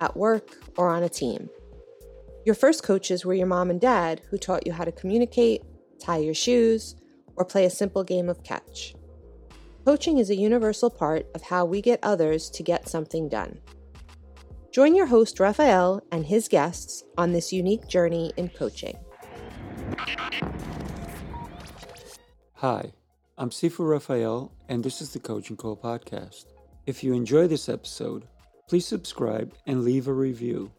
at 0.00 0.16
work, 0.16 0.56
or 0.76 0.88
on 0.88 1.02
a 1.02 1.08
team. 1.08 1.48
Your 2.44 2.54
first 2.54 2.82
coaches 2.82 3.24
were 3.24 3.34
your 3.34 3.46
mom 3.46 3.70
and 3.70 3.80
dad 3.80 4.22
who 4.30 4.38
taught 4.38 4.66
you 4.66 4.72
how 4.72 4.84
to 4.84 4.92
communicate, 4.92 5.62
tie 6.00 6.18
your 6.18 6.34
shoes, 6.34 6.96
or 7.36 7.44
play 7.44 7.64
a 7.64 7.70
simple 7.70 8.02
game 8.02 8.28
of 8.28 8.42
catch. 8.42 8.94
Coaching 9.84 10.18
is 10.18 10.30
a 10.30 10.36
universal 10.36 10.90
part 10.90 11.26
of 11.34 11.42
how 11.42 11.64
we 11.64 11.80
get 11.80 12.00
others 12.02 12.50
to 12.50 12.62
get 12.62 12.88
something 12.88 13.28
done. 13.28 13.58
Join 14.72 14.94
your 14.94 15.06
host, 15.06 15.40
Raphael, 15.40 16.02
and 16.12 16.26
his 16.26 16.48
guests 16.48 17.02
on 17.18 17.32
this 17.32 17.52
unique 17.52 17.88
journey 17.88 18.32
in 18.36 18.48
coaching. 18.50 18.96
Hi, 22.54 22.92
I'm 23.36 23.50
Sifu 23.50 23.88
Raphael, 23.88 24.52
and 24.68 24.84
this 24.84 25.00
is 25.00 25.12
the 25.12 25.18
Coaching 25.18 25.56
Call 25.56 25.76
Podcast. 25.76 26.44
If 26.86 27.02
you 27.02 27.14
enjoy 27.14 27.48
this 27.48 27.68
episode, 27.68 28.28
Please 28.70 28.86
subscribe 28.86 29.52
and 29.66 29.82
leave 29.82 30.06
a 30.06 30.12
review. 30.12 30.70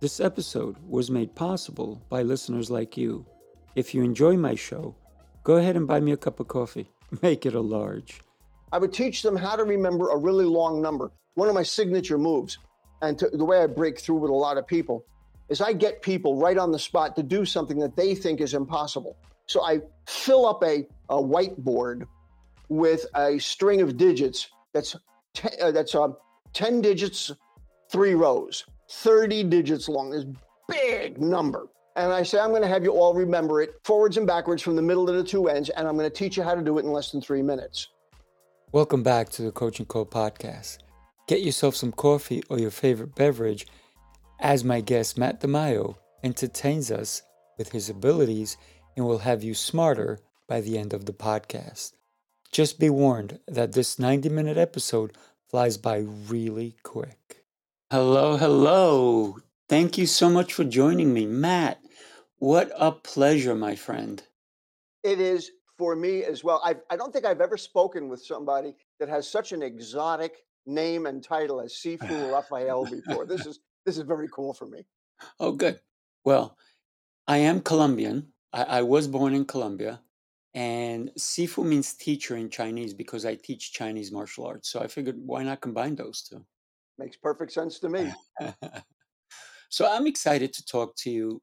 This 0.00 0.20
episode 0.20 0.76
was 0.86 1.10
made 1.10 1.34
possible 1.34 1.98
by 2.10 2.20
listeners 2.20 2.70
like 2.70 2.98
you. 2.98 3.24
If 3.74 3.94
you 3.94 4.02
enjoy 4.02 4.36
my 4.36 4.54
show, 4.54 4.94
go 5.42 5.56
ahead 5.56 5.74
and 5.74 5.88
buy 5.88 6.00
me 6.00 6.12
a 6.12 6.16
cup 6.18 6.40
of 6.40 6.48
coffee. 6.48 6.90
Make 7.22 7.46
it 7.46 7.54
a 7.54 7.60
large. 7.62 8.20
I 8.70 8.76
would 8.76 8.92
teach 8.92 9.22
them 9.22 9.34
how 9.34 9.56
to 9.56 9.64
remember 9.64 10.10
a 10.10 10.16
really 10.18 10.44
long 10.44 10.82
number, 10.82 11.10
one 11.32 11.48
of 11.48 11.54
my 11.54 11.62
signature 11.62 12.18
moves. 12.18 12.58
And 13.00 13.18
to, 13.18 13.30
the 13.30 13.46
way 13.46 13.62
I 13.62 13.66
break 13.66 13.98
through 13.98 14.16
with 14.16 14.30
a 14.30 14.34
lot 14.34 14.58
of 14.58 14.66
people 14.66 15.06
is 15.48 15.62
I 15.62 15.72
get 15.72 16.02
people 16.02 16.36
right 16.36 16.58
on 16.58 16.70
the 16.70 16.78
spot 16.78 17.16
to 17.16 17.22
do 17.22 17.46
something 17.46 17.78
that 17.78 17.96
they 17.96 18.14
think 18.14 18.42
is 18.42 18.52
impossible. 18.52 19.16
So 19.46 19.64
I 19.64 19.80
fill 20.06 20.44
up 20.44 20.62
a, 20.62 20.86
a 21.08 21.16
whiteboard 21.16 22.02
with 22.68 23.06
a 23.16 23.38
string 23.38 23.80
of 23.80 23.96
digits 23.96 24.50
that's 24.74 24.96
t- 25.32 25.48
uh, 25.62 25.70
that's 25.70 25.94
um, 25.94 26.14
10 26.52 26.80
digits, 26.80 27.30
three 27.90 28.14
rows, 28.14 28.64
30 28.90 29.44
digits 29.44 29.88
long, 29.88 30.10
this 30.10 30.26
big 30.68 31.20
number. 31.20 31.68
And 31.96 32.12
I 32.12 32.22
say, 32.22 32.38
I'm 32.38 32.50
going 32.50 32.62
to 32.62 32.68
have 32.68 32.84
you 32.84 32.92
all 32.92 33.14
remember 33.14 33.60
it 33.60 33.74
forwards 33.84 34.16
and 34.16 34.26
backwards 34.26 34.62
from 34.62 34.76
the 34.76 34.82
middle 34.82 35.06
to 35.06 35.12
the 35.12 35.24
two 35.24 35.48
ends, 35.48 35.68
and 35.70 35.86
I'm 35.86 35.96
going 35.96 36.10
to 36.10 36.14
teach 36.16 36.36
you 36.36 36.42
how 36.42 36.54
to 36.54 36.62
do 36.62 36.78
it 36.78 36.84
in 36.84 36.92
less 36.92 37.10
than 37.10 37.20
three 37.20 37.42
minutes. 37.42 37.88
Welcome 38.72 39.02
back 39.02 39.28
to 39.30 39.42
the 39.42 39.52
Coach 39.52 39.78
and 39.78 39.88
podcast. 39.88 40.78
Get 41.28 41.42
yourself 41.42 41.76
some 41.76 41.92
coffee 41.92 42.42
or 42.48 42.58
your 42.58 42.70
favorite 42.70 43.14
beverage 43.14 43.66
as 44.40 44.64
my 44.64 44.80
guest 44.80 45.18
Matt 45.18 45.40
DiMaio 45.40 45.96
entertains 46.22 46.90
us 46.90 47.22
with 47.58 47.72
his 47.72 47.88
abilities 47.88 48.56
and 48.96 49.06
will 49.06 49.18
have 49.18 49.42
you 49.42 49.54
smarter 49.54 50.18
by 50.48 50.60
the 50.60 50.78
end 50.78 50.92
of 50.92 51.06
the 51.06 51.12
podcast. 51.12 51.92
Just 52.50 52.78
be 52.78 52.90
warned 52.90 53.38
that 53.46 53.72
this 53.72 53.98
90 53.98 54.28
minute 54.28 54.58
episode 54.58 55.12
flies 55.52 55.76
by 55.76 55.98
really 55.98 56.74
quick. 56.82 57.44
Hello, 57.90 58.38
hello. 58.38 59.36
Thank 59.68 59.98
you 59.98 60.06
so 60.06 60.30
much 60.30 60.54
for 60.54 60.64
joining 60.64 61.12
me, 61.12 61.26
Matt. 61.26 61.78
What 62.38 62.72
a 62.74 62.90
pleasure, 62.90 63.54
my 63.54 63.76
friend. 63.76 64.22
It 65.04 65.20
is 65.20 65.50
for 65.76 65.94
me 65.94 66.24
as 66.24 66.42
well. 66.42 66.62
I, 66.64 66.76
I 66.88 66.96
don't 66.96 67.12
think 67.12 67.26
I've 67.26 67.42
ever 67.42 67.58
spoken 67.58 68.08
with 68.08 68.24
somebody 68.24 68.74
that 68.98 69.10
has 69.10 69.28
such 69.28 69.52
an 69.52 69.62
exotic 69.62 70.38
name 70.64 71.04
and 71.04 71.22
title 71.22 71.60
as 71.60 71.74
Sifu 71.74 72.32
Raphael 72.32 72.86
before. 72.86 73.26
This 73.26 73.44
is 73.44 73.60
this 73.84 73.98
is 73.98 74.04
very 74.04 74.28
cool 74.32 74.54
for 74.54 74.66
me. 74.66 74.86
Oh, 75.38 75.52
good. 75.52 75.80
Well, 76.24 76.56
I 77.26 77.38
am 77.38 77.60
Colombian. 77.60 78.28
I, 78.54 78.62
I 78.62 78.82
was 78.82 79.06
born 79.06 79.34
in 79.34 79.44
Colombia, 79.44 80.00
and 80.54 81.10
Sifu 81.18 81.64
means 81.64 81.94
teacher 81.94 82.36
in 82.36 82.50
Chinese 82.50 82.92
because 82.92 83.24
I 83.24 83.36
teach 83.36 83.72
Chinese 83.72 84.12
martial 84.12 84.46
arts. 84.46 84.68
So 84.68 84.80
I 84.80 84.86
figured, 84.86 85.16
why 85.24 85.42
not 85.42 85.62
combine 85.62 85.94
those 85.94 86.22
two? 86.22 86.44
Makes 86.98 87.16
perfect 87.16 87.52
sense 87.52 87.78
to 87.80 87.88
me. 87.88 88.12
so 89.70 89.90
I'm 89.90 90.06
excited 90.06 90.52
to 90.52 90.64
talk 90.66 90.94
to 90.96 91.10
you 91.10 91.40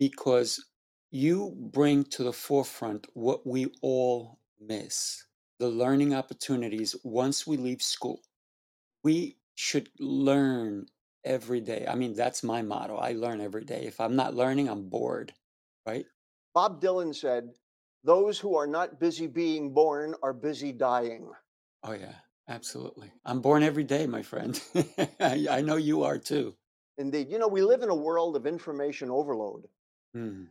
because 0.00 0.64
you 1.10 1.54
bring 1.72 2.04
to 2.04 2.24
the 2.24 2.32
forefront 2.32 3.06
what 3.14 3.46
we 3.46 3.68
all 3.80 4.38
miss 4.60 5.24
the 5.58 5.68
learning 5.68 6.14
opportunities 6.14 6.94
once 7.04 7.46
we 7.46 7.56
leave 7.56 7.82
school. 7.82 8.20
We 9.02 9.38
should 9.54 9.88
learn 9.98 10.86
every 11.24 11.60
day. 11.60 11.86
I 11.88 11.94
mean, 11.94 12.14
that's 12.14 12.42
my 12.42 12.62
motto. 12.62 12.96
I 12.96 13.12
learn 13.12 13.40
every 13.40 13.64
day. 13.64 13.84
If 13.84 14.00
I'm 14.00 14.16
not 14.16 14.34
learning, 14.34 14.68
I'm 14.68 14.88
bored, 14.88 15.32
right? 15.86 16.06
Bob 16.54 16.80
Dylan 16.80 17.14
said, 17.14 17.50
Those 18.04 18.38
who 18.38 18.56
are 18.56 18.66
not 18.66 19.00
busy 19.00 19.26
being 19.26 19.72
born 19.74 20.14
are 20.22 20.32
busy 20.32 20.72
dying. 20.72 21.30
Oh, 21.82 21.92
yeah, 21.92 22.14
absolutely. 22.48 23.12
I'm 23.24 23.40
born 23.40 23.62
every 23.62 23.84
day, 23.84 24.06
my 24.06 24.22
friend. 24.22 24.60
I, 25.20 25.46
I 25.50 25.60
know 25.60 25.76
you 25.76 26.04
are 26.04 26.18
too. 26.18 26.54
Indeed. 26.98 27.28
You 27.30 27.38
know, 27.38 27.48
we 27.48 27.62
live 27.62 27.82
in 27.82 27.90
a 27.90 27.94
world 27.94 28.36
of 28.36 28.46
information 28.46 29.10
overload. 29.10 29.64
Hmm. 30.14 30.44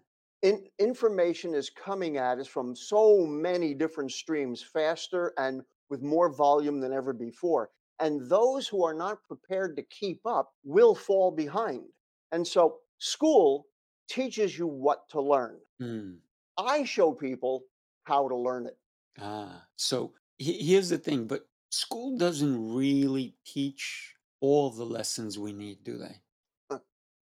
In, 0.43 0.65
information 0.79 1.53
is 1.53 1.69
coming 1.69 2.17
at 2.17 2.37
us 2.37 2.47
from 2.47 2.75
so 2.75 3.25
many 3.25 3.73
different 3.73 4.11
streams 4.11 4.61
faster 4.61 5.33
and 5.37 5.61
with 5.89 6.01
more 6.01 6.31
volume 6.31 6.79
than 6.79 6.93
ever 6.93 7.11
before. 7.11 7.69
And 7.99 8.29
those 8.29 8.67
who 8.67 8.83
are 8.85 8.93
not 8.93 9.23
prepared 9.27 9.75
to 9.77 9.83
keep 9.83 10.21
up 10.25 10.51
will 10.63 10.93
fall 10.93 11.31
behind. 11.31 11.85
And 12.31 12.45
so 12.47 12.77
school 12.99 13.67
teaches 14.09 14.57
you 14.57 14.67
what 14.67 15.09
to 15.09 15.21
learn. 15.21 15.57
Hmm. 15.79 16.11
I 16.57 16.83
show 16.83 17.13
people 17.13 17.65
how 18.03 18.27
to 18.27 18.35
learn 18.35 18.65
it. 18.67 18.77
Ah, 19.19 19.67
so 19.75 20.13
he- 20.37 20.63
here's 20.63 20.89
the 20.89 20.97
thing, 20.97 21.27
but 21.27 21.49
school 21.71 22.17
doesn't 22.17 22.73
really 22.75 23.37
teach 23.45 24.15
all 24.39 24.69
the 24.69 24.85
lessons 24.85 25.37
we 25.37 25.53
need, 25.53 25.83
do 25.83 25.97
they? 25.97 26.21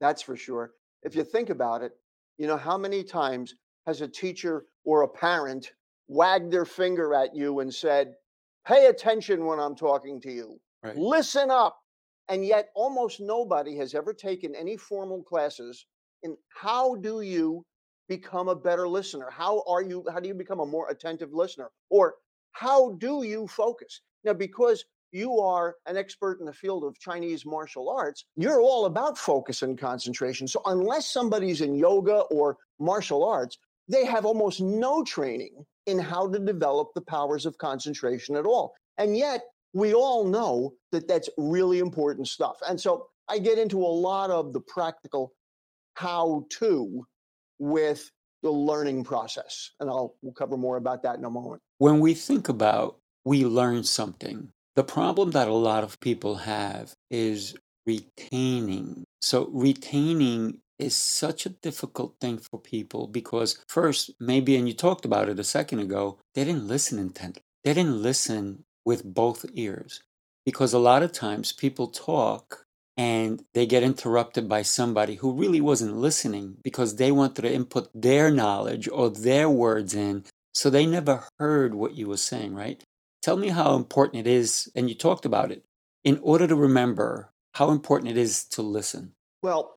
That's 0.02 0.22
for 0.22 0.36
sure. 0.36 0.76
If 1.04 1.16
you 1.16 1.24
think 1.24 1.50
about 1.50 1.82
it, 1.82 1.94
you 2.38 2.48
know, 2.48 2.58
how 2.58 2.78
many 2.78 3.04
times 3.04 3.56
has 3.86 4.02
a 4.02 4.08
teacher 4.08 4.66
or 4.84 5.04
a 5.04 5.08
parent 5.08 5.74
wagged 6.08 6.52
their 6.52 6.66
finger 6.66 7.14
at 7.14 7.34
you 7.36 7.60
and 7.60 7.74
said, 7.74 8.16
Pay 8.66 8.88
attention 8.88 9.46
when 9.46 9.60
I'm 9.60 9.76
talking 9.76 10.20
to 10.22 10.32
you, 10.32 10.60
Right. 10.84 10.98
listen 10.98 11.50
up. 11.50 11.80
And 12.28 12.44
yet, 12.46 12.72
almost 12.76 13.20
nobody 13.20 13.78
has 13.78 13.94
ever 13.94 14.14
taken 14.14 14.56
any 14.56 14.76
formal 14.78 15.24
classes 15.24 15.86
in 16.24 16.38
how 16.50 16.96
do 16.96 17.22
you 17.22 17.66
become 18.08 18.48
a 18.48 18.56
better 18.56 18.88
listener? 18.88 19.30
How 19.32 19.64
are 19.68 19.82
you, 19.82 20.04
how 20.12 20.20
do 20.20 20.28
you 20.28 20.34
become 20.34 20.60
a 20.60 20.66
more 20.66 20.90
attentive 20.90 21.34
listener? 21.34 21.70
Or 21.90 22.16
how 22.52 22.94
do 22.94 23.24
you 23.24 23.48
focus? 23.48 24.02
Now, 24.24 24.34
because 24.34 24.84
you 25.12 25.40
are 25.40 25.76
an 25.86 25.98
expert 25.98 26.40
in 26.40 26.46
the 26.46 26.54
field 26.54 26.84
of 26.84 27.00
Chinese 27.00 27.46
martial 27.46 27.90
arts, 27.90 28.26
you're 28.36 28.62
all 28.62 28.86
about 28.86 29.18
focus 29.18 29.62
and 29.62 29.78
concentration. 29.78 30.48
So, 30.48 30.62
unless 30.66 31.08
somebody's 31.08 31.62
in 31.62 31.76
yoga 31.76 32.22
or 32.32 32.58
martial 32.80 33.24
arts, 33.24 33.58
they 33.88 34.06
have 34.06 34.26
almost 34.26 34.62
no 34.62 35.04
training 35.04 35.66
in 35.86 36.00
how 36.00 36.28
to 36.30 36.40
develop 36.40 36.90
the 36.96 37.02
powers 37.02 37.46
of 37.46 37.58
concentration 37.58 38.36
at 38.36 38.46
all. 38.46 38.74
And 38.98 39.16
yet, 39.16 39.42
we 39.74 39.94
all 39.94 40.26
know 40.26 40.74
that 40.92 41.08
that's 41.08 41.30
really 41.38 41.80
important 41.80 42.28
stuff. 42.28 42.58
And 42.68 42.80
so, 42.80 43.08
I 43.30 43.40
get 43.40 43.58
into 43.58 43.80
a 43.80 43.96
lot 44.10 44.32
of 44.32 44.54
the 44.54 44.62
practical 44.62 45.32
how 45.96 46.46
to 46.60 47.06
with 47.60 48.12
the 48.44 48.52
learning 48.52 49.04
process. 49.04 49.72
And 49.80 49.90
I'll 49.90 50.16
we'll 50.22 50.34
cover 50.34 50.58
more 50.58 50.78
about 50.78 51.04
that 51.04 51.18
in 51.18 51.26
a 51.26 51.30
moment. 51.30 51.62
When 51.78 52.00
we 52.00 52.14
think 52.14 52.50
about 52.50 52.98
we 53.26 53.44
learn 53.44 53.84
something, 53.84 54.50
the 54.76 54.84
problem 54.84 55.32
that 55.32 55.48
a 55.48 55.54
lot 55.54 55.84
of 55.84 56.00
people 56.00 56.36
have 56.36 56.94
is 57.10 57.56
retaining. 57.86 59.04
So, 59.22 59.50
retaining 59.52 60.60
is 60.78 60.96
such 60.96 61.46
a 61.46 61.50
difficult 61.50 62.16
thing 62.20 62.38
for 62.38 62.60
people 62.60 63.08
because, 63.08 63.64
first, 63.68 64.12
maybe, 64.20 64.56
and 64.58 64.68
you 64.68 64.74
talked 64.74 65.06
about 65.06 65.30
it 65.30 65.40
a 65.40 65.44
second 65.44 65.80
ago, 65.80 66.20
they 66.34 66.44
didn't 66.44 66.68
listen 66.68 67.00
intently. 67.00 67.42
They 67.64 67.74
didn't 67.74 68.02
listen 68.02 68.66
with 68.86 69.04
both 69.04 69.46
ears. 69.54 70.02
Because 70.46 70.74
a 70.74 70.80
lot 70.80 71.02
of 71.02 71.12
times 71.12 71.52
people 71.52 71.88
talk 71.88 72.65
and 72.98 73.44
they 73.54 73.66
get 73.66 73.84
interrupted 73.84 74.48
by 74.48 74.62
somebody 74.62 75.16
who 75.16 75.34
really 75.34 75.62
wasn't 75.62 75.98
listening 75.98 76.58
because 76.64 76.96
they 76.96 77.12
wanted 77.12 77.42
to 77.42 77.54
input 77.54 77.90
their 77.94 78.32
knowledge 78.32 78.88
or 78.88 79.10
their 79.10 79.50
words 79.50 79.94
in. 79.94 80.24
So 80.54 80.70
they 80.70 80.86
never 80.86 81.26
heard 81.38 81.76
what 81.76 81.96
you 81.96 82.08
were 82.08 82.18
saying, 82.18 82.56
right? 82.56 82.82
Tell 83.22 83.36
me 83.36 83.50
how 83.50 83.76
important 83.76 84.26
it 84.26 84.32
is, 84.32 84.72
and 84.76 84.88
you 84.88 84.96
talked 84.96 85.26
about 85.26 85.52
it, 85.52 85.66
in 86.04 86.20
order 86.22 86.48
to 86.48 86.56
remember 86.56 87.32
how 87.54 87.72
important 87.72 88.12
it 88.12 88.18
is 88.18 88.46
to 88.50 88.62
listen. 88.62 89.14
Well, 89.42 89.76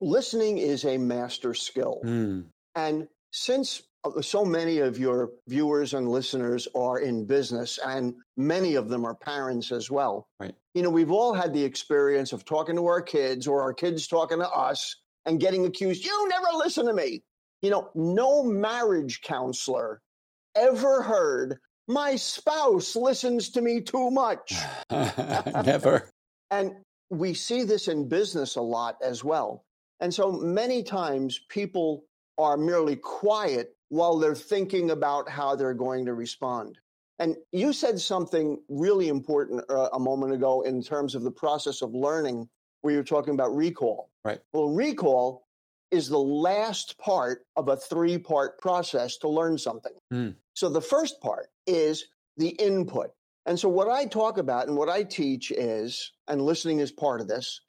listening 0.00 0.58
is 0.58 0.84
a 0.84 0.98
master 0.98 1.54
skill. 1.54 2.00
Mm, 2.04 2.46
And 2.74 3.08
since 3.30 3.82
Uh, 4.04 4.20
so 4.20 4.44
many 4.44 4.78
of 4.78 4.98
your 4.98 5.30
viewers 5.46 5.94
and 5.94 6.08
listeners 6.08 6.66
are 6.74 6.98
in 6.98 7.24
business, 7.24 7.78
and 7.86 8.14
many 8.36 8.74
of 8.74 8.88
them 8.88 9.04
are 9.04 9.14
parents 9.14 9.70
as 9.70 9.90
well, 9.90 10.26
Right. 10.40 10.54
you 10.74 10.82
know, 10.82 10.90
we've 10.90 11.12
all 11.12 11.32
had 11.32 11.52
the 11.52 11.62
experience 11.64 12.32
of 12.32 12.44
talking 12.44 12.76
to 12.76 12.86
our 12.86 13.00
kids 13.02 13.46
or 13.46 13.62
our 13.62 13.72
kids 13.72 14.06
talking 14.08 14.38
to 14.38 14.48
us 14.50 14.96
and 15.26 15.38
getting 15.38 15.66
accused, 15.66 16.04
you 16.04 16.28
never 16.28 16.48
listen 16.56 16.86
to 16.86 16.92
me. 16.92 17.22
You 17.62 17.70
know, 17.70 17.90
no 17.94 18.42
marriage 18.42 19.20
counselor 19.20 20.02
ever 20.56 21.00
heard, 21.02 21.58
my 21.86 22.16
spouse 22.16 22.96
listens 22.96 23.50
to 23.50 23.60
me 23.62 23.80
too 23.80 24.10
much. 24.10 24.52
never. 24.90 26.10
And 26.50 26.72
we 27.10 27.34
see 27.34 27.62
this 27.62 27.88
in 27.88 28.08
business 28.08 28.56
a 28.56 28.60
lot 28.60 28.96
as 29.02 29.22
well. 29.22 29.64
And 30.00 30.12
so 30.12 30.32
many 30.32 30.82
times 30.82 31.40
people 31.48 32.04
are 32.38 32.56
merely 32.56 32.96
quiet 32.96 33.76
while 33.92 34.18
they're 34.18 34.34
thinking 34.34 34.90
about 34.90 35.28
how 35.28 35.54
they're 35.54 35.74
going 35.74 36.06
to 36.06 36.14
respond. 36.14 36.78
And 37.18 37.36
you 37.52 37.74
said 37.74 38.00
something 38.00 38.58
really 38.70 39.08
important 39.08 39.62
uh, 39.68 39.90
a 39.92 39.98
moment 40.00 40.32
ago 40.32 40.62
in 40.62 40.82
terms 40.82 41.14
of 41.14 41.22
the 41.22 41.30
process 41.30 41.82
of 41.82 41.92
learning, 41.92 42.48
where 42.80 42.94
you're 42.94 43.04
talking 43.04 43.34
about 43.34 43.54
recall. 43.54 44.08
Right. 44.24 44.40
Well, 44.54 44.70
recall 44.70 45.46
is 45.90 46.08
the 46.08 46.18
last 46.18 46.96
part 46.96 47.44
of 47.56 47.68
a 47.68 47.76
three 47.76 48.16
part 48.16 48.58
process 48.62 49.18
to 49.18 49.28
learn 49.28 49.58
something. 49.58 49.92
Mm. 50.10 50.36
So 50.54 50.70
the 50.70 50.80
first 50.80 51.20
part 51.20 51.48
is 51.66 52.06
the 52.38 52.48
input. 52.48 53.10
And 53.44 53.60
so 53.60 53.68
what 53.68 53.90
I 53.90 54.06
talk 54.06 54.38
about 54.38 54.68
and 54.68 54.76
what 54.78 54.88
I 54.88 55.02
teach 55.02 55.50
is, 55.50 56.12
and 56.28 56.40
listening 56.40 56.80
is 56.80 56.90
part 56.90 57.20
of 57.20 57.28
this, 57.28 57.60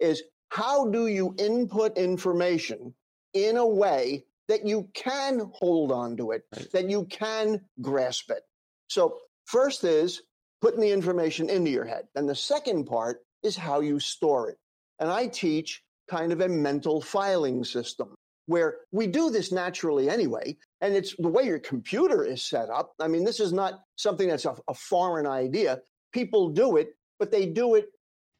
is 0.00 0.24
how 0.48 0.90
do 0.90 1.06
you 1.06 1.36
input 1.38 1.96
information 1.96 2.92
in 3.32 3.58
a 3.58 3.66
way 3.66 4.24
that 4.48 4.66
you 4.66 4.88
can 4.94 5.50
hold 5.54 5.92
on 5.92 6.16
to 6.16 6.32
it, 6.32 6.42
Right. 6.54 6.70
that 6.72 6.90
you 6.90 7.04
can 7.06 7.60
grasp 7.80 8.30
it. 8.30 8.42
So 8.88 9.18
first 9.46 9.84
is 9.84 10.22
putting 10.60 10.80
the 10.80 10.90
information 10.90 11.48
into 11.48 11.70
your 11.70 11.84
head. 11.84 12.08
And 12.16 12.28
the 12.28 12.34
second 12.34 12.84
part 12.86 13.20
is 13.42 13.56
how 13.56 13.80
you 13.80 14.00
store 14.00 14.50
it. 14.50 14.58
And 14.98 15.10
I 15.10 15.26
teach 15.28 15.82
kind 16.10 16.32
of 16.32 16.40
a 16.40 16.48
mental 16.48 17.00
filing 17.00 17.62
system 17.64 18.14
where 18.46 18.78
we 18.92 19.06
do 19.06 19.30
this 19.30 19.52
naturally 19.52 20.08
anyway. 20.08 20.56
And 20.80 20.94
it's 20.96 21.14
the 21.18 21.28
way 21.28 21.44
your 21.44 21.58
computer 21.58 22.24
is 22.24 22.42
set 22.42 22.70
up. 22.70 22.94
I 22.98 23.06
mean, 23.06 23.24
this 23.24 23.40
is 23.40 23.52
not 23.52 23.80
something 23.96 24.26
that's 24.28 24.46
a, 24.46 24.56
a 24.68 24.74
foreign 24.74 25.26
idea. 25.26 25.80
People 26.12 26.48
do 26.48 26.78
it, 26.78 26.88
but 27.18 27.30
they 27.30 27.44
do 27.46 27.74
it 27.74 27.86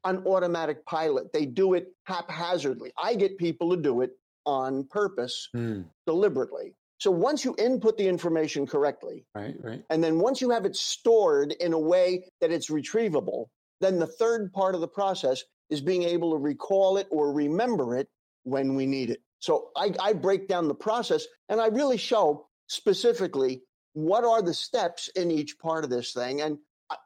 on 0.05 0.26
automatic 0.26 0.84
pilot. 0.87 1.32
They 1.32 1.44
do 1.44 1.75
it 1.75 1.88
haphazardly. 2.05 2.90
I 3.00 3.14
get 3.14 3.37
people 3.37 3.70
to 3.70 3.76
do 3.81 4.00
it 4.00 4.12
on 4.48 4.84
purpose, 4.84 5.48
Mm, 5.54 5.84
deliberately. 6.06 6.74
So 6.98 7.10
once 7.12 7.44
you 7.44 7.54
input 7.58 7.96
the 7.96 8.08
information 8.08 8.66
correctly, 8.66 9.24
right, 9.34 9.54
right. 9.62 9.84
and 9.90 10.02
then 10.02 10.18
once 10.18 10.40
you 10.40 10.50
have 10.50 10.64
it 10.64 10.74
stored 10.74 11.52
in 11.52 11.72
a 11.72 11.78
way 11.78 12.24
that 12.40 12.50
it's 12.50 12.70
retrievable, 12.70 13.46
then 13.80 14.00
the 14.00 14.06
third 14.06 14.52
part 14.52 14.74
of 14.74 14.80
the 14.80 14.88
process 14.88 15.44
is 15.70 15.80
being 15.80 16.02
able 16.02 16.32
to 16.32 16.38
recall 16.38 16.96
it 16.96 17.06
or 17.10 17.32
remember 17.32 17.96
it 17.96 18.08
when 18.42 18.74
we 18.74 18.86
need 18.86 19.10
it. 19.10 19.20
So 19.38 19.68
I, 19.76 19.92
I 20.00 20.12
break 20.14 20.48
down 20.48 20.66
the 20.66 20.74
process 20.74 21.24
and 21.48 21.60
I 21.60 21.66
really 21.68 21.98
show 21.98 22.48
specifically 22.66 23.62
what 23.92 24.24
are 24.24 24.42
the 24.42 24.54
steps 24.54 25.08
in 25.14 25.30
each 25.30 25.58
part 25.58 25.84
of 25.84 25.90
this 25.90 26.12
thing. 26.12 26.40
And 26.40 26.58
I, 26.90 26.96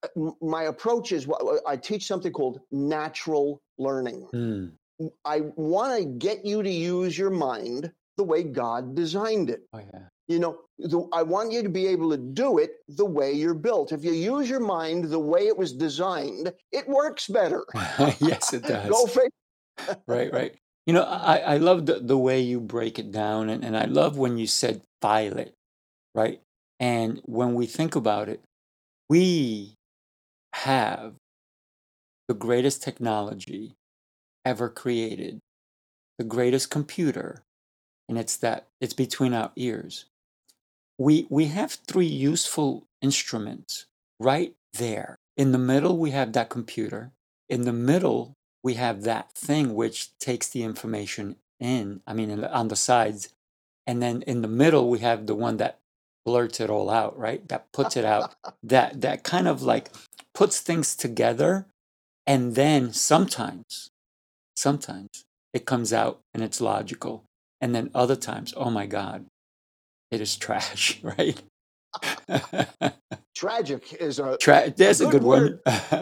my 0.40 0.62
approach 0.64 1.12
is 1.12 1.26
I 1.66 1.76
teach 1.76 2.06
something 2.06 2.32
called 2.32 2.60
natural 2.70 3.60
learning. 3.78 4.28
Mm, 4.32 4.72
I 5.24 5.40
want 5.56 5.98
to 5.98 6.04
get 6.04 6.44
you 6.44 6.62
to 6.62 6.70
use 6.70 7.16
your 7.16 7.30
mind 7.30 7.92
the 8.16 8.24
way 8.24 8.42
God 8.42 8.94
designed 8.94 9.50
it. 9.50 9.62
oh, 9.72 9.78
yeah. 9.78 10.00
You 10.28 10.38
know, 10.38 10.60
the, 10.78 11.06
I 11.12 11.22
want 11.22 11.52
you 11.52 11.62
to 11.62 11.68
be 11.68 11.86
able 11.88 12.10
to 12.10 12.16
do 12.16 12.58
it 12.58 12.76
the 12.88 13.04
way 13.04 13.32
you're 13.32 13.54
built. 13.54 13.92
If 13.92 14.04
you 14.04 14.12
use 14.12 14.48
your 14.48 14.60
mind 14.60 15.04
the 15.06 15.18
way 15.18 15.46
it 15.48 15.56
was 15.56 15.72
designed, 15.72 16.52
it 16.70 16.88
works 16.88 17.26
better. 17.26 17.64
yes, 18.20 18.52
it 18.52 18.62
does. 18.66 18.88
Go 18.88 19.06
figure. 19.06 19.30
right, 20.06 20.32
right. 20.32 20.54
You 20.86 20.94
know, 20.94 21.02
I, 21.02 21.38
I 21.38 21.56
love 21.58 21.86
the, 21.86 22.00
the 22.00 22.18
way 22.18 22.40
you 22.40 22.60
break 22.60 22.98
it 22.98 23.12
down, 23.12 23.50
and, 23.50 23.64
and 23.64 23.76
I 23.76 23.84
love 23.84 24.16
when 24.16 24.38
you 24.38 24.46
said 24.46 24.82
file 25.00 25.36
it, 25.38 25.54
right? 26.14 26.40
And 26.80 27.20
when 27.24 27.54
we 27.54 27.66
think 27.66 27.94
about 27.94 28.28
it, 28.28 28.42
we 29.08 29.74
have 30.54 31.14
the 32.28 32.34
greatest 32.34 32.82
technology 32.82 33.74
ever 34.44 34.68
created, 34.68 35.40
the 36.18 36.24
greatest 36.24 36.70
computer, 36.70 37.42
and 38.08 38.18
it's 38.18 38.36
that 38.38 38.66
it's 38.80 38.94
between 38.94 39.34
our 39.34 39.52
ears. 39.56 40.06
We 40.98 41.26
we 41.30 41.46
have 41.46 41.72
three 41.72 42.06
useful 42.06 42.86
instruments 43.02 43.86
right 44.20 44.54
there. 44.74 45.16
In 45.36 45.52
the 45.52 45.58
middle, 45.58 45.98
we 45.98 46.12
have 46.12 46.32
that 46.34 46.50
computer. 46.50 47.12
In 47.48 47.62
the 47.62 47.72
middle, 47.72 48.34
we 48.62 48.74
have 48.74 49.02
that 49.02 49.32
thing 49.32 49.74
which 49.74 50.16
takes 50.18 50.48
the 50.48 50.62
information 50.62 51.36
in, 51.60 52.02
I 52.06 52.14
mean, 52.14 52.30
in 52.30 52.40
the- 52.42 52.52
on 52.54 52.68
the 52.68 52.76
sides. 52.76 53.30
And 53.86 54.02
then 54.02 54.22
in 54.22 54.42
the 54.42 54.48
middle, 54.48 54.90
we 54.90 55.00
have 55.00 55.26
the 55.26 55.36
one 55.36 55.58
that 55.58 55.78
blurts 56.26 56.60
it 56.60 56.70
all 56.70 56.90
out, 56.90 57.18
right? 57.18 57.46
That 57.48 57.72
puts 57.72 57.96
it 57.96 58.06
out, 58.06 58.34
that, 58.64 59.02
that 59.02 59.24
kind 59.24 59.48
of 59.48 59.62
like 59.62 59.90
puts 60.34 60.60
things 60.60 60.96
together. 60.96 61.66
And 62.26 62.56
then 62.56 62.92
sometimes, 62.94 63.90
sometimes 64.56 65.10
it 65.52 65.66
comes 65.66 65.92
out 65.92 66.20
and 66.34 66.42
it's 66.42 66.60
logical. 66.60 67.24
And 67.60 67.74
then 67.74 67.90
other 67.94 68.16
times, 68.16 68.54
oh 68.56 68.70
my 68.70 68.86
God, 68.86 69.26
it 70.10 70.20
is 70.20 70.36
trash, 70.36 71.00
right? 71.18 71.40
Tragic 73.36 73.94
is 74.00 74.18
a 74.18 74.36
Tra- 74.38 74.70
there's 74.76 75.00
a 75.00 75.06
good 75.06 75.22
good, 75.22 75.22
one. 75.22 75.60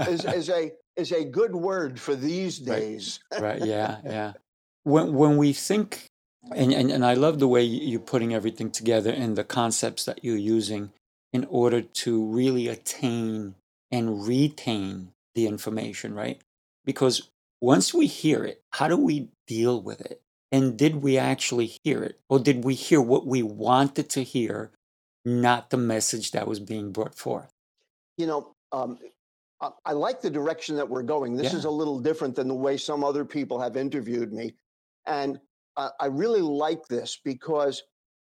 is, 0.08 0.24
is 0.24 0.50
a 0.50 0.72
is 0.96 1.12
a 1.12 1.24
good 1.24 1.54
word 1.54 2.00
for 2.00 2.14
these 2.16 2.58
days. 2.74 3.20
right 3.40 3.64
yeah 3.64 3.98
yeah 4.04 4.32
when 4.84 5.14
when 5.14 5.36
we 5.36 5.52
think 5.52 6.06
and, 6.54 6.72
and 6.72 6.90
and 6.90 7.04
i 7.04 7.14
love 7.14 7.38
the 7.38 7.48
way 7.48 7.62
you're 7.62 8.00
putting 8.00 8.34
everything 8.34 8.70
together 8.70 9.10
and 9.10 9.36
the 9.36 9.44
concepts 9.44 10.04
that 10.04 10.24
you're 10.24 10.36
using 10.36 10.90
in 11.32 11.46
order 11.50 11.82
to 11.82 12.24
really 12.24 12.68
attain 12.68 13.54
and 13.92 14.26
retain 14.26 15.10
the 15.34 15.46
information 15.46 16.14
right 16.14 16.40
because 16.84 17.28
once 17.60 17.92
we 17.94 18.06
hear 18.06 18.44
it 18.44 18.62
how 18.72 18.88
do 18.88 18.96
we 18.96 19.28
deal 19.46 19.80
with 19.82 20.00
it 20.00 20.22
and 20.52 20.76
did 20.78 20.96
we 20.96 21.18
actually 21.18 21.66
hear 21.84 22.02
it 22.02 22.18
or 22.28 22.38
did 22.38 22.64
we 22.64 22.74
hear 22.74 23.00
what 23.00 23.26
we 23.26 23.42
wanted 23.42 24.08
to 24.10 24.22
hear 24.22 24.70
not 25.24 25.70
the 25.70 25.76
message 25.76 26.30
that 26.32 26.48
was 26.48 26.60
being 26.60 26.92
brought 26.92 27.14
forth 27.14 27.52
You 28.16 28.26
know, 28.26 28.54
um, 28.72 28.98
I, 29.60 29.70
I 29.86 29.92
like 29.92 30.20
the 30.20 30.30
direction 30.30 30.76
that 30.76 30.88
we're 30.88 31.02
going. 31.02 31.36
This 31.36 31.52
Yeah. 31.52 31.58
is 31.58 31.64
a 31.64 31.70
little 31.70 31.98
different 32.00 32.34
than 32.36 32.48
the 32.48 32.54
way 32.66 32.76
some 32.76 33.02
other 33.04 33.24
people 33.24 33.58
have 33.60 33.76
interviewed 33.76 34.32
me, 34.32 34.54
and 35.06 35.40
I, 35.76 35.90
I 36.00 36.06
really 36.06 36.42
like 36.42 36.86
this 36.88 37.18
because 37.24 37.82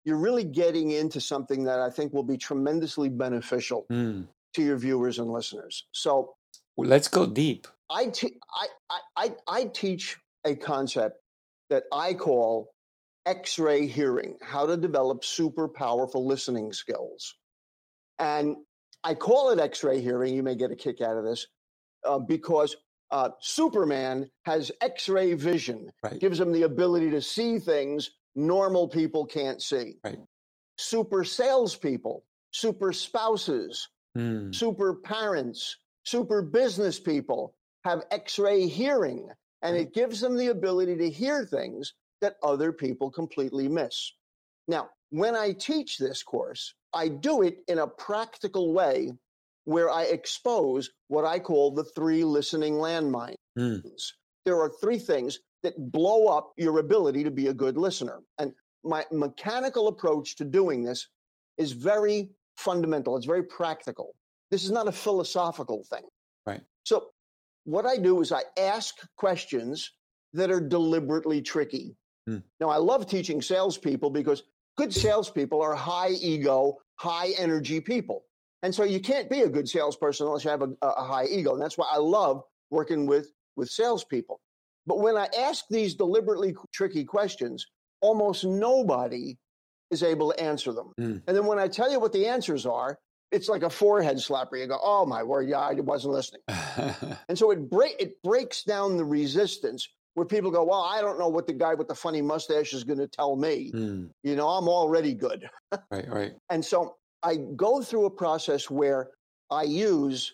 you're 0.06 0.18
really 0.28 0.44
getting 0.44 0.92
into 0.92 1.20
something 1.22 1.64
that 1.66 1.80
I 1.80 1.90
think 1.90 2.14
will 2.14 2.24
be 2.24 2.38
tremendously 2.38 3.10
beneficial 3.10 3.86
Hmm. 3.90 4.22
to 4.56 4.62
your 4.64 4.78
viewers 4.78 5.20
and 5.20 5.30
listeners. 5.32 5.86
So 5.92 6.36
Well, 6.78 6.90
let's 6.90 7.08
go 7.08 7.26
deep 7.28 7.68
I, 7.92 8.08
te- 8.08 8.40
I, 8.90 9.00
I, 9.18 9.36
I, 9.48 9.66
teach 9.66 10.18
a 10.46 10.56
concept 10.56 11.18
that 11.70 11.84
I 11.94 12.14
call 12.14 12.74
X-ray 13.26 13.88
hearing, 13.88 14.38
how 14.42 14.66
to 14.66 14.78
develop 14.78 15.26
super 15.26 15.68
powerful 15.68 16.26
listening 16.26 16.74
skills. 16.74 17.36
And 18.20 18.56
I 19.04 19.16
call 19.16 19.52
it 19.52 19.60
X-ray 19.60 20.02
hearing. 20.02 20.34
You 20.36 20.44
may 20.44 20.56
get 20.56 20.72
a 20.72 20.76
kick 20.76 21.02
out 21.02 21.18
of 21.18 21.26
this 21.26 21.48
uh, 22.08 22.20
because 22.20 22.76
uh, 23.12 23.30
Superman 23.42 24.30
has 24.46 24.72
X-ray 24.82 25.34
vision, 25.34 25.92
right 26.04 26.20
gives 26.20 26.40
him 26.40 26.52
the 26.54 26.64
ability 26.64 27.12
to 27.12 27.22
see 27.22 27.60
things 27.60 28.12
normal 28.36 28.88
people 28.88 29.26
can't 29.26 29.62
see. 29.62 29.96
Right. 30.04 30.20
Super 30.78 31.24
salespeople, 31.24 32.24
super 32.52 32.94
spouses, 32.94 33.90
Hmm. 34.16 34.52
super 34.52 34.96
parents, 34.96 35.78
super 36.04 36.42
business 36.42 37.00
people 37.00 37.56
have 37.84 38.04
x 38.12 38.40
ray 38.40 38.68
hearing, 38.68 39.30
and 39.62 39.76
it 39.76 39.94
gives 39.94 40.20
them 40.22 40.38
the 40.38 40.48
ability 40.48 40.98
to 40.98 41.10
hear 41.10 41.46
things 41.46 41.94
that 42.22 42.38
other 42.44 42.72
people 42.72 43.10
completely 43.10 43.68
miss. 43.68 44.12
Now, 44.68 44.90
when 45.10 45.36
I 45.36 45.52
teach 45.52 45.98
this 45.98 46.24
course, 46.24 46.74
I 46.94 47.08
do 47.08 47.42
it 47.42 47.60
in 47.68 47.80
a 47.80 47.88
practical 47.88 48.74
way 48.74 49.12
where 49.66 49.90
I 49.90 50.04
expose 50.04 50.90
what 51.08 51.26
I 51.26 51.40
call 51.40 51.72
the 51.72 51.84
three 51.84 52.24
listening 52.24 52.76
landmines. 52.76 53.36
Hmm. 53.58 53.78
There 54.46 54.60
are 54.60 54.72
three 54.82 54.98
things 54.98 55.40
that 55.64 55.92
blow 55.92 56.28
up 56.28 56.54
your 56.58 56.80
ability 56.80 57.24
to 57.24 57.32
be 57.32 57.48
a 57.48 57.54
good 57.54 57.78
listener. 57.78 58.20
And 58.40 58.54
my 58.84 59.06
mechanical 59.12 59.88
approach 59.88 60.36
to 60.38 60.46
doing 60.46 60.84
this 60.84 61.08
is 61.58 61.74
very 61.74 62.30
fundamental, 62.58 63.16
it's 63.18 63.26
very 63.26 63.44
practical. 63.44 64.16
This 64.50 64.64
is 64.64 64.72
not 64.72 64.88
a 64.88 64.92
philosophical 64.92 65.84
thing. 65.90 66.04
Right. 66.46 66.62
So, 66.84 67.10
what 67.65 67.86
I 67.86 67.98
do 67.98 68.22
is 68.22 68.32
I 68.32 68.41
ask 68.58 68.96
questions 69.18 69.91
that 70.34 70.51
are 70.51 70.62
deliberately 70.62 71.41
tricky. 71.41 71.96
Hmm. 72.27 72.38
Now, 72.60 72.70
I 72.70 72.77
love 72.77 73.08
teaching 73.08 73.41
salespeople 73.41 74.10
because 74.10 74.44
good 74.77 74.94
salespeople 74.94 75.62
are 75.62 75.75
high 75.75 76.12
ego, 76.12 76.77
high 76.96 77.34
energy 77.38 77.82
people. 77.82 78.25
And 78.63 78.74
so 78.74 78.84
you 78.84 79.00
can't 79.00 79.30
be 79.30 79.41
a 79.41 79.50
good 79.50 79.68
salesperson 79.68 80.27
unless 80.27 80.44
you 80.44 80.51
have 80.51 80.62
a, 80.62 80.70
a 80.82 81.03
high 81.03 81.25
ego. 81.25 81.53
And 81.53 81.62
that's 81.62 81.77
why 81.77 81.89
I 81.91 81.98
love 81.98 82.44
working 82.70 83.06
with, 83.06 83.32
with 83.56 83.70
salespeople. 83.70 84.39
But 84.86 85.00
when 85.00 85.18
I 85.18 85.27
ask 85.38 85.65
these 85.70 85.96
deliberately 85.96 86.56
tricky 86.72 87.03
questions, 87.03 87.65
almost 88.01 88.46
nobody 88.46 89.38
is 89.89 90.03
able 90.03 90.32
to 90.32 90.39
answer 90.41 90.72
them. 90.72 90.91
Mm. 91.00 91.22
And 91.27 91.38
then 91.38 91.46
when 91.46 91.60
I 91.60 91.68
tell 91.68 91.91
you 91.91 92.00
what 92.00 92.13
the 92.13 92.27
answers 92.27 92.65
are, 92.65 92.98
it's 93.32 93.48
like 93.48 93.64
a 93.64 93.70
forehead 93.70 94.18
slapper. 94.18 94.60
You 94.60 94.68
go, 94.68 94.80
"Oh 94.82 95.06
my 95.06 95.24
word, 95.24 95.48
yeah, 95.48 95.60
I 95.60 95.74
wasn't 95.74 96.14
listening." 96.14 96.42
And 97.30 97.38
so 97.38 97.52
it 97.52 97.70
break 97.70 97.96
it 98.00 98.22
breaks 98.24 98.64
down 98.64 98.98
the 98.98 99.06
resistance 99.06 99.88
where 100.16 100.26
people 100.26 100.52
go, 100.52 100.64
"Well, 100.64 100.82
I 100.82 101.02
don't 101.02 101.18
know 101.18 101.30
what 101.30 101.48
the 101.48 101.54
guy 101.54 101.74
with 101.74 101.88
the 101.88 101.96
funny 101.96 102.22
mustache 102.22 102.74
is 102.74 102.84
going 102.84 103.00
to 103.00 103.08
tell 103.08 103.36
me. 103.36 103.72
Mm. 103.74 104.10
You 104.24 104.36
know, 104.36 104.50
I'm 104.50 104.68
already 104.68 105.14
good." 105.14 105.50
Right, 105.90 106.08
right. 106.10 106.34
And 106.50 106.64
so 106.64 106.96
I 107.24 107.38
go 107.56 107.82
through 107.82 108.06
a 108.06 108.10
process 108.10 108.70
where 108.70 109.12
I 109.50 109.64
use 109.64 110.34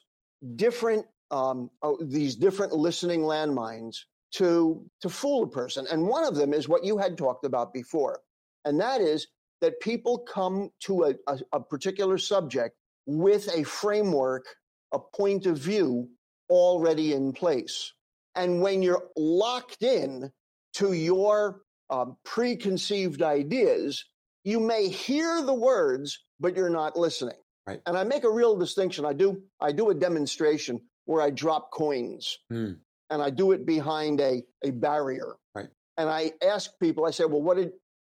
different 0.56 1.06
um, 1.32 1.70
oh, 1.84 1.98
these 2.02 2.36
different 2.36 2.74
listening 2.74 3.22
landmines 3.22 3.98
to 4.34 4.84
to 5.02 5.10
fool 5.10 5.44
a 5.44 5.48
person. 5.48 5.86
And 5.92 6.08
one 6.08 6.26
of 6.26 6.36
them 6.36 6.54
is 6.54 6.68
what 6.68 6.84
you 6.84 6.98
had 6.98 7.18
talked 7.18 7.46
about 7.46 7.74
before, 7.74 8.22
and 8.66 8.80
that 8.80 9.02
is 9.02 9.28
that 9.62 9.80
people 9.80 10.20
come 10.20 10.70
to 10.82 11.06
a, 11.06 11.14
a, 11.28 11.40
a 11.54 11.60
particular 11.60 12.18
subject 12.18 12.76
with 13.08 13.48
a 13.56 13.64
framework, 13.64 14.46
a 14.94 15.00
point 15.00 15.48
of 15.48 15.58
view 15.58 16.08
already 16.50 17.14
in 17.14 17.34
place. 17.34 17.92
And 18.36 18.62
when 18.62 18.84
you're 18.84 19.08
locked 19.16 19.82
in 19.82 20.32
to 20.76 20.94
your 20.94 21.62
um, 21.90 22.18
preconceived 22.24 23.22
ideas, 23.24 24.06
you 24.44 24.60
may 24.60 24.88
hear 24.88 25.42
the 25.42 25.54
words, 25.54 26.20
but 26.40 26.56
you're 26.56 26.70
not 26.70 26.96
listening. 26.96 27.36
Right. 27.66 27.82
And 27.86 27.98
I 27.98 28.04
make 28.04 28.24
a 28.24 28.30
real 28.30 28.56
distinction. 28.56 29.06
I 29.06 29.14
do 29.14 29.42
I 29.60 29.72
do 29.72 29.90
a 29.90 29.94
demonstration 29.96 30.80
where 31.06 31.22
I 31.22 31.30
drop 31.32 31.72
coins 31.72 32.38
Mm. 32.52 32.78
and 33.10 33.22
I 33.22 33.30
do 33.30 33.52
it 33.54 33.66
behind 33.66 34.22
a, 34.22 34.44
a 34.64 34.72
barrier. 34.72 35.36
Right. 35.56 35.68
And 35.98 36.10
I 36.10 36.32
ask 36.46 36.72
people, 36.82 37.06
I 37.06 37.12
say, 37.12 37.26
well, 37.26 37.42
what 37.42 37.58
did, 37.58 37.72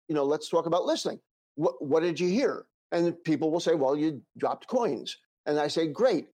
you 0.09 0.15
know, 0.15 0.25
let's 0.25 0.49
talk 0.49 0.67
about 0.67 0.85
listening. 0.85 1.21
What, 1.55 1.75
what 1.85 2.03
did 2.03 2.21
you 2.21 2.29
hear? 2.29 2.67
And 2.93 3.23
people 3.25 3.51
will 3.51 3.61
say, 3.61 3.75
well, 3.75 3.97
you 3.97 4.23
dropped 4.37 4.67
coins. 4.67 5.17
And 5.47 5.59
I 5.59 5.69
say, 5.69 5.87
great. 5.89 6.29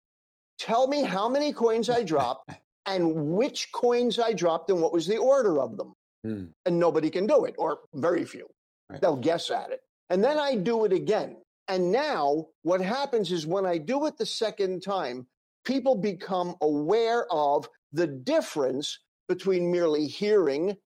Tell 0.58 0.86
me 0.86 1.02
how 1.02 1.28
many 1.28 1.52
coins 1.52 1.90
I 1.90 2.02
dropped 2.02 2.50
and 2.86 3.34
which 3.34 3.70
coins 3.72 4.18
I 4.18 4.32
dropped 4.32 4.70
and 4.70 4.80
what 4.80 4.92
was 4.92 5.06
the 5.06 5.18
order 5.18 5.60
of 5.60 5.76
them. 5.76 5.94
Mm. 6.26 6.48
And 6.64 6.80
nobody 6.80 7.10
can 7.10 7.26
do 7.26 7.44
it, 7.44 7.54
or 7.58 7.80
very 7.94 8.24
few. 8.24 8.46
Right. 8.90 9.00
They'll 9.00 9.16
guess 9.16 9.50
at 9.50 9.70
it. 9.70 9.80
And 10.10 10.22
then 10.22 10.38
I 10.38 10.54
do 10.54 10.84
it 10.84 10.92
again. 10.92 11.36
And 11.68 11.90
now 11.90 12.46
what 12.62 12.80
happens 12.80 13.32
is 13.32 13.46
when 13.46 13.66
I 13.66 13.78
do 13.78 14.06
it 14.06 14.16
the 14.16 14.26
second 14.26 14.82
time, 14.82 15.26
people 15.64 15.96
become 15.96 16.54
aware 16.60 17.26
of 17.32 17.68
the 17.92 18.06
difference 18.06 19.00
between 19.28 19.72
merely 19.72 20.06
hearing 20.06 20.76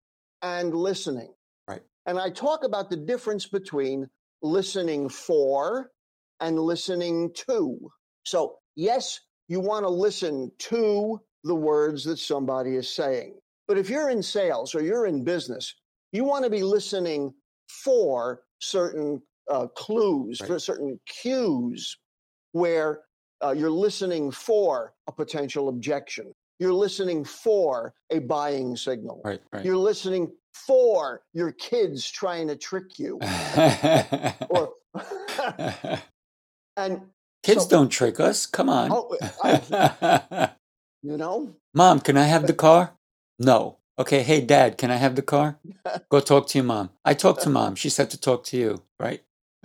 and 0.43 0.75
listening. 0.75 1.33
Right. 1.69 1.83
And 2.07 2.19
I 2.19 2.31
talk 2.31 2.65
about 2.65 2.89
the 2.89 2.97
difference 2.97 3.47
between 3.47 4.09
listening 4.43 5.09
for 5.09 5.91
and 6.41 6.59
listening 6.59 7.33
to. 7.49 7.79
So, 8.25 8.57
yes, 8.77 9.21
you 9.49 9.61
want 9.61 9.85
to 9.85 9.89
listen 9.91 10.51
to 10.59 11.21
the 11.45 11.55
words 11.55 12.05
that 12.05 12.19
somebody 12.19 12.77
is 12.77 12.89
saying. 12.89 13.35
But 13.69 13.79
if 13.79 13.89
you're 13.89 14.11
in 14.11 14.23
sales 14.23 14.75
or 14.75 14.83
you're 14.83 15.07
in 15.07 15.25
business, 15.25 15.75
you 16.13 16.25
want 16.25 16.45
to 16.45 16.51
be 16.51 16.63
listening 16.63 17.33
for 17.85 18.43
certain 18.59 19.23
uh, 19.51 19.67
clues, 19.69 20.41
Right. 20.41 20.49
for 20.49 20.59
certain 20.59 20.99
cues 21.07 21.97
where 22.53 23.01
uh, 23.45 23.53
you're 23.53 23.71
listening 23.71 24.31
for 24.31 24.93
a 25.09 25.13
potential 25.13 25.69
objection. 25.69 26.33
You're 26.59 26.75
listening 26.75 27.25
for 27.25 27.95
a 28.11 28.19
buying 28.19 28.77
signal. 28.77 29.23
Right, 29.25 29.41
right. 29.53 29.65
You're 29.65 29.77
listening 29.77 30.31
for 30.53 31.23
your 31.33 31.53
kids 31.53 32.11
trying 32.11 32.49
to 32.49 32.57
trick 32.57 32.99
you. 32.99 33.19
Or 34.51 34.73
and 36.77 37.03
Kids 37.43 37.65
so- 37.65 37.69
don't 37.71 37.89
trick 37.89 38.21
us. 38.21 38.47
Come 38.47 38.69
on. 38.69 38.91
oh, 38.93 39.17
I, 39.43 40.51
you 41.03 41.17
know, 41.17 41.55
mom, 41.75 42.01
can 42.01 42.17
I 42.17 42.25
have 42.25 42.47
the 42.47 42.53
car? 42.53 42.93
No. 43.39 43.79
Okay, 43.99 44.23
hey 44.23 44.41
dad, 44.41 44.79
can 44.79 44.91
I 44.91 44.97
have 44.97 45.15
the 45.15 45.23
car? 45.23 45.59
Go 46.11 46.21
talk 46.33 46.47
to 46.49 46.59
your 46.59 46.65
mom. 46.65 46.91
I 47.05 47.15
talked 47.15 47.43
to 47.43 47.51
mom. 47.51 47.75
She 47.75 47.91
said 47.91 48.11
to 48.11 48.21
talk 48.21 48.45
to 48.45 48.57
you, 48.57 48.83
right? 48.99 49.23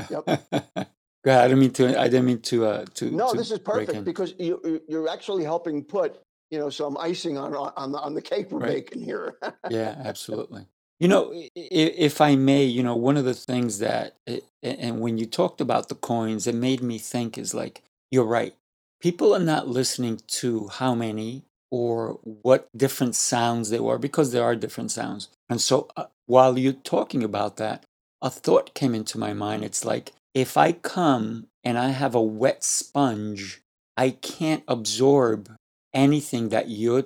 Yep. 0.09 0.25
Go 0.25 0.33
ahead. 0.53 0.87
I 1.25 1.47
didn't 1.47 1.59
mean 1.59 1.71
to 1.71 1.99
I 1.99 2.03
didn't 2.09 2.25
mean 2.25 2.41
to 2.41 2.65
uh 2.65 2.85
to 2.95 3.11
no, 3.11 3.31
to 3.31 3.37
this 3.37 3.51
is 3.51 3.59
perfect 3.59 4.03
because 4.03 4.33
you, 4.37 4.59
you- 4.63 4.81
you're 4.89 5.09
actually 5.09 5.43
helping 5.43 5.83
put 5.83 6.19
you 6.51 6.59
know 6.59 6.69
some 6.69 6.97
icing 6.97 7.37
on 7.37 7.53
on 7.55 7.91
the 7.93 7.99
on 7.99 8.13
the 8.13 8.21
cake 8.21 8.51
we're 8.51 8.59
Right. 8.59 8.85
baking 8.85 9.01
here. 9.03 9.37
Yeah, 9.69 9.95
absolutely. 10.03 10.65
You 10.99 11.09
know, 11.09 11.33
i- 11.33 11.51
i- 11.57 11.95
if 12.07 12.21
I 12.21 12.35
may, 12.37 12.65
you 12.65 12.83
know, 12.83 12.95
one 12.95 13.17
of 13.17 13.25
the 13.25 13.35
things 13.35 13.79
that, 13.79 14.15
a- 14.27 14.41
and 14.63 15.01
when 15.01 15.17
you 15.17 15.27
talked 15.27 15.61
about 15.61 15.89
the 15.89 15.95
coins, 15.95 16.47
it 16.47 16.55
made 16.55 16.81
me 16.83 16.97
think 16.99 17.37
is 17.37 17.53
like, 17.53 17.83
you're 18.11 18.25
right. 18.25 18.55
People 19.01 19.35
are 19.35 19.39
not 19.39 19.69
listening 19.69 20.21
to 20.27 20.69
how 20.69 20.95
many 20.95 21.43
or 21.71 22.19
what 22.23 22.69
different 22.77 23.15
sounds 23.15 23.69
there 23.69 23.83
were 23.83 23.99
because 23.99 24.31
there 24.31 24.43
are 24.43 24.55
different 24.55 24.91
sounds. 24.91 25.29
And 25.49 25.61
so 25.61 25.89
uh, 25.97 26.05
while 26.27 26.57
you're 26.57 26.73
talking 26.73 27.23
about 27.23 27.57
that, 27.57 27.85
a 28.21 28.29
thought 28.31 28.73
came 28.73 28.95
into 28.95 29.19
my 29.19 29.33
mind. 29.33 29.63
It's 29.65 29.85
like, 29.85 30.13
if 30.33 30.57
I 30.57 30.71
come 30.73 31.47
and 31.63 31.77
I 31.77 31.89
have 31.89 32.15
a 32.15 32.21
wet 32.21 32.63
sponge, 32.63 33.61
I 33.97 34.11
can't 34.11 34.63
absorb 34.67 35.53
anything 35.93 36.49
that 36.49 36.69
you're 36.69 37.05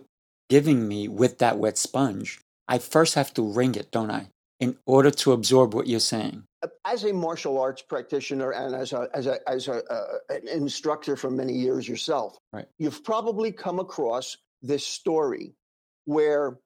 giving 0.49 0.87
me 0.87 1.07
with 1.07 1.39
that 1.39 1.57
wet 1.57 1.77
sponge. 1.77 2.39
I 2.69 2.77
first 2.77 3.15
have 3.15 3.33
to 3.33 3.41
ring 3.43 3.75
it, 3.75 3.91
don't 3.91 4.11
I, 4.11 4.29
in 4.59 4.77
order 4.85 5.11
to 5.11 5.31
absorb 5.33 5.73
what 5.73 5.87
you're 5.87 5.99
saying. 6.15 6.43
as 6.85 7.03
a 7.03 7.11
martial 7.13 7.59
arts 7.59 7.81
practitioner 7.81 8.51
and 8.51 8.75
as 8.75 8.93
a 8.93 9.09
as 9.13 9.25
a 9.27 9.35
as 9.49 9.67
a 9.67 9.77
uh, 9.91 10.05
an 10.29 10.47
instructor 10.47 11.15
for 11.15 11.29
many 11.31 11.53
years 11.53 11.87
yourself, 11.87 12.37
Right. 12.53 12.67
you've 12.77 13.03
probably 13.03 13.51
come 13.51 13.79
across 13.79 14.37
this 14.61 14.85
story 14.85 15.55
where 16.05 16.59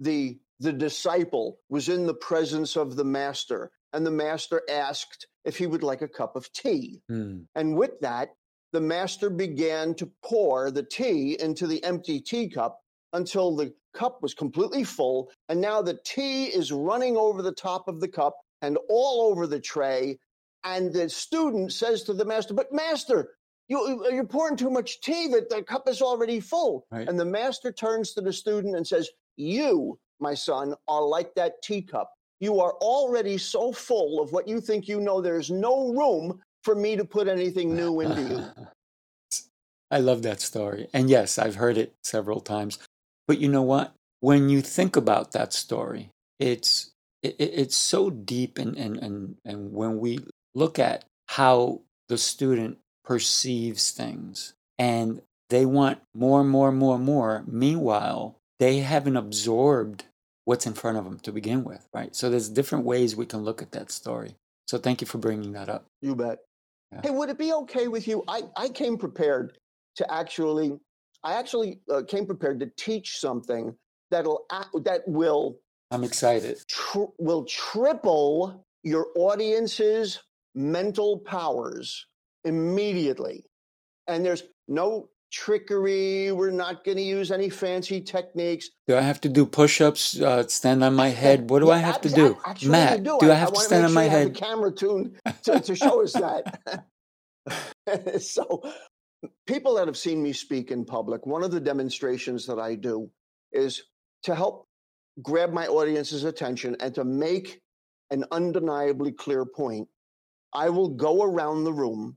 the 0.00 0.38
the 0.60 0.72
disciple 0.72 1.58
was 1.68 1.88
in 1.88 2.06
the 2.06 2.14
presence 2.30 2.76
of 2.76 2.96
the 2.96 3.04
master, 3.04 3.70
and 3.92 4.06
the 4.06 4.10
master 4.26 4.62
asked 4.68 5.26
if 5.44 5.56
he 5.58 5.66
would 5.66 5.82
like 5.82 6.02
a 6.02 6.08
cup 6.20 6.36
of 6.36 6.50
tea. 6.52 7.00
Hmm. 7.08 7.40
And 7.54 7.76
with 7.76 7.98
that, 8.00 8.28
the 8.72 8.80
master 8.80 9.30
began 9.30 9.94
to 9.94 10.10
pour 10.22 10.70
the 10.70 10.82
tea 10.84 11.36
into 11.40 11.66
the 11.66 11.82
empty 11.82 12.20
teacup 12.20 12.78
until 13.12 13.56
the 13.56 13.74
cup 13.94 14.22
was 14.22 14.34
completely 14.34 14.84
full. 14.84 15.30
And 15.48 15.60
now 15.60 15.82
the 15.82 15.98
tea 16.04 16.46
is 16.46 16.72
running 16.72 17.16
over 17.16 17.42
the 17.42 17.52
top 17.52 17.88
of 17.88 18.00
the 18.00 18.08
cup 18.08 18.36
and 18.62 18.78
all 18.88 19.30
over 19.30 19.46
the 19.46 19.60
tray. 19.60 20.18
And 20.64 20.92
the 20.92 21.08
student 21.08 21.72
says 21.72 22.02
to 22.04 22.12
the 22.12 22.24
master, 22.24 22.54
But 22.54 22.72
master, 22.72 23.30
you, 23.68 24.06
you're 24.12 24.24
pouring 24.24 24.56
too 24.56 24.70
much 24.70 25.00
tea 25.00 25.28
that 25.28 25.48
the 25.48 25.62
cup 25.62 25.88
is 25.88 26.02
already 26.02 26.40
full. 26.40 26.86
Right. 26.90 27.08
And 27.08 27.18
the 27.18 27.24
master 27.24 27.72
turns 27.72 28.12
to 28.14 28.20
the 28.20 28.32
student 28.32 28.76
and 28.76 28.86
says, 28.86 29.08
You, 29.36 29.98
my 30.18 30.34
son, 30.34 30.74
are 30.88 31.02
like 31.02 31.34
that 31.36 31.62
teacup. 31.62 32.10
You 32.40 32.60
are 32.60 32.72
already 32.74 33.38
so 33.38 33.72
full 33.72 34.22
of 34.22 34.32
what 34.32 34.48
you 34.48 34.60
think 34.60 34.88
you 34.88 35.00
know, 35.00 35.20
there's 35.20 35.50
no 35.50 35.92
room 35.92 36.40
for 36.64 36.74
me 36.74 36.96
to 36.96 37.04
put 37.04 37.28
anything 37.28 37.74
new 37.74 38.00
into 38.00 38.22
you. 38.22 38.64
I 39.90 39.98
love 39.98 40.22
that 40.22 40.40
story. 40.40 40.88
And 40.92 41.10
yes, 41.10 41.38
I've 41.38 41.56
heard 41.56 41.76
it 41.76 41.94
several 42.02 42.40
times. 42.40 42.78
But 43.30 43.38
you 43.38 43.48
know 43.48 43.62
what? 43.62 43.94
When 44.18 44.48
you 44.48 44.60
think 44.60 44.96
about 44.96 45.30
that 45.30 45.52
story, 45.52 46.10
it's 46.40 46.90
it, 47.22 47.36
it- 47.38 47.52
it's 47.62 47.76
so 47.76 48.10
deep 48.10 48.58
and, 48.58 48.76
and 48.76 48.96
and 48.96 49.36
and 49.44 49.72
when 49.72 50.00
we 50.00 50.18
look 50.52 50.80
at 50.80 51.04
how 51.28 51.82
the 52.08 52.18
student 52.18 52.78
perceives 53.04 53.92
things 53.92 54.54
and 54.80 55.22
they 55.48 55.64
want 55.64 56.00
more 56.12 56.40
and 56.40 56.50
more 56.50 56.70
and 56.70 56.78
more 56.78 56.96
and 56.96 57.04
more 57.04 57.44
meanwhile 57.46 58.34
they 58.58 58.78
haven't 58.80 59.16
absorbed 59.16 60.06
what's 60.44 60.66
in 60.66 60.74
front 60.74 60.98
of 60.98 61.04
them 61.04 61.20
to 61.20 61.30
begin 61.30 61.62
with 61.62 61.86
right 61.94 62.16
so 62.16 62.28
there's 62.28 62.48
different 62.48 62.84
ways 62.84 63.14
we 63.14 63.26
can 63.26 63.44
look 63.44 63.62
at 63.62 63.70
that 63.70 63.92
story 63.92 64.34
so 64.66 64.76
thank 64.76 65.00
you 65.00 65.06
for 65.06 65.18
bringing 65.18 65.52
that 65.52 65.68
up 65.68 65.84
You 66.02 66.16
bet. 66.16 66.38
Yeah. 66.92 67.00
Hey, 67.04 67.10
would 67.10 67.28
it 67.30 67.38
be 67.38 67.52
okay 67.52 67.86
with 67.86 68.08
you? 68.08 68.24
I, 68.26 68.42
I 68.56 68.68
came 68.70 68.96
prepared 68.98 69.56
to 69.96 70.12
actually, 70.12 70.78
I 71.22 71.34
actually 71.34 71.80
uh, 71.92 72.02
came 72.06 72.26
prepared 72.26 72.60
to 72.60 72.70
teach 72.76 73.18
something 73.18 73.74
that'll 74.10 74.44
that 74.84 75.02
will 75.06 75.60
i'm 75.92 76.02
excited 76.02 76.58
tr- 76.66 77.12
will 77.18 77.44
triple 77.44 78.66
your 78.82 79.06
audience's 79.16 80.20
mental 80.54 81.18
powers 81.18 82.06
immediately. 82.44 83.44
And 84.06 84.24
there's 84.24 84.44
no 84.68 85.08
trickery. 85.32 86.32
We're 86.32 86.50
not 86.50 86.84
going 86.84 86.96
to 86.96 87.02
use 87.02 87.30
any 87.30 87.48
fancy 87.48 88.00
techniques. 88.00 88.70
Do 88.88 88.96
I 88.96 89.00
have 89.00 89.20
to 89.22 89.28
do 89.28 89.46
push-ups? 89.46 90.20
Uh, 90.20 90.46
stand 90.48 90.82
on 90.82 90.94
my 90.94 91.08
head? 91.08 91.50
What 91.50 91.60
do 91.60 91.66
Yeah, 91.66 91.74
I 91.74 91.78
have 91.78 92.00
to 92.00 92.08
do, 92.08 92.38
actually, 92.44 92.70
Matt? 92.70 93.04
Do, 93.04 93.18
do. 93.20 93.30
I 93.30 93.34
have 93.34 93.48
to 93.48 93.54
wanna 93.54 93.66
stand 93.66 93.84
on 93.84 93.90
sure 93.90 93.94
my 93.94 94.04
you 94.04 94.10
have 94.10 94.18
head? 94.18 94.34
the 94.34 94.38
camera 94.38 94.72
tuned 94.72 95.16
to, 95.44 95.60
to 95.60 95.76
show 95.76 96.02
us 96.02 96.12
that. 96.14 96.84
so, 98.20 98.62
people 99.46 99.74
that 99.74 99.86
have 99.86 99.96
seen 99.96 100.22
me 100.22 100.32
speak 100.32 100.70
in 100.70 100.84
public, 100.84 101.26
one 101.26 101.42
of 101.42 101.50
the 101.50 101.60
demonstrations 101.60 102.46
that 102.46 102.58
I 102.58 102.74
do 102.74 103.10
is 103.52 103.82
to 104.22 104.34
help 104.34 104.68
grab 105.22 105.52
my 105.52 105.66
audience's 105.66 106.24
attention 106.24 106.76
and 106.80 106.94
to 106.94 107.04
make 107.04 107.60
an 108.10 108.24
undeniably 108.30 109.12
clear 109.12 109.44
point. 109.44 109.88
I 110.54 110.68
will 110.68 110.88
go 110.88 111.22
around 111.22 111.64
the 111.64 111.72
room 111.72 112.16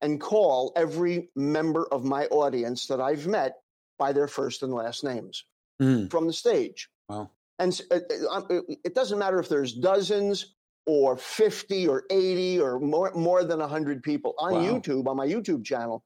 and 0.00 0.20
call 0.20 0.72
every 0.76 1.30
member 1.36 1.86
of 1.92 2.04
my 2.04 2.26
audience 2.26 2.86
that 2.86 3.00
I've 3.00 3.26
met 3.26 3.56
by 3.98 4.12
their 4.12 4.28
first 4.28 4.62
and 4.62 4.72
last 4.72 5.04
names 5.04 5.44
Mm, 5.82 6.08
from 6.08 6.28
the 6.28 6.32
stage. 6.32 6.88
wow. 7.08 7.28
And 7.58 7.80
uh, 7.90 7.98
uh, 8.30 8.40
uh, 8.48 8.60
it 8.84 8.94
doesn't 8.94 9.18
matter 9.18 9.40
if 9.40 9.48
there's 9.48 9.72
dozens 9.72 10.54
or 10.86 11.16
50 11.16 11.88
or 11.88 12.04
80 12.10 12.60
or 12.60 12.78
more, 12.78 13.12
more 13.14 13.42
than 13.42 13.58
100 13.58 14.00
people 14.02 14.34
on 14.38 14.52
Wow. 14.52 14.60
YouTube, 14.60 15.08
on 15.08 15.16
my 15.16 15.26
YouTube 15.26 15.64
channel. 15.64 16.04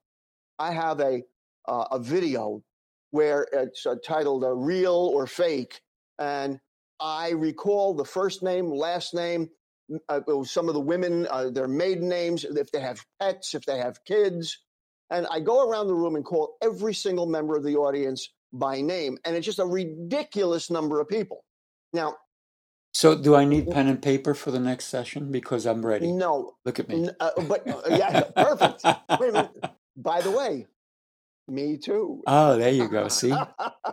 I 0.58 0.72
have 0.72 1.00
a, 1.00 1.22
uh, 1.68 1.84
a 1.92 1.98
video 1.98 2.62
where 3.10 3.46
it's 3.52 3.86
uh, 3.86 3.96
titled 4.04 4.44
uh, 4.44 4.50
Real 4.54 4.94
or 4.94 5.26
Fake. 5.26 5.80
And 6.18 6.58
I 7.00 7.30
recall 7.30 7.94
the 7.94 8.04
first 8.04 8.42
name, 8.42 8.70
last 8.70 9.14
name, 9.14 9.48
uh, 10.08 10.20
some 10.44 10.68
of 10.68 10.74
the 10.74 10.80
women, 10.80 11.26
uh, 11.30 11.50
their 11.50 11.68
maiden 11.68 12.08
names, 12.08 12.44
if 12.44 12.70
they 12.72 12.80
have 12.80 13.00
pets, 13.20 13.54
if 13.54 13.64
they 13.64 13.78
have 13.78 13.98
kids. 14.04 14.58
And 15.10 15.26
I 15.30 15.40
go 15.40 15.68
around 15.68 15.86
the 15.86 15.94
room 15.94 16.16
and 16.16 16.24
call 16.24 16.56
every 16.62 16.92
single 16.92 17.26
member 17.26 17.56
of 17.56 17.64
the 17.64 17.76
audience 17.76 18.28
by 18.52 18.80
name. 18.80 19.16
And 19.24 19.36
it's 19.36 19.46
just 19.46 19.58
a 19.58 19.64
ridiculous 19.64 20.70
number 20.70 21.00
of 21.00 21.08
people. 21.08 21.44
Now, 21.94 22.16
So, 22.92 23.16
do 23.16 23.34
I 23.34 23.44
need 23.46 23.70
pen 23.70 23.88
and 23.88 24.02
paper 24.02 24.34
for 24.34 24.50
the 24.50 24.60
next 24.60 24.86
session? 24.86 25.30
Because 25.30 25.66
I'm 25.66 25.86
ready. 25.86 26.12
no, 26.12 26.54
Look 26.66 26.78
at 26.80 26.88
me. 26.88 27.08
uh, 27.20 27.30
but 27.48 27.66
uh, 27.68 27.82
yeah, 27.90 28.22
perfect. 28.36 28.84
Wait 28.84 29.30
a 29.30 29.32
minute. 29.32 29.64
By 29.98 30.20
the 30.20 30.30
way, 30.30 30.66
me 31.48 31.76
too. 31.76 32.22
Oh, 32.26 32.56
there 32.56 32.72
you 32.72 32.88
go. 32.88 33.08
See? 33.08 33.34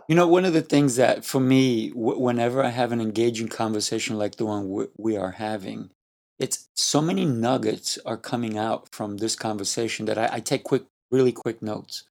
You 0.08 0.14
know, 0.14 0.28
one 0.28 0.44
of 0.44 0.52
the 0.52 0.62
things 0.62 0.96
that 0.96 1.24
for 1.24 1.40
me, 1.40 1.88
w- 1.90 2.18
whenever 2.18 2.62
I 2.62 2.68
have 2.68 2.92
an 2.92 3.00
engaging 3.00 3.48
conversation 3.48 4.16
like 4.16 4.36
the 4.36 4.46
one 4.46 4.68
w- 4.68 4.90
we 4.96 5.16
are 5.16 5.32
having, 5.32 5.90
it's 6.38 6.68
so 6.76 7.02
many 7.02 7.24
nuggets 7.24 7.98
are 8.06 8.16
coming 8.16 8.56
out 8.56 8.88
from 8.92 9.16
this 9.16 9.34
conversation 9.34 10.06
that 10.06 10.16
I, 10.16 10.28
I 10.34 10.40
take 10.40 10.62
quick, 10.62 10.84
really 11.10 11.32
quick 11.32 11.60
notes. 11.60 12.04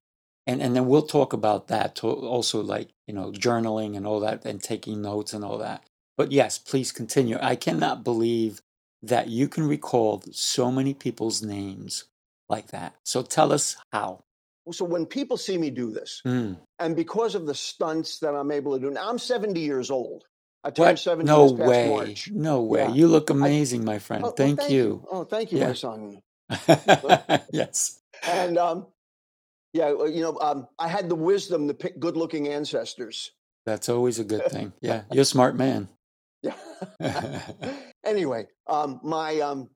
And, 0.46 0.60
and 0.60 0.76
then 0.76 0.86
we'll 0.86 1.06
talk 1.06 1.32
about 1.32 1.68
that 1.68 1.94
to 1.96 2.08
also 2.08 2.60
like, 2.62 2.90
you 3.06 3.14
know, 3.14 3.32
journaling 3.32 3.96
and 3.96 4.06
all 4.06 4.20
that 4.20 4.44
and 4.44 4.62
taking 4.62 5.00
notes 5.00 5.32
and 5.32 5.42
all 5.42 5.58
that. 5.58 5.84
But 6.18 6.32
yes, 6.32 6.58
please 6.58 6.92
continue. 6.92 7.38
I 7.40 7.56
cannot 7.56 8.04
believe 8.04 8.60
that 9.02 9.28
you 9.28 9.48
can 9.48 9.66
recall 9.66 10.22
so 10.32 10.70
many 10.70 10.92
people's 10.92 11.42
names 11.42 12.04
like 12.48 12.68
that. 12.68 12.94
So 13.04 13.22
tell 13.22 13.52
us 13.52 13.76
how. 13.92 14.24
so 14.72 14.84
when 14.84 15.06
people 15.06 15.36
see 15.36 15.56
me 15.58 15.70
do 15.70 15.92
this, 15.92 16.22
Mm. 16.26 16.58
and 16.80 16.96
because 16.96 17.34
of 17.34 17.46
the 17.46 17.54
stunts 17.54 18.18
that 18.20 18.34
I'm 18.34 18.50
able 18.50 18.74
to 18.74 18.80
do, 18.80 18.90
now 18.90 19.08
I'm 19.08 19.18
70 19.18 19.60
years 19.60 19.90
old. 19.90 20.24
I 20.64 20.70
turned 20.70 20.88
What? 20.90 20.98
70 20.98 21.26
No 21.26 21.54
past 21.56 21.68
way. 21.68 21.88
March. 21.88 22.30
No 22.32 22.62
way. 22.62 22.80
Yeah. 22.80 22.92
You 22.92 23.06
look 23.08 23.30
amazing, 23.30 23.84
my 23.84 24.00
friend. 24.00 24.24
Oh, 24.24 24.26
well, 24.28 24.34
thank, 24.36 24.68
you. 24.68 25.06
Oh, 25.10 25.22
thank 25.24 25.52
you, 25.52 25.58
Yeah. 25.60 25.68
my 25.68 25.74
son. 25.74 26.20
yes. 27.52 28.00
And 28.26 28.58
um, 28.58 28.86
yeah, 29.72 29.90
you 29.90 30.22
know, 30.22 30.36
um, 30.40 30.66
I 30.78 30.88
had 30.88 31.08
the 31.08 31.14
wisdom 31.14 31.68
to 31.68 31.74
pick 31.74 32.00
good-looking 32.00 32.48
ancestors. 32.48 33.30
That's 33.66 33.88
always 33.88 34.18
a 34.18 34.24
good 34.24 34.46
thing. 34.50 34.72
Yeah. 34.80 35.02
You're 35.12 35.22
a 35.22 35.24
smart 35.26 35.54
man. 35.56 35.88
Yeah. 36.42 36.54
anyway, 38.04 38.46
um, 38.66 39.00
my 39.02 39.40
um, 39.40 39.70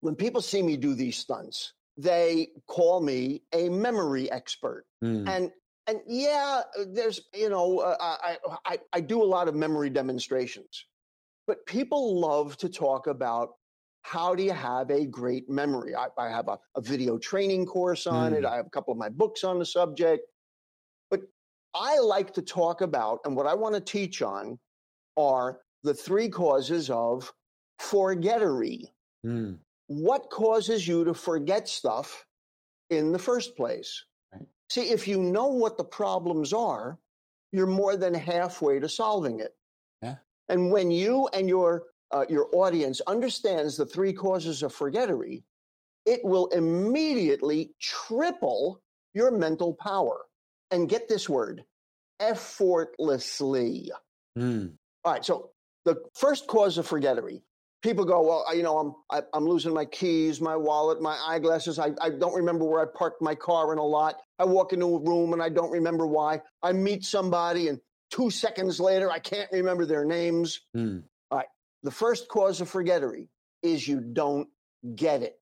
when 0.00 0.14
people 0.16 0.40
see 0.42 0.62
me 0.62 0.76
do 0.76 0.94
these 0.94 1.16
stunts, 1.18 1.72
they 1.96 2.48
call 2.66 3.00
me 3.00 3.42
a 3.52 3.68
memory 3.68 4.30
expert. 4.30 4.84
Mm. 5.02 5.28
And 5.28 5.50
and 5.88 6.00
yeah, 6.06 6.62
there's 6.88 7.20
you 7.34 7.48
know 7.48 7.78
uh, 7.78 7.96
I, 8.00 8.36
I 8.64 8.78
I 8.92 9.00
do 9.00 9.22
a 9.22 9.24
lot 9.24 9.48
of 9.48 9.54
memory 9.54 9.90
demonstrations, 9.90 10.86
but 11.46 11.64
people 11.66 12.20
love 12.20 12.56
to 12.58 12.68
talk 12.68 13.06
about 13.06 13.50
how 14.02 14.34
do 14.34 14.42
you 14.42 14.52
have 14.52 14.90
a 14.90 15.04
great 15.04 15.48
memory. 15.48 15.94
I, 15.96 16.06
I 16.16 16.28
have 16.28 16.48
a, 16.48 16.58
a 16.76 16.80
video 16.80 17.18
training 17.18 17.66
course 17.66 18.06
on 18.06 18.34
it. 18.34 18.44
Mm. 18.44 18.46
I 18.46 18.56
have 18.56 18.66
a 18.66 18.70
couple 18.70 18.92
of 18.92 18.98
my 18.98 19.08
books 19.08 19.42
on 19.42 19.58
the 19.58 19.66
subject, 19.66 20.22
but 21.10 21.22
I 21.74 21.98
like 21.98 22.32
to 22.34 22.42
talk 22.42 22.82
about 22.82 23.18
and 23.24 23.34
what 23.34 23.46
I 23.46 23.54
want 23.54 23.74
to 23.74 23.80
teach 23.80 24.22
on 24.22 24.58
are 25.16 25.58
the 25.82 25.92
three 25.94 26.28
causes 26.28 26.88
of 26.88 27.32
forgettery. 27.78 28.92
Mm. 29.24 29.58
What 29.88 30.30
causes 30.30 30.86
you 30.86 31.04
to 31.04 31.14
forget 31.14 31.68
stuff 31.68 32.26
in 32.90 33.12
the 33.12 33.18
first 33.18 33.56
place? 33.56 34.04
Right. 34.32 34.46
See, 34.70 34.90
if 34.90 35.06
you 35.06 35.22
know 35.22 35.48
what 35.48 35.76
the 35.76 35.84
problems 35.84 36.52
are, 36.52 36.98
you're 37.52 37.66
more 37.66 37.96
than 37.96 38.14
halfway 38.14 38.80
to 38.80 38.88
solving 38.88 39.40
it. 39.40 39.54
Yeah. 40.02 40.16
And 40.48 40.70
when 40.70 40.90
you 40.90 41.28
and 41.32 41.48
your 41.48 41.84
uh, 42.10 42.24
your 42.28 42.48
audience 42.52 43.00
understands 43.06 43.76
the 43.76 43.86
three 43.86 44.12
causes 44.12 44.62
of 44.62 44.72
forgettery, 44.72 45.44
it 46.04 46.20
will 46.24 46.46
immediately 46.48 47.74
triple 47.80 48.80
your 49.14 49.30
mental 49.30 49.74
power. 49.74 50.22
And 50.72 50.88
get 50.88 51.08
this 51.08 51.28
word, 51.28 51.62
effortlessly. 52.18 53.92
Mm. 54.36 54.72
All 55.04 55.12
right. 55.12 55.24
So 55.24 55.50
the 55.84 56.02
first 56.14 56.48
cause 56.48 56.76
of 56.76 56.88
forgettery, 56.88 57.42
people 57.82 58.04
go, 58.04 58.22
well, 58.22 58.44
I- 58.48 58.54
you 58.54 58.62
know, 58.62 58.78
I'm 58.78 58.94
I, 59.10 59.22
I'm 59.34 59.44
losing 59.46 59.74
my 59.74 59.84
keys, 59.84 60.40
my 60.40 60.56
wallet, 60.56 61.00
my 61.00 61.16
eyeglasses. 61.26 61.78
I, 61.78 61.92
I 62.00 62.10
don't 62.10 62.34
remember 62.34 62.64
where 62.64 62.82
I 62.82 62.86
parked 62.96 63.22
my 63.22 63.34
car 63.34 63.72
in 63.72 63.78
a 63.78 63.84
lot. 63.84 64.16
I 64.38 64.44
walk 64.44 64.72
into 64.72 64.86
a 64.86 65.00
room 65.00 65.32
and 65.32 65.42
I 65.42 65.48
don't 65.48 65.70
remember 65.70 66.06
why. 66.06 66.40
I 66.62 66.72
meet 66.72 67.04
somebody 67.04 67.68
and 67.68 67.80
two 68.10 68.30
seconds 68.30 68.78
later 68.80 69.10
I 69.10 69.18
can't 69.18 69.50
remember 69.52 69.86
their 69.86 70.04
names. 70.04 70.60
Mm. 70.76 71.02
The 71.82 71.92
first 71.92 72.26
cause 72.26 72.60
of 72.60 72.68
forgettery 72.68 73.28
is 73.62 73.86
you 73.86 74.00
don't 74.00 74.48
get 74.96 75.22
it. 75.22 75.38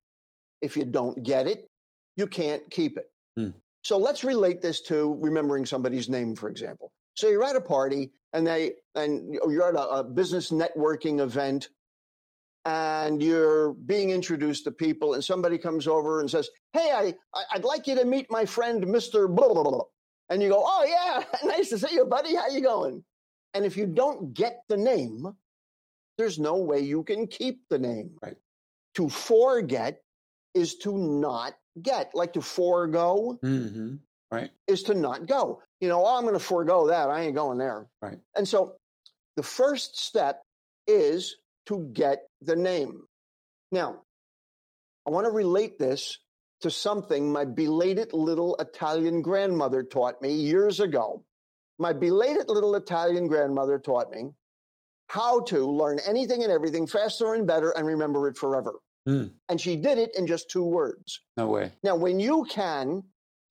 If 0.60 0.76
you 0.76 0.84
don't 0.84 1.22
get 1.22 1.46
it, 1.46 1.70
you 2.16 2.26
can't 2.26 2.68
keep 2.70 2.98
it. 2.98 3.06
Hmm. 3.34 3.50
So 3.82 3.96
let's 3.96 4.24
relate 4.24 4.60
this 4.60 4.82
to 4.82 5.16
remembering 5.22 5.64
somebody's 5.64 6.10
name, 6.10 6.36
for 6.36 6.50
example. 6.50 6.92
So 7.14 7.28
you're 7.30 7.44
at 7.44 7.56
a 7.56 7.62
party 7.62 8.12
and 8.34 8.46
they 8.46 8.72
and 8.94 9.32
you're 9.48 9.68
at 9.68 9.74
a, 9.74 9.88
a 10.00 10.04
business 10.04 10.50
networking 10.50 11.20
event 11.20 11.70
and 12.64 13.22
you're 13.22 13.74
being 13.74 14.10
introduced 14.10 14.64
to 14.64 14.70
people 14.72 15.14
and 15.14 15.24
somebody 15.24 15.58
comes 15.58 15.86
over 15.86 16.20
and 16.20 16.30
says, 16.30 16.48
"Hey, 16.72 16.90
I 16.92 17.14
I'd 17.52 17.64
like 17.64 17.86
you 17.86 17.94
to 17.96 18.04
meet 18.04 18.30
my 18.30 18.44
friend 18.44 18.84
Mr. 18.84 19.28
Blah 19.34 19.48
blah 19.52 19.62
blah." 19.62 19.72
blah." 19.72 19.84
And 20.30 20.42
you 20.42 20.48
go, 20.48 20.62
"Oh 20.64 20.84
yeah, 20.84 21.24
nice 21.48 21.68
to 21.70 21.78
see 21.78 21.94
you, 21.94 22.04
buddy. 22.06 22.34
How 22.34 22.48
you 22.48 22.62
going?" 22.62 23.04
And 23.54 23.64
if 23.64 23.76
you 23.76 23.86
don't 23.86 24.34
get 24.34 24.62
the 24.68 24.76
name, 24.76 25.26
there's 26.18 26.38
no 26.38 26.56
way 26.56 26.80
you 26.80 27.02
can 27.04 27.26
keep 27.26 27.60
the 27.68 27.78
name. 27.78 28.10
Right. 28.22 28.36
To 28.96 29.08
forget 29.08 30.00
is 30.54 30.76
to 30.78 30.96
not 30.96 31.54
get. 31.82 32.12
Like 32.14 32.32
to 32.34 32.40
forego 32.42 33.38
hmm 33.42 33.96
Right. 34.30 34.50
is 34.66 34.82
to 34.84 34.94
not 34.94 35.26
go. 35.26 35.62
You 35.80 35.88
know, 35.88 36.04
oh, 36.04 36.16
I'm 36.16 36.22
going 36.22 36.34
to 36.34 36.40
forego 36.40 36.88
that. 36.88 37.08
I 37.08 37.20
ain't 37.22 37.36
going 37.36 37.58
there. 37.58 37.86
Right. 38.02 38.18
And 38.36 38.48
so 38.48 38.74
the 39.36 39.42
first 39.44 39.96
step 39.98 40.42
is 40.88 41.36
to 41.66 41.88
get 41.92 42.26
the 42.46 42.56
name. 42.56 43.02
Now, 43.72 44.02
I 45.06 45.10
want 45.10 45.26
to 45.26 45.30
relate 45.30 45.78
this 45.78 46.18
to 46.62 46.70
something 46.70 47.30
my 47.30 47.44
belated 47.44 48.12
little 48.12 48.56
Italian 48.56 49.22
grandmother 49.22 49.82
taught 49.82 50.22
me 50.22 50.32
years 50.32 50.80
ago. 50.80 51.24
My 51.78 51.92
belated 51.92 52.48
little 52.48 52.74
Italian 52.74 53.26
grandmother 53.26 53.78
taught 53.78 54.10
me 54.10 54.30
how 55.08 55.40
to 55.42 55.66
learn 55.66 55.98
anything 56.06 56.42
and 56.42 56.50
everything 56.50 56.86
faster 56.86 57.34
and 57.34 57.46
better 57.46 57.70
and 57.70 57.86
remember 57.86 58.28
it 58.28 58.36
forever. 58.36 58.74
Mm. 59.08 59.32
And 59.48 59.60
she 59.60 59.76
did 59.76 59.98
it 59.98 60.16
in 60.16 60.26
just 60.26 60.50
two 60.50 60.64
words. 60.64 61.20
No 61.36 61.48
way. 61.48 61.72
Now, 61.82 61.96
when 61.96 62.18
you 62.20 62.46
can 62.48 63.02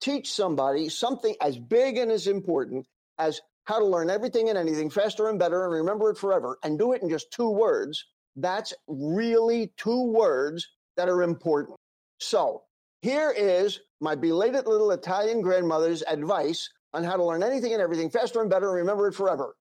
teach 0.02 0.32
somebody 0.32 0.90
something 0.90 1.36
as 1.40 1.58
big 1.58 1.98
and 1.98 2.12
as 2.12 2.28
important 2.28 2.88
as 3.20 3.40
how 3.66 3.80
to 3.80 3.86
learn 3.86 4.10
everything 4.10 4.50
and 4.50 4.58
anything 4.58 4.90
faster 4.90 5.30
and 5.30 5.40
better 5.40 5.64
and 5.64 5.74
remember 5.74 6.10
it 6.10 6.18
forever 6.18 6.58
and 6.64 6.80
do 6.80 6.94
it 6.94 7.02
in 7.02 7.10
just 7.10 7.32
two 7.32 7.50
words, 7.50 8.06
that's 8.36 8.74
really 8.88 9.74
two 9.78 10.04
words 10.12 10.68
that 10.98 11.10
are 11.10 11.24
important. 11.24 11.78
So, 12.20 12.64
here 13.02 13.32
is 13.36 13.80
my 14.02 14.16
belated 14.16 14.66
little 14.68 14.92
Italian 14.92 15.42
grandmother's 15.42 16.04
advice 16.04 16.70
on 16.94 17.04
how 17.04 17.18
to 17.18 17.24
learn 17.24 17.44
anything 17.44 17.74
and 17.74 17.82
everything 17.82 18.10
faster 18.10 18.42
and 18.42 18.50
better 18.50 18.70
and 18.70 18.78
remember 18.78 19.08
it 19.08 19.14
forever. 19.16 19.56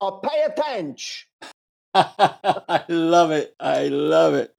Uh, 0.00 0.10
pay 0.12 0.42
attention. 0.44 1.26
I 1.94 2.84
love 2.88 3.30
it. 3.30 3.54
I 3.58 3.88
love 3.88 4.34
it. 4.34 4.52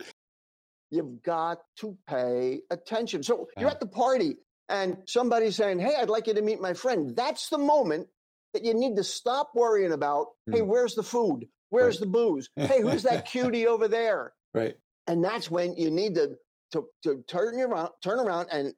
You've 0.90 1.22
got 1.22 1.60
to 1.80 1.98
pay 2.08 2.62
attention. 2.72 3.22
So 3.22 3.48
you're 3.60 3.70
at 3.70 3.80
the 3.80 3.88
party 3.88 4.38
and 4.70 4.98
somebody's 5.06 5.56
saying, 5.56 5.80
Hey, 5.80 5.96
I'd 6.00 6.10
like 6.10 6.28
you 6.28 6.34
to 6.34 6.42
meet 6.42 6.62
my 6.62 6.74
friend. 6.74 7.16
That's 7.16 7.50
the 7.50 7.58
moment 7.58 8.08
that 8.54 8.64
you 8.64 8.74
need 8.74 8.96
to 8.96 9.04
stop 9.04 9.52
worrying 9.54 9.92
about, 9.92 10.28
Hey, 10.52 10.62
Mm. 10.62 10.68
where's 10.68 10.96
the 10.96 11.04
food? 11.04 11.48
Where's 11.70 11.96
Right. 11.96 12.00
the 12.02 12.08
booze? 12.08 12.50
Hey, 12.58 12.82
who's 12.82 13.04
that 13.04 13.26
cutie 13.26 13.68
over 13.68 13.88
there? 13.88 14.34
Right. 14.54 14.76
And 15.08 15.24
that's 15.24 15.50
when 15.52 15.76
you 15.78 15.90
need 15.92 16.16
to, 16.16 16.36
to, 16.74 16.86
to 17.04 17.24
turn 17.28 17.58
your 17.58 17.70
around, 17.70 17.92
turn 18.04 18.20
around 18.20 18.48
and, 18.52 18.74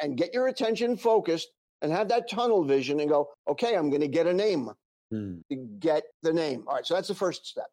and, 0.00 0.16
get 0.16 0.32
your 0.32 0.48
attention 0.48 0.96
focused 0.96 1.48
and 1.80 1.90
have 1.90 2.08
that 2.08 2.28
tunnel 2.30 2.62
vision 2.64 3.00
and 3.00 3.08
go, 3.08 3.28
okay, 3.48 3.74
I'm 3.76 3.90
going 3.90 4.02
to 4.02 4.08
get 4.08 4.26
a 4.26 4.32
name 4.34 4.70
Mm. 5.12 5.42
to 5.50 5.56
get 5.78 6.04
the 6.22 6.32
name. 6.32 6.64
All 6.66 6.76
right, 6.76 6.86
so 6.86 6.94
that's 6.94 7.08
the 7.08 7.14
first 7.14 7.44
step. 7.46 7.66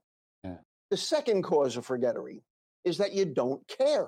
Yeah. 0.43 0.57
The 0.91 0.97
second 0.97 1.43
cause 1.43 1.77
of 1.77 1.85
forgettery 1.85 2.43
is 2.83 2.97
that 2.97 3.13
you 3.13 3.23
don't 3.23 3.65
care. 3.69 4.07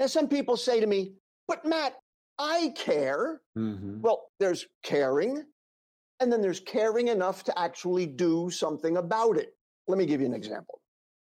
Now, 0.00 0.06
some 0.06 0.26
people 0.26 0.56
say 0.56 0.80
to 0.80 0.86
me, 0.88 1.12
but 1.46 1.64
Matt, 1.64 1.94
I 2.36 2.72
care. 2.76 3.40
hmm 3.54 4.00
Well, 4.00 4.24
there's 4.40 4.66
caring, 4.82 5.44
and 6.18 6.32
then 6.32 6.40
there's 6.42 6.58
caring 6.58 7.06
enough 7.06 7.44
to 7.44 7.56
actually 7.56 8.06
do 8.06 8.50
something 8.50 8.96
about 8.96 9.36
it. 9.36 9.54
Let 9.86 9.98
me 9.98 10.06
give 10.06 10.20
you 10.20 10.26
an 10.26 10.34
example. 10.34 10.80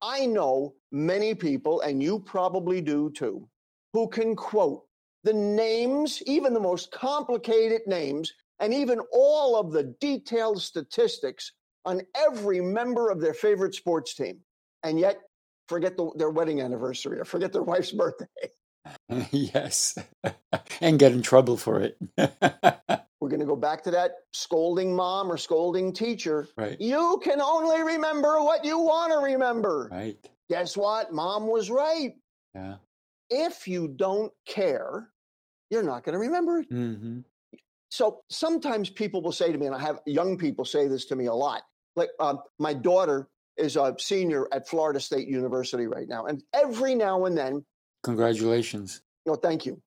I 0.03 0.27
know 0.27 0.75
many 0.93 1.35
people, 1.35 1.81
and 1.81 2.03
you 2.03 2.19
probably 2.21 2.81
do 2.81 3.11
too, 3.11 3.49
who 3.93 4.09
can 4.09 4.37
quote 4.37 4.83
the 5.23 5.33
names, 5.33 6.23
even 6.27 6.53
the 6.53 6.61
most 6.61 6.93
complicated 6.93 7.83
names, 7.87 8.33
and 8.61 8.75
even 8.75 9.01
all 9.13 9.57
of 9.57 9.73
the 9.73 9.95
detailed 10.01 10.61
statistics 10.61 11.53
on 11.87 12.03
every 12.15 12.61
member 12.61 13.11
of 13.11 13.21
their 13.21 13.35
favorite 13.35 13.75
sports 13.75 14.15
team, 14.15 14.41
and 14.83 14.99
yet 14.99 15.19
forget 15.69 15.97
the, 15.97 16.11
their 16.17 16.31
wedding 16.31 16.61
anniversary 16.61 17.19
or 17.19 17.25
forget 17.25 17.53
their 17.53 17.63
wife's 17.73 17.93
birthday. 17.93 18.27
yes. 19.31 19.97
and 20.81 20.99
get 20.99 21.13
in 21.13 21.23
trouble 21.23 21.57
for 21.57 21.81
it. 21.81 21.97
We're 23.25 23.31
going 23.31 23.41
to 23.41 23.47
go 23.47 23.57
back 23.57 23.83
to 23.85 23.91
that 23.93 24.17
scolding 24.35 24.95
mom 24.95 25.33
or 25.33 25.39
scolding 25.39 25.95
teacher. 25.95 26.47
right. 26.59 26.79
You 26.79 27.19
can 27.25 27.41
only 27.41 27.83
remember 27.83 28.43
what 28.43 28.67
you 28.67 28.79
want 28.79 29.13
to 29.15 29.19
remember. 29.21 29.89
Right. 29.91 30.19
Guess 30.51 30.77
what? 30.77 31.11
Mom 31.11 31.47
was 31.47 31.71
right. 31.71 32.13
Yeah. 32.55 32.75
If 33.31 33.67
you 33.67 33.89
don't 33.89 34.31
care, 34.47 35.09
you're 35.71 35.83
not 35.83 36.05
going 36.05 36.13
to 36.13 36.19
remember 36.19 36.59
it. 36.59 36.67
hmm 36.69 37.21
So 37.89 38.21
sometimes 38.29 38.91
people 38.91 39.23
will 39.23 39.33
say 39.33 39.51
to 39.51 39.57
me, 39.57 39.65
and 39.65 39.75
I 39.75 39.79
have 39.81 40.01
young 40.05 40.37
people 40.37 40.67
say 40.67 40.87
this 40.87 41.07
to 41.07 41.17
me 41.17 41.25
a 41.25 41.33
lot. 41.35 41.63
Like 41.97 42.11
um, 42.21 42.41
my 42.59 42.75
daughter 42.75 43.31
is 43.57 43.77
a 43.77 43.97
senior 43.99 44.49
at 44.53 44.69
Florida 44.69 45.01
State 45.01 45.29
University 45.29 45.87
right 45.87 46.07
now, 46.07 46.27
and 46.27 46.43
every 46.53 46.95
now 46.95 47.25
and 47.25 47.39
then, 47.39 47.65
Congratulations. 48.03 49.01
no, 49.25 49.35
thank 49.35 49.65
you. 49.65 49.81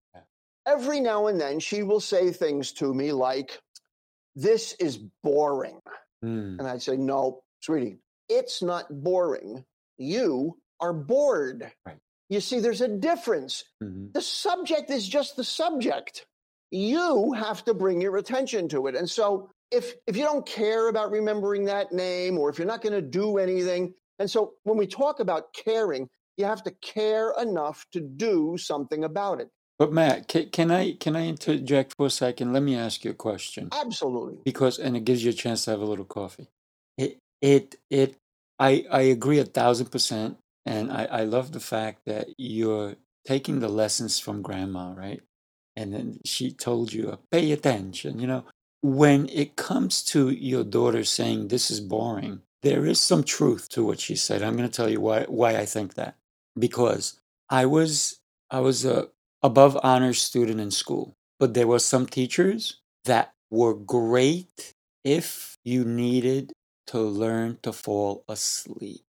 Every 0.68 1.00
now 1.00 1.28
and 1.28 1.40
then, 1.40 1.60
she 1.60 1.82
will 1.82 2.02
say 2.02 2.32
things 2.32 2.74
to 2.74 2.94
me 2.94 3.12
like, 3.12 3.60
"This 4.36 4.74
is 4.80 5.00
boring." 5.24 5.80
Mm. 6.24 6.60
And 6.60 6.68
I'd 6.68 6.82
say, 6.82 6.98
no, 6.98 7.42
sweetie, 7.62 8.00
it's 8.30 8.62
not 8.62 8.86
boring. 8.90 9.64
You 9.98 10.58
are 10.80 10.94
bored. 10.94 11.72
Right. 11.86 11.98
You 12.30 12.42
see, 12.42 12.60
there's 12.60 12.82
a 12.82 12.88
difference. 12.88 13.64
hmm 13.82 14.08
The 14.14 14.22
subject 14.22 14.90
is 14.90 15.08
just 15.08 15.36
the 15.36 15.44
subject. 15.44 16.26
You 16.72 17.34
have 17.34 17.64
to 17.66 17.74
bring 17.74 18.02
your 18.02 18.18
attention 18.18 18.68
to 18.70 18.88
it. 18.88 18.96
And 18.96 19.10
so 19.10 19.50
if 19.72 19.94
if 20.08 20.18
you 20.18 20.24
don't 20.24 20.46
care 20.46 20.90
about 20.90 21.12
remembering 21.12 21.66
that 21.66 21.92
name 21.92 22.38
or 22.38 22.50
if 22.50 22.58
you're 22.58 22.68
not 22.68 22.82
going 22.82 22.94
to 22.94 23.02
do 23.02 23.38
anything, 23.38 23.94
and 24.20 24.30
so 24.30 24.54
when 24.64 24.78
we 24.78 24.88
talk 24.88 25.20
about 25.20 25.54
caring, 25.54 26.10
you 26.36 26.46
have 26.46 26.64
to 26.64 26.72
care 26.82 27.34
enough 27.40 27.86
to 27.94 28.02
do 28.02 28.58
something 28.58 29.04
about 29.04 29.40
it. 29.40 29.50
But 29.80 29.94
Matt, 29.94 30.28
can, 30.28 30.50
can 30.50 30.72
I 30.72 30.94
can 30.94 31.16
I 31.16 31.28
interject 31.28 31.96
for 31.98 32.08
a 32.08 32.10
second? 32.12 32.54
Let 32.54 32.64
me 32.64 32.76
ask 32.76 33.06
you 33.06 33.12
a 33.12 33.16
question. 33.16 33.70
Absolutely. 33.72 34.40
because 34.44 34.80
and 34.80 34.98
it 34.98 35.06
gives 35.06 35.24
you 35.24 35.32
a 35.32 35.34
chance 35.34 35.66
to 35.66 35.72
have 35.72 35.82
a 35.82 35.86
little 35.86 36.06
coffee. 36.06 36.48
It 36.98 37.20
it 37.42 37.76
it 37.90 38.16
I 38.60 38.86
I 38.92 39.02
agree 39.02 39.40
a 39.40 39.46
thousand 39.46 39.88
percent, 39.92 40.38
and 40.66 40.92
I 40.92 41.06
I 41.06 41.24
love 41.24 41.52
the 41.52 41.60
fact 41.60 42.02
that 42.06 42.28
you're 42.38 42.96
taking 43.26 43.60
the 43.60 43.70
lessons 43.70 44.20
from 44.20 44.42
grandma, 44.42 44.94
right? 44.94 45.22
And 45.76 45.94
then 45.94 46.20
she 46.26 46.52
told 46.52 46.92
you, 46.94 47.12
uh, 47.12 47.18
pay 47.32 47.52
attention. 47.52 48.20
You 48.20 48.28
know, 48.28 48.46
when 48.82 49.30
it 49.30 49.56
comes 49.58 50.04
to 50.06 50.30
your 50.30 50.64
daughter 50.64 51.04
saying 51.04 51.50
this 51.50 51.70
is 51.70 51.82
boring, 51.82 52.42
there 52.64 52.86
is 52.86 53.00
some 53.00 53.24
truth 53.24 53.70
to 53.70 53.86
what 53.86 54.00
she 54.00 54.16
said. 54.16 54.42
I'm 54.42 54.58
going 54.58 54.70
to 54.70 54.76
tell 54.76 54.90
you 54.90 55.02
why 55.02 55.24
why 55.26 55.56
I 55.58 55.66
think 55.66 55.94
that 55.96 56.16
because 56.58 57.20
I 57.50 57.66
was 57.68 58.20
I 58.50 58.60
was 58.62 58.86
a 58.86 59.10
above 59.44 59.78
honors 59.84 60.22
student 60.22 60.60
in 60.60 60.72
school, 60.72 61.16
but 61.40 61.54
there 61.54 61.68
were 61.68 61.80
some 61.80 62.06
teachers 62.06 62.82
that 63.06 63.34
were 63.50 63.74
great 63.74 64.74
if 65.04 65.58
you 65.64 65.86
needed 65.86 66.52
to 66.88 67.00
learn 67.00 67.58
to 67.64 67.72
fall 67.72 68.24
asleep. 68.28 69.02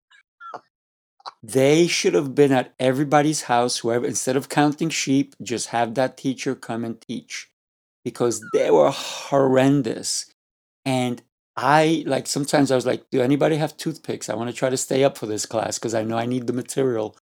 They 1.43 1.87
should 1.87 2.15
have 2.15 2.35
been 2.35 2.53
at 2.53 2.75
everybody's 2.81 3.43
house, 3.43 3.79
whoever, 3.79 4.07
instead 4.07 4.37
of 4.37 4.49
counting 4.49 4.91
sheep, 4.91 5.35
just 5.43 5.69
have 5.69 5.95
that 5.95 6.17
teacher 6.17 6.55
come 6.55 6.85
and 6.85 7.01
teach 7.01 7.51
because 8.05 8.43
they 8.53 8.71
were 8.71 8.91
horrendous. 8.91 10.27
And 10.85 11.23
I, 11.57 12.05
like, 12.07 12.27
sometimes 12.27 12.71
I 12.71 12.77
was 12.77 12.87
like, 12.87 13.05
do 13.11 13.21
anybody 13.21 13.57
have 13.57 13.77
toothpicks? 13.77 14.29
I 14.29 14.35
want 14.35 14.49
to 14.49 14.57
try 14.57 14.71
to 14.71 14.77
stay 14.77 15.05
up 15.05 15.19
for 15.19 15.27
this 15.27 15.45
class 15.45 15.79
because 15.79 15.95
I 15.95 16.05
know 16.05 16.17
I 16.17 16.27
need 16.27 16.47
the 16.47 16.53
material. 16.53 17.17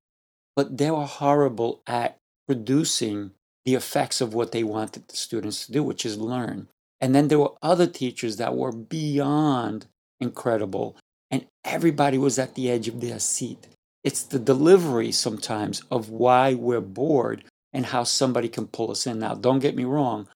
But 0.55 0.79
they 0.79 0.90
were 0.90 1.07
horrible 1.07 1.83
at 1.87 2.19
producing 2.47 3.33
the 3.65 3.75
effects 3.75 4.21
of 4.21 4.35
what 4.35 4.53
they 4.53 4.63
wanted 4.63 5.09
the 5.09 5.17
students 5.17 5.67
to 5.67 5.73
do, 5.73 5.83
which 5.83 6.07
is 6.07 6.19
learn. 6.19 6.69
And 7.01 7.15
then 7.15 7.29
there 7.29 7.39
were 7.39 7.55
other 7.63 7.87
teachers 7.87 8.37
that 8.37 8.57
were 8.57 8.73
beyond 8.73 9.87
incredible, 10.21 10.97
and 11.31 11.47
everybody 11.65 12.17
was 12.17 12.39
at 12.39 12.55
the 12.55 12.71
edge 12.71 12.89
of 12.89 13.01
their 13.01 13.19
seat. 13.19 13.67
It's 14.05 14.23
the 14.23 14.39
delivery 14.39 15.11
sometimes 15.13 15.83
of 15.91 16.09
why 16.11 16.55
we're 16.55 16.81
bored 16.81 17.45
and 17.73 17.87
how 17.87 18.05
somebody 18.05 18.49
can 18.49 18.69
pull 18.69 18.91
us 18.91 19.07
in. 19.07 19.19
Now, 19.19 19.35
don't 19.35 19.59
get 19.59 19.77
me 19.77 19.85
wrong, 19.85 20.29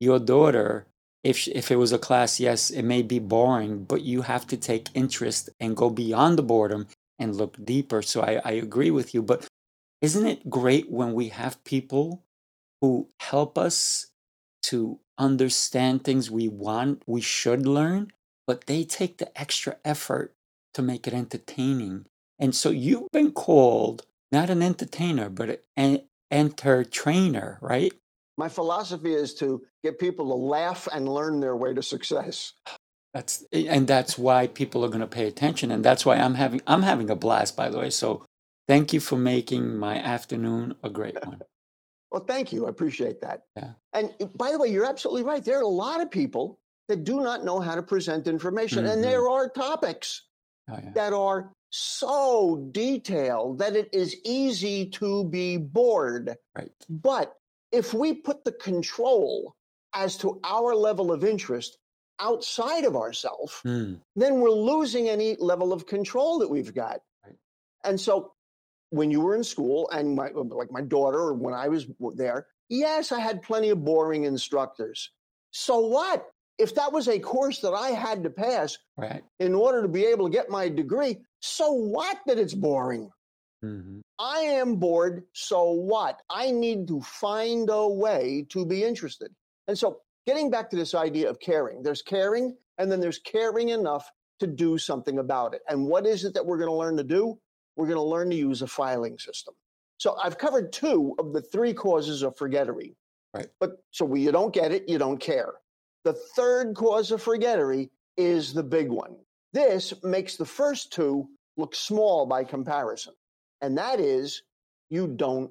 your 0.00 0.18
daughter, 0.18 0.86
if, 1.22 1.46
if 1.46 1.70
it 1.70 1.76
was 1.76 1.92
a 1.92 1.98
class, 1.98 2.40
yes, 2.40 2.70
it 2.70 2.82
may 2.82 3.02
be 3.02 3.20
boring, 3.20 3.84
but 3.84 4.02
you 4.02 4.22
have 4.22 4.46
to 4.48 4.56
take 4.56 4.88
interest 4.94 5.50
and 5.60 5.76
go 5.76 5.90
beyond 5.90 6.36
the 6.36 6.42
boredom 6.42 6.88
and 7.20 7.36
look 7.36 7.56
deeper. 7.64 8.02
So 8.02 8.22
I, 8.22 8.40
I 8.44 8.52
agree 8.52 8.90
with 8.90 9.14
you. 9.14 9.22
But 9.22 9.46
isn't 10.02 10.26
it 10.26 10.50
great 10.50 10.90
when 10.90 11.14
we 11.14 11.28
have 11.28 11.64
people 11.64 12.24
who 12.80 13.08
help 13.20 13.56
us 13.56 14.10
to 14.64 14.98
understand 15.16 16.02
things 16.02 16.30
we 16.30 16.48
want, 16.48 17.02
we 17.06 17.20
should 17.20 17.66
learn, 17.66 18.12
but 18.46 18.66
they 18.66 18.82
take 18.84 19.18
the 19.18 19.40
extra 19.40 19.76
effort 19.84 20.34
to 20.74 20.82
make 20.82 21.06
it 21.06 21.14
entertaining. 21.14 22.06
And 22.38 22.54
so 22.54 22.70
you've 22.70 23.10
been 23.12 23.30
called 23.30 24.04
not 24.32 24.50
an 24.50 24.62
entertainer, 24.62 25.28
but 25.28 25.62
an 25.76 26.02
EnterTrainer, 26.32 27.58
right? 27.60 27.92
My 28.36 28.48
philosophy 28.48 29.14
is 29.14 29.34
to 29.34 29.62
get 29.84 30.00
people 30.00 30.26
to 30.28 30.34
laugh 30.34 30.88
and 30.92 31.08
learn 31.08 31.38
their 31.38 31.54
way 31.54 31.74
to 31.74 31.82
success. 31.82 32.54
That's 33.14 33.44
and 33.52 33.86
that's 33.86 34.16
why 34.16 34.46
people 34.46 34.84
are 34.84 34.88
going 34.88 35.00
to 35.00 35.06
pay 35.06 35.28
attention, 35.28 35.70
and 35.70 35.84
that's 35.84 36.06
why 36.06 36.16
I'm 36.16 36.34
having 36.34 36.62
I'm 36.66 36.82
having 36.82 37.10
a 37.10 37.14
blast, 37.14 37.56
by 37.56 37.68
the 37.68 37.78
way. 37.78 37.90
So 37.90 38.24
thank 38.68 38.92
you 38.92 39.00
for 39.00 39.16
making 39.16 39.76
my 39.76 39.96
afternoon 39.96 40.74
a 40.82 40.90
great 40.90 41.24
one. 41.26 41.40
Well, 42.10 42.24
thank 42.28 42.52
you. 42.52 42.66
I 42.66 42.68
appreciate 42.68 43.22
that. 43.22 43.44
Yeah. 43.56 43.70
And 43.94 44.14
uh, 44.20 44.26
by 44.36 44.52
the 44.52 44.58
way, 44.58 44.68
you're 44.68 44.84
absolutely 44.84 45.22
right. 45.22 45.42
There 45.42 45.56
are 45.58 45.62
a 45.62 45.66
lot 45.66 46.02
of 46.02 46.10
people 46.10 46.58
that 46.88 47.04
do 47.04 47.22
not 47.22 47.42
know 47.42 47.58
how 47.58 47.74
to 47.74 47.82
present 47.82 48.28
information. 48.28 48.84
Mhm. 48.84 48.92
And 48.92 49.02
there 49.02 49.30
are 49.30 49.48
topics 49.48 50.20
Oh, 50.68 50.74
yeah. 50.74 50.90
that 50.92 51.14
are 51.14 51.54
so 51.70 52.68
detailed 52.70 53.60
that 53.60 53.76
it 53.76 53.88
is 53.94 54.14
easy 54.26 54.90
to 54.90 55.24
be 55.24 55.56
bored. 55.56 56.36
Right. 56.54 56.70
But 56.90 57.34
if 57.70 57.94
we 57.94 58.12
put 58.12 58.44
the 58.44 58.52
control 58.52 59.56
as 59.94 60.18
to 60.18 60.38
our 60.44 60.74
level 60.74 61.12
of 61.12 61.24
interest 61.24 61.78
outside 62.20 62.84
of 62.84 62.94
ourselves, 62.94 63.54
Mm, 63.64 64.02
then 64.16 64.40
we're 64.42 64.50
losing 64.50 65.08
any 65.08 65.36
level 65.36 65.72
of 65.72 65.86
control 65.86 66.40
that 66.40 66.50
we've 66.50 66.74
got. 66.74 67.00
Right. 67.24 67.38
And 67.84 67.98
so 67.98 68.34
when 68.92 69.10
you 69.10 69.20
were 69.20 69.34
in 69.34 69.42
school 69.42 69.88
and 69.90 70.14
my 70.14 70.28
like 70.34 70.70
my 70.70 70.82
daughter 70.82 71.18
or 71.18 71.34
when 71.34 71.54
I 71.54 71.68
was 71.68 71.86
there, 72.14 72.46
yes, 72.68 73.10
I 73.10 73.20
had 73.20 73.42
plenty 73.42 73.70
of 73.70 73.84
boring 73.84 74.24
instructors. 74.24 75.10
So 75.50 75.80
what? 75.80 76.26
If 76.58 76.74
that 76.74 76.92
was 76.92 77.08
a 77.08 77.18
course 77.18 77.60
that 77.60 77.72
I 77.72 77.88
had 77.88 78.22
to 78.22 78.30
pass 78.30 78.76
right. 78.98 79.24
in 79.40 79.54
order 79.54 79.80
to 79.80 79.88
be 79.88 80.04
able 80.04 80.26
to 80.26 80.32
get 80.32 80.50
my 80.50 80.68
degree, 80.68 81.16
so 81.40 81.72
what 81.72 82.18
that 82.26 82.38
it's 82.38 82.54
boring? 82.54 83.10
hmm 83.62 84.00
I 84.18 84.40
am 84.40 84.76
bored, 84.76 85.24
so 85.32 85.72
what? 85.72 86.20
I 86.30 86.50
need 86.52 86.86
to 86.88 87.00
find 87.00 87.68
a 87.72 87.88
way 87.88 88.46
to 88.50 88.64
be 88.64 88.84
interested. 88.84 89.34
And 89.66 89.76
so, 89.76 89.98
getting 90.26 90.50
back 90.50 90.70
to 90.70 90.76
this 90.76 90.94
idea 90.94 91.28
of 91.28 91.40
caring, 91.40 91.82
there's 91.82 92.02
caring, 92.02 92.56
and 92.78 92.92
then 92.92 93.00
there's 93.00 93.18
caring 93.18 93.70
enough 93.70 94.08
to 94.38 94.46
do 94.46 94.78
something 94.78 95.18
about 95.18 95.54
it. 95.54 95.62
And 95.68 95.86
what 95.86 96.06
is 96.06 96.24
it 96.24 96.34
that 96.34 96.44
we're 96.44 96.58
going 96.58 96.70
to 96.70 96.76
learn 96.76 96.96
to 96.98 97.04
do? 97.04 97.38
We're 97.76 97.86
going 97.86 97.96
to 97.96 98.02
learn 98.02 98.30
to 98.30 98.36
use 98.36 98.62
a 98.62 98.66
filing 98.66 99.18
system. 99.18 99.54
So, 99.98 100.16
I've 100.22 100.38
covered 100.38 100.72
two 100.72 101.14
of 101.18 101.32
the 101.32 101.42
three 101.42 101.72
causes 101.72 102.22
of 102.22 102.36
forgettery. 102.36 102.96
Right. 103.34 103.48
But 103.60 103.82
so 103.90 104.14
you 104.14 104.30
don't 104.30 104.52
get 104.52 104.72
it, 104.72 104.88
you 104.88 104.98
don't 104.98 105.18
care. 105.18 105.54
The 106.04 106.12
third 106.12 106.74
cause 106.74 107.10
of 107.12 107.22
forgettery 107.22 107.90
is 108.16 108.52
the 108.52 108.62
big 108.62 108.90
one. 108.90 109.16
This 109.52 109.94
makes 110.02 110.36
the 110.36 110.44
first 110.44 110.92
two 110.92 111.28
look 111.56 111.74
small 111.74 112.26
by 112.26 112.44
comparison. 112.44 113.14
And 113.60 113.78
that 113.78 114.00
is 114.00 114.42
you 114.90 115.06
don't 115.06 115.50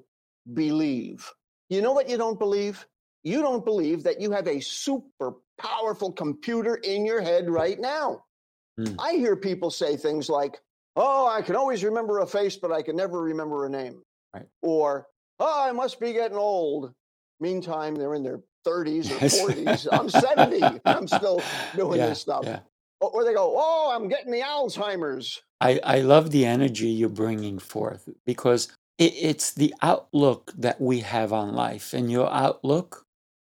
believe. 0.52 1.28
You 1.70 1.82
know 1.82 1.92
what 1.92 2.08
you 2.08 2.16
don't 2.16 2.38
believe? 2.38 2.86
You 3.24 3.40
don't 3.40 3.64
believe 3.64 4.02
that 4.02 4.20
you 4.20 4.30
have 4.32 4.46
a 4.46 4.60
super 4.60 5.34
powerful 5.58 6.12
computer 6.12 6.76
in 6.76 7.06
your 7.06 7.20
head 7.20 7.48
right 7.48 7.80
now. 7.80 8.24
Hmm. 8.76 8.94
I 8.98 9.12
hear 9.14 9.36
people 9.36 9.70
say 9.70 9.96
things 9.96 10.28
like, 10.28 10.60
Oh, 10.96 11.26
I 11.28 11.42
can 11.42 11.56
always 11.56 11.82
remember 11.84 12.18
a 12.20 12.26
face, 12.26 12.56
but 12.56 12.70
I 12.72 12.82
can 12.82 12.96
never 12.96 13.22
remember 13.22 13.66
a 13.66 13.68
name. 13.70 14.02
Right. 14.34 14.46
Or, 14.62 15.06
Oh, 15.40 15.62
I 15.68 15.72
must 15.72 15.98
be 15.98 16.12
getting 16.12 16.36
old. 16.36 16.92
Meantime, 17.40 17.96
they're 17.96 18.14
in 18.14 18.22
their 18.22 18.40
30s 18.66 19.10
or 19.10 19.14
Yes. 19.22 19.40
40s. 19.40 19.88
I'm 19.90 20.08
70. 20.08 20.80
I'm 20.86 21.08
still 21.08 21.42
doing 21.74 21.98
Yeah, 21.98 22.08
this 22.10 22.20
stuff. 22.20 22.44
yeah. 22.44 22.60
Or 23.00 23.24
they 23.24 23.34
go, 23.34 23.54
Oh, 23.56 23.92
I'm 23.92 24.08
getting 24.08 24.30
the 24.30 24.40
Alzheimer's. 24.40 25.42
I, 25.60 25.80
I 25.82 26.00
love 26.00 26.30
the 26.30 26.44
energy 26.44 26.88
you're 26.88 27.08
bringing 27.08 27.58
forth 27.58 28.08
because 28.26 28.68
it, 28.98 29.14
it's 29.16 29.52
the 29.54 29.74
outlook 29.82 30.52
that 30.58 30.80
we 30.80 31.00
have 31.00 31.32
on 31.32 31.54
life, 31.54 31.92
and 31.94 32.10
your 32.10 32.30
outlook 32.32 33.02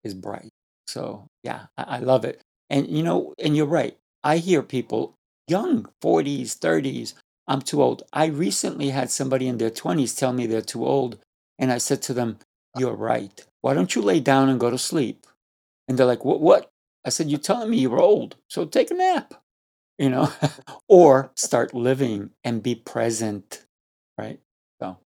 is 0.06 0.14
bright. 0.14 0.50
So, 0.88 1.28
yeah, 1.44 1.66
I, 1.78 1.84
I 1.84 2.00
love 2.00 2.24
it. 2.26 2.42
And, 2.70 2.88
you 2.88 3.04
know, 3.04 3.34
and 3.40 3.56
you're 3.58 3.66
right. 3.66 3.98
I 4.24 4.38
hear 4.38 4.62
people 4.62 5.16
young, 5.48 5.90
40s, 6.02 6.58
30s, 6.58 7.16
I'm 7.52 7.62
too 7.64 7.84
old. 7.84 8.04
I 8.14 8.28
recently 8.28 8.92
had 8.92 9.12
somebody 9.12 9.50
in 9.50 9.60
their 9.60 9.72
20s 9.72 10.18
tell 10.18 10.34
me 10.34 10.48
they're 10.48 10.62
too 10.64 10.88
old. 10.88 11.20
And 11.60 11.72
I 11.74 11.80
said 11.80 12.02
to 12.04 12.16
them, 12.16 12.40
You're 12.78 12.96
right. 12.96 13.46
Why 13.62 13.76
don't 13.76 13.96
you 13.96 14.04
lay 14.04 14.22
down 14.22 14.50
and 14.50 14.60
go 14.62 14.72
to 14.72 14.80
sleep? 14.80 15.28
And 15.88 15.98
they're 16.00 16.08
like, 16.08 16.26
What? 16.26 16.42
What? 16.42 16.72
I 17.06 17.10
said, 17.12 17.30
You're 17.32 17.40
telling 17.42 17.72
me 17.72 17.80
you're 17.80 18.00
old. 18.02 18.38
So 18.50 18.66
take 18.66 18.92
a 18.92 18.96
nap 18.96 19.34
you 20.00 20.10
know, 20.10 20.32
or 20.90 21.32
start 21.38 21.76
living 21.76 22.32
and 22.44 22.64
be 22.64 22.76
present, 22.76 23.66
right? 24.18 24.40
So, 24.82 25.00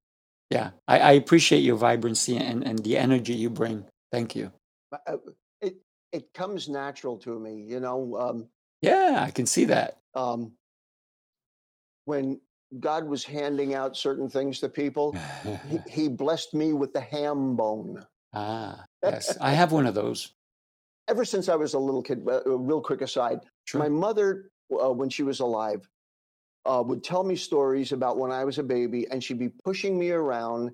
yeah, 0.52 0.72
I, 0.88 1.00
I 1.00 1.12
appreciate 1.14 1.62
your 1.64 1.78
vibrancy 1.78 2.38
and, 2.38 2.64
and 2.64 2.80
the 2.80 2.98
energy 2.98 3.34
you 3.34 3.50
bring. 3.52 3.86
Thank 4.12 4.36
you. 4.36 4.52
Uh, 5.08 5.18
It, 5.62 5.78
it 6.14 6.34
comes 6.34 6.70
natural 6.70 7.18
to 7.20 7.40
me, 7.40 7.64
you 7.64 7.80
know. 7.82 8.18
Um, 8.20 8.48
Yeah, 8.82 9.24
I 9.28 9.32
can 9.32 9.46
see 9.46 9.66
that. 9.66 9.98
um, 10.16 10.54
when 12.06 12.40
God 12.80 13.06
was 13.06 13.24
handing 13.24 13.74
out 13.74 13.96
certain 13.98 14.30
things 14.30 14.60
to 14.62 14.70
people, 14.70 15.16
he, 15.70 15.80
he 16.04 16.08
blessed 16.10 16.54
me 16.54 16.74
with 16.74 16.94
the 16.94 17.02
ham 17.02 17.56
bone. 17.56 18.06
ah, 18.34 18.84
yes, 19.04 19.38
I 19.42 19.52
have 19.52 19.72
one 19.80 19.86
of 19.86 19.94
those. 19.96 20.32
Ever 21.08 21.26
since 21.26 21.50
I 21.50 21.56
was 21.56 21.74
a 21.76 21.80
little 21.80 22.02
kid, 22.02 22.28
uh, 22.28 22.42
real 22.46 22.82
quick 22.82 23.02
aside, 23.02 23.40
Sure. 23.66 23.80
my 23.80 23.90
mother, 23.90 24.50
uh, 24.72 24.92
when 24.92 25.10
she 25.10 25.24
was 25.24 25.40
alive, 25.40 25.88
uh, 26.66 26.84
would 26.86 27.04
tell 27.04 27.24
me 27.24 27.36
stories 27.36 27.92
about 27.92 28.18
when 28.18 28.32
I 28.32 28.44
was 28.44 28.58
a 28.58 28.64
baby, 28.64 29.08
and 29.10 29.24
she'd 29.24 29.38
be 29.40 29.50
pushing 29.50 30.00
me 30.00 30.10
around 30.12 30.72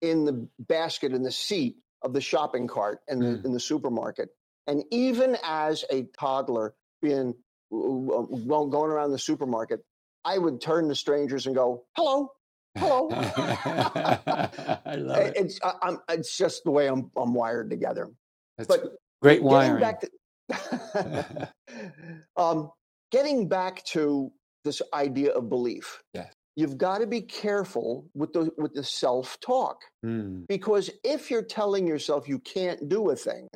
in 0.00 0.24
the 0.24 0.48
basket 0.60 1.12
in 1.12 1.22
the 1.22 1.32
seat 1.32 1.76
of 2.02 2.12
the 2.12 2.20
shopping 2.20 2.66
cart 2.68 3.00
in 3.08 3.18
the 3.18 3.26
Mm. 3.38 3.44
in 3.46 3.52
the 3.52 3.60
supermarket. 3.60 4.28
And 4.66 4.84
even 4.90 5.36
as 5.42 5.84
a 5.90 6.04
toddler, 6.18 6.74
being 7.02 7.30
uh, 7.30 7.34
well, 7.72 8.66
going 8.66 8.90
around 8.92 9.10
the 9.10 9.18
supermarket, 9.18 9.84
I 10.24 10.38
would 10.38 10.60
turn 10.60 10.88
to 10.88 10.94
strangers 10.94 11.46
and 11.46 11.54
go, 11.54 11.84
"Hello." 11.96 12.30
Hello. 12.76 13.08
I 13.12 14.96
love 14.96 15.18
it. 15.18 15.36
It's 15.36 15.60
I, 15.62 15.74
I'm, 15.82 15.98
it's 16.08 16.36
just 16.36 16.64
the 16.64 16.70
way 16.72 16.88
I'm 16.88 17.10
I'm 17.16 17.32
wired 17.34 17.70
together. 17.70 18.10
That's 18.58 18.66
But 18.68 18.96
great 19.22 19.42
getting 19.42 19.46
wiring. 19.46 19.80
back 19.80 20.00
to 20.00 21.48
um, 22.36 22.70
getting 23.12 23.48
back 23.48 23.84
to 23.84 24.32
this 24.64 24.82
idea 24.92 25.30
of 25.32 25.48
belief. 25.48 26.02
Yes. 26.14 26.32
You've 26.56 26.78
got 26.78 26.98
to 26.98 27.06
be 27.06 27.20
careful 27.20 28.06
with 28.14 28.32
the 28.32 28.50
with 28.58 28.74
the 28.74 28.84
self-talk 28.84 29.78
Mm, 30.04 30.46
because 30.48 30.90
if 31.02 31.30
you're 31.30 31.42
telling 31.42 31.86
yourself 31.86 32.28
you 32.28 32.38
can't 32.40 32.88
do 32.88 33.10
a 33.10 33.16
thing, 33.16 33.48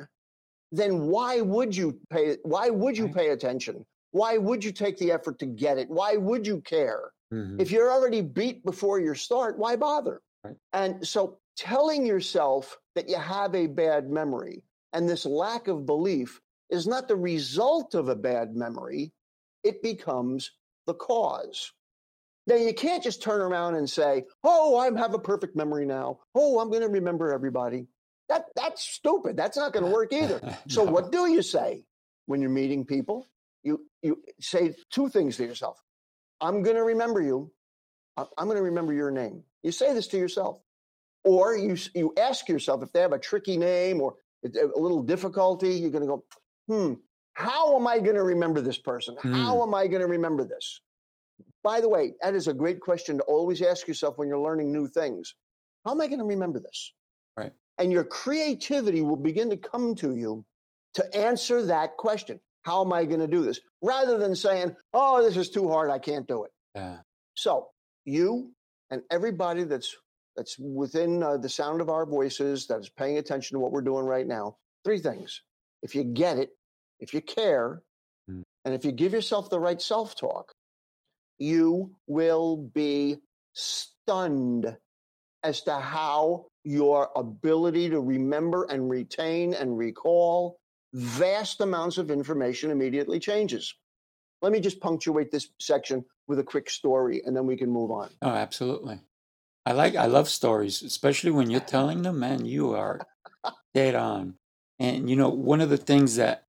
then 0.71 1.07
why 1.07 1.41
would 1.41 1.75
you 1.75 1.99
pay 2.09 2.37
why 2.43 2.69
would 2.69 2.97
you 2.97 3.07
pay 3.09 3.29
attention? 3.29 3.85
Why 4.11 4.37
would 4.37 4.63
you 4.63 4.71
take 4.71 4.97
the 4.97 5.11
effort 5.11 5.39
to 5.39 5.45
get 5.45 5.77
it? 5.77 5.89
Why 5.89 6.15
would 6.17 6.45
you 6.47 6.61
care? 6.61 7.11
mhm. 7.33 7.61
If 7.61 7.71
you're 7.71 7.91
already 7.91 8.21
beat 8.21 8.65
before 8.65 8.99
your 8.99 9.15
start, 9.15 9.57
why 9.59 9.75
bother? 9.75 10.21
Right. 10.43 10.55
And 10.73 11.07
so 11.07 11.37
telling 11.55 12.05
yourself 12.05 12.77
that 12.95 13.07
you 13.09 13.17
have 13.17 13.53
a 13.53 13.67
bad 13.67 14.09
memory 14.09 14.63
and 14.93 15.07
this 15.07 15.25
lack 15.25 15.67
of 15.67 15.85
belief 15.85 16.41
is 16.69 16.87
not 16.87 17.07
the 17.07 17.15
result 17.15 17.93
of 17.93 18.09
a 18.09 18.15
bad 18.15 18.55
memory, 18.55 19.11
it 19.63 19.83
becomes 19.83 20.51
the 20.87 20.93
cause. 20.95 21.71
Now, 22.47 22.55
you 22.55 22.73
can't 22.73 23.03
just 23.03 23.21
turn 23.21 23.41
around 23.41 23.75
and 23.75 23.87
say, 23.87 24.25
Oh, 24.43 24.77
I 24.77 24.85
have 24.97 25.13
a 25.13 25.19
perfect 25.19 25.55
memory 25.55 25.85
now. 25.85 26.19
Oh, 26.33 26.59
I'm 26.59 26.69
going 26.69 26.81
to 26.81 26.87
remember 26.87 27.31
everybody. 27.31 27.85
That, 28.27 28.45
that's 28.55 28.81
stupid. 28.83 29.37
That's 29.37 29.57
not 29.57 29.71
going 29.73 29.85
to 29.85 29.91
work 29.91 30.13
either. 30.13 30.41
So, 30.67 30.83
No. 30.85 30.91
what 30.91 31.11
do 31.11 31.29
you 31.31 31.41
say 31.43 31.85
when 32.25 32.41
you're 32.41 32.49
meeting 32.49 32.85
people? 32.85 33.27
You, 33.63 33.85
you 34.01 34.21
say 34.39 34.73
two 34.89 35.09
things 35.09 35.37
to 35.37 35.43
yourself 35.45 35.81
I'm 36.41 36.61
going 36.61 36.75
to 36.75 36.83
remember 36.83 37.21
you. 37.21 37.51
I'm 38.17 38.45
going 38.45 38.57
to 38.57 38.63
remember 38.63 38.93
your 38.93 39.11
name. 39.11 39.43
You 39.63 39.71
say 39.71 39.93
this 39.93 40.07
to 40.07 40.17
yourself. 40.17 40.59
Or 41.25 41.55
you, 41.55 41.77
you 41.93 42.13
ask 42.17 42.47
yourself 42.47 42.81
if 42.81 42.91
they 42.91 43.01
have 43.01 43.11
a 43.11 43.19
tricky 43.19 43.57
name 43.57 44.01
or 44.01 44.15
a 44.45 44.49
a 44.75 44.79
little 44.79 45.03
difficulty, 45.03 45.73
you're 45.73 45.91
going 45.91 46.03
to 46.03 46.07
go, 46.07 46.23
hmm, 46.67 46.93
how 47.33 47.75
am 47.75 47.87
I 47.87 47.99
going 47.99 48.15
to 48.15 48.23
remember 48.23 48.61
this 48.61 48.77
person? 48.77 49.15
How 49.21 49.61
am 49.63 49.73
I 49.73 49.87
going 49.87 50.01
to 50.01 50.07
remember 50.07 50.43
this? 50.45 50.81
By 51.63 51.81
the 51.81 51.89
way, 51.89 52.13
that 52.21 52.35
is 52.35 52.47
a 52.47 52.53
great 52.53 52.79
question 52.79 53.17
to 53.17 53.23
always 53.23 53.61
ask 53.61 53.87
yourself 53.87 54.17
when 54.17 54.27
you're 54.27 54.39
learning 54.39 54.71
new 54.71 54.87
things. 54.87 55.35
How 55.85 55.91
am 55.91 56.01
I 56.01 56.07
going 56.07 56.19
to 56.19 56.25
remember 56.25 56.59
this? 56.59 56.93
Right. 57.37 57.51
And 57.77 57.91
your 57.91 58.03
creativity 58.03 59.01
will 59.01 59.17
begin 59.17 59.49
to 59.49 59.57
come 59.57 59.95
to 59.95 60.15
you 60.15 60.45
to 60.95 61.15
answer 61.15 61.65
that 61.65 61.97
question. 61.97 62.39
How 62.69 62.85
am 62.85 62.93
I 62.93 63.05
going 63.05 63.19
to 63.19 63.27
do 63.27 63.41
this? 63.41 63.59
Rather 63.81 64.19
than 64.19 64.35
saying, 64.35 64.75
oh, 64.93 65.23
this 65.23 65.35
is 65.35 65.49
too 65.49 65.69
hard, 65.69 65.89
I 65.89 65.97
can't 65.97 66.27
do 66.27 66.43
it. 66.43 66.51
Yeah. 66.75 66.97
So 67.33 67.69
you 68.05 68.51
and 68.91 69.01
everybody 69.09 69.63
that's 69.63 69.95
that's 70.35 70.55
within 70.59 71.23
uh, 71.23 71.37
the 71.37 71.49
sound 71.49 71.81
of 71.81 71.89
our 71.89 72.05
voices 72.05 72.67
that 72.67 72.79
is 72.79 72.89
paying 72.89 73.17
attention 73.17 73.55
to 73.55 73.59
what 73.59 73.71
we're 73.71 73.81
doing 73.81 74.05
right 74.05 74.27
now. 74.27 74.57
Three 74.85 74.99
things: 74.99 75.41
if 75.81 75.95
you 75.95 76.03
get 76.03 76.37
it, 76.37 76.49
if 76.99 77.13
you 77.13 77.21
care, 77.21 77.81
Mm. 78.29 78.43
and 78.65 78.75
if 78.75 78.85
you 78.85 78.91
give 78.91 79.13
yourself 79.13 79.49
the 79.49 79.59
right 79.59 79.81
self-talk, 79.81 80.53
you 81.39 81.95
will 82.05 82.69
be 82.75 83.17
stunned 83.53 84.77
as 85.41 85.61
to 85.63 85.73
how 85.79 86.45
your 86.63 87.09
ability 87.15 87.89
to 87.89 87.99
remember 87.99 88.65
and 88.65 88.87
retain 88.91 89.55
and 89.55 89.75
recall 89.75 90.59
vast 90.93 91.61
amounts 91.61 91.97
of 91.97 92.11
information 92.11 92.71
immediately 92.71 93.19
changes. 93.19 93.73
Let 94.41 94.51
me 94.51 94.59
just 94.59 94.79
punctuate 94.79 95.31
this 95.31 95.49
section 95.59 96.05
with 96.27 96.39
a 96.39 96.43
quick 96.43 96.69
story 96.69 97.21
and 97.25 97.35
then 97.35 97.45
we 97.45 97.57
can 97.57 97.69
move 97.69 97.91
on. 97.91 98.09
Oh, 98.21 98.29
absolutely. 98.29 98.99
I 99.65 99.73
like, 99.73 99.95
I 99.95 100.05
love 100.05 100.29
stories, 100.29 100.81
especially 100.81 101.31
when 101.31 101.49
you're 101.49 101.59
telling 101.59 102.01
them, 102.01 102.19
man, 102.19 102.45
you 102.45 102.73
are 102.73 103.01
dead 103.73 103.95
on. 103.95 104.35
And, 104.79 105.09
you 105.09 105.15
know, 105.15 105.29
one 105.29 105.61
of 105.61 105.69
the 105.69 105.77
things 105.77 106.15
that, 106.15 106.45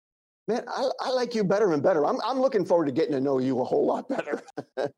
Man, 0.48 0.64
I, 0.66 0.90
I 1.00 1.10
like 1.10 1.34
you 1.34 1.44
better 1.44 1.72
and 1.72 1.82
better. 1.82 2.04
I'm, 2.04 2.20
I'm 2.24 2.40
looking 2.40 2.64
forward 2.64 2.86
to 2.86 2.92
getting 2.92 3.12
to 3.12 3.20
know 3.20 3.38
you 3.38 3.60
a 3.60 3.64
whole 3.64 3.86
lot 3.86 4.08
better. 4.08 4.42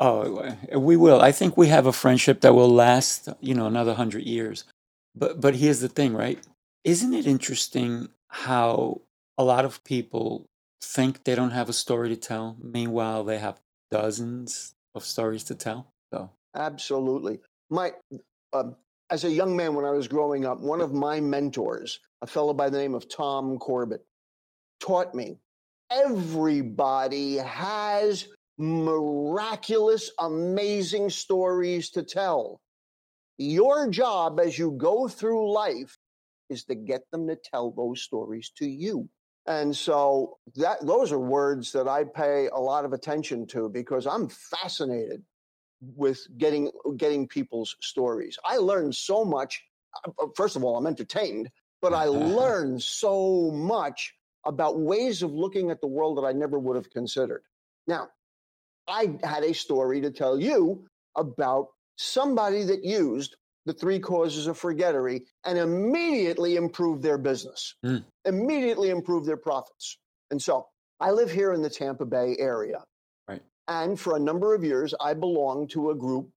oh, 0.00 0.36
uh, 0.36 0.80
we 0.80 0.96
will. 0.96 1.20
I 1.20 1.30
think 1.30 1.56
we 1.56 1.68
have 1.68 1.86
a 1.86 1.92
friendship 1.92 2.40
that 2.40 2.54
will 2.54 2.70
last, 2.70 3.28
you 3.40 3.54
know, 3.54 3.66
another 3.66 3.94
hundred 3.94 4.24
years. 4.24 4.64
But, 5.14 5.40
but 5.40 5.54
here's 5.54 5.78
the 5.78 5.88
thing, 5.88 6.14
right? 6.14 6.40
Isn't 6.84 7.14
it 7.14 7.26
interesting 7.26 8.08
how 8.28 9.00
a 9.38 9.44
lot 9.44 9.64
of 9.64 9.82
people 9.84 10.46
think 10.82 11.24
they 11.24 11.34
don't 11.34 11.50
have 11.50 11.70
a 11.70 11.72
story 11.72 12.10
to 12.10 12.16
tell? 12.16 12.56
Meanwhile, 12.60 13.24
they 13.24 13.38
have 13.38 13.60
dozens 13.90 14.74
of 14.94 15.04
stories 15.04 15.44
to 15.44 15.54
tell. 15.54 15.92
So, 16.12 16.30
Absolutely. 16.54 17.40
My, 17.70 17.92
um, 18.52 18.76
as 19.10 19.24
a 19.24 19.30
young 19.30 19.56
man 19.56 19.74
when 19.74 19.86
I 19.86 19.90
was 19.92 20.08
growing 20.08 20.44
up, 20.44 20.60
one 20.60 20.82
of 20.82 20.92
my 20.92 21.20
mentors, 21.20 22.00
a 22.20 22.26
fellow 22.26 22.52
by 22.52 22.68
the 22.68 22.78
name 22.78 22.94
of 22.94 23.08
Tom 23.08 23.58
Corbett, 23.58 24.04
taught 24.78 25.14
me 25.14 25.38
everybody 25.90 27.36
has 27.36 28.28
miraculous, 28.58 30.10
amazing 30.18 31.10
stories 31.10 31.90
to 31.90 32.02
tell. 32.02 32.60
Your 33.38 33.88
job 33.88 34.38
as 34.38 34.58
you 34.58 34.72
go 34.72 35.08
through 35.08 35.52
life 35.52 35.93
is 36.48 36.64
to 36.64 36.74
get 36.74 37.02
them 37.10 37.26
to 37.28 37.36
tell 37.36 37.70
those 37.70 38.02
stories 38.02 38.50
to 38.56 38.66
you. 38.66 39.08
And 39.46 39.76
so 39.76 40.38
that 40.56 40.84
those 40.86 41.12
are 41.12 41.18
words 41.18 41.72
that 41.72 41.86
I 41.86 42.04
pay 42.04 42.48
a 42.48 42.58
lot 42.58 42.84
of 42.84 42.92
attention 42.92 43.46
to 43.48 43.68
because 43.68 44.06
I'm 44.06 44.28
fascinated 44.28 45.22
with 45.80 46.26
getting 46.38 46.70
getting 46.96 47.28
people's 47.28 47.76
stories. 47.80 48.38
I 48.44 48.56
learn 48.56 48.92
so 48.92 49.24
much. 49.24 49.62
Uh, 50.06 50.26
First 50.34 50.56
of 50.56 50.64
all, 50.64 50.76
I'm 50.76 50.86
entertained, 50.86 51.50
but 51.82 51.92
I 51.92 52.04
learn 52.06 52.80
so 52.80 53.50
much 53.50 54.14
about 54.46 54.80
ways 54.80 55.22
of 55.22 55.32
looking 55.32 55.70
at 55.70 55.80
the 55.80 55.86
world 55.86 56.18
that 56.18 56.26
I 56.26 56.32
never 56.32 56.58
would 56.58 56.76
have 56.76 56.90
considered. 56.90 57.42
Now, 57.86 58.08
I 58.88 59.18
had 59.22 59.44
a 59.44 59.54
story 59.54 60.00
to 60.02 60.10
tell 60.10 60.38
you 60.38 60.86
about 61.16 61.68
somebody 61.96 62.64
that 62.64 62.84
used 62.84 63.36
the 63.66 63.72
three 63.72 63.98
causes 63.98 64.46
of 64.46 64.58
forgettery 64.58 65.24
and 65.44 65.58
immediately 65.58 66.56
improve 66.56 67.02
their 67.02 67.18
business, 67.18 67.74
Mm. 67.84 68.04
immediately 68.24 68.90
improve 68.90 69.24
their 69.24 69.36
profits. 69.38 69.98
And 70.30 70.40
so 70.40 70.68
I 71.00 71.10
live 71.12 71.30
here 71.30 71.52
in 71.52 71.62
the 71.62 71.70
Tampa 71.70 72.04
Bay 72.06 72.36
area. 72.38 72.84
Right. 73.28 73.42
And 73.68 73.98
for 73.98 74.16
a 74.16 74.20
number 74.20 74.54
of 74.54 74.64
years, 74.64 74.94
I 75.00 75.14
belonged 75.14 75.70
to 75.70 75.90
a 75.90 75.94
group 75.94 76.28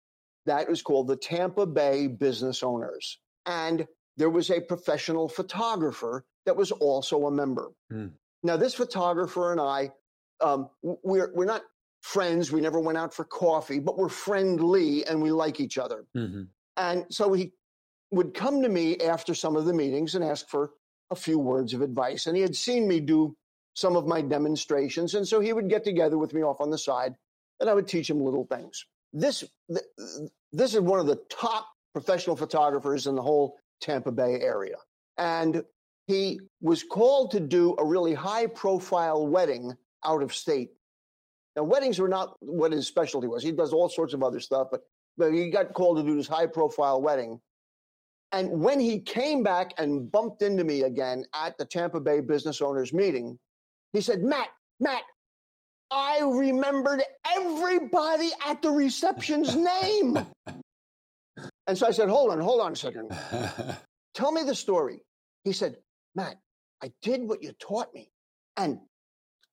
that 0.45 0.69
was 0.69 0.81
called 0.81 1.07
the 1.07 1.17
Tampa 1.17 1.65
Bay 1.65 2.07
Business 2.07 2.63
Owners. 2.63 3.19
And 3.45 3.87
there 4.15 4.29
was 4.29 4.49
a 4.49 4.61
professional 4.61 5.27
photographer 5.27 6.25
that 6.45 6.55
was 6.55 6.71
also 6.71 7.27
a 7.27 7.31
member. 7.31 7.71
Hmm. 7.91 8.07
Now, 8.43 8.55
this 8.57 8.73
photographer 8.73 9.51
and 9.51 9.59
I, 9.59 9.91
um, 10.39 10.69
we're, 10.81 11.31
we're 11.33 11.45
not 11.45 11.63
friends. 12.01 12.51
We 12.51 12.61
never 12.61 12.79
went 12.79 12.97
out 12.97 13.13
for 13.13 13.25
coffee, 13.25 13.79
but 13.79 13.97
we're 13.97 14.09
friendly 14.09 15.05
and 15.05 15.21
we 15.21 15.31
like 15.31 15.59
each 15.59 15.77
other. 15.77 16.05
hmm 16.13 16.43
And 16.77 17.05
so 17.09 17.33
he 17.33 17.51
would 18.11 18.33
come 18.33 18.61
to 18.61 18.69
me 18.69 18.97
after 18.97 19.33
some 19.33 19.55
of 19.55 19.65
the 19.65 19.73
meetings 19.73 20.15
and 20.15 20.23
ask 20.23 20.47
for 20.47 20.71
a 21.09 21.15
few 21.15 21.39
words 21.39 21.73
of 21.73 21.81
advice. 21.81 22.27
And 22.27 22.35
he 22.35 22.41
had 22.41 22.55
seen 22.55 22.87
me 22.87 22.99
do 22.99 23.35
some 23.73 23.95
of 23.95 24.07
my 24.07 24.21
demonstrations. 24.21 25.13
And 25.13 25.27
so 25.27 25.39
he 25.39 25.53
would 25.53 25.69
get 25.69 25.83
together 25.83 26.17
with 26.17 26.33
me 26.33 26.41
off 26.41 26.61
on 26.61 26.69
the 26.69 26.77
side 26.77 27.15
and 27.59 27.69
I 27.69 27.73
would 27.73 27.87
teach 27.87 28.09
him 28.09 28.21
little 28.21 28.45
things. 28.45 28.85
This, 29.13 29.43
this 30.51 30.73
is 30.73 30.79
one 30.79 30.99
of 30.99 31.07
the 31.07 31.19
top 31.29 31.67
professional 31.93 32.35
photographers 32.35 33.07
in 33.07 33.15
the 33.15 33.21
whole 33.21 33.57
Tampa 33.81 34.11
Bay 34.11 34.39
area. 34.41 34.75
And 35.17 35.63
he 36.05 36.39
was 36.61 36.83
called 36.83 37.31
to 37.31 37.39
do 37.39 37.75
a 37.77 37.85
really 37.85 38.13
high 38.13 38.47
profile 38.47 39.27
wedding 39.27 39.73
out 40.05 40.21
of 40.21 40.33
state. 40.33 40.69
Now, 41.55 41.63
weddings 41.63 41.99
were 41.99 42.07
not 42.07 42.35
what 42.39 42.71
his 42.71 42.87
specialty 42.87 43.27
was. 43.27 43.43
He 43.43 43.51
does 43.51 43.73
all 43.73 43.89
sorts 43.89 44.13
of 44.13 44.21
other 44.21 44.39
stuff, 44.39 44.67
but 44.71 44.81
he 45.19 45.49
got 45.49 45.73
called 45.73 45.97
to 45.97 46.03
do 46.03 46.15
this 46.15 46.27
high 46.27 46.47
profile 46.47 47.01
wedding. 47.01 47.39
And 48.31 48.61
when 48.61 48.79
he 48.79 48.99
came 48.99 49.41
back 49.41 49.73
and 49.77 50.11
bumped 50.11 50.41
into 50.41 50.63
me 50.63 50.83
again 50.83 51.25
at 51.33 51.57
the 51.57 51.65
Tampa 51.65 51.99
Bay 51.99 52.19
business 52.19 52.61
owners 52.61 52.93
meeting, 52.93 53.39
he 53.93 54.01
said, 54.01 54.21
Matt, 54.21 54.49
Matt, 54.79 55.03
I 55.89 56.19
remembered 56.21 57.01
everybody 57.25 58.29
at 58.45 58.61
the 58.61 58.69
reception's 58.69 59.55
name. 59.55 60.17
And 61.67 61.77
so 61.77 61.87
I 61.87 61.91
said, 61.91 62.09
hold 62.09 62.31
on, 62.31 62.39
hold 62.39 62.61
on 62.61 62.73
a 62.73 62.75
second. 62.75 63.11
Tell 64.13 64.31
me 64.31 64.43
the 64.43 64.55
story. 64.55 64.99
He 65.43 65.53
said, 65.53 65.77
Matt, 66.15 66.35
I 66.83 66.91
did 67.01 67.21
what 67.23 67.41
you 67.41 67.53
taught 67.59 67.93
me. 67.93 68.09
And 68.57 68.79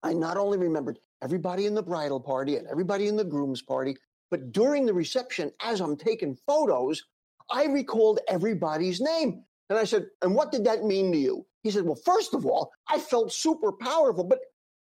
I 0.03 0.12
not 0.12 0.37
only 0.37 0.59
remembered 0.59 0.98
everybody 1.22 1.66
in 1.66 1.74
the 1.74 1.83
bridal 1.83 2.20
party 2.20 2.57
and 2.57 2.66
everybody 2.66 3.07
in 3.09 3.16
the 3.16 3.24
groom's 3.24 3.62
party, 3.62 3.96
but 4.34 4.50
during 4.50 4.84
the 4.84 4.92
reception, 4.92 5.52
as 5.62 5.80
I'm 5.80 5.96
taking 5.96 6.34
photos, 6.34 7.04
I 7.52 7.66
recalled 7.66 8.18
everybody's 8.26 9.00
name. 9.00 9.44
And 9.70 9.78
I 9.78 9.84
said, 9.84 10.06
And 10.22 10.34
what 10.34 10.50
did 10.50 10.64
that 10.64 10.82
mean 10.82 11.12
to 11.12 11.18
you? 11.18 11.46
He 11.62 11.70
said, 11.70 11.84
Well, 11.84 11.94
first 11.94 12.34
of 12.34 12.44
all, 12.44 12.72
I 12.88 12.98
felt 12.98 13.32
super 13.32 13.70
powerful, 13.70 14.24
but 14.24 14.40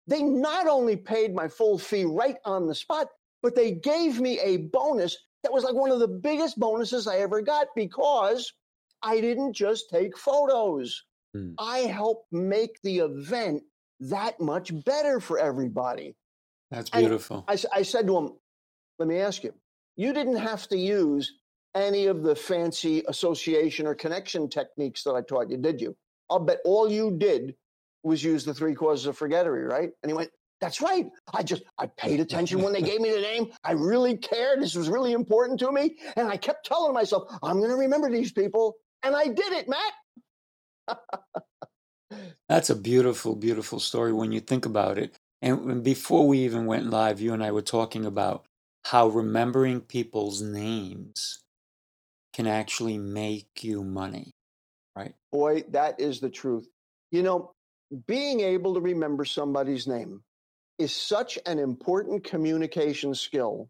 they 0.08 0.24
not 0.24 0.68
only 0.68 0.96
paid 0.96 1.36
my 1.36 1.48
full 1.48 1.78
fee 1.78 2.06
right 2.06 2.38
on 2.46 2.66
the 2.66 2.74
spot, 2.74 3.10
but 3.44 3.56
they 3.56 3.74
gave 3.74 4.20
me 4.20 4.40
a 4.40 4.58
bonus 4.58 5.16
that 5.44 5.54
was 5.54 5.64
like 5.64 5.76
one 5.76 5.92
of 5.92 6.00
the 6.00 6.08
biggest 6.08 6.60
bonuses 6.60 7.06
I 7.06 7.18
ever 7.18 7.44
got 7.44 7.68
because 7.76 8.52
I 9.04 9.22
didn't 9.22 9.54
just 9.54 9.92
take 9.92 10.18
photos. 10.18 11.04
Hmm. 11.36 11.52
I 11.60 11.82
helped 11.82 12.34
make 12.34 12.82
the 12.82 13.02
event 13.02 13.62
that 14.00 14.40
much 14.40 14.72
better 14.84 15.20
for 15.20 15.38
everybody. 15.38 16.16
That's 16.72 16.90
beautiful. 16.90 17.46
I, 17.48 17.56
said 17.84 18.08
to 18.08 18.18
him, 18.18 18.32
let 19.00 19.08
me 19.08 19.20
ask 19.20 19.44
you, 19.44 19.54
you 19.96 20.14
didn't 20.14 20.38
have 20.38 20.68
to 20.70 20.78
use 20.78 21.34
any 21.76 22.08
of 22.08 22.24
the 22.24 22.36
fancy 22.36 23.04
association 23.08 23.86
or 23.86 23.94
connection 23.94 24.50
techniques 24.50 25.04
that 25.04 25.14
I 25.14 25.22
taught 25.22 25.50
you, 25.50 25.58
did 25.58 25.80
you? 25.80 25.96
I'll 26.30 26.40
bet 26.40 26.60
all 26.66 26.92
you 26.92 27.16
did 27.18 27.56
was 28.04 28.24
use 28.24 28.46
the 28.46 28.54
three 28.54 28.74
causes 28.74 29.06
of 29.06 29.18
forgettery, 29.18 29.64
right? 29.64 29.90
And 30.02 30.10
he 30.10 30.14
went, 30.14 30.32
that's 30.60 30.82
right. 30.82 31.06
I 31.34 31.44
just, 31.44 31.64
I 31.78 31.88
paid 31.98 32.20
attention 32.20 32.62
when 32.62 32.74
they 32.74 32.82
gave 32.82 33.00
me 33.00 33.12
the 33.12 33.22
name. 33.22 33.52
I 33.64 33.74
really 33.74 34.18
cared. 34.18 34.62
This 34.62 34.76
was 34.76 34.90
really 34.90 35.14
important 35.14 35.60
to 35.60 35.72
me. 35.72 35.98
And 36.16 36.28
I 36.28 36.38
kept 36.38 36.66
telling 36.66 36.94
myself, 36.94 37.32
I'm 37.44 37.60
going 37.60 37.70
to 37.70 37.76
remember 37.76 38.10
these 38.10 38.32
people. 38.32 38.76
And 39.04 39.16
I 39.16 39.28
did 39.28 39.54
it, 39.54 39.68
Matt. 39.70 41.00
That's 42.50 42.70
a 42.70 42.76
beautiful, 42.76 43.36
beautiful 43.36 43.80
story 43.80 44.14
when 44.14 44.32
you 44.32 44.40
think 44.40 44.66
about 44.66 44.98
it. 44.98 45.16
And 45.42 45.84
before 45.84 46.28
we 46.28 46.40
even 46.40 46.66
went 46.66 46.90
live, 46.90 47.22
you 47.22 47.34
and 47.34 47.44
I 47.44 47.52
were 47.52 47.62
talking 47.62 48.06
about 48.06 48.48
how 48.92 49.10
remembering 49.10 49.82
people's 49.82 50.42
names 50.42 51.44
can 52.34 52.48
actually 52.48 52.98
make 52.98 53.64
you 53.64 53.84
money, 53.84 54.32
right? 54.96 55.14
Boy, 55.32 55.64
that 55.72 56.00
is 56.00 56.22
the 56.22 56.30
truth. 56.30 56.68
You 57.12 57.24
know, 57.24 57.52
being 58.08 58.40
able 58.42 58.76
to 58.76 58.80
remember 58.80 59.26
somebody's 59.26 59.88
name 59.88 60.24
is 60.80 60.96
such 60.96 61.38
an 61.46 61.60
important 61.60 62.24
communication 62.24 63.14
skill 63.14 63.70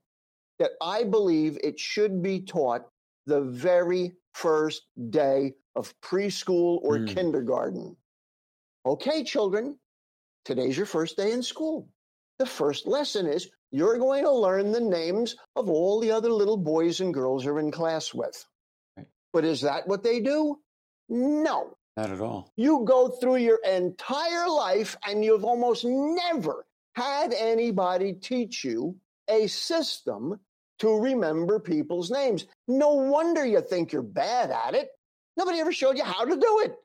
that 0.60 0.72
I 0.82 1.04
believe 1.04 1.58
it 1.64 1.80
should 1.80 2.22
be 2.22 2.42
taught 2.42 2.88
the 3.26 3.42
very 3.42 4.14
first 4.34 4.84
day 5.10 5.56
of 5.76 5.94
preschool 6.02 6.80
or 6.84 7.00
Mm. 7.00 7.08
kindergarten. 7.08 7.98
Okay, 8.86 9.24
children, 9.24 9.80
today's 10.46 10.78
your 10.78 10.86
first 10.86 11.18
day 11.18 11.32
in 11.32 11.44
school. 11.44 11.90
The 12.40 12.46
first 12.46 12.88
lesson 12.88 13.26
is 13.28 13.50
you're 13.72 13.98
going 13.98 14.24
to 14.24 14.32
learn 14.32 14.72
the 14.72 14.82
names 14.82 15.36
of 15.56 15.70
all 15.70 16.00
the 16.00 16.12
other 16.12 16.30
little 16.32 16.58
boys 16.58 17.00
and 17.00 17.14
girls 17.14 17.44
you're 17.44 17.60
in 17.60 17.72
class 17.72 18.14
with. 18.14 18.46
Right. 18.96 19.08
But 19.34 19.46
is 19.46 19.62
that 19.62 19.88
what 19.88 20.04
they 20.04 20.20
do? 20.20 20.60
No. 21.10 21.76
Not 21.96 22.12
at 22.12 22.22
all. 22.22 22.52
You 22.56 22.84
go 22.86 23.10
through 23.10 23.38
your 23.38 23.60
entire 23.68 24.48
life 24.48 24.96
and 25.06 25.26
you've 25.26 25.46
almost 25.46 25.84
never 25.84 26.66
had 26.96 27.34
anybody 27.34 28.14
teach 28.14 28.64
you 28.64 28.96
a 29.28 29.48
system 29.48 30.40
to 30.80 31.00
remember 31.00 31.60
people's 31.60 32.12
names. 32.12 32.46
No 32.68 32.94
wonder 32.94 33.46
you 33.46 33.62
think 33.62 33.92
you're 33.92 34.02
bad 34.02 34.52
at 34.52 34.76
it. 34.76 34.90
Nobody 35.36 35.60
ever 35.60 35.72
showed 35.72 35.98
you 35.98 36.04
how 36.04 36.26
to 36.26 36.36
do 36.36 36.62
it. 36.64 36.76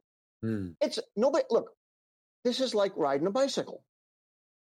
Mm. 0.45 0.75
It's 0.81 0.99
nobody, 1.17 1.45
look, 1.51 1.71
this 2.45 2.61
is 2.61 2.75
like 2.75 2.93
riding 2.97 3.27
a 3.27 3.31
bicycle. 3.31 3.85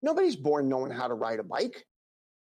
Nobody's 0.02 0.36
born 0.36 0.68
knowing 0.68 0.92
how 0.92 1.08
to 1.08 1.14
ride 1.14 1.40
a 1.40 1.44
bike, 1.44 1.86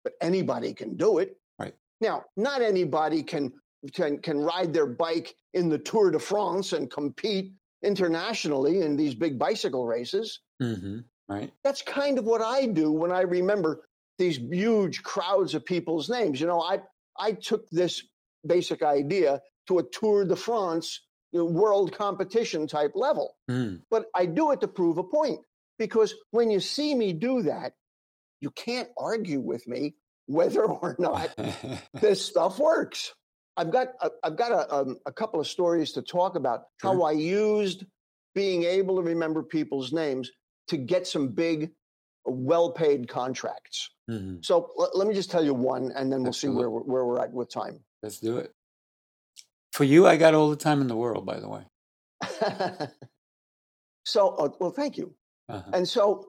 but 0.06 0.14
anybody 0.22 0.74
can 0.74 0.96
do 0.96 1.18
it. 1.18 1.36
Right. 1.60 1.74
Now, 2.00 2.24
not 2.38 2.62
anybody 2.62 3.24
can 3.24 3.52
can 3.94 4.20
can 4.20 4.40
ride 4.40 4.74
their 4.74 4.86
bike 4.88 5.36
in 5.54 5.68
the 5.68 5.78
Tour 5.80 6.12
de 6.12 6.20
France 6.20 6.72
and 6.72 6.90
compete 6.90 7.52
internationally 7.84 8.82
in 8.82 8.96
these 8.96 9.16
big 9.16 9.38
bicycle 9.40 9.86
races. 9.86 10.40
hmm 10.62 11.00
Right. 11.28 11.52
That's 11.64 11.82
kind 11.82 12.20
of 12.20 12.26
what 12.26 12.42
I 12.44 12.68
do 12.68 12.92
when 12.92 13.12
I 13.12 13.22
remember 13.22 13.88
these 14.20 14.38
huge 14.38 15.02
crowds 15.02 15.56
of 15.56 15.66
people's 15.66 16.08
names. 16.08 16.40
You 16.40 16.46
know, 16.48 16.62
I 16.62 16.82
I 17.18 17.32
took 17.34 17.68
this 17.72 18.04
basic 18.46 18.84
idea 18.84 19.42
to 19.68 19.80
a 19.80 19.84
Tour 19.84 20.26
de 20.26 20.36
France 20.36 21.02
you 21.32 21.40
know, 21.40 21.46
world 21.46 21.92
competition 21.98 22.68
type 22.68 22.92
level 22.96 23.36
Mm. 23.50 23.82
but 23.90 24.06
I 24.14 24.28
do 24.28 24.52
it 24.52 24.62
to 24.62 24.68
prove 24.68 24.98
a 25.00 25.04
point 25.04 25.40
because 25.80 26.14
when 26.32 26.52
you 26.52 26.60
see 26.60 26.94
me 26.94 27.12
do 27.14 27.42
that, 27.44 27.74
you 28.42 28.52
can't 28.52 28.90
argue 28.98 29.40
with 29.40 29.68
me 29.68 29.96
whether 30.28 30.64
or 30.66 30.96
not 31.00 31.30
this 31.94 32.26
stuff 32.26 32.60
works. 32.60 33.14
I've 33.58 33.72
got 33.72 33.90
a, 34.02 34.10
I've 34.24 34.36
got 34.36 34.52
a, 34.52 34.74
um, 34.76 34.98
a 35.06 35.12
couple 35.14 35.40
of 35.40 35.48
stories 35.48 35.94
to 35.94 36.02
talk 36.02 36.36
about 36.36 36.64
how 36.82 37.04
I 37.04 37.12
used 37.12 37.86
being 38.34 38.64
able 38.64 38.98
to 38.98 39.02
remember 39.02 39.44
people's 39.44 39.94
names 39.94 40.30
to 40.68 40.76
get 40.78 41.08
some 41.08 41.30
big, 41.30 41.72
well-paid 42.26 43.08
contracts. 43.08 43.90
Mhm. 44.10 44.44
So 44.44 44.72
l- 44.78 44.92
let 44.94 45.08
me 45.08 45.14
just 45.14 45.32
tell 45.32 45.44
you 45.46 45.54
one, 45.54 45.94
and 45.96 46.12
then 46.12 46.24
we'll 46.24 46.34
see 46.34 46.50
where 46.50 46.70
we're, 46.70 46.82
where 46.82 47.06
we're 47.06 47.22
at 47.22 47.32
with 47.32 47.50
time. 47.50 47.80
Let's 48.04 48.20
do 48.20 48.38
it. 48.38 48.52
For 49.72 49.86
you, 49.86 50.06
I 50.06 50.18
got 50.18 50.34
all 50.34 50.50
the 50.50 50.56
time 50.58 50.82
in 50.82 50.88
the 50.88 50.96
world, 50.98 51.26
by 51.26 51.40
the 51.40 51.48
way. 51.48 51.64
so, 54.06 54.30
uh, 54.36 54.50
well, 54.60 54.72
thank 54.72 54.98
you. 54.98 55.14
Uh-huh. 55.50 55.72
And 55.74 55.88
so 55.88 56.28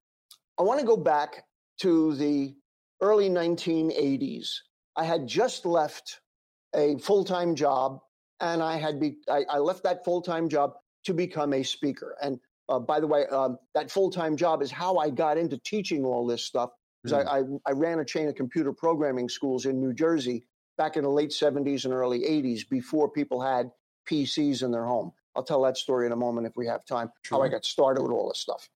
I 0.59 0.63
want 0.63 0.81
to 0.81 0.87
go 0.87 0.97
back 0.97 1.45
to 1.79 2.15
the 2.17 2.55
early 3.01 3.29
1980s. 3.29 4.55
I 4.97 5.05
had 5.05 5.27
just 5.27 5.67
left 5.67 6.21
a 6.75 6.97
full 6.99 7.25
time 7.25 7.55
job, 7.55 8.01
and 8.41 8.63
I 8.63 8.77
had 8.77 9.01
be, 9.01 9.17
I, 9.29 9.45
I 9.49 9.59
left 9.59 9.83
that 9.85 10.05
full 10.05 10.23
time 10.23 10.49
job 10.49 10.75
to 11.05 11.15
become 11.15 11.53
a 11.53 11.63
speaker. 11.63 12.17
And 12.23 12.41
uh, 12.69 12.79
by 12.79 13.01
the 13.01 13.07
way, 13.07 13.27
um, 13.27 13.59
that 13.75 13.91
full 13.91 14.11
time 14.11 14.37
job 14.37 14.63
is 14.63 14.71
how 14.71 14.97
I 14.97 15.11
got 15.11 15.39
into 15.39 15.59
teaching 15.59 16.05
all 16.05 16.27
this 16.27 16.43
stuff. 16.43 16.71
Because 17.03 17.25
Mm. 17.25 17.29
I, 17.29 17.39
I, 17.39 17.43
I 17.71 17.73
ran 17.73 18.01
a 18.01 18.05
chain 18.05 18.29
of 18.29 18.35
computer 18.35 18.73
programming 18.73 19.29
schools 19.29 19.67
in 19.67 19.81
New 19.81 19.93
Jersey 19.93 20.45
back 20.77 20.97
in 20.97 21.05
the 21.05 21.11
late 21.11 21.31
70s 21.31 21.85
and 21.85 21.95
early 21.95 22.21
80s 22.21 22.69
before 22.69 23.09
people 23.09 23.41
had 23.41 23.71
PCs 24.11 24.63
in 24.63 24.71
their 24.71 24.85
home. 24.85 25.13
I'll 25.35 25.45
tell 25.45 25.63
that 25.63 25.77
story 25.77 26.07
in 26.07 26.13
a 26.13 26.17
moment 26.17 26.47
if 26.47 26.57
we 26.57 26.67
have 26.67 26.85
time, 26.85 27.11
how 27.29 27.43
I 27.43 27.49
got 27.49 27.65
started 27.65 28.03
with 28.03 28.11
all 28.11 28.29
this 28.29 28.39
stuff. 28.39 28.69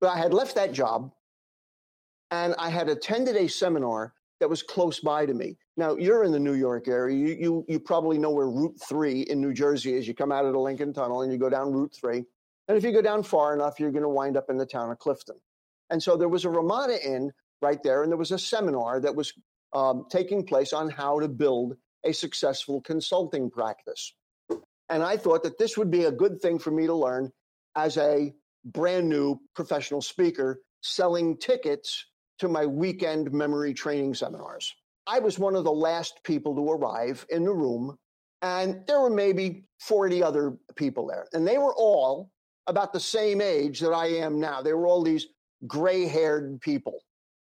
But 0.00 0.08
I 0.08 0.18
had 0.18 0.34
left 0.34 0.56
that 0.56 0.72
job 0.72 1.12
and 2.34 2.54
I 2.58 2.68
had 2.68 2.88
attended 2.88 3.36
a 3.36 3.48
seminar 3.48 4.12
that 4.40 4.50
was 4.50 4.62
close 4.62 4.98
by 4.98 5.24
to 5.24 5.34
me. 5.34 5.56
Now, 5.76 5.96
you're 5.96 6.24
in 6.24 6.32
the 6.32 6.40
New 6.40 6.54
York 6.54 6.88
area. 6.88 7.16
You, 7.16 7.36
you, 7.38 7.64
you 7.68 7.78
probably 7.78 8.18
know 8.18 8.30
where 8.30 8.48
Route 8.48 8.76
3 8.88 9.22
in 9.22 9.40
New 9.40 9.54
Jersey 9.54 9.94
is. 9.94 10.08
You 10.08 10.14
come 10.14 10.32
out 10.32 10.44
of 10.44 10.52
the 10.52 10.58
Lincoln 10.58 10.92
Tunnel 10.92 11.22
and 11.22 11.32
you 11.32 11.38
go 11.38 11.48
down 11.48 11.72
Route 11.72 11.94
3. 11.94 12.24
And 12.66 12.76
if 12.76 12.82
you 12.82 12.92
go 12.92 13.02
down 13.02 13.22
far 13.22 13.54
enough, 13.54 13.78
you're 13.78 13.92
going 13.92 14.02
to 14.02 14.08
wind 14.08 14.36
up 14.36 14.50
in 14.50 14.58
the 14.58 14.66
town 14.66 14.90
of 14.90 14.98
Clifton. 14.98 15.36
And 15.90 16.02
so 16.02 16.16
there 16.16 16.28
was 16.28 16.44
a 16.44 16.50
Ramada 16.50 16.98
Inn 17.06 17.32
right 17.62 17.82
there, 17.82 18.02
and 18.02 18.10
there 18.10 18.18
was 18.18 18.32
a 18.32 18.38
seminar 18.38 19.00
that 19.00 19.14
was 19.14 19.32
um, 19.72 20.06
taking 20.10 20.44
place 20.44 20.72
on 20.72 20.90
how 20.90 21.20
to 21.20 21.28
build 21.28 21.76
a 22.04 22.12
successful 22.12 22.80
consulting 22.80 23.50
practice. 23.50 24.14
And 24.88 25.02
I 25.02 25.16
thought 25.16 25.42
that 25.44 25.58
this 25.58 25.76
would 25.78 25.90
be 25.90 26.04
a 26.04 26.12
good 26.12 26.40
thing 26.40 26.58
for 26.58 26.70
me 26.70 26.86
to 26.86 26.94
learn 26.94 27.30
as 27.76 27.96
a 27.96 28.32
brand 28.64 29.08
new 29.08 29.40
professional 29.54 30.02
speaker 30.02 30.60
selling 30.82 31.36
tickets 31.36 32.06
to 32.38 32.48
my 32.48 32.66
weekend 32.66 33.32
memory 33.32 33.74
training 33.74 34.14
seminars. 34.14 34.74
I 35.06 35.18
was 35.18 35.38
one 35.38 35.54
of 35.54 35.64
the 35.64 35.72
last 35.72 36.20
people 36.24 36.54
to 36.56 36.70
arrive 36.70 37.26
in 37.30 37.44
the 37.44 37.52
room, 37.52 37.96
and 38.42 38.86
there 38.86 39.00
were 39.00 39.10
maybe 39.10 39.64
40 39.80 40.22
other 40.22 40.56
people 40.76 41.06
there. 41.06 41.26
And 41.32 41.46
they 41.46 41.58
were 41.58 41.74
all 41.74 42.30
about 42.66 42.92
the 42.92 43.00
same 43.00 43.40
age 43.40 43.80
that 43.80 43.92
I 43.92 44.06
am 44.06 44.40
now. 44.40 44.62
They 44.62 44.72
were 44.72 44.86
all 44.86 45.02
these 45.02 45.26
gray-haired 45.66 46.60
people. 46.60 47.00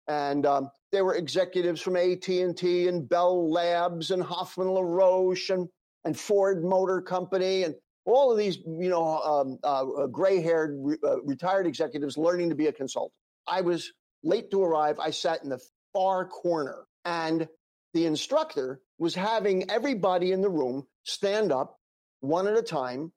And 0.08 0.46
um, 0.46 0.70
they 0.92 1.02
were 1.02 1.16
executives 1.16 1.82
from 1.82 1.96
AT&T 1.96 2.88
and 2.88 3.08
Bell 3.08 3.50
Labs 3.50 4.12
and 4.12 4.22
Hoffman 4.22 4.70
LaRoche 4.70 5.50
and, 5.50 5.68
and 6.06 6.18
Ford 6.18 6.64
Motor 6.64 7.02
Company 7.02 7.64
and 7.64 7.76
all 8.06 8.32
of 8.32 8.38
these, 8.38 8.58
you 8.58 8.90
know, 8.90 9.20
um, 9.20 9.60
uh, 9.64 10.08
gray-haired 10.08 10.76
re- 10.80 10.98
uh, 11.04 11.22
retired 11.22 11.68
executives 11.68 12.18
learning 12.18 12.50
to 12.50 12.56
be 12.56 12.68
a 12.68 12.74
consultant. 12.74 13.14
I 13.48 13.62
was 13.62 13.92
late 14.24 14.52
to 14.52 14.64
arrive. 14.64 15.00
I 15.00 15.12
sat 15.12 15.44
in 15.44 15.50
the 15.50 15.62
far 15.94 16.26
corner, 16.26 16.86
and 17.06 17.48
the 17.94 18.06
instructor 18.06 18.82
was 18.98 19.16
having 19.16 19.70
everybody 19.70 20.32
in 20.32 20.42
the 20.42 20.50
room 20.50 20.88
stand 21.04 21.52
up 21.52 21.78
one 22.20 22.48
at 22.48 22.58
a 22.58 22.62
time 22.62 23.12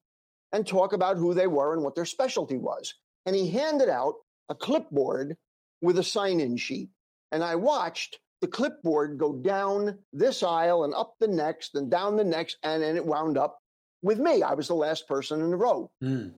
and 0.53 0.67
talk 0.67 0.93
about 0.93 1.17
who 1.17 1.35
they 1.35 1.47
were 1.47 1.75
and 1.75 1.83
what 1.83 1.95
their 1.95 2.05
specialty 2.05 2.57
was. 2.57 2.95
And 3.27 3.37
he 3.37 3.49
handed 3.51 3.89
out 3.89 4.15
a 4.49 4.55
clipboard 4.55 5.37
with 5.83 5.99
a 5.99 6.05
sign-in 6.05 6.57
sheet, 6.57 6.91
and 7.33 7.45
I 7.45 7.57
watched 7.57 8.19
the 8.41 8.49
clipboard 8.49 9.19
go 9.19 9.33
down 9.35 9.99
this 10.13 10.43
aisle 10.43 10.85
and 10.85 10.95
up 10.95 11.15
the 11.19 11.29
next 11.29 11.75
and 11.75 11.91
down 11.91 12.17
the 12.17 12.25
next, 12.25 12.59
and 12.63 12.83
then 12.83 12.97
it 12.97 13.07
wound 13.07 13.39
up 13.39 13.59
with 14.03 14.19
me. 14.19 14.43
I 14.43 14.55
was 14.55 14.69
the 14.69 14.75
last 14.75 15.09
person 15.09 15.41
in 15.41 15.51
the 15.51 15.57
row. 15.57 15.91
Mm. 16.03 16.35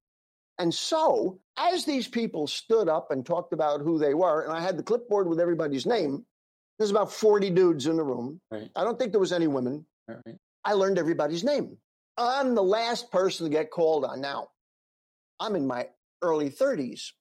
And 0.59 0.73
so, 0.73 1.41
as 1.57 1.84
these 1.84 2.07
people 2.09 2.46
stood 2.46 2.88
up 2.88 3.11
and 3.11 3.24
talked 3.24 3.52
about 3.52 3.80
who 3.80 3.98
they 3.98 4.14
were, 4.14 4.42
and 4.42 4.52
I 4.52 4.61
had 4.61 4.76
the 4.76 4.82
clipboard 4.82 5.28
with 5.28 5.40
everybody's 5.40 5.86
name, 5.86 6.24
there's 6.78 6.90
about 6.90 7.12
40 7.12 7.50
dudes 7.50 7.86
in 7.86 7.96
the 7.96 8.04
room. 8.04 8.40
Right. 8.50 8.70
I 8.76 8.84
don't 8.84 8.98
think 8.98 9.12
there 9.12 9.20
was 9.20 9.32
any 9.32 9.46
women. 9.46 9.86
Right. 10.09 10.36
I 10.64 10.72
learned 10.74 10.98
everybody's 10.98 11.44
name. 11.44 11.78
I'm 12.18 12.54
the 12.54 12.62
last 12.62 13.11
person 13.11 13.46
to 13.46 13.50
get 13.50 13.70
called 13.70 14.04
on. 14.04 14.20
Now, 14.20 14.48
I'm 15.40 15.54
in 15.54 15.66
my 15.66 15.88
early 16.22 16.50
30s. 16.50 17.12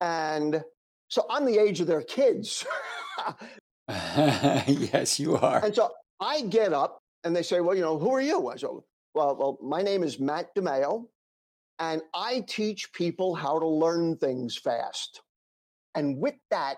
And 0.00 0.62
so 1.08 1.24
I'm 1.30 1.46
the 1.46 1.58
age 1.58 1.80
of 1.80 1.86
their 1.86 2.02
kids. 2.02 2.66
yes, 3.88 5.18
you 5.18 5.36
are. 5.36 5.64
and 5.64 5.74
so 5.74 5.92
I 6.20 6.42
get 6.42 6.72
up 6.72 7.00
and 7.24 7.34
they 7.34 7.42
say, 7.42 7.60
Well, 7.60 7.74
you 7.76 7.82
know, 7.82 7.98
who 7.98 8.12
are 8.14 8.20
you? 8.20 8.48
I 8.48 8.56
said, 8.56 8.70
Well, 9.14 9.36
well, 9.36 9.58
my 9.62 9.82
name 9.82 10.02
is 10.02 10.18
Matt 10.18 10.54
DiMaio, 10.54 11.06
and 11.78 12.02
I 12.14 12.44
teach 12.46 12.92
people 12.92 13.34
how 13.34 13.58
to 13.58 13.66
learn 13.66 14.16
things 14.16 14.56
fast. 14.56 15.22
And 15.94 16.18
with 16.18 16.34
that, 16.50 16.76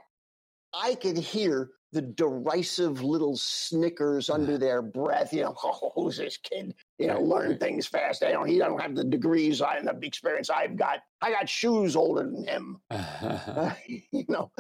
I 0.75 0.95
could 0.95 1.17
hear 1.17 1.71
the 1.93 2.03
derisive 2.03 3.03
little 3.03 3.37
snickers 3.37 4.29
under 4.29 4.59
their 4.59 4.83
breath. 4.83 5.33
You 5.33 5.45
know, 5.45 5.55
oh, 5.63 5.93
who's 5.95 6.19
this 6.19 6.37
kid? 6.37 6.75
You 6.99 7.09
know, 7.09 7.21
learn 7.21 7.59
things 7.59 7.87
fast. 7.87 8.21
They 8.21 8.33
don't, 8.33 8.49
he 8.49 8.59
don't 8.59 8.81
have 8.81 8.95
the 8.95 9.05
degrees 9.05 9.63
I 9.63 9.77
and 9.77 9.87
the 9.87 10.07
experience 10.07 10.51
I've 10.51 10.77
got. 10.77 11.01
I 11.21 11.31
got 11.31 11.49
shoes 11.49 11.97
older 11.97 12.25
than 12.25 12.47
him. 12.47 12.81
Uh-huh. 12.91 13.75
you 13.87 14.25
know, 14.29 14.51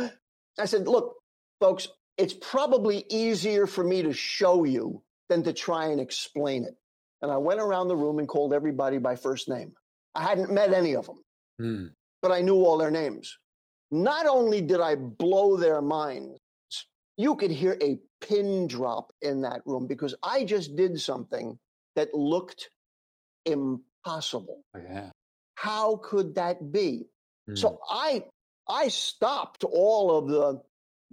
I 0.58 0.64
said, 0.64 0.88
look, 0.88 1.14
folks, 1.60 1.88
it's 2.16 2.34
probably 2.34 3.04
easier 3.08 3.66
for 3.66 3.84
me 3.84 4.02
to 4.02 4.12
show 4.12 4.64
you 4.64 5.02
than 5.28 5.42
to 5.44 5.52
try 5.52 5.86
and 5.86 6.00
explain 6.00 6.64
it. 6.64 6.74
And 7.22 7.30
I 7.30 7.36
went 7.36 7.60
around 7.60 7.88
the 7.88 7.96
room 7.96 8.18
and 8.18 8.28
called 8.28 8.52
everybody 8.52 8.98
by 8.98 9.16
first 9.16 9.48
name. 9.48 9.72
I 10.18 10.22
hadn't 10.22 10.50
met 10.52 10.72
any 10.72 10.94
of 10.96 11.06
them, 11.06 11.20
Mm. 11.60 11.92
but 12.22 12.32
I 12.32 12.40
knew 12.42 12.56
all 12.64 12.76
their 12.78 12.90
names. 12.90 13.38
Not 13.90 14.26
only 14.26 14.60
did 14.60 14.80
I 14.80 14.94
blow 14.96 15.56
their 15.56 15.80
minds, 15.80 16.38
you 17.16 17.36
could 17.36 17.50
hear 17.50 17.76
a 17.80 17.98
pin 18.20 18.66
drop 18.66 19.12
in 19.22 19.42
that 19.42 19.62
room 19.64 19.86
because 19.86 20.14
I 20.22 20.44
just 20.44 20.76
did 20.76 21.00
something 21.00 21.58
that 21.96 22.12
looked 22.14 22.70
impossible. 23.44 24.62
Oh, 24.74 24.80
yeah. 24.80 25.10
How 25.54 25.96
could 25.96 26.34
that 26.36 26.70
be? 26.72 27.06
Mm. 27.48 27.58
So 27.58 27.80
I 27.88 28.24
I 28.68 28.88
stopped 28.88 29.64
all 29.64 30.16
of 30.16 30.28
the 30.28 30.62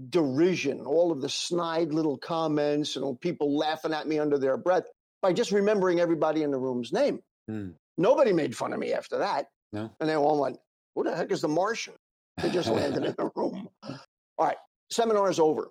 derision, 0.09 0.81
all 0.85 1.11
of 1.11 1.21
the 1.21 1.29
snide 1.29 1.93
little 1.93 2.17
comments 2.17 2.95
and 2.97 3.19
people 3.21 3.55
laughing 3.57 3.93
at 3.93 4.07
me 4.07 4.19
under 4.19 4.37
their 4.37 4.57
breath 4.57 4.83
by 5.21 5.31
just 5.31 5.51
remembering 5.51 5.99
everybody 6.01 6.43
in 6.43 6.51
the 6.51 6.59
room's 6.59 6.91
name. 6.91 7.21
Mm. 7.49 7.73
Nobody 7.97 8.33
made 8.33 8.55
fun 8.55 8.73
of 8.73 8.79
me 8.79 8.93
after 8.93 9.17
that. 9.17 9.47
No. 9.71 9.91
And 9.99 10.09
they 10.09 10.15
all 10.15 10.41
went, 10.41 10.57
Who 10.95 11.03
the 11.03 11.15
heck 11.15 11.31
is 11.31 11.41
the 11.41 11.47
Martian? 11.47 11.93
They 12.41 12.49
just 12.49 12.69
landed 12.69 13.05
in 13.05 13.15
the 13.17 13.31
room. 13.35 13.69
All 13.83 13.97
right, 14.39 14.57
seminar's 14.89 15.39
over. 15.39 15.69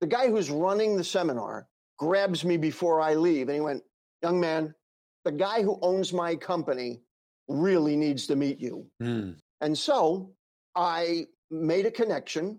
The 0.00 0.06
guy 0.06 0.28
who's 0.28 0.50
running 0.50 0.96
the 0.96 1.04
seminar 1.04 1.66
grabs 1.98 2.44
me 2.44 2.56
before 2.56 3.00
I 3.00 3.14
leave 3.14 3.48
and 3.48 3.54
he 3.54 3.60
went, 3.60 3.82
Young 4.22 4.40
man, 4.40 4.74
the 5.24 5.32
guy 5.32 5.62
who 5.62 5.78
owns 5.82 6.12
my 6.12 6.34
company 6.34 7.02
really 7.48 7.96
needs 7.96 8.26
to 8.26 8.36
meet 8.36 8.58
you. 8.58 8.86
Mm. 9.02 9.36
And 9.60 9.76
so 9.76 10.30
I 10.74 11.26
made 11.50 11.86
a 11.86 11.90
connection, 11.90 12.58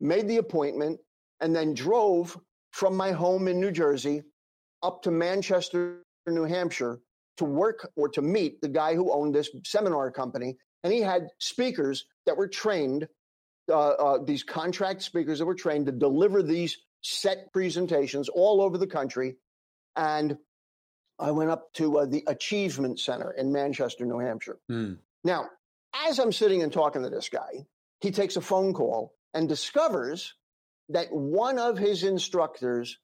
made 0.00 0.28
the 0.28 0.38
appointment, 0.38 1.00
and 1.40 1.54
then 1.54 1.74
drove 1.74 2.38
from 2.72 2.96
my 2.96 3.10
home 3.10 3.48
in 3.48 3.60
New 3.60 3.72
Jersey 3.72 4.22
up 4.82 5.02
to 5.02 5.10
Manchester, 5.10 6.02
New 6.26 6.44
Hampshire 6.44 7.00
to 7.40 7.46
work 7.46 7.90
or 7.96 8.06
to 8.10 8.20
meet 8.20 8.60
the 8.60 8.68
guy 8.68 8.94
who 8.94 9.10
owned 9.10 9.34
this 9.34 9.48
seminar 9.64 10.10
company. 10.10 10.58
And 10.84 10.92
he 10.92 11.00
had 11.00 11.28
speakers 11.38 12.04
that 12.26 12.36
were 12.36 12.48
trained, 12.48 13.08
uh, 13.70 13.88
uh, 13.88 14.18
these 14.22 14.42
contract 14.42 15.00
speakers 15.00 15.38
that 15.38 15.46
were 15.46 15.54
trained 15.54 15.86
to 15.86 15.92
deliver 15.92 16.42
these 16.42 16.76
set 17.00 17.50
presentations 17.50 18.28
all 18.28 18.60
over 18.60 18.76
the 18.76 18.86
country. 18.86 19.36
And 19.96 20.36
I 21.18 21.30
went 21.30 21.50
up 21.50 21.72
to 21.74 22.00
uh, 22.00 22.04
the 22.04 22.24
Achievement 22.26 23.00
Center 23.00 23.30
in 23.30 23.50
Manchester, 23.50 24.04
New 24.04 24.18
Hampshire. 24.18 24.58
Mm. 24.70 24.98
Now, 25.24 25.46
as 26.06 26.18
I'm 26.18 26.32
sitting 26.32 26.62
and 26.62 26.70
talking 26.70 27.02
to 27.02 27.10
this 27.10 27.30
guy, 27.30 27.64
he 28.02 28.10
takes 28.10 28.36
a 28.36 28.42
phone 28.42 28.74
call 28.74 29.14
and 29.32 29.48
discovers 29.48 30.34
that 30.90 31.10
one 31.10 31.58
of 31.58 31.78
his 31.78 32.04
instructors, 32.04 32.98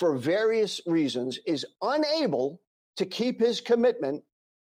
for 0.00 0.16
various 0.16 0.80
reasons, 0.86 1.38
is 1.46 1.64
unable 1.80 2.60
to 2.96 3.06
keep 3.06 3.40
his 3.40 3.60
commitment 3.60 4.22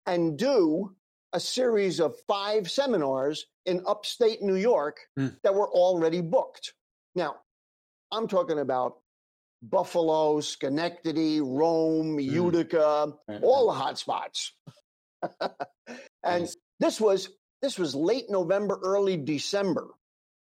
and 0.07 0.39
do 0.39 0.95
a 1.33 1.41
series 1.41 2.01
of 2.01 2.17
five 2.27 2.71
seminars 2.71 3.47
in 3.67 3.83
upstate 3.87 4.43
New 4.43 4.57
York 4.57 4.99
Hmm. 5.17 5.29
that 5.43 5.55
were 5.55 5.69
already 5.71 6.21
booked. 6.21 6.75
Now, 7.15 7.37
I'm 8.11 8.27
talking 8.27 8.59
about 8.59 8.99
Buffalo, 9.63 10.41
Schenectady, 10.41 11.41
Rome, 11.41 12.19
Utica, 12.19 13.13
Right, 13.29 13.43
all 13.43 13.67
the 13.67 13.75
hot 13.75 13.99
spots. 13.99 14.53
and 15.41 15.53
Nice. 16.25 16.57
this 16.79 17.01
was 17.01 17.29
this 17.63 17.79
was 17.79 17.95
late 17.95 18.31
November, 18.31 18.81
early 18.83 19.19
December, 19.19 19.89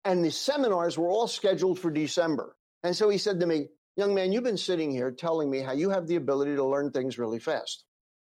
and 0.03 0.23
the 0.23 0.31
seminars 0.31 0.97
were 0.97 1.09
all 1.09 1.27
scheduled 1.29 1.79
for 1.79 1.89
December. 1.89 2.57
And 2.83 2.93
so 2.95 3.07
he 3.09 3.17
said 3.17 3.39
to 3.39 3.45
me, 3.47 3.69
"Young 3.95 4.13
man, 4.13 4.31
you've 4.31 4.43
been 4.43 4.57
sitting 4.57 4.91
here 4.91 5.11
telling 5.11 5.49
me 5.49 5.59
how 5.59 5.73
you 5.73 5.89
have 5.89 6.07
the 6.07 6.15
ability 6.15 6.55
to 6.55 6.65
learn 6.65 6.91
things 6.91 7.17
really 7.17 7.39
fast. 7.39 7.83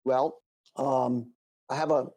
Well, 0.03 0.39
um, 0.75 1.31
I 1.69 1.75
have 1.75 1.91
a 1.91 2.07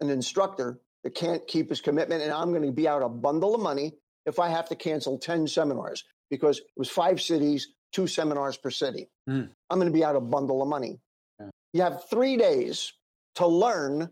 an 0.00 0.10
instructor 0.10 0.80
that 1.04 1.14
can't 1.14 1.46
keep 1.46 1.68
his 1.68 1.80
commitment, 1.80 2.22
and 2.22 2.32
I'm 2.32 2.50
going 2.50 2.66
to 2.66 2.72
be 2.72 2.88
out 2.88 3.02
a 3.02 3.08
bundle 3.08 3.54
of 3.54 3.60
money 3.60 3.94
if 4.26 4.38
I 4.38 4.48
have 4.48 4.68
to 4.68 4.76
cancel 4.76 5.18
ten 5.18 5.46
seminars 5.46 6.04
because 6.30 6.58
it 6.58 6.64
was 6.76 6.88
five 6.88 7.20
cities, 7.20 7.68
two 7.92 8.06
seminars 8.06 8.56
per 8.56 8.70
city. 8.70 9.08
Hmm. 9.26 9.44
I'm 9.68 9.78
going 9.78 9.92
to 9.92 9.96
be 9.96 10.04
out 10.04 10.16
a 10.16 10.20
bundle 10.20 10.62
of 10.62 10.68
money. 10.68 11.00
Yeah. 11.38 11.50
You 11.72 11.82
have 11.82 12.08
three 12.08 12.36
days 12.36 12.92
to 13.36 13.46
learn 13.46 14.10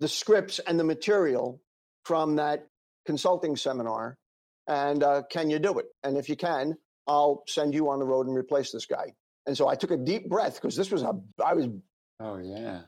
the 0.00 0.08
scripts 0.08 0.58
and 0.60 0.78
the 0.78 0.84
material 0.84 1.60
from 2.04 2.36
that 2.36 2.66
consulting 3.06 3.56
seminar. 3.56 4.16
And 4.66 5.02
uh, 5.02 5.22
can 5.30 5.50
you 5.50 5.58
do 5.58 5.78
it? 5.78 5.86
And 6.02 6.16
if 6.16 6.28
you 6.28 6.36
can, 6.36 6.76
I'll 7.06 7.42
send 7.48 7.74
you 7.74 7.88
on 7.90 7.98
the 7.98 8.04
road 8.04 8.26
and 8.26 8.36
replace 8.36 8.70
this 8.72 8.86
guy. 8.86 9.12
And 9.46 9.56
so 9.56 9.68
I 9.68 9.74
took 9.74 9.90
a 9.90 9.96
deep 9.96 10.28
breath 10.28 10.54
because 10.56 10.76
this 10.76 10.90
was 10.90 11.02
a, 11.02 11.12
I 11.44 11.54
was, 11.54 11.68
Oh, 12.20 12.36
yeah. 12.38 12.82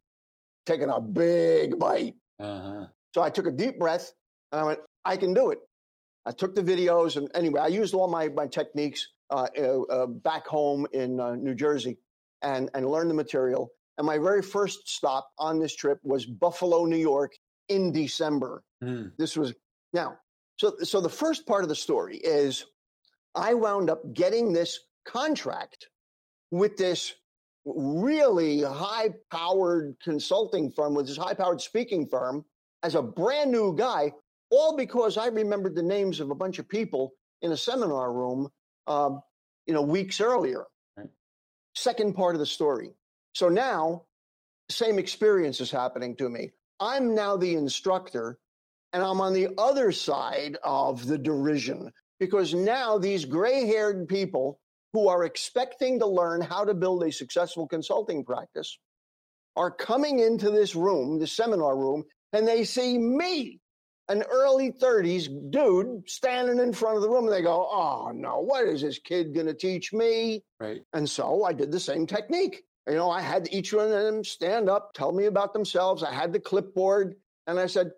taking 0.67 0.91
a 0.91 1.01
big 1.01 1.79
bite. 1.79 2.15
Uh-huh. 2.39 2.87
So 3.15 3.23
I 3.23 3.31
took 3.31 3.47
a 3.47 3.51
deep 3.51 3.79
breath 3.79 4.13
and 4.53 4.61
I 4.61 4.65
went, 4.65 4.81
I 5.05 5.17
can 5.17 5.33
do 5.35 5.51
it. 5.51 5.59
I 6.27 6.31
took 6.33 6.55
the 6.55 6.63
videos 6.63 7.17
and 7.17 7.29
anyway, 7.35 7.61
I 7.61 7.67
used 7.69 7.95
all 7.95 8.09
my, 8.09 8.29
my 8.29 8.47
techniques 8.47 9.09
uh, 9.31 9.49
uh, 9.59 9.81
uh, 9.83 10.07
back 10.07 10.47
home 10.47 10.87
in 10.93 11.19
uh, 11.19 11.35
New 11.35 11.55
Jersey 11.55 11.99
and, 12.43 12.71
and 12.75 12.87
learned 12.87 13.11
the 13.11 13.15
material. 13.15 13.71
And 13.99 14.07
my 14.07 14.19
very 14.19 14.43
first 14.43 14.89
stop 14.89 15.31
on 15.39 15.59
this 15.59 15.75
trip 15.75 15.99
was 16.03 16.27
Buffalo, 16.27 16.85
New 16.85 16.97
York 16.97 17.33
in 17.69 17.93
December. 17.93 18.63
Mm. 18.85 19.13
This 19.19 19.37
was 19.37 19.55
now. 19.93 20.19
So, 20.59 20.77
so 20.83 21.01
the 21.01 21.09
first 21.09 21.47
part 21.47 21.63
of 21.63 21.69
the 21.69 21.75
story 21.75 22.19
is 22.19 22.67
I 23.35 23.55
wound 23.55 23.91
up 23.91 24.13
getting 24.13 24.53
this 24.53 24.79
contract 25.05 25.89
with 26.51 26.77
this 26.77 27.15
really 27.65 28.63
high 28.63 29.11
powered 29.31 29.97
consulting 30.03 30.71
firm, 30.71 30.95
with 30.95 31.07
this 31.07 31.17
high 31.17 31.35
powered 31.35 31.61
speaking 31.61 32.07
firm 32.09 32.45
as 32.83 32.95
a 32.95 33.03
brand 33.03 33.51
new 33.51 33.75
guy, 33.77 34.13
all 34.51 34.77
because 34.77 35.17
I 35.17 35.29
remembered 35.29 35.75
the 35.75 35.83
names 35.83 36.21
of 36.21 36.31
a 36.31 36.35
bunch 36.35 36.59
of 36.59 36.69
people 36.69 37.13
in 37.41 37.53
a 37.53 37.57
seminar 37.57 38.13
room, 38.13 38.49
um, 38.87 39.23
you 39.67 39.75
know, 39.75 39.83
weeks 39.83 40.21
earlier. 40.21 40.65
Right. 40.97 41.09
Second 41.75 42.15
part 42.15 42.35
of 42.35 42.41
the 42.41 42.47
story. 42.47 42.91
So 43.35 43.49
now, 43.49 44.03
same 44.69 44.99
experience 44.99 45.61
is 45.61 45.71
happening 45.71 46.17
to 46.17 46.29
me. 46.29 46.51
I'm 46.81 47.15
now 47.15 47.37
the 47.37 47.55
instructor, 47.55 48.39
and 48.93 49.03
I'm 49.03 49.21
on 49.21 49.33
the 49.33 49.49
other 49.57 49.93
side 49.93 50.57
of 50.63 51.07
the 51.07 51.17
derision 51.17 51.93
because 52.23 52.55
now 52.55 52.99
these 52.99 53.25
gray 53.25 53.67
haired 53.67 54.07
people 54.07 54.61
who 54.93 55.09
are 55.09 55.25
expecting 55.25 55.99
to 55.99 56.07
learn 56.07 56.41
how 56.41 56.65
to 56.65 56.73
build 56.73 57.03
a 57.03 57.11
successful 57.11 57.67
consulting 57.67 58.25
practice 58.25 58.79
are 59.57 59.73
coming 59.73 60.21
into 60.21 60.49
this 60.49 60.77
room, 60.77 61.19
the 61.19 61.27
seminar 61.27 61.77
room, 61.77 62.05
and 62.33 62.47
they 62.47 62.63
see 62.63 62.97
me, 62.97 63.59
an 64.09 64.23
early 64.31 64.71
30s 64.71 65.51
dude, 65.51 66.09
standing 66.09 66.61
in 66.61 66.73
front 66.73 66.95
of 66.95 67.03
the 67.03 67.11
room, 67.11 67.25
and 67.25 67.33
they 67.33 67.43
go, 67.43 67.69
Oh 67.69 68.13
no, 68.15 68.39
what 68.39 68.69
is 68.69 68.83
this 68.83 69.01
kid 69.01 69.35
going 69.35 69.49
to 69.49 69.55
teach 69.55 69.93
me? 69.93 70.45
Right. 70.61 70.83
And 70.93 71.11
so 71.11 71.43
I 71.43 71.53
did 71.53 71.73
the 71.73 71.81
same 71.81 72.07
technique. 72.07 72.63
You 72.89 72.95
know, 72.95 73.11
I 73.11 73.21
had 73.21 73.49
each 73.51 73.73
one 73.73 73.87
of 73.87 73.91
them 73.91 74.23
stand 74.23 74.71
up, 74.71 74.93
tell 74.95 75.11
me 75.11 75.25
about 75.25 75.53
themselves. 75.53 76.05
I 76.05 76.13
had 76.13 76.33
the 76.33 76.39
clipboard, 76.39 77.17
and 77.49 77.59
I 77.59 77.67
said, 77.67 77.91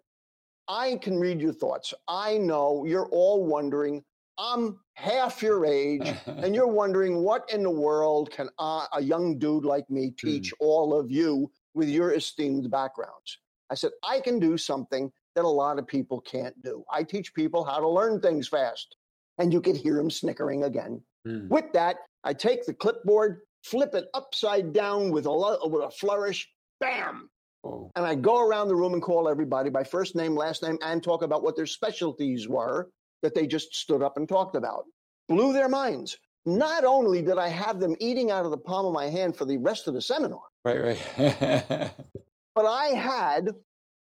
I 0.68 0.96
can 0.96 1.18
read 1.18 1.40
your 1.40 1.52
thoughts. 1.52 1.92
I 2.08 2.38
know 2.38 2.84
you're 2.86 3.08
all 3.10 3.44
wondering. 3.44 4.02
I'm 4.38 4.78
half 4.94 5.42
your 5.42 5.64
age, 5.64 6.12
and 6.26 6.54
you're 6.54 6.66
wondering 6.66 7.22
what 7.22 7.48
in 7.52 7.62
the 7.62 7.70
world 7.70 8.30
can 8.30 8.48
I, 8.58 8.86
a 8.94 9.02
young 9.02 9.38
dude 9.38 9.64
like 9.64 9.88
me 9.90 10.10
teach 10.18 10.52
all 10.60 10.98
of 10.98 11.10
you 11.10 11.50
with 11.74 11.88
your 11.88 12.12
esteemed 12.12 12.70
backgrounds? 12.70 13.38
I 13.70 13.74
said, 13.74 13.92
I 14.02 14.20
can 14.20 14.38
do 14.38 14.56
something 14.58 15.10
that 15.34 15.44
a 15.44 15.48
lot 15.48 15.78
of 15.78 15.86
people 15.86 16.20
can't 16.20 16.60
do. 16.62 16.84
I 16.92 17.02
teach 17.02 17.34
people 17.34 17.64
how 17.64 17.78
to 17.80 17.88
learn 17.88 18.20
things 18.20 18.46
fast. 18.48 18.96
And 19.38 19.52
you 19.52 19.60
could 19.60 19.76
hear 19.76 19.98
him 19.98 20.10
snickering 20.10 20.62
again. 20.64 21.02
Mm. 21.26 21.48
With 21.48 21.72
that, 21.72 21.96
I 22.22 22.34
take 22.34 22.64
the 22.66 22.74
clipboard, 22.74 23.40
flip 23.64 23.94
it 23.94 24.06
upside 24.14 24.72
down 24.72 25.10
with 25.10 25.26
a, 25.26 25.30
lo- 25.32 25.58
with 25.64 25.82
a 25.82 25.90
flourish, 25.90 26.48
bam, 26.80 27.30
Oh. 27.64 27.90
and 27.96 28.04
I 28.04 28.14
go 28.14 28.46
around 28.46 28.68
the 28.68 28.76
room 28.76 28.92
and 28.92 29.02
call 29.02 29.26
everybody 29.28 29.70
by 29.70 29.84
first 29.84 30.14
name, 30.14 30.36
last 30.36 30.62
name, 30.62 30.78
and 30.82 31.02
talk 31.02 31.22
about 31.22 31.42
what 31.42 31.56
their 31.56 31.66
specialties 31.66 32.46
were 32.46 32.90
that 33.24 33.34
they 33.34 33.46
just 33.46 33.74
stood 33.74 34.02
up 34.02 34.18
and 34.18 34.28
talked 34.28 34.54
about. 34.54 34.84
Blew 35.30 35.54
their 35.54 35.68
minds. 35.68 36.18
Not 36.44 36.84
only 36.84 37.22
did 37.22 37.38
I 37.38 37.48
have 37.48 37.80
them 37.80 37.96
eating 37.98 38.30
out 38.30 38.44
of 38.44 38.50
the 38.50 38.58
palm 38.58 38.84
of 38.84 38.92
my 38.92 39.06
hand 39.06 39.34
for 39.34 39.46
the 39.46 39.56
rest 39.56 39.88
of 39.88 39.94
the 39.94 40.02
seminar, 40.02 40.42
Right, 40.62 40.82
right. 40.82 41.90
but 42.54 42.66
I 42.66 42.88
had 42.88 43.50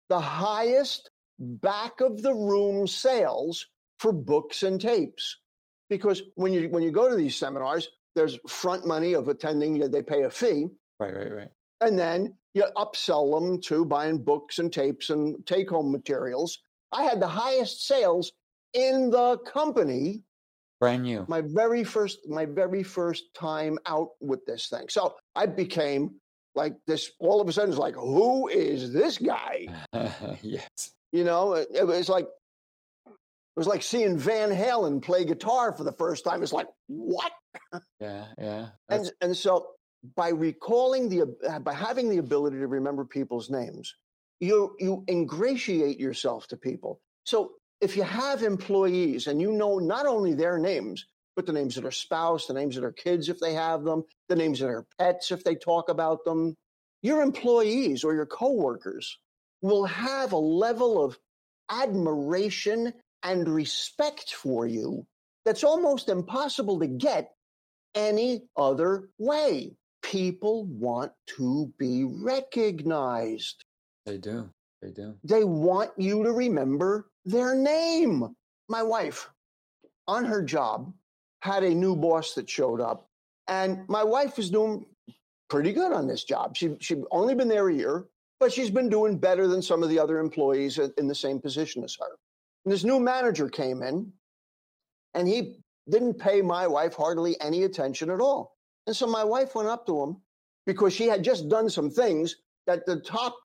the 0.08 0.20
highest 0.20 1.10
back 1.38 2.00
of 2.00 2.22
the 2.22 2.34
room 2.34 2.88
sales 2.88 3.66
for 3.98 4.12
books 4.12 4.64
and 4.64 4.80
tapes. 4.80 5.38
Because 5.88 6.22
when 6.34 6.52
you 6.52 6.68
when 6.70 6.82
you 6.82 6.90
go 6.90 7.08
to 7.08 7.14
these 7.14 7.36
seminars, 7.36 7.88
there's 8.16 8.38
front 8.48 8.84
money 8.84 9.12
of 9.12 9.28
attending, 9.28 9.78
they 9.90 10.02
pay 10.02 10.22
a 10.22 10.30
fee, 10.30 10.68
right, 10.98 11.14
right, 11.14 11.32
right. 11.32 11.50
and 11.80 11.96
then 11.96 12.34
you 12.54 12.64
upsell 12.76 13.38
them 13.38 13.60
to 13.62 13.84
buying 13.84 14.18
books 14.18 14.58
and 14.58 14.72
tapes 14.72 15.10
and 15.10 15.46
take 15.46 15.70
home 15.70 15.92
materials. 15.92 16.58
I 16.90 17.02
had 17.04 17.20
the 17.20 17.28
highest 17.28 17.86
sales 17.86 18.32
in 18.74 19.10
the 19.10 19.38
company 19.38 20.22
Brand 20.80 21.04
new. 21.04 21.24
my 21.28 21.40
very 21.40 21.84
first 21.84 22.28
my 22.28 22.44
very 22.44 22.82
first 22.82 23.24
time 23.34 23.78
out 23.86 24.10
with 24.20 24.44
this 24.44 24.68
thing. 24.68 24.88
So 24.88 25.14
I 25.34 25.46
became 25.46 26.20
like 26.54 26.74
this 26.86 27.10
all 27.18 27.40
of 27.40 27.48
a 27.48 27.52
sudden 27.52 27.70
it's 27.70 27.78
like 27.78 27.94
who 27.94 28.48
is 28.48 28.92
this 28.92 29.18
guy? 29.18 29.66
yes. 30.42 30.92
You 31.12 31.24
know, 31.24 31.54
it, 31.54 31.68
it 31.72 31.86
was 31.86 32.08
like 32.08 32.26
it 33.06 33.60
was 33.60 33.68
like 33.68 33.82
seeing 33.82 34.18
Van 34.18 34.50
Halen 34.50 35.00
play 35.00 35.24
guitar 35.24 35.72
for 35.72 35.84
the 35.84 35.92
first 35.92 36.24
time. 36.24 36.42
It's 36.42 36.52
like 36.52 36.66
what? 36.88 37.32
Yeah, 38.00 38.24
yeah. 38.36 38.66
And 38.88 39.04
That's, 39.04 39.12
and 39.20 39.36
so 39.36 39.68
by 40.16 40.30
recalling 40.30 41.08
the 41.08 41.34
uh, 41.48 41.60
by 41.60 41.72
having 41.72 42.10
the 42.10 42.18
ability 42.18 42.58
to 42.58 42.66
remember 42.66 43.04
people's 43.04 43.50
names, 43.50 43.94
you 44.40 44.74
you 44.80 45.04
ingratiate 45.08 46.00
yourself 46.00 46.48
to 46.48 46.56
people. 46.56 47.00
So 47.24 47.52
if 47.84 47.98
you 47.98 48.02
have 48.02 48.42
employees 48.42 49.26
and 49.26 49.42
you 49.42 49.52
know 49.52 49.78
not 49.78 50.06
only 50.06 50.32
their 50.32 50.58
names, 50.58 51.04
but 51.36 51.44
the 51.44 51.52
names 51.52 51.76
of 51.76 51.82
their 51.82 51.92
spouse, 51.92 52.46
the 52.46 52.54
names 52.54 52.78
of 52.78 52.80
their 52.80 52.92
kids 52.92 53.28
if 53.28 53.38
they 53.40 53.52
have 53.52 53.84
them, 53.84 54.04
the 54.30 54.36
names 54.36 54.62
of 54.62 54.68
their 54.68 54.86
pets 54.98 55.30
if 55.30 55.44
they 55.44 55.54
talk 55.54 55.90
about 55.90 56.24
them, 56.24 56.56
your 57.02 57.20
employees 57.20 58.02
or 58.02 58.14
your 58.14 58.24
coworkers 58.24 59.18
will 59.60 59.84
have 59.84 60.32
a 60.32 60.38
level 60.38 61.04
of 61.04 61.18
admiration 61.70 62.94
and 63.22 63.46
respect 63.46 64.32
for 64.32 64.66
you 64.66 65.06
that's 65.44 65.62
almost 65.62 66.08
impossible 66.08 66.80
to 66.80 66.86
get 66.86 67.32
any 67.94 68.44
other 68.56 69.10
way. 69.18 69.76
People 70.02 70.64
want 70.64 71.12
to 71.36 71.70
be 71.78 72.04
recognized. 72.04 73.62
they 74.06 74.16
do. 74.16 74.48
They 74.80 74.90
do. 74.90 75.16
They 75.22 75.44
want 75.44 75.90
you 75.98 76.24
to 76.24 76.32
remember 76.32 77.06
their 77.24 77.54
name. 77.54 78.34
My 78.68 78.82
wife, 78.82 79.28
on 80.06 80.24
her 80.24 80.42
job, 80.42 80.92
had 81.40 81.62
a 81.62 81.74
new 81.74 81.94
boss 81.94 82.34
that 82.34 82.48
showed 82.48 82.80
up, 82.80 83.08
and 83.48 83.86
my 83.88 84.02
wife 84.02 84.36
was 84.36 84.50
doing 84.50 84.86
pretty 85.50 85.72
good 85.72 85.92
on 85.92 86.06
this 86.06 86.24
job. 86.24 86.56
She 86.56 86.76
she'd 86.80 87.02
only 87.10 87.34
been 87.34 87.48
there 87.48 87.68
a 87.68 87.74
year, 87.74 88.06
but 88.40 88.52
she's 88.52 88.70
been 88.70 88.88
doing 88.88 89.18
better 89.18 89.46
than 89.46 89.60
some 89.60 89.82
of 89.82 89.90
the 89.90 89.98
other 89.98 90.18
employees 90.18 90.78
in 90.78 90.92
in 90.96 91.06
the 91.06 91.14
same 91.14 91.40
position 91.40 91.84
as 91.84 91.96
her. 92.00 92.16
And 92.64 92.72
this 92.72 92.84
new 92.84 92.98
manager 92.98 93.48
came 93.48 93.82
in, 93.82 94.10
and 95.12 95.28
he 95.28 95.58
didn't 95.90 96.14
pay 96.14 96.40
my 96.40 96.66
wife 96.66 96.94
hardly 96.94 97.38
any 97.40 97.64
attention 97.64 98.10
at 98.10 98.20
all. 98.20 98.56
And 98.86 98.96
so 98.96 99.06
my 99.06 99.24
wife 99.24 99.54
went 99.54 99.68
up 99.68 99.86
to 99.86 100.02
him 100.02 100.16
because 100.66 100.92
she 100.92 101.06
had 101.06 101.22
just 101.22 101.48
done 101.48 101.68
some 101.68 101.90
things 101.90 102.36
that 102.66 102.86
the 102.86 103.00
top 103.00 103.36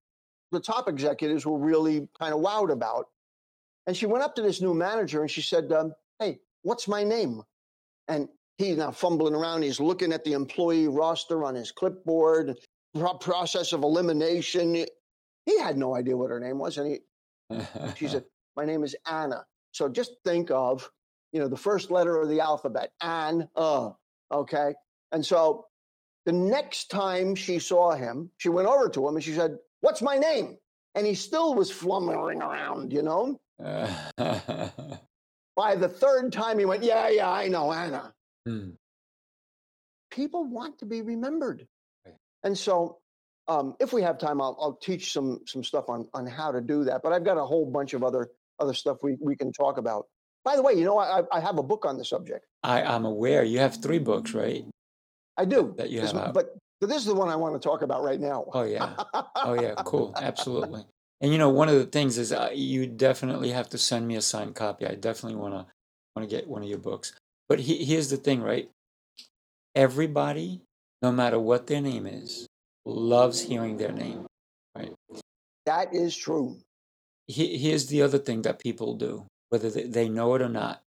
the 0.51 0.59
top 0.59 0.87
executives 0.87 1.45
were 1.45 1.59
really 1.59 2.07
kind 2.19 2.33
of 2.33 2.39
wowed 2.39 2.71
about. 2.71 3.07
And 3.89 3.97
she 3.97 4.05
went 4.05 4.23
up 4.23 4.35
to 4.35 4.43
this 4.43 4.61
new 4.61 4.75
manager 4.75 5.21
and 5.23 5.31
she 5.31 5.41
said, 5.41 5.71
um, 5.71 5.95
"Hey, 6.19 6.41
what's 6.61 6.87
my 6.87 7.03
name?" 7.03 7.41
And 8.07 8.29
he's 8.59 8.77
now 8.77 8.91
fumbling 8.91 9.33
around. 9.33 9.63
He's 9.63 9.79
looking 9.79 10.13
at 10.13 10.23
the 10.23 10.33
employee 10.33 10.87
roster 10.87 11.43
on 11.43 11.55
his 11.55 11.71
clipboard, 11.71 12.55
process 13.19 13.73
of 13.73 13.81
elimination. 13.81 14.85
He 15.47 15.59
had 15.59 15.75
no 15.75 15.95
idea 15.95 16.15
what 16.15 16.29
her 16.29 16.39
name 16.39 16.59
was, 16.59 16.77
and 16.77 16.87
he 17.49 17.65
she 17.95 18.07
said, 18.07 18.25
"My 18.55 18.63
name 18.63 18.83
is 18.83 18.95
Anna." 19.07 19.43
So 19.71 19.89
just 19.89 20.11
think 20.23 20.51
of, 20.51 20.87
you 21.31 21.39
know, 21.39 21.47
the 21.47 21.57
first 21.57 21.89
letter 21.89 22.21
of 22.21 22.29
the 22.29 22.41
alphabet, 22.41 22.91
Ann. 23.01 23.49
Uh, 23.55 23.89
okay. 24.31 24.75
And 25.13 25.25
so 25.25 25.65
the 26.27 26.33
next 26.33 26.91
time 26.91 27.33
she 27.33 27.57
saw 27.57 27.95
him, 27.95 28.29
she 28.37 28.49
went 28.49 28.67
over 28.67 28.87
to 28.87 29.07
him 29.07 29.15
and 29.15 29.23
she 29.23 29.33
said, 29.33 29.57
"What's 29.81 30.03
my 30.03 30.19
name?" 30.19 30.59
And 30.95 31.05
he 31.05 31.15
still 31.15 31.53
was 31.55 31.71
flummering 31.71 32.41
around, 32.41 32.91
you 32.91 33.03
know. 33.03 33.39
By 35.55 35.75
the 35.75 35.89
third 35.89 36.31
time, 36.31 36.57
he 36.59 36.65
went, 36.65 36.83
"Yeah, 36.83 37.09
yeah, 37.09 37.29
I 37.29 37.47
know, 37.47 37.71
Anna." 37.71 38.13
Hmm. 38.45 38.69
People 40.11 40.45
want 40.45 40.79
to 40.79 40.85
be 40.85 41.01
remembered, 41.01 41.67
Right. 42.05 42.15
and 42.43 42.57
so. 42.57 42.97
Um, 43.47 43.75
if 43.79 43.93
we 43.93 44.03
have 44.03 44.19
time, 44.19 44.39
I'll, 44.41 44.55
I'll 44.61 44.75
teach 44.75 45.11
some 45.11 45.39
some 45.47 45.63
stuff 45.63 45.89
on 45.89 46.07
on 46.13 46.27
how 46.27 46.51
to 46.51 46.61
do 46.61 46.83
that. 46.83 47.01
But 47.01 47.13
I've 47.13 47.23
got 47.23 47.35
a 47.37 47.43
whole 47.43 47.65
bunch 47.65 47.93
of 47.95 48.03
other 48.03 48.29
other 48.59 48.75
stuff 48.75 48.97
we, 49.01 49.17
we 49.19 49.35
can 49.35 49.51
talk 49.51 49.77
about. 49.79 50.05
By 50.45 50.55
the 50.55 50.61
way, 50.61 50.73
you 50.73 50.85
know, 50.85 50.99
I, 50.99 51.23
I 51.31 51.39
have 51.39 51.57
a 51.57 51.63
book 51.63 51.83
on 51.85 51.97
the 51.97 52.05
subject. 52.05 52.45
I, 52.63 52.83
I'm 52.83 53.05
aware. 53.05 53.43
You 53.43 53.59
have 53.59 53.81
three 53.81 53.99
books, 53.99 54.33
right? 54.33 54.65
I 55.35 55.45
do. 55.45 55.73
That 55.77 55.89
you 55.89 56.01
have 56.01 56.33
but, 56.33 56.55
but 56.79 56.87
this 56.89 56.97
is 56.99 57.05
the 57.05 57.15
one 57.15 57.29
I 57.29 57.35
want 57.35 57.59
to 57.61 57.65
talk 57.67 57.81
about 57.81 58.03
right 58.03 58.19
now. 58.19 58.45
Oh, 58.53 58.63
yeah. 58.63 58.95
Oh, 59.35 59.53
yeah. 59.53 59.75
Cool. 59.85 60.13
Absolutely. 60.15 60.85
And 61.21 61.31
you 61.31 61.37
know, 61.37 61.49
one 61.49 61.67
of 61.67 61.75
the 61.75 61.85
things 61.85 62.17
is 62.17 62.31
uh, 62.31 62.49
you 62.53 62.87
definitely 62.87 63.49
have 63.51 63.67
to 63.69 63.77
send 63.77 64.07
me 64.07 64.15
a 64.15 64.21
signed 64.21 64.55
copy. 64.55 64.85
I 64.87 64.95
definitely 64.95 65.37
want 65.37 65.53
to 65.53 65.65
want 66.15 66.29
to 66.29 66.33
get 66.35 66.47
one 66.47 66.63
of 66.63 66.69
your 66.69 66.77
books. 66.77 67.13
But 67.49 67.59
he, 67.59 67.83
here's 67.83 68.09
the 68.09 68.17
thing, 68.17 68.41
right? 68.41 68.69
Everybody, 69.75 70.61
no 71.01 71.11
matter 71.11 71.39
what 71.39 71.67
their 71.67 71.81
name 71.81 72.05
is, 72.07 72.47
loves 72.85 73.41
hearing 73.41 73.77
their 73.77 73.91
name, 73.91 74.25
right? 74.75 74.93
That 75.65 75.93
is 75.93 76.15
true. 76.15 76.57
He- 77.27 77.57
Here's 77.57 77.87
the 77.87 78.01
other 78.01 78.17
thing 78.17 78.41
that 78.43 78.59
people 78.59 78.95
do, 78.95 79.25
whether 79.49 79.69
they- 79.69 79.83
they 79.83 80.09
know 80.09 80.33
it 80.35 80.41
or 80.41 80.49
not. 80.49 80.81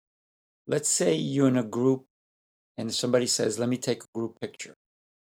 Let's 0.66 0.89
say 0.89 1.14
you're 1.14 1.49
in 1.49 1.57
a 1.57 1.64
group 1.64 2.05
and 2.76 2.95
somebody 2.95 3.26
says, 3.26 3.59
"Let 3.59 3.68
me 3.68 3.78
take 3.78 4.05
a 4.05 4.09
group 4.14 4.39
picture," 4.41 4.74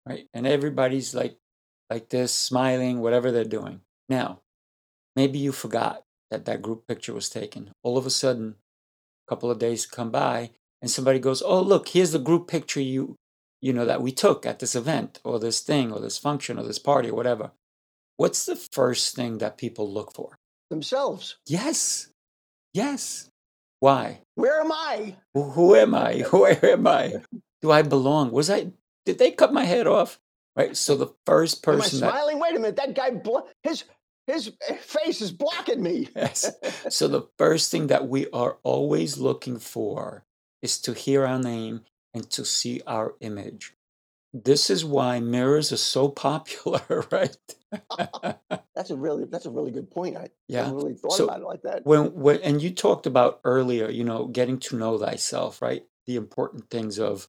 right? 0.07 0.29
And 0.33 0.47
everybody's 0.47 1.15
like, 1.15 1.37
like 1.91 2.09
this, 2.09 2.33
smiling, 2.33 3.01
whatever 3.01 3.31
they're 3.31 3.45
doing. 3.45 3.81
Now, 4.09 4.41
maybe 5.15 5.39
you 5.39 5.53
forgot 5.53 6.03
that 6.31 6.45
that 6.47 6.63
group 6.63 6.87
picture 6.87 7.13
was 7.13 7.29
taken. 7.29 7.71
All 7.83 7.99
of 7.99 8.07
a 8.07 8.11
sudden, 8.11 8.57
a 9.27 9.31
couple 9.31 9.51
of 9.51 9.59
days 9.59 9.87
come 9.87 10.11
by, 10.11 10.51
and 10.83 10.91
somebody 10.91 11.19
goes, 11.19 11.43
"Oh, 11.43 11.61
look, 11.61 11.89
here's 11.89 12.13
the 12.13 12.19
group 12.19 12.49
picture 12.49 12.81
you, 12.81 13.17
you 13.61 13.73
know, 13.73 13.85
that 13.85 14.03
we 14.03 14.13
took 14.13 14.47
at 14.47 14.59
this 14.59 14.75
event 14.75 15.21
or 15.25 15.39
this 15.39 15.61
thing 15.61 15.93
or 15.93 16.01
this 16.01 16.19
function 16.19 16.59
or 16.59 16.65
this 16.65 16.79
party 16.79 17.11
or 17.11 17.15
whatever." 17.15 17.53
What's 18.17 18.47
the 18.47 18.57
first 18.57 19.15
thing 19.15 19.39
that 19.39 19.59
people 19.59 19.93
look 19.93 20.13
for? 20.15 20.39
Themselves. 20.71 21.37
Yes, 21.47 22.09
yes. 22.73 23.29
Why? 23.81 24.23
Where 24.35 24.61
am 24.61 24.73
I? 24.73 25.17
Who, 25.35 25.75
am 25.75 25.95
I? 25.95 26.21
Where 26.31 26.65
am 26.65 26.87
I? 26.87 27.23
Do 27.63 27.71
I 27.71 27.83
belong? 27.83 28.33
Was 28.33 28.51
I? 28.51 28.73
Did 29.07 29.19
they 29.19 29.31
cut 29.31 29.53
my 29.55 29.65
head 29.65 29.87
off? 29.87 30.21
Right. 30.57 30.77
So 30.77 30.97
the 30.97 31.13
first 31.25 31.67
Am 31.67 31.75
I 31.75 31.79
person 31.79 32.01
that 32.01 32.13
smiling? 32.13 32.39
Wait 32.41 32.57
a 32.57 32.59
minute. 32.59 32.77
That 32.77 32.95
guy, 32.95 33.11
blo- 33.11 33.47
his 33.63 33.85
his 34.27 34.53
face 34.81 35.21
is 35.21 35.31
blocking 35.31 35.83
me. 35.83 36.09
yes. 36.17 36.51
So 36.91 37.07
the 37.09 37.29
first 37.39 37.71
thing 37.71 37.87
that 37.89 38.09
we 38.09 38.29
are 38.31 38.59
always 38.65 39.19
looking 39.19 39.59
for 39.59 40.25
is 40.63 40.81
to 40.81 40.93
hear 40.95 41.25
our 41.25 41.39
name 41.39 41.83
and 42.13 42.29
to 42.31 42.45
see 42.45 42.81
our 42.87 43.15
image. 43.21 43.75
This 44.33 44.69
is 44.69 44.85
why 44.85 45.21
mirrors 45.21 45.73
are 45.73 45.77
so 45.77 46.09
popular, 46.27 47.05
right? 47.13 47.37
That's 48.75 48.91
a 48.91 48.97
really 48.97 49.25
that's 49.25 49.47
a 49.47 49.51
really 49.51 49.71
good 49.71 49.91
point. 49.91 50.17
I 50.17 50.29
Yeah. 50.49 50.65
haven't 50.65 50.77
really 50.77 50.95
thought 50.95 51.13
So 51.13 51.25
about 51.25 51.41
it 51.41 51.47
like 51.47 51.63
that. 51.63 51.87
when, 51.87 52.13
when 52.15 52.41
and 52.43 52.61
you 52.63 52.71
talked 52.71 53.07
about 53.07 53.41
earlier, 53.45 53.89
you 53.91 54.05
know, 54.05 54.27
getting 54.27 54.59
to 54.61 54.77
know 54.77 54.99
thyself, 54.99 55.63
right? 55.63 55.85
The 56.07 56.17
important 56.17 56.69
things 56.71 56.99
of 56.99 57.29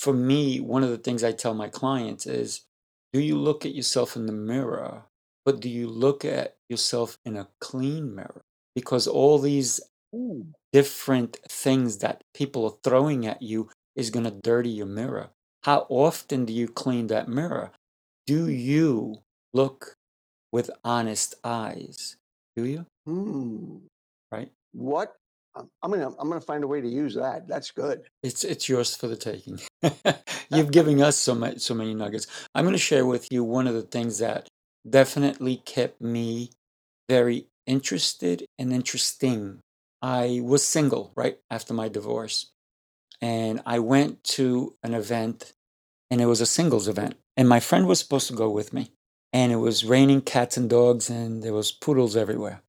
for 0.00 0.14
me, 0.14 0.60
one 0.60 0.82
of 0.82 0.88
the 0.88 0.96
things 0.96 1.22
I 1.22 1.32
tell 1.32 1.52
my 1.52 1.68
clients 1.68 2.26
is 2.26 2.62
do 3.12 3.20
you 3.20 3.36
look 3.36 3.66
at 3.66 3.74
yourself 3.74 4.16
in 4.16 4.24
the 4.24 4.32
mirror, 4.32 5.04
but 5.44 5.60
do 5.60 5.68
you 5.68 5.88
look 5.88 6.24
at 6.24 6.56
yourself 6.70 7.18
in 7.26 7.36
a 7.36 7.48
clean 7.60 8.14
mirror? 8.14 8.40
Because 8.74 9.06
all 9.06 9.38
these 9.38 9.78
Ooh. 10.14 10.46
different 10.72 11.38
things 11.50 11.98
that 11.98 12.22
people 12.32 12.64
are 12.64 12.78
throwing 12.82 13.26
at 13.26 13.42
you 13.42 13.68
is 13.94 14.08
going 14.08 14.24
to 14.24 14.30
dirty 14.30 14.70
your 14.70 14.86
mirror. 14.86 15.30
How 15.64 15.86
often 15.90 16.46
do 16.46 16.54
you 16.54 16.66
clean 16.66 17.08
that 17.08 17.28
mirror? 17.28 17.72
Do 18.26 18.48
you 18.48 19.16
look 19.52 19.96
with 20.50 20.70
honest 20.82 21.34
eyes? 21.44 22.16
Do 22.56 22.64
you? 22.64 22.86
Hmm. 23.04 23.76
Right? 24.32 24.50
What? 24.72 25.16
I'm 25.56 25.90
gonna 25.90 26.08
I'm 26.18 26.28
gonna 26.28 26.40
find 26.40 26.64
a 26.64 26.66
way 26.66 26.80
to 26.80 26.88
use 26.88 27.14
that. 27.14 27.48
That's 27.48 27.70
good. 27.70 28.02
It's 28.22 28.44
it's 28.44 28.68
yours 28.68 28.94
for 28.94 29.08
the 29.08 29.16
taking. 29.16 29.60
You've 30.50 30.70
given 30.70 31.00
us 31.02 31.16
so 31.16 31.34
much 31.34 31.60
so 31.60 31.74
many 31.74 31.94
nuggets. 31.94 32.26
I'm 32.54 32.64
going 32.64 32.74
to 32.74 32.78
share 32.78 33.06
with 33.06 33.28
you 33.30 33.44
one 33.44 33.66
of 33.66 33.74
the 33.74 33.82
things 33.82 34.18
that 34.18 34.48
definitely 34.88 35.56
kept 35.56 36.00
me 36.00 36.50
very 37.08 37.46
interested 37.66 38.46
and 38.58 38.72
interesting. 38.72 39.60
I 40.02 40.40
was 40.42 40.64
single 40.64 41.12
right 41.14 41.38
after 41.50 41.74
my 41.74 41.88
divorce, 41.88 42.52
and 43.20 43.60
I 43.66 43.80
went 43.80 44.24
to 44.24 44.74
an 44.82 44.94
event, 44.94 45.52
and 46.10 46.20
it 46.20 46.26
was 46.26 46.40
a 46.40 46.46
singles 46.46 46.88
event, 46.88 47.16
and 47.36 47.48
my 47.48 47.60
friend 47.60 47.86
was 47.86 47.98
supposed 47.98 48.28
to 48.28 48.34
go 48.34 48.48
with 48.48 48.72
me, 48.72 48.92
and 49.32 49.52
it 49.52 49.56
was 49.56 49.84
raining 49.84 50.22
cats 50.22 50.56
and 50.56 50.70
dogs, 50.70 51.10
and 51.10 51.42
there 51.42 51.52
was 51.52 51.72
poodles 51.72 52.16
everywhere. 52.16 52.62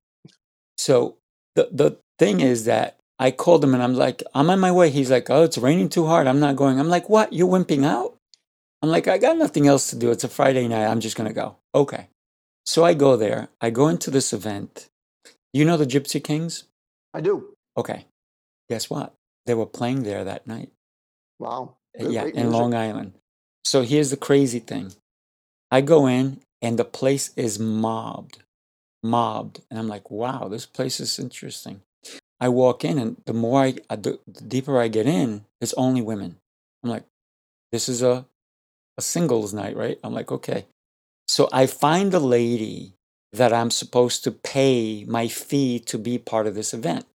So 0.77 1.19
the 1.55 1.69
the 1.71 1.99
thing 2.21 2.41
is 2.41 2.67
that 2.67 2.97
I 3.19 3.33
called 3.33 3.65
him 3.65 3.75
and 3.75 3.83
I'm 3.83 3.95
like, 3.95 4.23
I'm 4.35 4.51
on 4.51 4.61
my 4.61 4.71
way. 4.71 4.91
He's 4.91 5.11
like, 5.11 5.29
Oh, 5.31 5.43
it's 5.43 5.59
raining 5.59 5.89
too 5.89 6.07
hard. 6.07 6.27
I'm 6.29 6.39
not 6.39 6.55
going. 6.55 6.79
I'm 6.79 6.89
like, 6.89 7.09
What? 7.09 7.33
You're 7.33 7.49
wimping 7.49 7.85
out? 7.85 8.15
I'm 8.83 8.91
like, 8.91 9.09
I 9.09 9.19
got 9.19 9.37
nothing 9.37 9.67
else 9.67 9.91
to 9.91 9.97
do. 9.97 10.11
It's 10.11 10.25
a 10.25 10.29
Friday 10.29 10.69
night. 10.69 10.87
I'm 10.87 11.01
just 11.01 11.17
gonna 11.17 11.33
go. 11.33 11.57
Okay. 11.75 12.09
So 12.65 12.85
I 12.85 12.95
go 12.95 13.17
there. 13.17 13.49
I 13.61 13.71
go 13.71 13.89
into 13.89 14.11
this 14.11 14.33
event. 14.33 14.89
You 15.53 15.65
know 15.65 15.77
the 15.77 15.87
Gypsy 15.87 16.23
Kings? 16.23 16.65
I 17.13 17.21
do. 17.21 17.57
Okay. 17.77 18.07
Guess 18.69 18.89
what? 18.89 19.15
They 19.47 19.55
were 19.55 19.67
playing 19.67 20.05
there 20.05 20.23
that 20.25 20.47
night. 20.47 20.71
Wow. 21.39 21.77
Uh, 21.99 22.05
Good- 22.05 22.13
yeah, 22.13 22.25
in 22.25 22.35
music. 22.35 22.53
Long 22.53 22.75
Island. 22.75 23.13
So 23.65 23.83
here's 23.83 24.11
the 24.11 24.17
crazy 24.17 24.61
thing. 24.61 24.93
I 25.71 25.81
go 25.81 26.07
in 26.07 26.41
and 26.63 26.79
the 26.79 26.85
place 26.85 27.31
is 27.37 27.59
mobbed, 27.59 28.39
mobbed, 29.03 29.61
and 29.71 29.79
I'm 29.79 29.89
like, 29.89 30.11
wow, 30.11 30.49
this 30.49 30.67
place 30.67 31.01
is 31.01 31.19
interesting. 31.19 31.83
I 32.41 32.49
walk 32.49 32.85
in, 32.85 32.99
and 32.99 33.17
the 33.27 33.35
more 33.35 33.63
I, 33.63 33.75
I 33.89 33.97
the, 33.97 34.19
the 34.27 34.43
deeper 34.43 34.81
I 34.81 34.89
get 34.89 35.07
in, 35.07 35.45
it's 35.61 35.75
only 35.75 36.03
women. 36.03 36.37
I'm 36.83 36.91
like, 36.91 37.05
this 37.73 37.89
is 37.89 38.03
a 38.03 38.27
a 38.99 39.03
singles 39.03 39.55
night, 39.55 39.77
right? 39.77 39.99
I'm 40.05 40.13
like, 40.13 40.31
okay. 40.31 40.67
So 41.27 41.49
I 41.53 41.67
find 41.67 42.13
the 42.13 42.21
lady 42.21 42.95
that 43.33 43.53
I'm 43.53 43.71
supposed 43.71 44.25
to 44.25 44.31
pay 44.31 45.05
my 45.09 45.29
fee 45.29 45.79
to 45.81 45.99
be 45.99 46.19
part 46.19 46.47
of 46.47 46.55
this 46.55 46.75
event. 46.75 47.07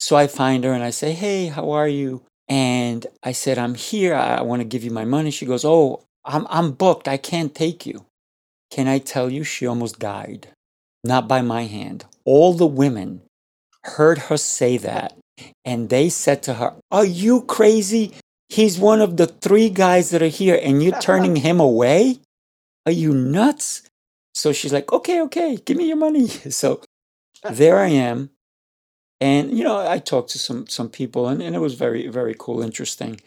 So 0.00 0.16
I 0.16 0.26
find 0.26 0.64
her 0.64 0.72
and 0.72 0.82
I 0.82 0.90
say, 0.90 1.12
Hey, 1.12 1.46
how 1.46 1.70
are 1.70 1.88
you? 1.88 2.22
And 2.48 3.06
I 3.22 3.32
said, 3.32 3.58
I'm 3.58 3.76
here. 3.76 4.14
I 4.14 4.42
want 4.42 4.60
to 4.60 4.64
give 4.68 4.84
you 4.84 4.90
my 4.90 5.04
money. 5.04 5.30
She 5.30 5.46
goes, 5.46 5.64
Oh, 5.64 6.02
I'm, 6.24 6.46
I'm 6.50 6.72
booked. 6.72 7.08
I 7.08 7.16
can't 7.16 7.54
take 7.54 7.86
you. 7.86 8.04
Can 8.70 8.88
I 8.88 8.98
tell 8.98 9.30
you, 9.30 9.44
she 9.44 9.66
almost 9.66 9.98
died? 9.98 10.48
Not 11.04 11.28
by 11.28 11.42
my 11.42 11.64
hand. 11.64 12.04
All 12.24 12.52
the 12.52 12.66
women 12.66 13.22
heard 13.84 14.18
her 14.18 14.36
say 14.36 14.76
that. 14.78 15.16
And 15.64 15.88
they 15.88 16.08
said 16.08 16.42
to 16.44 16.54
her, 16.54 16.74
Are 16.90 17.04
you 17.04 17.42
crazy? 17.42 18.14
He's 18.48 18.78
one 18.78 19.00
of 19.00 19.16
the 19.16 19.26
three 19.26 19.70
guys 19.70 20.10
that 20.10 20.22
are 20.22 20.26
here 20.26 20.58
and 20.62 20.82
you're 20.82 21.00
turning 21.00 21.36
him 21.46 21.60
away? 21.60 22.18
Are 22.86 22.92
you 22.92 23.12
nuts? 23.14 23.82
So 24.34 24.52
she's 24.52 24.72
like, 24.72 24.92
Okay, 24.92 25.20
okay, 25.22 25.58
give 25.64 25.76
me 25.76 25.88
your 25.88 25.96
money. 25.96 26.28
So 26.50 26.82
there 27.50 27.78
I 27.78 27.88
am. 27.88 28.30
And 29.20 29.56
you 29.56 29.64
know, 29.64 29.86
I 29.86 29.98
talked 29.98 30.30
to 30.30 30.38
some 30.38 30.66
some 30.66 30.88
people 30.88 31.28
and, 31.28 31.42
and 31.42 31.54
it 31.56 31.60
was 31.60 31.74
very, 31.74 32.08
very 32.08 32.34
cool, 32.38 32.62
interesting. 32.62 33.20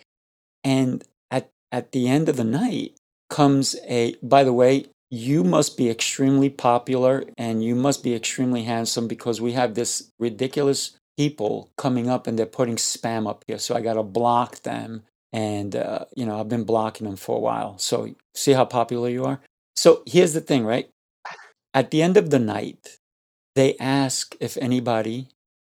And 0.64 1.04
at 1.32 1.50
at 1.72 1.92
the 1.92 2.08
end 2.08 2.30
of 2.30 2.38
the 2.38 2.44
night 2.44 2.98
comes 3.30 3.76
a 3.88 4.16
by 4.22 4.44
the 4.44 4.54
way, 4.54 4.86
you 5.10 5.44
must 5.44 5.78
be 5.78 5.90
extremely 5.90 6.50
popular 6.50 7.24
and 7.38 7.64
you 7.64 7.76
must 7.76 8.04
be 8.04 8.16
extremely 8.16 8.64
handsome 8.64 9.08
because 9.08 9.40
we 9.40 9.54
have 9.54 9.76
this 9.76 10.12
ridiculous 10.20 10.98
people 11.18 11.70
coming 11.78 12.10
up 12.10 12.28
and 12.28 12.38
they're 12.38 12.46
putting 12.46 12.76
spam 12.76 13.30
up 13.30 13.44
here. 13.48 13.58
So 13.58 13.76
I 13.76 13.82
gotta 13.82 14.04
block 14.04 14.62
them. 14.64 15.04
And 15.32 15.76
uh, 15.76 16.06
you 16.16 16.26
know, 16.26 16.40
I've 16.40 16.50
been 16.50 16.64
blocking 16.64 17.06
them 17.06 17.18
for 17.18 17.38
a 17.38 17.42
while. 17.42 17.78
So 17.78 18.16
see 18.34 18.54
how 18.54 18.66
popular 18.66 19.10
you 19.10 19.26
are? 19.26 19.42
So 19.76 20.04
here's 20.06 20.34
the 20.34 20.42
thing, 20.42 20.66
right? 20.66 20.90
At 21.74 21.92
the 21.92 22.02
end 22.02 22.18
of 22.18 22.30
the 22.30 22.40
night, 22.40 22.98
they 23.56 23.76
ask 23.78 24.36
if 24.40 24.58
anybody 24.58 25.30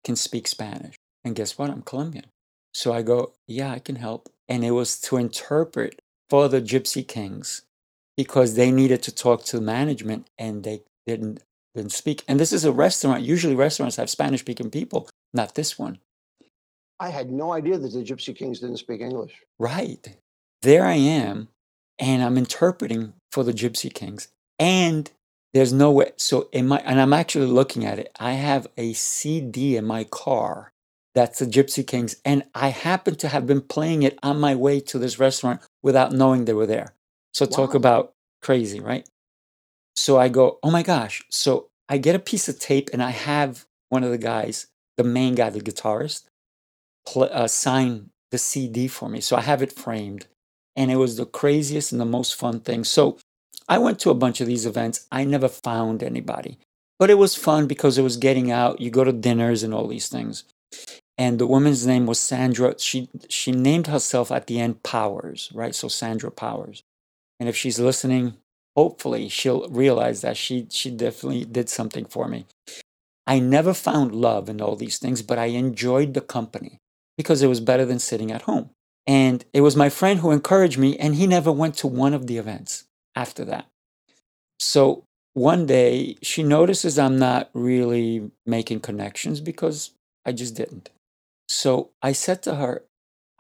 can 0.05 0.17
speak 0.17 0.49
Spanish. 0.49 0.97
And 1.25 1.37
guess 1.37 1.59
what? 1.59 1.71
I'm 1.71 1.83
Colombian. 1.83 2.27
So 2.73 2.93
I 2.93 3.03
go, 3.03 3.33
yeah, 3.47 3.73
I 3.73 3.79
can 3.79 3.97
help. 3.97 4.31
And 4.49 4.65
it 4.65 4.71
was 4.71 4.99
to 5.03 5.17
interpret 5.17 6.01
for 6.31 6.49
the 6.49 6.63
Gypsy 6.63 7.07
Kings 7.07 7.63
because 8.23 8.53
they 8.55 8.71
needed 8.71 9.03
to 9.03 9.11
talk 9.11 9.43
to 9.43 9.63
management 9.63 10.29
and 10.39 10.63
they 10.63 10.83
didn't 11.07 11.43
didn't 11.75 11.93
speak. 11.93 12.23
And 12.29 12.39
this 12.39 12.53
is 12.53 12.67
a 12.67 12.73
restaurant. 12.87 13.23
Usually 13.23 13.55
restaurants 13.55 13.97
have 13.97 14.11
Spanish 14.11 14.41
speaking 14.41 14.71
people, 14.71 15.09
not 15.33 15.55
this 15.55 15.79
one. 15.79 16.01
I 16.99 17.09
had 17.09 17.31
no 17.31 17.55
idea 17.55 17.79
that 17.79 17.93
the 17.93 18.05
Gypsy 18.05 18.37
Kings 18.37 18.61
didn't 18.61 18.77
speak 18.77 19.01
English. 19.01 19.33
Right. 19.59 20.19
There 20.61 20.85
I 20.85 20.97
am, 20.97 21.49
and 21.99 22.23
I'm 22.23 22.37
interpreting 22.37 23.15
for 23.33 23.43
the 23.43 23.55
Gypsy 23.55 23.91
Kings. 23.95 24.29
And 24.59 25.11
there's 25.55 25.73
no 25.73 25.91
way. 25.91 26.13
So 26.17 26.51
in 26.53 26.69
my 26.69 26.81
and 26.81 27.01
I'm 27.01 27.15
actually 27.15 27.47
looking 27.47 27.87
at 27.87 27.99
it. 27.99 28.15
I 28.21 28.33
have 28.33 28.67
a 28.77 28.93
CD 28.93 29.79
in 29.79 29.87
my 29.87 30.05
car 30.05 30.73
that's 31.15 31.39
the 31.39 31.47
Gypsy 31.47 31.87
Kings, 31.87 32.17
and 32.23 32.43
I 32.55 32.69
happen 32.69 33.17
to 33.17 33.29
have 33.29 33.47
been 33.47 33.63
playing 33.63 34.03
it 34.03 34.19
on 34.23 34.39
my 34.39 34.55
way 34.55 34.79
to 34.81 34.99
this 34.99 35.19
restaurant 35.19 35.63
without 35.83 36.13
knowing 36.13 36.45
they 36.45 36.53
were 36.53 36.67
there. 36.67 36.93
So 37.35 37.47
talk 37.47 37.75
about 37.75 38.15
crazy, 38.43 38.81
right? 38.81 39.09
So 39.97 40.19
I 40.19 40.29
go, 40.29 40.59
oh 40.63 40.71
my 40.71 40.83
gosh. 40.83 41.25
So 41.31 41.69
I 41.89 41.99
get 41.99 42.17
a 42.17 42.21
piece 42.21 42.49
of 42.49 42.59
tape, 42.59 42.91
and 42.93 43.03
I 43.03 43.11
have 43.11 43.67
one 43.89 44.05
of 44.05 44.11
the 44.11 44.19
guys, 44.19 44.69
the 44.97 45.05
main 45.05 45.35
guy, 45.35 45.51
the 45.51 45.61
guitarist, 45.61 46.25
pl- 47.07 47.31
uh, 47.33 47.49
sign 47.49 48.11
the 48.31 48.39
CD 48.39 48.89
for 48.89 49.09
me. 49.09 49.21
So 49.21 49.37
I 49.37 49.43
have 49.43 49.63
it 49.63 49.73
framed. 49.73 50.27
And 50.77 50.91
it 50.91 50.97
was 50.97 51.17
the 51.17 51.27
craziest 51.27 51.93
and 51.93 52.01
the 52.01 52.07
most 52.07 52.35
fun 52.37 52.61
thing. 52.61 52.85
So 52.85 53.19
I 53.69 53.79
went 53.79 53.99
to 54.01 54.11
a 54.11 54.15
bunch 54.15 54.41
of 54.41 54.47
these 54.47 54.67
events. 54.67 55.07
I 55.13 55.25
never 55.25 55.49
found 55.49 56.03
anybody, 56.03 56.59
but 56.99 57.11
it 57.11 57.19
was 57.19 57.35
fun 57.35 57.67
because 57.67 57.99
it 57.99 58.03
was 58.03 58.17
getting 58.17 58.51
out. 58.51 58.81
You 58.81 58.91
go 58.91 59.05
to 59.05 59.13
dinners 59.13 59.63
and 59.63 59.75
all 59.75 59.89
these 59.89 60.09
things. 60.09 60.45
And 61.19 61.39
the 61.39 61.47
woman's 61.47 61.87
name 61.87 62.07
was 62.07 62.19
Sandra. 62.19 62.79
She 62.79 63.11
she 63.29 63.53
named 63.53 63.89
herself 63.89 64.33
at 64.33 64.47
the 64.47 64.61
end 64.61 64.83
Powers, 64.83 65.51
right? 65.55 65.75
So 65.75 65.89
Sandra 65.89 66.31
Powers. 66.31 66.83
And 67.41 67.49
if 67.49 67.57
she's 67.57 67.81
listening, 67.81 68.35
hopefully 68.77 69.29
she'll 69.29 69.69
realize 69.69 70.21
that 70.21 70.37
she 70.37 70.67
she 70.71 70.91
definitely 70.91 71.45
did 71.45 71.69
something 71.69 72.05
for 72.05 72.29
me. 72.29 72.47
I 73.27 73.39
never 73.39 73.75
found 73.75 74.15
love 74.15 74.49
in 74.49 74.61
all 74.61 74.77
these 74.77 74.99
things, 74.99 75.23
but 75.23 75.39
I 75.39 75.47
enjoyed 75.47 76.15
the 76.15 76.21
company 76.21 76.79
because 77.17 77.43
it 77.43 77.49
was 77.49 77.61
better 77.61 77.87
than 77.87 77.99
sitting 77.99 78.31
at 78.31 78.43
home. 78.43 78.71
And 79.07 79.45
it 79.53 79.63
was 79.63 79.77
my 79.77 79.89
friend 79.89 80.21
who 80.21 80.31
encouraged 80.31 80.79
me, 80.79 80.97
and 80.99 81.15
he 81.15 81.27
never 81.27 81.51
went 81.51 81.77
to 81.77 81.87
one 81.87 82.15
of 82.15 82.27
the 82.27 82.39
events 82.39 82.85
after 83.17 83.45
that. 83.47 83.67
So 84.59 85.05
one 85.35 85.67
day 85.67 86.17
she 86.23 86.43
notices 86.43 86.99
I'm 86.99 87.19
not 87.19 87.51
really 87.55 88.31
making 88.47 88.81
connections 88.81 89.41
because 89.41 89.93
I 90.27 90.33
just 90.33 90.55
didn't. 90.55 90.91
So 91.49 91.91
I 92.03 92.13
said 92.13 92.43
to 92.45 92.57
her, 92.57 92.85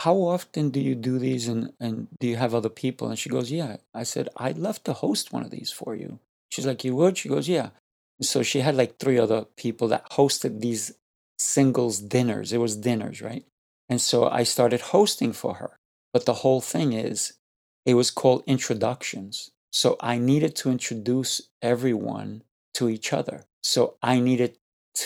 How 0.00 0.16
often 0.16 0.70
do 0.70 0.80
you 0.80 0.94
do 0.94 1.18
these 1.18 1.46
and, 1.46 1.72
and 1.78 2.08
do 2.18 2.26
you 2.26 2.36
have 2.36 2.54
other 2.54 2.70
people? 2.70 3.08
And 3.08 3.18
she 3.18 3.28
goes, 3.28 3.50
Yeah. 3.50 3.76
I 3.94 4.02
said, 4.02 4.28
I'd 4.36 4.58
love 4.58 4.82
to 4.84 4.92
host 4.92 5.32
one 5.32 5.44
of 5.44 5.50
these 5.50 5.70
for 5.70 5.94
you. 5.94 6.18
She's 6.50 6.66
like, 6.66 6.84
You 6.84 6.96
would? 6.96 7.18
She 7.18 7.28
goes, 7.28 7.48
Yeah. 7.48 7.70
So 8.22 8.42
she 8.42 8.60
had 8.60 8.76
like 8.76 8.98
three 8.98 9.18
other 9.18 9.46
people 9.56 9.88
that 9.88 10.10
hosted 10.12 10.60
these 10.60 10.92
singles 11.38 12.00
dinners. 12.00 12.52
It 12.52 12.58
was 12.58 12.76
dinners, 12.76 13.20
right? 13.22 13.44
And 13.88 14.00
so 14.00 14.28
I 14.28 14.44
started 14.44 14.80
hosting 14.80 15.32
for 15.32 15.54
her. 15.54 15.76
But 16.12 16.26
the 16.26 16.34
whole 16.34 16.60
thing 16.60 16.92
is, 16.92 17.34
it 17.84 17.94
was 17.94 18.10
called 18.10 18.44
introductions. 18.46 19.50
So 19.72 19.96
I 20.00 20.18
needed 20.18 20.54
to 20.56 20.70
introduce 20.70 21.42
everyone 21.62 22.42
to 22.74 22.88
each 22.88 23.12
other. 23.12 23.44
So 23.62 23.96
I 24.02 24.20
needed 24.20 24.56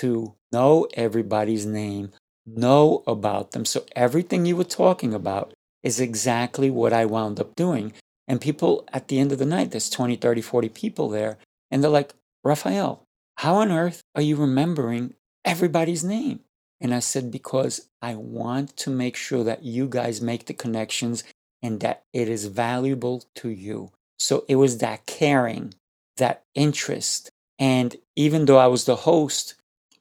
to 0.01 0.35
know 0.53 0.87
everybody's 0.95 1.67
name, 1.67 2.13
know 2.47 3.03
about 3.07 3.53
them. 3.53 3.65
So 3.65 3.85
everything 3.97 4.47
you 4.47 4.57
were 4.57 4.65
talking 4.65 5.15
about 5.15 5.53
is 5.83 6.01
exactly 6.01 6.71
what 6.71 6.93
I 6.93 7.05
wound 7.05 7.41
up 7.41 7.55
doing. 7.55 7.93
And 8.27 8.41
people 8.41 8.87
at 8.93 9.09
the 9.09 9.19
end 9.19 9.33
of 9.33 9.39
the 9.39 9.47
night, 9.47 9.71
there's 9.71 9.91
20, 9.91 10.17
30, 10.17 10.41
40 10.41 10.69
people 10.71 11.09
there, 11.09 11.39
and 11.71 11.83
they're 11.83 11.91
like, 11.91 12.15
Raphael, 12.43 13.05
how 13.37 13.57
on 13.57 13.71
earth 13.71 14.03
are 14.15 14.23
you 14.23 14.37
remembering 14.37 15.15
everybody's 15.45 16.05
name? 16.05 16.41
And 16.81 16.95
I 16.95 17.01
said, 17.01 17.31
because 17.31 17.89
I 18.03 18.15
want 18.15 18.77
to 18.79 18.91
make 18.91 19.17
sure 19.17 19.45
that 19.45 19.63
you 19.63 19.89
guys 19.89 20.21
make 20.21 20.47
the 20.47 20.55
connections 20.55 21.25
and 21.63 21.81
that 21.81 22.03
it 22.13 22.29
is 22.29 22.47
valuable 22.47 23.25
to 23.37 23.49
you. 23.49 23.91
So 24.19 24.45
it 24.49 24.57
was 24.57 24.79
that 24.79 25.07
caring, 25.07 25.75
that 26.19 26.43
interest. 26.55 27.31
And 27.59 27.97
even 28.17 28.45
though 28.45 28.59
I 28.59 28.67
was 28.67 28.85
the 28.85 28.97
host, 28.97 29.55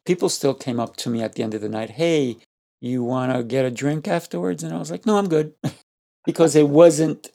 people 0.06 0.30
still 0.30 0.54
came 0.54 0.80
up 0.80 0.96
to 0.98 1.10
me 1.10 1.22
at 1.22 1.36
the 1.36 1.44
end 1.44 1.54
of 1.54 1.62
the 1.62 1.70
night, 1.70 1.92
hey, 1.92 2.38
you 2.82 3.04
want 3.04 3.34
to 3.34 3.44
get 3.44 3.66
a 3.66 3.72
drink 3.72 4.08
afterwards? 4.08 4.64
And 4.64 4.74
I 4.74 4.78
was 4.78 4.92
like, 4.92 5.06
no, 5.06 5.18
I'm 5.18 5.30
good. 5.30 5.54
because 6.26 6.56
it 6.56 6.70
wasn't, 6.70 7.30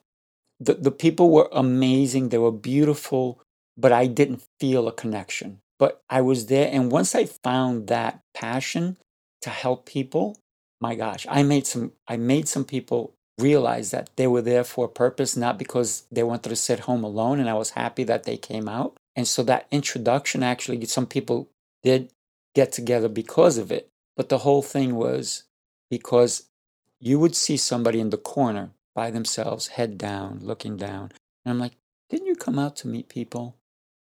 the, 0.61 0.75
the 0.75 0.91
people 0.91 1.31
were 1.31 1.49
amazing. 1.53 2.29
They 2.29 2.39
were 2.39 2.53
beautiful, 2.53 3.41
but 3.77 3.93
I 3.93 4.07
didn't 4.07 4.43
feel 4.61 4.89
a 4.89 4.93
connection. 4.93 5.61
But 5.79 6.03
I 6.11 6.21
was 6.21 6.47
there. 6.47 6.69
And 6.71 6.91
once 6.93 7.15
I 7.15 7.25
found 7.25 7.87
that 7.87 8.21
passion 8.35 8.97
to 9.43 9.51
help 9.51 9.87
people, 9.87 10.37
my 10.81 10.95
gosh, 10.95 11.27
I 11.29 11.43
made 11.43 11.67
some, 11.67 11.93
I 12.07 12.17
made 12.17 12.49
some 12.49 12.65
people 12.65 13.15
realize 13.39 13.93
that 13.93 14.11
they 14.17 14.27
were 14.27 14.43
there 14.43 14.65
for 14.65 14.87
a 14.87 14.91
purpose, 14.91 15.37
not 15.37 15.59
because 15.59 16.07
they 16.11 16.25
wanted 16.25 16.49
to 16.49 16.57
sit 16.57 16.81
home 16.81 17.05
alone. 17.05 17.39
And 17.39 17.49
I 17.49 17.55
was 17.55 17.71
happy 17.71 18.05
that 18.05 18.25
they 18.25 18.37
came 18.37 18.69
out. 18.69 18.97
And 19.15 19.27
so 19.27 19.43
that 19.45 19.67
introduction 19.71 20.43
actually, 20.43 20.85
some 20.87 21.07
people 21.07 21.49
did 21.83 22.11
get 22.55 22.73
together 22.73 23.09
because 23.09 23.59
of 23.59 23.71
it. 23.71 23.89
But 24.17 24.29
the 24.29 24.39
whole 24.39 24.63
thing 24.63 24.95
was 24.95 25.45
because 25.91 26.49
you 27.01 27.19
would 27.19 27.37
see 27.37 27.57
somebody 27.57 28.01
in 28.01 28.11
the 28.11 28.17
corner 28.17 28.71
by 28.95 29.11
themselves, 29.11 29.69
head 29.69 29.97
down, 29.97 30.41
looking 30.43 30.77
down. 30.77 31.13
And 31.45 31.53
I'm 31.53 31.59
like, 31.59 31.77
didn't 32.11 32.27
you 32.27 32.35
come 32.35 32.59
out 32.59 32.77
to 32.77 32.89
meet 32.89 33.09
people? 33.09 33.57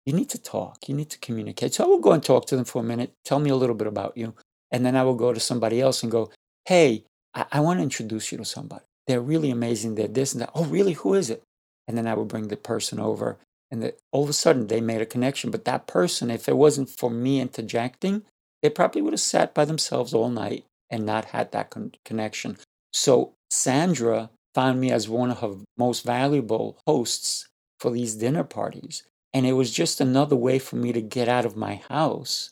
You 0.06 0.14
need 0.14 0.30
to 0.30 0.42
talk. 0.42 0.88
You 0.88 0.96
need 0.96 1.10
to 1.10 1.20
communicate. 1.20 1.74
So 1.74 1.84
I 1.84 1.88
will 1.88 2.00
go 2.00 2.14
and 2.14 2.24
talk 2.24 2.46
to 2.48 2.56
them 2.56 2.64
for 2.64 2.82
a 2.82 2.86
minute. 2.86 3.12
Tell 3.26 3.40
me 3.40 3.50
a 3.50 3.56
little 3.56 3.76
bit 3.76 3.88
about 3.88 4.16
you. 4.16 4.34
And 4.72 4.86
then 4.86 4.96
I 4.96 5.04
will 5.04 5.16
go 5.16 5.34
to 5.34 5.40
somebody 5.40 5.82
else 5.82 6.04
and 6.04 6.12
go, 6.12 6.32
hey, 6.66 7.04
I, 7.34 7.46
I 7.52 7.60
want 7.60 7.80
to 7.80 7.84
introduce 7.84 8.32
you 8.32 8.38
to 8.38 8.46
somebody 8.46 8.86
they're 9.08 9.22
really 9.22 9.50
amazing. 9.50 9.96
They're 9.96 10.08
this 10.08 10.34
and 10.34 10.42
that. 10.42 10.52
Oh, 10.54 10.66
really? 10.66 10.94
Who 10.94 11.14
is 11.14 11.30
it? 11.30 11.42
And 11.88 11.98
then 11.98 12.06
I 12.06 12.14
would 12.14 12.28
bring 12.28 12.50
the 12.50 12.58
person 12.58 13.00
over, 13.00 13.38
and 13.72 13.82
that 13.84 14.00
all 14.12 14.24
of 14.24 14.30
a 14.30 14.34
sudden 14.34 14.68
they 14.68 14.82
made 14.82 15.02
a 15.02 15.06
connection. 15.06 15.52
But 15.52 15.66
that 15.66 15.88
person, 15.88 16.32
if 16.32 16.48
it 16.48 16.58
wasn't 16.58 16.90
for 16.90 17.10
me 17.10 17.40
interjecting, 17.42 18.24
they 18.62 18.70
probably 18.70 19.02
would 19.02 19.14
have 19.14 19.20
sat 19.20 19.54
by 19.54 19.66
themselves 19.66 20.14
all 20.14 20.30
night 20.30 20.66
and 20.90 21.06
not 21.06 21.26
had 21.26 21.52
that 21.52 21.70
con- 21.70 21.94
connection. 22.06 22.58
So 22.94 23.34
Sandra 23.52 24.30
found 24.56 24.80
me 24.80 24.92
as 24.92 25.10
one 25.10 25.32
of 25.32 25.40
her 25.40 25.56
most 25.78 26.04
valuable 26.04 26.80
hosts 26.88 27.48
for 27.80 27.92
these 27.92 28.16
dinner 28.16 28.44
parties. 28.44 29.04
And 29.34 29.46
it 29.46 29.54
was 29.54 29.72
just 29.72 30.02
another 30.02 30.36
way 30.36 30.58
for 30.58 30.78
me 30.78 30.94
to 30.94 31.02
get 31.02 31.28
out 31.28 31.46
of 31.46 31.56
my 31.56 31.82
house 31.90 32.52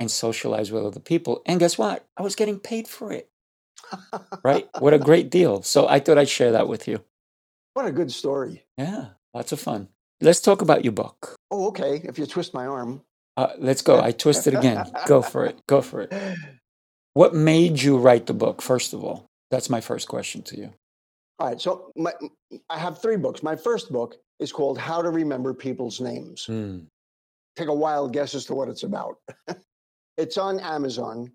and 0.00 0.10
socialize 0.10 0.72
with 0.72 0.84
other 0.84 1.00
people. 1.00 1.42
And 1.46 1.60
guess 1.60 1.78
what? 1.78 2.04
I 2.16 2.22
was 2.22 2.34
getting 2.34 2.58
paid 2.58 2.88
for 2.88 3.12
it 3.12 3.30
right? 4.42 4.68
What 4.78 4.94
a 4.94 4.98
great 4.98 5.30
deal. 5.30 5.62
So 5.62 5.88
I 5.88 6.00
thought 6.00 6.18
I'd 6.18 6.28
share 6.28 6.52
that 6.52 6.68
with 6.68 6.88
you. 6.88 7.02
What 7.74 7.86
a 7.86 7.92
good 7.92 8.12
story. 8.12 8.64
Yeah, 8.78 9.08
lots 9.34 9.52
of 9.52 9.60
fun. 9.60 9.88
Let's 10.20 10.40
talk 10.40 10.62
about 10.62 10.84
your 10.84 10.92
book. 10.92 11.36
Oh, 11.50 11.68
okay. 11.68 12.00
If 12.04 12.18
you 12.18 12.26
twist 12.26 12.54
my 12.54 12.66
arm. 12.66 13.02
Uh, 13.36 13.52
let's 13.58 13.82
go. 13.82 14.00
I 14.00 14.12
twist 14.12 14.46
it 14.46 14.54
again. 14.54 14.84
go 15.06 15.20
for 15.20 15.44
it. 15.44 15.60
Go 15.66 15.82
for 15.82 16.02
it. 16.02 16.12
What 17.16 17.34
made 17.34 17.80
you 17.80 17.96
write 17.96 18.26
the 18.26 18.34
book, 18.34 18.60
first 18.60 18.92
of 18.92 19.02
all? 19.02 19.24
That's 19.50 19.70
my 19.70 19.80
first 19.80 20.06
question 20.06 20.42
to 20.42 20.58
you. 20.58 20.74
All 21.38 21.48
right. 21.48 21.58
So 21.58 21.90
my, 21.96 22.12
I 22.68 22.78
have 22.78 23.00
three 23.00 23.16
books. 23.16 23.42
My 23.42 23.56
first 23.56 23.90
book 23.90 24.16
is 24.38 24.52
called 24.52 24.76
How 24.76 25.00
to 25.00 25.08
Remember 25.08 25.54
People's 25.54 25.98
Names. 25.98 26.44
Mm. 26.46 26.84
Take 27.56 27.68
a 27.68 27.74
wild 27.74 28.12
guess 28.12 28.34
as 28.34 28.44
to 28.44 28.54
what 28.54 28.68
it's 28.68 28.82
about. 28.82 29.16
it's 30.18 30.36
on 30.36 30.60
Amazon 30.60 31.32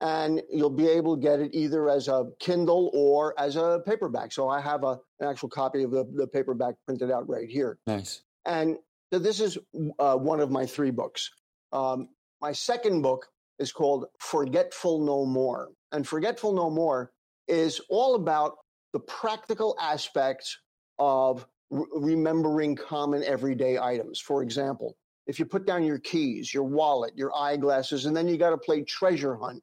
and 0.00 0.42
you'll 0.50 0.70
be 0.70 0.88
able 0.88 1.16
to 1.16 1.22
get 1.22 1.40
it 1.40 1.50
either 1.52 1.88
as 1.90 2.08
a 2.08 2.26
Kindle 2.38 2.90
or 2.94 3.38
as 3.38 3.56
a 3.56 3.82
paperback. 3.86 4.32
So 4.32 4.48
I 4.48 4.60
have 4.60 4.82
a, 4.82 4.98
an 5.20 5.28
actual 5.28 5.48
copy 5.48 5.82
of 5.82 5.90
the, 5.90 6.04
the 6.14 6.26
paperback 6.26 6.74
printed 6.86 7.10
out 7.10 7.28
right 7.28 7.48
here. 7.48 7.78
Nice. 7.86 8.22
And 8.46 8.76
so 9.12 9.18
this 9.18 9.40
is 9.40 9.58
uh, 9.98 10.16
one 10.16 10.40
of 10.40 10.50
my 10.50 10.64
three 10.64 10.90
books. 10.90 11.30
Um, 11.72 12.08
my 12.40 12.52
second 12.52 13.02
book 13.02 13.26
is 13.58 13.72
called 13.72 14.06
Forgetful 14.20 15.04
No 15.04 15.26
More. 15.26 15.68
And 15.92 16.06
Forgetful 16.06 16.54
No 16.54 16.70
More 16.70 17.12
is 17.46 17.80
all 17.90 18.14
about 18.14 18.56
the 18.92 19.00
practical 19.00 19.76
aspects 19.80 20.56
of 20.98 21.46
re- 21.70 21.84
remembering 21.92 22.74
common 22.74 23.22
everyday 23.24 23.78
items. 23.78 24.18
For 24.18 24.42
example, 24.42 24.96
if 25.26 25.38
you 25.38 25.44
put 25.44 25.66
down 25.66 25.84
your 25.84 25.98
keys, 25.98 26.54
your 26.54 26.64
wallet, 26.64 27.12
your 27.16 27.36
eyeglasses, 27.36 28.06
and 28.06 28.16
then 28.16 28.26
you 28.26 28.38
got 28.38 28.50
to 28.50 28.58
play 28.58 28.82
treasure 28.82 29.36
hunt 29.36 29.62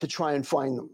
to 0.00 0.06
try 0.06 0.32
and 0.32 0.46
find 0.46 0.76
them. 0.76 0.90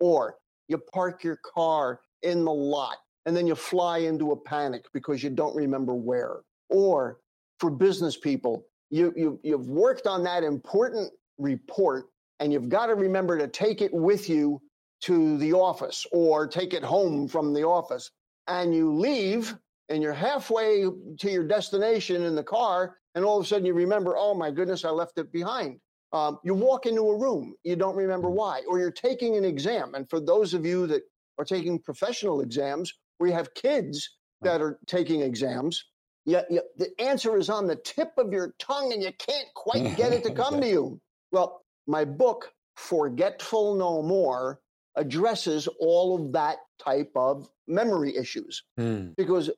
Or 0.00 0.36
you 0.68 0.78
park 0.78 1.24
your 1.24 1.38
car 1.54 2.00
in 2.22 2.44
the 2.44 2.52
lot 2.52 2.96
and 3.26 3.36
then 3.36 3.46
you 3.46 3.54
fly 3.54 3.98
into 3.98 4.32
a 4.32 4.36
panic 4.36 4.84
because 4.92 5.22
you 5.22 5.30
don't 5.30 5.54
remember 5.56 5.94
where. 5.94 6.40
Or 6.68 7.18
for 7.58 7.70
business 7.70 8.16
people, 8.16 8.66
you, 8.90 9.12
you, 9.16 9.40
you've 9.42 9.68
worked 9.68 10.06
on 10.06 10.24
that 10.24 10.42
important 10.42 11.10
report 11.38 12.06
and 12.40 12.52
you've 12.52 12.68
got 12.68 12.86
to 12.86 12.94
remember 12.94 13.38
to 13.38 13.48
take 13.48 13.80
it 13.80 13.92
with 13.92 14.28
you 14.28 14.60
to 15.02 15.38
the 15.38 15.52
office 15.52 16.06
or 16.12 16.46
take 16.46 16.74
it 16.74 16.82
home 16.82 17.28
from 17.28 17.52
the 17.52 17.62
office. 17.62 18.10
And 18.46 18.74
you 18.74 18.92
leave 18.94 19.54
and 19.88 20.02
you're 20.02 20.12
halfway 20.12 20.84
to 21.18 21.30
your 21.30 21.44
destination 21.44 22.22
in 22.22 22.34
the 22.34 22.42
car, 22.42 22.96
and 23.14 23.24
all 23.24 23.38
of 23.38 23.44
a 23.44 23.46
sudden 23.46 23.66
you 23.66 23.74
remember, 23.74 24.16
oh 24.16 24.34
my 24.34 24.50
goodness, 24.50 24.84
I 24.84 24.90
left 24.90 25.18
it 25.18 25.30
behind. 25.30 25.78
Um, 26.14 26.38
you 26.44 26.54
walk 26.54 26.86
into 26.86 27.02
a 27.02 27.18
room, 27.18 27.56
you 27.64 27.74
don't 27.74 27.96
remember 27.96 28.28
mm. 28.28 28.34
why, 28.34 28.62
or 28.68 28.78
you're 28.78 28.92
taking 28.92 29.36
an 29.36 29.44
exam. 29.44 29.94
And 29.94 30.08
for 30.08 30.20
those 30.20 30.54
of 30.54 30.64
you 30.64 30.86
that 30.86 31.02
are 31.38 31.44
taking 31.44 31.78
professional 31.80 32.40
exams, 32.40 32.94
where 33.18 33.30
you 33.30 33.34
have 33.34 33.52
kids 33.54 34.08
that 34.42 34.60
are 34.60 34.78
taking 34.86 35.22
exams, 35.22 35.84
yet, 36.24 36.48
the 36.76 36.90
answer 37.00 37.36
is 37.36 37.50
on 37.50 37.66
the 37.66 37.76
tip 37.76 38.12
of 38.16 38.32
your 38.32 38.54
tongue 38.60 38.92
and 38.92 39.02
you 39.02 39.10
can't 39.18 39.48
quite 39.56 39.96
get 39.96 40.12
it 40.12 40.22
to 40.24 40.30
come 40.42 40.60
to 40.60 40.68
you. 40.68 41.00
Well, 41.32 41.62
my 41.88 42.04
book, 42.04 42.52
Forgetful 42.76 43.74
No 43.74 44.00
More, 44.00 44.60
addresses 44.96 45.68
all 45.80 46.14
of 46.14 46.32
that 46.32 46.58
type 46.78 47.10
of 47.16 47.48
memory 47.66 48.16
issues 48.16 48.62
hmm. 48.78 49.08
because 49.16 49.50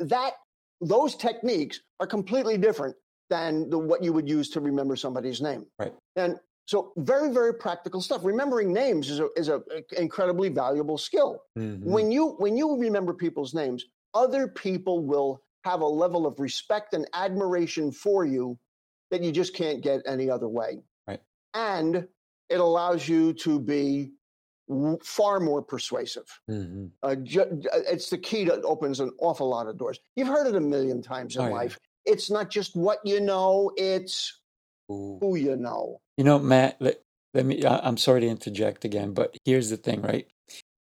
that 0.00 0.32
those 0.80 1.14
techniques 1.14 1.80
are 2.00 2.06
completely 2.08 2.58
different 2.58 2.96
than 3.32 3.70
the, 3.70 3.78
what 3.78 4.04
you 4.04 4.12
would 4.12 4.28
use 4.28 4.50
to 4.50 4.60
remember 4.60 4.94
somebody's 4.94 5.40
name. 5.40 5.64
Right. 5.78 5.94
And 6.16 6.38
so 6.66 6.92
very, 6.98 7.30
very 7.32 7.54
practical 7.54 8.00
stuff. 8.02 8.20
Remembering 8.24 8.72
names 8.72 9.08
is 9.10 9.20
a 9.20 9.28
is 9.36 9.48
a, 9.48 9.58
a 9.76 10.00
incredibly 10.06 10.50
valuable 10.50 10.98
skill. 10.98 11.32
Mm-hmm. 11.58 11.90
When 11.94 12.12
you 12.12 12.24
when 12.44 12.54
you 12.60 12.66
remember 12.86 13.12
people's 13.14 13.54
names, 13.54 13.86
other 14.12 14.46
people 14.48 14.96
will 15.12 15.40
have 15.64 15.80
a 15.80 15.86
level 16.04 16.26
of 16.26 16.38
respect 16.48 16.92
and 16.92 17.04
admiration 17.14 17.90
for 17.90 18.24
you 18.34 18.58
that 19.10 19.22
you 19.22 19.32
just 19.32 19.54
can't 19.54 19.80
get 19.82 19.98
any 20.06 20.28
other 20.28 20.48
way. 20.48 20.70
Right. 21.08 21.20
And 21.54 22.06
it 22.54 22.60
allows 22.60 23.08
you 23.08 23.32
to 23.46 23.58
be 23.58 24.12
far 25.02 25.40
more 25.40 25.62
persuasive. 25.62 26.28
hmm 26.48 26.86
Uh, 27.02 27.14
ju- 27.16 27.62
it's 27.94 28.08
the 28.10 28.18
key 28.18 28.44
that 28.44 28.60
opens 28.74 29.00
an 29.00 29.10
awful 29.20 29.48
lot 29.56 29.66
of 29.70 29.74
doors. 29.78 29.98
You've 30.16 30.28
heard 30.36 30.46
it 30.46 30.54
a 30.54 30.60
million 30.74 31.02
times 31.02 31.36
in 31.36 31.42
Oh, 31.42 31.50
life. 31.50 31.78
It's 32.04 32.30
not 32.30 32.50
just 32.50 32.76
what 32.76 32.98
you 33.04 33.20
know; 33.20 33.72
it's 33.76 34.40
who 34.88 35.36
you 35.36 35.56
know. 35.56 36.00
You 36.16 36.24
know, 36.24 36.38
Matt, 36.38 36.76
let, 36.80 37.00
let 37.34 37.46
me, 37.46 37.64
I, 37.64 37.78
I'm 37.86 37.96
sorry 37.96 38.20
to 38.22 38.28
interject 38.28 38.84
again, 38.84 39.12
but 39.12 39.36
here's 39.44 39.70
the 39.70 39.76
thing, 39.76 40.02
right? 40.02 40.26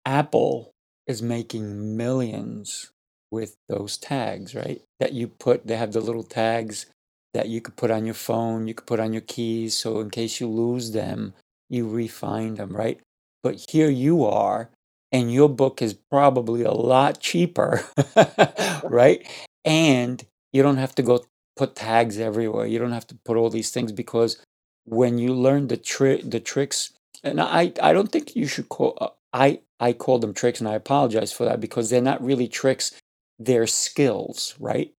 Apple 0.05 0.71
is 1.05 1.21
making 1.21 1.97
millions 1.97 2.91
with 3.31 3.57
those 3.67 3.97
tags, 3.97 4.55
right? 4.55 4.81
That 4.99 5.13
you 5.13 5.27
put, 5.27 5.67
they 5.67 5.75
have 5.75 5.91
the 5.91 6.01
little 6.01 6.23
tags 6.23 6.85
that 7.33 7.49
you 7.49 7.61
could 7.61 7.75
put 7.75 7.91
on 7.91 8.05
your 8.05 8.15
phone, 8.15 8.67
you 8.67 8.73
could 8.73 8.87
put 8.87 8.99
on 8.99 9.13
your 9.13 9.21
keys. 9.21 9.75
So 9.75 9.99
in 9.99 10.09
case 10.09 10.39
you 10.39 10.47
lose 10.47 10.91
them, 10.91 11.33
you 11.69 11.87
refind 11.87 12.57
them, 12.57 12.75
right? 12.75 12.99
But 13.43 13.65
here 13.69 13.89
you 13.89 14.25
are, 14.25 14.69
and 15.11 15.31
your 15.31 15.49
book 15.49 15.81
is 15.81 15.93
probably 15.93 16.63
a 16.63 16.71
lot 16.71 17.19
cheaper, 17.19 17.83
right? 18.83 19.27
And 19.65 20.23
you 20.53 20.63
don't 20.63 20.77
have 20.77 20.95
to 20.95 21.03
go 21.03 21.23
put 21.55 21.75
tags 21.75 22.17
everywhere. 22.19 22.65
You 22.65 22.79
don't 22.79 22.91
have 22.91 23.07
to 23.07 23.15
put 23.25 23.37
all 23.37 23.49
these 23.49 23.71
things 23.71 23.91
because 23.91 24.37
when 24.85 25.17
you 25.17 25.33
learn 25.33 25.67
the 25.67 25.77
trick, 25.77 26.21
the 26.29 26.39
tricks, 26.39 26.93
and 27.23 27.41
I, 27.41 27.73
I 27.81 27.93
don't 27.93 28.11
think 28.11 28.35
you 28.35 28.47
should 28.47 28.69
call. 28.69 28.97
Uh, 29.01 29.09
I, 29.33 29.61
I 29.79 29.93
call 29.93 30.19
them 30.19 30.33
tricks, 30.33 30.59
and 30.59 30.67
I 30.69 30.73
apologize 30.75 31.31
for 31.33 31.45
that 31.45 31.59
because 31.59 31.89
they're 31.89 32.01
not 32.01 32.23
really 32.23 32.47
tricks. 32.47 32.91
They're 33.39 33.67
skills, 33.67 34.55
right? 34.59 34.93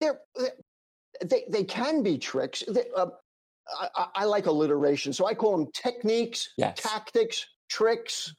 They're, 0.00 0.18
they 1.24 1.44
they 1.48 1.64
can 1.64 2.02
be 2.02 2.18
tricks. 2.18 2.64
They, 2.68 2.84
uh, 2.96 3.06
I, 3.80 3.88
I- 3.94 4.08
I 4.16 4.24
like 4.24 4.46
alliteration, 4.46 5.12
so 5.12 5.26
I 5.26 5.34
call 5.34 5.56
them 5.56 5.68
techniques, 5.72 6.52
Yes. 6.56 6.78
tactics, 6.78 7.46
tricks. 7.68 8.34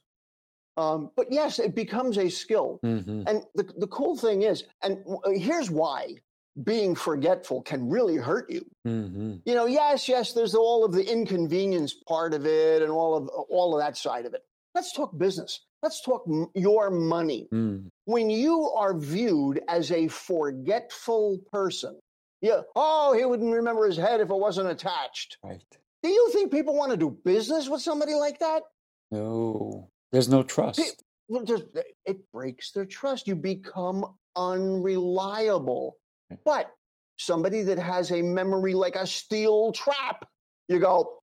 Um, 0.76 1.10
but 1.16 1.26
yes, 1.30 1.58
it 1.58 1.74
becomes 1.74 2.18
a 2.18 2.28
skill. 2.28 2.78
hmm 2.82 3.22
And 3.26 3.42
the, 3.54 3.64
the 3.78 3.86
cool 3.86 4.16
thing 4.16 4.42
is, 4.42 4.64
and 4.82 4.98
uh, 5.24 5.30
here's 5.30 5.70
why 5.70 6.16
being 6.62 6.94
forgetful 6.94 7.62
can 7.62 7.88
really 7.88 8.16
hurt 8.16 8.50
you. 8.50 8.64
hmm 8.84 9.36
You 9.44 9.54
know, 9.54 9.66
yes, 9.66 10.08
yes, 10.08 10.32
there's 10.32 10.54
all 10.54 10.84
of 10.84 10.92
the 10.92 11.04
inconvenience 11.04 11.94
part 12.08 12.34
of 12.34 12.46
it 12.46 12.82
and 12.82 12.90
all 12.90 13.16
of 13.16 13.28
all 13.50 13.74
of 13.74 13.80
that 13.84 13.96
side 13.96 14.26
of 14.26 14.34
it. 14.34 14.42
Let's 14.74 14.92
talk 14.92 15.16
business. 15.16 15.60
Let's 15.82 16.00
talk 16.02 16.24
m- 16.28 16.48
your 16.54 16.90
money. 16.90 17.46
Mm. 17.52 17.88
When 18.06 18.28
you 18.30 18.70
are 18.70 18.96
viewed 18.98 19.62
as 19.68 19.92
a 19.92 20.08
forgetful 20.08 21.38
person, 21.52 21.98
yeah, 22.40 22.60
oh, 22.74 23.14
he 23.16 23.24
wouldn't 23.24 23.52
remember 23.54 23.86
his 23.86 23.96
head 23.96 24.20
if 24.20 24.30
it 24.30 24.34
wasn't 24.34 24.68
attached. 24.68 25.38
Right. 25.44 25.62
Do 26.02 26.08
you 26.08 26.30
think 26.32 26.50
people 26.50 26.74
want 26.74 26.90
to 26.90 26.96
do 26.96 27.16
business 27.24 27.68
with 27.68 27.82
somebody 27.82 28.14
like 28.14 28.38
that? 28.40 28.62
No, 29.10 29.88
there's 30.14 30.28
no 30.28 30.44
trust. 30.44 30.80
Well, 31.26 31.42
just, 31.42 31.64
it 32.06 32.30
breaks 32.32 32.70
their 32.70 32.84
trust. 32.84 33.26
You 33.26 33.34
become 33.34 34.04
unreliable. 34.36 35.96
Right. 36.30 36.38
But 36.44 36.70
somebody 37.18 37.62
that 37.62 37.78
has 37.78 38.12
a 38.12 38.22
memory 38.22 38.74
like 38.74 38.94
a 38.94 39.08
steel 39.08 39.72
trap, 39.72 40.24
you 40.68 40.78
go, 40.78 41.18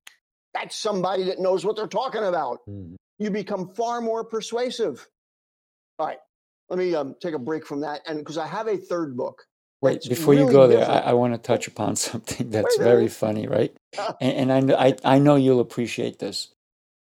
that's 0.52 0.76
somebody 0.76 1.24
that 1.24 1.38
knows 1.38 1.64
what 1.64 1.76
they're 1.76 1.86
talking 1.86 2.22
about. 2.22 2.58
Mhm. 2.68 2.96
You 3.18 3.30
become 3.30 3.72
far 3.74 4.02
more 4.02 4.24
persuasive. 4.24 5.08
All 5.98 6.06
right, 6.06 6.18
let 6.68 6.78
me 6.78 6.94
um, 6.94 7.14
take 7.18 7.32
a 7.32 7.38
break 7.38 7.66
from 7.66 7.80
that. 7.80 8.02
And 8.06 8.18
because 8.18 8.36
I 8.36 8.46
have 8.46 8.68
a 8.68 8.76
third 8.76 9.16
book. 9.16 9.42
Wait, 9.80 10.06
before 10.06 10.34
you 10.34 10.40
really 10.40 10.52
go 10.52 10.68
there, 10.68 10.80
I, 10.80 10.86
different. 10.86 11.06
I 11.06 11.12
want 11.14 11.34
to 11.34 11.38
touch 11.38 11.66
upon 11.66 11.96
something 12.10 12.50
that's 12.50 12.76
Wait 12.76 12.84
very 12.84 13.08
funny, 13.08 13.46
right? 13.46 13.74
And, 14.20 14.50
and 14.50 14.72
I, 14.72 14.86
I, 14.88 14.96
I 15.04 15.18
know 15.18 15.36
you'll 15.36 15.60
appreciate 15.60 16.18
this. 16.18 16.51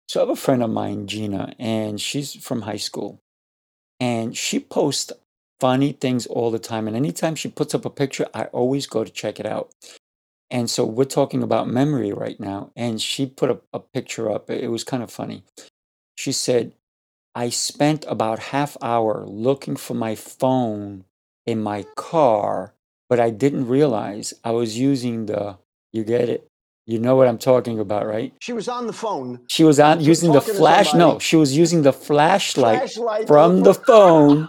So 0.08 0.20
I 0.20 0.24
have 0.24 0.30
a 0.30 0.36
friend 0.36 0.64
of 0.64 0.70
mine, 0.70 1.08
Gina, 1.08 1.53
and 1.58 1.99
she's 1.99 2.36
from 2.36 2.62
high 2.64 2.78
school. 2.78 3.22
And 3.99 4.36
she 4.38 4.60
posts 4.60 5.12
funny 5.60 5.93
things 5.93 6.28
all 6.28 6.51
the 6.51 6.60
time. 6.60 6.88
And 6.88 6.95
anytime 6.95 7.36
she 7.36 7.49
puts 7.49 7.74
up 7.74 7.86
a 7.86 7.89
picture, 7.89 8.28
I 8.34 8.45
always 8.45 8.88
go 8.88 9.03
to 9.03 9.12
check 9.12 9.39
it 9.39 9.45
out. 9.45 9.72
And 10.51 10.70
so 10.70 10.86
we're 10.86 11.06
talking 11.06 11.41
about 11.41 11.68
memory 11.68 12.14
right 12.14 12.39
now. 12.39 12.72
And 12.76 13.01
she 13.01 13.26
put 13.26 13.49
a, 13.49 13.60
a 13.74 13.80
picture 13.80 14.30
up. 14.30 14.49
It 14.49 14.70
was 14.70 14.84
kind 14.84 15.01
of 15.01 15.12
funny. 15.12 15.43
She 16.16 16.32
said, 16.32 16.74
I 17.34 17.49
spent 17.49 18.06
about 18.08 18.39
half 18.39 18.78
hour 18.82 19.26
looking 19.26 19.76
for 19.76 19.93
my 19.93 20.16
phone 20.16 21.06
in 21.45 21.62
my 21.62 21.86
car, 21.95 22.74
but 23.10 23.20
I 23.20 23.30
didn't 23.30 23.68
realize 23.68 24.34
I 24.43 24.51
was 24.51 24.78
using 24.78 25.26
the, 25.26 25.58
you 25.91 26.03
get 26.03 26.30
it? 26.30 26.47
You 26.88 27.00
know 27.00 27.16
what 27.16 27.28
I'm 27.28 27.40
talking 27.40 27.80
about, 27.80 28.06
right? 28.06 28.34
She 28.42 28.54
was 28.54 28.68
on 28.68 28.86
the 28.88 28.94
phone. 28.94 29.42
She 29.48 29.64
was 29.64 29.80
on 29.80 30.00
She 30.00 30.10
was 30.10 30.22
using 30.22 30.32
the 30.34 30.40
talking 30.40 30.54
to 30.54 30.60
flash. 30.60 30.94
No, 30.94 31.00
somebody. 31.00 31.20
she 31.24 31.36
was 31.36 31.58
using 31.58 31.82
the 31.82 31.94
flashlight 31.94 32.78
Flashlight 32.80 33.28
from 33.28 33.62
the 33.62 33.74
phone. 33.90 34.48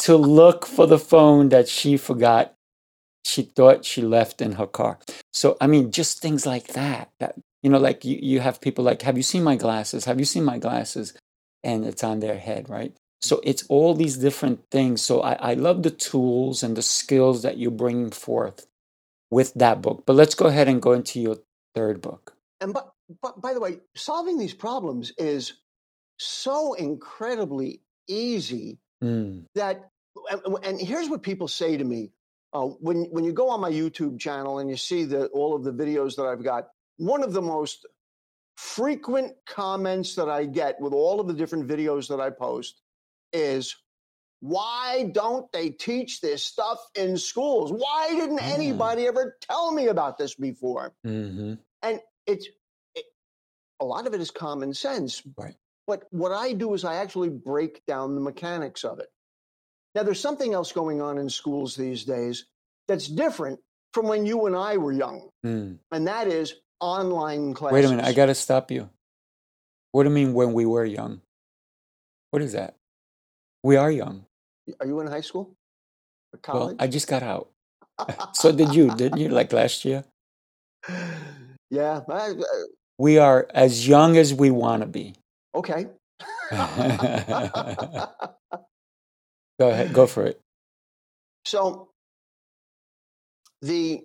to 0.00 0.16
look 0.16 0.64
for 0.66 0.86
the 0.86 0.98
phone 0.98 1.48
that 1.48 1.68
she 1.68 1.96
forgot 1.96 2.54
she 3.24 3.42
thought 3.42 3.84
she 3.84 4.00
left 4.00 4.40
in 4.40 4.52
her 4.52 4.66
car. 4.66 4.98
So 5.32 5.56
I 5.60 5.66
mean 5.66 5.90
just 5.90 6.20
things 6.20 6.46
like 6.46 6.68
that. 6.68 7.10
That 7.20 7.34
you 7.62 7.70
know, 7.70 7.78
like 7.78 8.04
you, 8.04 8.18
you 8.22 8.40
have 8.40 8.60
people 8.60 8.84
like, 8.84 9.02
have 9.02 9.16
you 9.16 9.22
seen 9.22 9.42
my 9.42 9.56
glasses? 9.56 10.04
Have 10.04 10.18
you 10.20 10.24
seen 10.24 10.44
my 10.44 10.58
glasses? 10.58 11.14
And 11.64 11.84
it's 11.84 12.04
on 12.04 12.20
their 12.20 12.38
head, 12.38 12.68
right? 12.70 12.94
So 13.20 13.40
it's 13.42 13.64
all 13.68 13.94
these 13.94 14.16
different 14.16 14.60
things. 14.70 15.02
So 15.02 15.20
I, 15.22 15.32
I 15.50 15.54
love 15.54 15.82
the 15.82 15.90
tools 15.90 16.62
and 16.62 16.76
the 16.76 16.82
skills 16.82 17.42
that 17.42 17.58
you're 17.58 17.72
bringing 17.72 18.10
forth 18.12 18.66
with 19.30 19.54
that 19.54 19.82
book. 19.82 20.04
But 20.06 20.16
let's 20.16 20.34
go 20.34 20.46
ahead 20.46 20.68
and 20.68 20.82
go 20.82 20.92
into 20.92 21.20
your 21.20 21.38
third 21.74 22.00
book. 22.02 22.34
And 22.60 22.74
but, 22.74 22.92
but 23.22 23.40
by 23.40 23.54
the 23.54 23.60
way, 23.60 23.78
solving 23.96 24.38
these 24.38 24.54
problems 24.54 25.12
is 25.18 25.54
so 26.18 26.74
incredibly 26.74 27.82
easy 28.08 28.78
Mm, 29.02 29.44
that 29.54 29.90
and, 30.30 30.56
and 30.64 30.80
here's 30.80 31.08
what 31.08 31.22
people 31.22 31.46
say 31.48 31.76
to 31.76 31.84
me 31.84 32.10
uh, 32.52 32.64
when 32.64 33.04
when 33.12 33.24
you 33.24 33.32
go 33.32 33.48
on 33.50 33.60
my 33.60 33.70
YouTube 33.70 34.18
channel 34.18 34.58
and 34.58 34.68
you 34.68 34.76
see 34.76 35.04
the 35.04 35.26
all 35.26 35.54
of 35.54 35.64
the 35.64 35.72
videos 35.72 36.16
that 36.16 36.24
I've 36.24 36.42
got. 36.42 36.68
One 36.96 37.22
of 37.22 37.32
the 37.32 37.42
most 37.42 37.86
frequent 38.56 39.34
comments 39.46 40.16
that 40.16 40.28
I 40.28 40.46
get 40.46 40.80
with 40.80 40.92
all 40.92 41.20
of 41.20 41.28
the 41.28 41.34
different 41.34 41.68
videos 41.68 42.08
that 42.08 42.20
I 42.20 42.30
post 42.30 42.80
is, 43.32 43.76
"Why 44.40 45.10
don't 45.12 45.50
they 45.52 45.70
teach 45.70 46.20
this 46.20 46.44
stuff 46.44 46.78
in 46.94 47.16
schools? 47.18 47.72
Why 47.72 48.10
didn't 48.10 48.40
Ah. 48.40 48.54
anybody 48.54 49.06
ever 49.06 49.36
tell 49.40 49.72
me 49.72 49.86
about 49.88 50.18
this 50.18 50.34
before?" 50.34 50.94
hmm 51.04 51.54
And 51.82 52.00
it's 52.26 52.46
it, 52.94 53.04
a 53.80 53.84
lot 53.84 54.06
of 54.06 54.14
it 54.14 54.20
is 54.20 54.30
common 54.30 54.74
sense. 54.74 55.22
Right. 55.36 55.56
But 55.86 56.04
what 56.10 56.32
I 56.32 56.52
do 56.52 56.74
is 56.74 56.84
I 56.84 56.96
actually 56.96 57.30
break 57.30 57.84
down 57.86 58.14
the 58.14 58.20
mechanics 58.20 58.84
of 58.84 58.98
it. 59.00 59.08
Now, 59.94 60.02
there's 60.02 60.20
something 60.20 60.52
else 60.52 60.70
going 60.72 61.00
on 61.00 61.16
in 61.18 61.30
schools 61.30 61.74
these 61.74 62.04
days 62.04 62.44
that's 62.86 63.08
different 63.08 63.60
from 63.94 64.06
when 64.06 64.26
you 64.26 64.46
and 64.46 64.54
I 64.54 64.76
were 64.76 64.92
young, 64.92 65.30
Mm. 65.44 65.78
and 65.90 66.06
that 66.06 66.28
is 66.28 66.54
online 66.80 67.54
classes. 67.54 67.74
Wait 67.74 67.84
a 67.84 67.88
minute, 67.88 68.04
I 68.04 68.12
got 68.12 68.26
to 68.26 68.34
stop 68.34 68.70
you. 68.70 68.90
What 69.92 70.02
do 70.04 70.10
you 70.10 70.14
mean 70.14 70.34
when 70.34 70.52
we 70.52 70.66
were 70.66 70.84
young? 70.84 71.22
What 72.30 72.42
is 72.42 72.52
that? 72.52 72.76
We 73.62 73.76
are 73.76 73.90
young. 73.90 74.26
Are 74.80 74.86
you 74.86 75.00
in 75.00 75.06
high 75.08 75.20
school 75.22 75.54
or 76.34 76.40
Well, 76.52 76.60
college? 76.62 76.76
I 76.80 76.86
just 76.88 77.08
got 77.08 77.22
out. 77.22 77.50
So 78.34 78.52
did 78.52 78.74
you, 78.74 78.90
didn't 78.90 79.18
you, 79.18 79.28
like 79.30 79.52
last 79.52 79.84
year? 79.84 80.04
yeah. 81.70 82.00
I- 82.08 82.30
uh, 82.32 82.44
We 82.98 83.18
are 83.18 83.48
as 83.54 83.86
young 83.88 84.16
as 84.16 84.34
we 84.34 84.50
want 84.50 84.82
to 84.82 84.88
be. 84.88 85.14
okay. 85.54 85.86
Go 89.60 89.70
ahead, 89.70 89.92
go 89.92 90.06
for 90.06 90.24
it. 90.26 90.40
So 91.46 91.90
the 93.62 94.02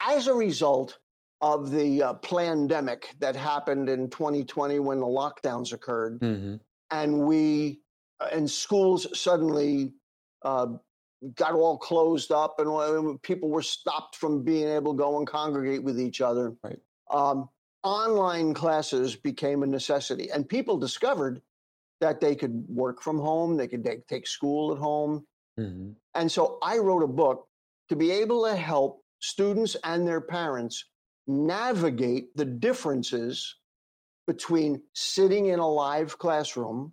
as 0.00 0.26
a 0.28 0.34
result 0.34 0.98
of 1.40 1.70
the 1.70 2.02
uh, 2.02 2.14
pandemic 2.14 3.14
that 3.20 3.36
happened 3.36 3.88
in 3.88 4.10
2020 4.10 4.78
when 4.80 5.00
the 5.00 5.06
lockdowns 5.06 5.72
occurred, 5.72 6.18
hmm 6.20 6.56
and 6.90 7.20
we 7.26 7.80
and 8.32 8.50
schools 8.50 9.06
suddenly 9.18 9.92
uh, 10.44 10.66
got 11.34 11.52
all 11.52 11.78
closed 11.78 12.32
up, 12.32 12.58
and 12.58 12.68
uh, 12.68 13.18
people 13.22 13.48
were 13.48 13.62
stopped 13.62 14.16
from 14.16 14.42
being 14.42 14.68
able 14.68 14.92
to 14.92 14.98
go 14.98 15.18
and 15.18 15.26
congregate 15.26 15.82
with 15.82 16.00
each 16.00 16.20
other. 16.20 16.54
Right. 16.62 16.78
Um, 17.10 17.48
online 17.82 18.54
classes 18.54 19.16
became 19.16 19.62
a 19.62 19.66
necessity, 19.66 20.30
and 20.30 20.48
people 20.48 20.78
discovered 20.78 21.40
that 22.00 22.20
they 22.20 22.34
could 22.34 22.64
work 22.68 23.02
from 23.02 23.18
home, 23.18 23.56
they 23.56 23.66
could 23.66 23.84
take, 23.84 24.06
take 24.06 24.26
school 24.26 24.72
at 24.72 24.78
home, 24.78 25.26
hmm 25.56 25.90
and 26.14 26.30
so 26.30 26.58
I 26.62 26.78
wrote 26.78 27.04
a 27.04 27.08
book 27.08 27.46
to 27.88 27.96
be 27.96 28.10
able 28.10 28.44
to 28.44 28.56
help 28.56 29.04
students 29.20 29.76
and 29.84 30.06
their 30.06 30.20
parents 30.20 30.84
navigate 31.28 32.36
the 32.36 32.44
differences 32.44 33.56
between 34.26 34.82
sitting 34.94 35.46
in 35.46 35.58
a 35.58 35.68
live 35.68 36.18
classroom 36.18 36.92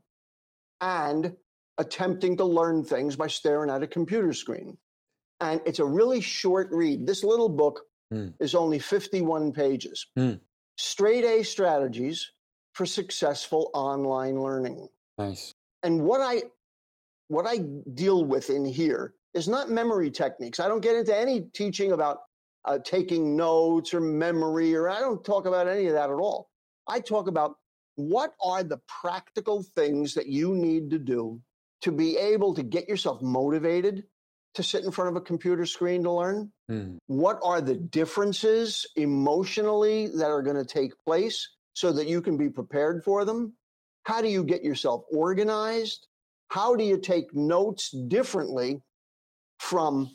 and 0.82 1.36
attempting 1.78 2.38
to 2.38 2.46
learn 2.46 2.84
things 2.84 3.16
by 3.16 3.28
staring 3.28 3.70
at 3.70 3.84
a 3.84 3.88
computer 3.88 4.34
screen. 4.34 4.78
And 5.42 5.62
it's 5.66 5.80
a 5.80 5.86
really 5.86 6.22
short 6.22 6.70
read. 6.72 7.06
This 7.06 7.24
little 7.24 7.50
book 7.50 7.82
Hmm. 8.12 8.28
is 8.40 8.54
only 8.54 8.78
51 8.80 9.52
pages. 9.52 10.06
Hmm. 10.16 10.34
straight 10.78 11.24
A 11.24 11.42
strategies 11.44 12.32
for 12.74 12.86
successful 12.86 13.72
online 13.74 14.40
learning. 14.42 14.90
Nice. 15.18 15.54
And 15.84 16.04
what 16.04 16.22
I 16.22 16.44
what 17.30 17.48
I 17.48 17.58
deal 17.94 18.24
with 18.26 18.50
in 18.52 18.64
here 18.66 19.16
is 19.34 19.48
not 19.48 19.70
memory 19.72 20.12
techniques. 20.12 20.60
I 20.60 20.68
don't 20.68 20.82
get 20.82 20.96
into 20.96 21.18
any 21.18 21.42
teaching 21.54 21.94
about 21.94 22.20
uh, 22.66 22.78
taking 22.84 23.36
notes 23.36 23.94
or 23.94 24.00
memory, 24.02 24.76
or 24.76 24.88
I 24.90 25.00
don't 25.00 25.24
talk 25.24 25.46
about 25.48 25.68
any 25.68 25.88
of 25.88 25.94
that 25.94 26.10
at 26.12 26.16
all. 26.16 26.50
I 26.88 27.00
talk 27.00 27.28
about 27.28 27.56
what 27.96 28.34
are 28.44 28.64
the 28.64 28.80
practical 29.02 29.64
things 29.64 30.14
that 30.14 30.28
you 30.28 30.54
need 30.54 30.90
to 30.92 31.00
do 31.00 31.42
to 31.82 31.92
be 31.92 32.18
able 32.18 32.54
to 32.56 32.64
get 32.64 32.88
yourself 32.88 33.22
motivated 33.22 34.04
to 34.56 34.64
sit 34.64 34.84
in 34.84 34.92
front 34.92 35.10
of 35.10 35.16
a 35.16 35.22
computer 35.22 35.66
screen 35.66 36.04
to 36.04 36.12
learn? 36.12 36.52
Mm. 36.70 36.98
What 37.08 37.40
are 37.44 37.62
the 37.62 37.76
differences 37.76 38.86
emotionally 38.96 40.08
that 40.08 40.28
are 40.28 40.42
going 40.42 40.56
to 40.56 40.66
take 40.66 40.92
place 41.06 41.48
so 41.74 41.92
that 41.92 42.08
you 42.08 42.22
can 42.22 42.38
be 42.38 42.50
prepared 42.50 43.04
for 43.04 43.26
them? 43.26 43.54
How 44.04 44.22
do 44.22 44.28
you 44.28 44.44
get 44.44 44.64
yourself 44.64 45.04
organized? 45.12 46.08
How 46.50 46.76
do 46.76 46.84
you 46.84 46.98
take 46.98 47.34
notes 47.34 47.90
differently 48.08 48.82
from 49.60 50.10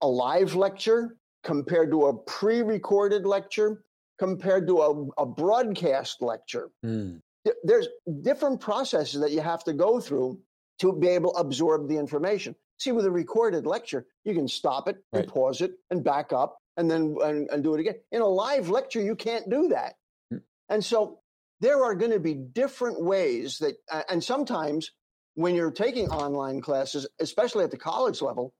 a 0.00 0.06
live 0.06 0.54
lecture 0.54 1.16
compared 1.44 1.90
to 1.90 2.06
a 2.06 2.14
pre 2.14 2.62
recorded 2.62 3.26
lecture 3.26 3.84
compared 4.22 4.68
to 4.68 4.80
a, 4.80 5.22
a 5.24 5.26
broadcast 5.26 6.22
lecture? 6.22 6.70
Mm. 6.86 7.20
There's 7.64 7.88
different 8.22 8.60
processes 8.60 9.20
that 9.20 9.32
you 9.32 9.40
have 9.40 9.64
to 9.64 9.72
go 9.72 9.98
through 9.98 10.38
to 10.78 10.92
be 10.92 11.08
able 11.08 11.32
to 11.32 11.38
absorb 11.38 11.88
the 11.88 11.96
information. 11.96 12.54
See, 12.78 12.92
with 12.92 13.04
a 13.04 13.10
recorded 13.10 13.66
lecture, 13.66 14.06
you 14.24 14.32
can 14.32 14.46
stop 14.46 14.86
it 14.86 14.98
and 15.12 15.26
pause 15.26 15.60
it 15.60 15.72
and 15.90 16.04
back 16.04 16.32
up 16.32 16.58
and 16.76 16.88
then 16.88 17.16
and, 17.20 17.50
and 17.50 17.64
do 17.64 17.74
it 17.74 17.80
again. 17.80 17.96
In 18.12 18.22
a 18.22 18.26
live 18.26 18.68
lecture, 18.68 19.02
you 19.02 19.16
can't 19.16 19.50
do 19.50 19.68
that. 19.68 19.94
Mm. 20.32 20.42
And 20.68 20.84
so 20.84 21.18
there 21.60 21.82
are 21.84 21.96
going 21.96 22.12
to 22.12 22.20
be 22.20 22.34
different 22.34 23.02
ways 23.02 23.58
that, 23.58 23.74
uh, 23.90 24.02
and 24.08 24.22
sometimes 24.22 24.92
when 25.34 25.56
you're 25.56 25.72
taking 25.72 26.08
online 26.10 26.60
classes, 26.60 27.08
especially 27.18 27.64
at 27.64 27.72
the 27.72 27.76
college 27.76 28.22
level, 28.22 28.54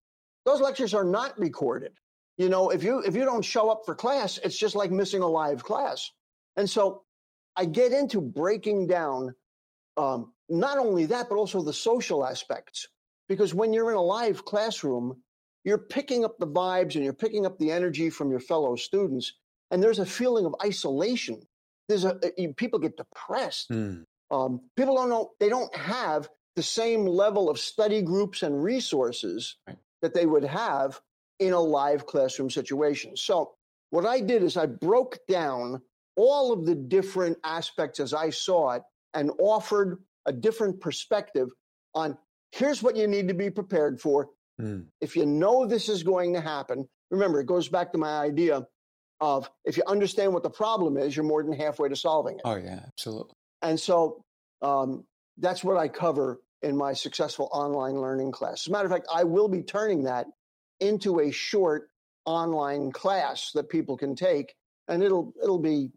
those 0.44 0.60
lectures 0.60 0.92
are 0.92 1.04
not 1.04 1.38
recorded. 1.38 1.92
You 2.38 2.48
know, 2.48 2.70
if 2.70 2.82
you 2.82 3.00
if 3.00 3.14
you 3.14 3.24
don't 3.24 3.44
show 3.44 3.70
up 3.70 3.82
for 3.84 3.94
class, 3.94 4.38
it's 4.42 4.56
just 4.56 4.74
like 4.74 4.90
missing 4.90 5.22
a 5.22 5.28
live 5.28 5.62
class. 5.62 6.10
And 6.56 6.68
so 6.68 7.02
I 7.56 7.66
get 7.66 7.92
into 7.92 8.20
breaking 8.20 8.86
down 8.86 9.34
um, 9.96 10.32
not 10.48 10.78
only 10.78 11.06
that, 11.06 11.28
but 11.28 11.36
also 11.36 11.62
the 11.62 11.72
social 11.72 12.24
aspects. 12.26 12.88
Because 13.28 13.54
when 13.54 13.72
you're 13.72 13.90
in 13.90 13.96
a 13.96 14.02
live 14.02 14.44
classroom, 14.44 15.22
you're 15.64 15.78
picking 15.78 16.24
up 16.24 16.38
the 16.38 16.46
vibes 16.46 16.94
and 16.94 17.04
you're 17.04 17.12
picking 17.12 17.46
up 17.46 17.58
the 17.58 17.70
energy 17.70 18.10
from 18.10 18.30
your 18.30 18.40
fellow 18.40 18.76
students, 18.76 19.32
and 19.70 19.82
there's 19.82 19.98
a 20.00 20.06
feeling 20.06 20.44
of 20.46 20.54
isolation. 20.64 21.40
There's 21.88 22.04
a 22.04 22.18
you- 22.36 22.54
people 22.54 22.78
get 22.78 22.96
depressed. 22.96 23.70
Mm. 23.70 24.04
Um, 24.30 24.60
people 24.76 24.96
don't 24.96 25.10
know 25.10 25.32
they 25.38 25.50
don't 25.50 25.74
have 25.76 26.28
the 26.56 26.62
same 26.62 27.06
level 27.06 27.48
of 27.50 27.58
study 27.58 28.02
groups 28.02 28.42
and 28.42 28.62
resources 28.62 29.56
that 30.00 30.14
they 30.14 30.26
would 30.26 30.44
have 30.44 31.00
in 31.46 31.52
a 31.52 31.60
live 31.60 32.06
classroom 32.06 32.50
situation. 32.50 33.16
So 33.16 33.52
what 33.90 34.06
I 34.06 34.20
did 34.20 34.42
is 34.42 34.56
I 34.56 34.66
broke 34.66 35.18
down 35.28 35.82
all 36.16 36.52
of 36.52 36.66
the 36.66 36.74
different 36.74 37.38
aspects 37.44 38.00
as 38.00 38.14
I 38.14 38.30
saw 38.30 38.72
it 38.72 38.82
and 39.14 39.30
offered 39.38 39.98
a 40.26 40.32
different 40.32 40.80
perspective 40.80 41.48
on 41.94 42.16
here's 42.52 42.82
what 42.82 42.96
you 42.96 43.06
need 43.06 43.28
to 43.28 43.34
be 43.34 43.50
prepared 43.50 44.00
for. 44.00 44.28
Mm. 44.60 44.86
If 45.00 45.16
you 45.16 45.26
know 45.26 45.66
this 45.66 45.88
is 45.88 46.02
going 46.02 46.34
to 46.34 46.40
happen, 46.40 46.88
remember, 47.10 47.40
it 47.40 47.46
goes 47.46 47.68
back 47.68 47.92
to 47.92 47.98
my 47.98 48.20
idea 48.20 48.66
of 49.20 49.50
if 49.64 49.76
you 49.76 49.82
understand 49.86 50.32
what 50.32 50.42
the 50.42 50.50
problem 50.50 50.96
is, 50.96 51.16
you're 51.16 51.24
more 51.24 51.42
than 51.42 51.52
halfway 51.52 51.88
to 51.88 51.96
solving 51.96 52.36
it. 52.36 52.42
Oh 52.44 52.56
yeah, 52.56 52.80
absolutely. 52.86 53.34
And 53.62 53.78
so 53.78 54.24
um, 54.60 55.04
that's 55.38 55.62
what 55.62 55.76
I 55.76 55.88
cover 55.88 56.40
in 56.62 56.76
my 56.76 56.92
successful 56.92 57.48
online 57.52 58.00
learning 58.00 58.32
class. 58.32 58.62
As 58.62 58.66
a 58.68 58.70
matter 58.70 58.86
of 58.86 58.92
fact, 58.92 59.06
I 59.12 59.24
will 59.24 59.48
be 59.48 59.62
turning 59.62 60.04
that 60.04 60.26
into 60.82 61.20
a 61.20 61.30
short 61.30 61.88
online 62.26 62.92
class 62.92 63.52
that 63.52 63.70
people 63.70 63.96
can 63.96 64.14
take, 64.14 64.54
and 64.88 65.02
it'll 65.02 65.32
it'll 65.42 65.58
be 65.58 65.90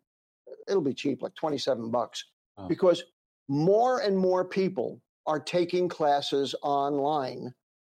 it'll 0.67 0.81
be 0.81 0.93
cheap, 0.93 1.21
like 1.21 1.35
twenty 1.35 1.57
seven 1.57 1.91
bucks, 1.91 2.23
Wow. 2.57 2.67
because 2.69 3.03
more 3.49 3.99
and 3.99 4.17
more 4.17 4.45
people 4.45 5.01
are 5.27 5.39
taking 5.39 5.89
classes 5.89 6.55
online, 6.61 7.53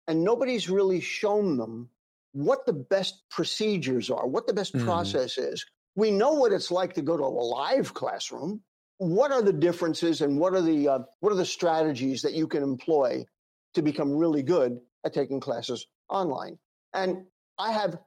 and 0.08 0.24
nobody's 0.24 0.70
really 0.70 1.00
shown 1.00 1.56
them 1.58 1.90
what 2.32 2.66
the 2.66 2.72
best 2.72 3.28
procedures 3.30 4.10
are, 4.10 4.26
what 4.26 4.46
the 4.46 4.54
best 4.54 4.74
Mhm. 4.74 4.84
process 4.84 5.38
is. 5.38 5.64
We 5.96 6.10
know 6.10 6.34
what 6.34 6.52
it's 6.52 6.70
like 6.70 6.94
to 6.94 7.02
go 7.02 7.16
to 7.16 7.22
a 7.24 7.26
live 7.60 7.94
classroom 7.94 8.62
what 8.98 9.30
are 9.30 9.42
the 9.42 9.52
differences 9.52 10.22
and 10.22 10.40
what 10.40 10.54
are 10.54 10.62
the 10.62 10.88
uh, 10.88 10.98
what 11.20 11.30
are 11.30 11.36
the 11.36 11.44
strategies 11.44 12.22
that 12.22 12.32
you 12.32 12.46
can 12.48 12.62
employ 12.62 13.26
to 13.74 13.82
become 13.82 14.10
really 14.16 14.42
good 14.42 14.80
at 15.04 15.12
taking 15.12 15.38
classes 15.38 15.86
online 16.08 16.58
and 16.96 17.24
i 17.58 17.70
have 17.72 17.98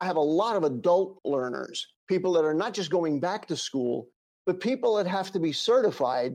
i 0.00 0.06
have 0.06 0.16
a 0.16 0.20
lot 0.20 0.56
of 0.56 0.64
adult 0.64 1.20
learners 1.24 1.86
people 2.08 2.32
that 2.32 2.44
are 2.44 2.54
not 2.54 2.74
just 2.74 2.90
going 2.90 3.20
back 3.20 3.46
to 3.46 3.56
school 3.56 4.08
but 4.46 4.60
people 4.60 4.96
that 4.96 5.06
have 5.06 5.30
to 5.30 5.38
be 5.38 5.52
certified 5.52 6.34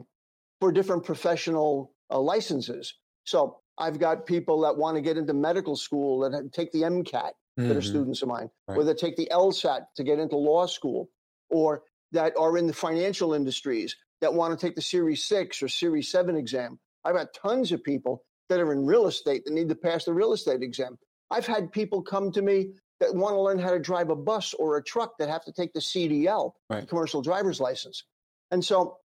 for 0.61 0.71
different 0.71 1.03
professional 1.03 1.91
uh, 2.11 2.19
licenses 2.19 2.93
so 3.25 3.59
i've 3.79 3.99
got 3.99 4.25
people 4.25 4.61
that 4.61 4.77
want 4.77 4.95
to 4.95 5.01
get 5.01 5.17
into 5.17 5.33
medical 5.33 5.75
school 5.75 6.19
that 6.19 6.53
take 6.53 6.71
the 6.71 6.83
mcat 6.83 7.31
that 7.57 7.75
are 7.77 7.81
Mhm. 7.81 7.83
students 7.83 8.21
of 8.21 8.27
mine, 8.27 8.49
or 8.67 8.75
Right. 8.77 8.85
that 8.87 8.97
take 8.99 9.15
the 9.15 9.27
LSAT 9.31 9.87
to 9.95 10.03
get 10.03 10.19
into 10.19 10.37
law 10.37 10.67
school, 10.67 11.09
or 11.49 11.83
that 12.11 12.37
are 12.37 12.57
in 12.57 12.67
the 12.67 12.73
financial 12.73 13.33
industries 13.33 13.95
that 14.21 14.33
want 14.33 14.57
to 14.59 14.65
take 14.65 14.75
the 14.75 14.81
Series 14.81 15.23
6 15.25 15.63
or 15.63 15.67
Series 15.67 16.11
7 16.11 16.35
exam. 16.35 16.79
I've 17.05 17.15
got 17.15 17.33
tons 17.33 17.71
of 17.71 17.83
people 17.83 18.23
that 18.49 18.59
are 18.59 18.71
in 18.73 18.85
real 18.85 19.07
estate 19.07 19.45
that 19.45 19.53
need 19.53 19.69
to 19.69 19.75
pass 19.75 20.05
the 20.05 20.13
real 20.13 20.33
estate 20.33 20.61
exam. 20.61 20.99
I've 21.31 21.45
had 21.47 21.71
people 21.71 22.01
come 22.01 22.31
to 22.33 22.41
me 22.41 22.71
that 22.99 23.13
want 23.13 23.33
to 23.35 23.41
learn 23.41 23.59
how 23.59 23.71
to 23.71 23.79
drive 23.79 24.09
a 24.09 24.15
bus 24.15 24.53
or 24.53 24.77
a 24.77 24.83
truck 24.83 25.17
that 25.19 25.27
have 25.29 25.43
to 25.45 25.51
take 25.51 25.73
the 25.73 25.79
CDL, 25.81 26.53
Right. 26.69 26.87
commercial 26.87 27.21
driver's 27.21 27.59
license. 27.59 28.03
And 28.51 28.63
so, 28.63 28.97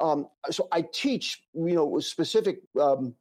um, 0.00 0.28
so 0.50 0.68
I 0.70 0.82
teach, 0.92 1.42
you 1.54 1.74
know, 1.74 1.98
specific 2.00 2.60
um, 2.78 3.14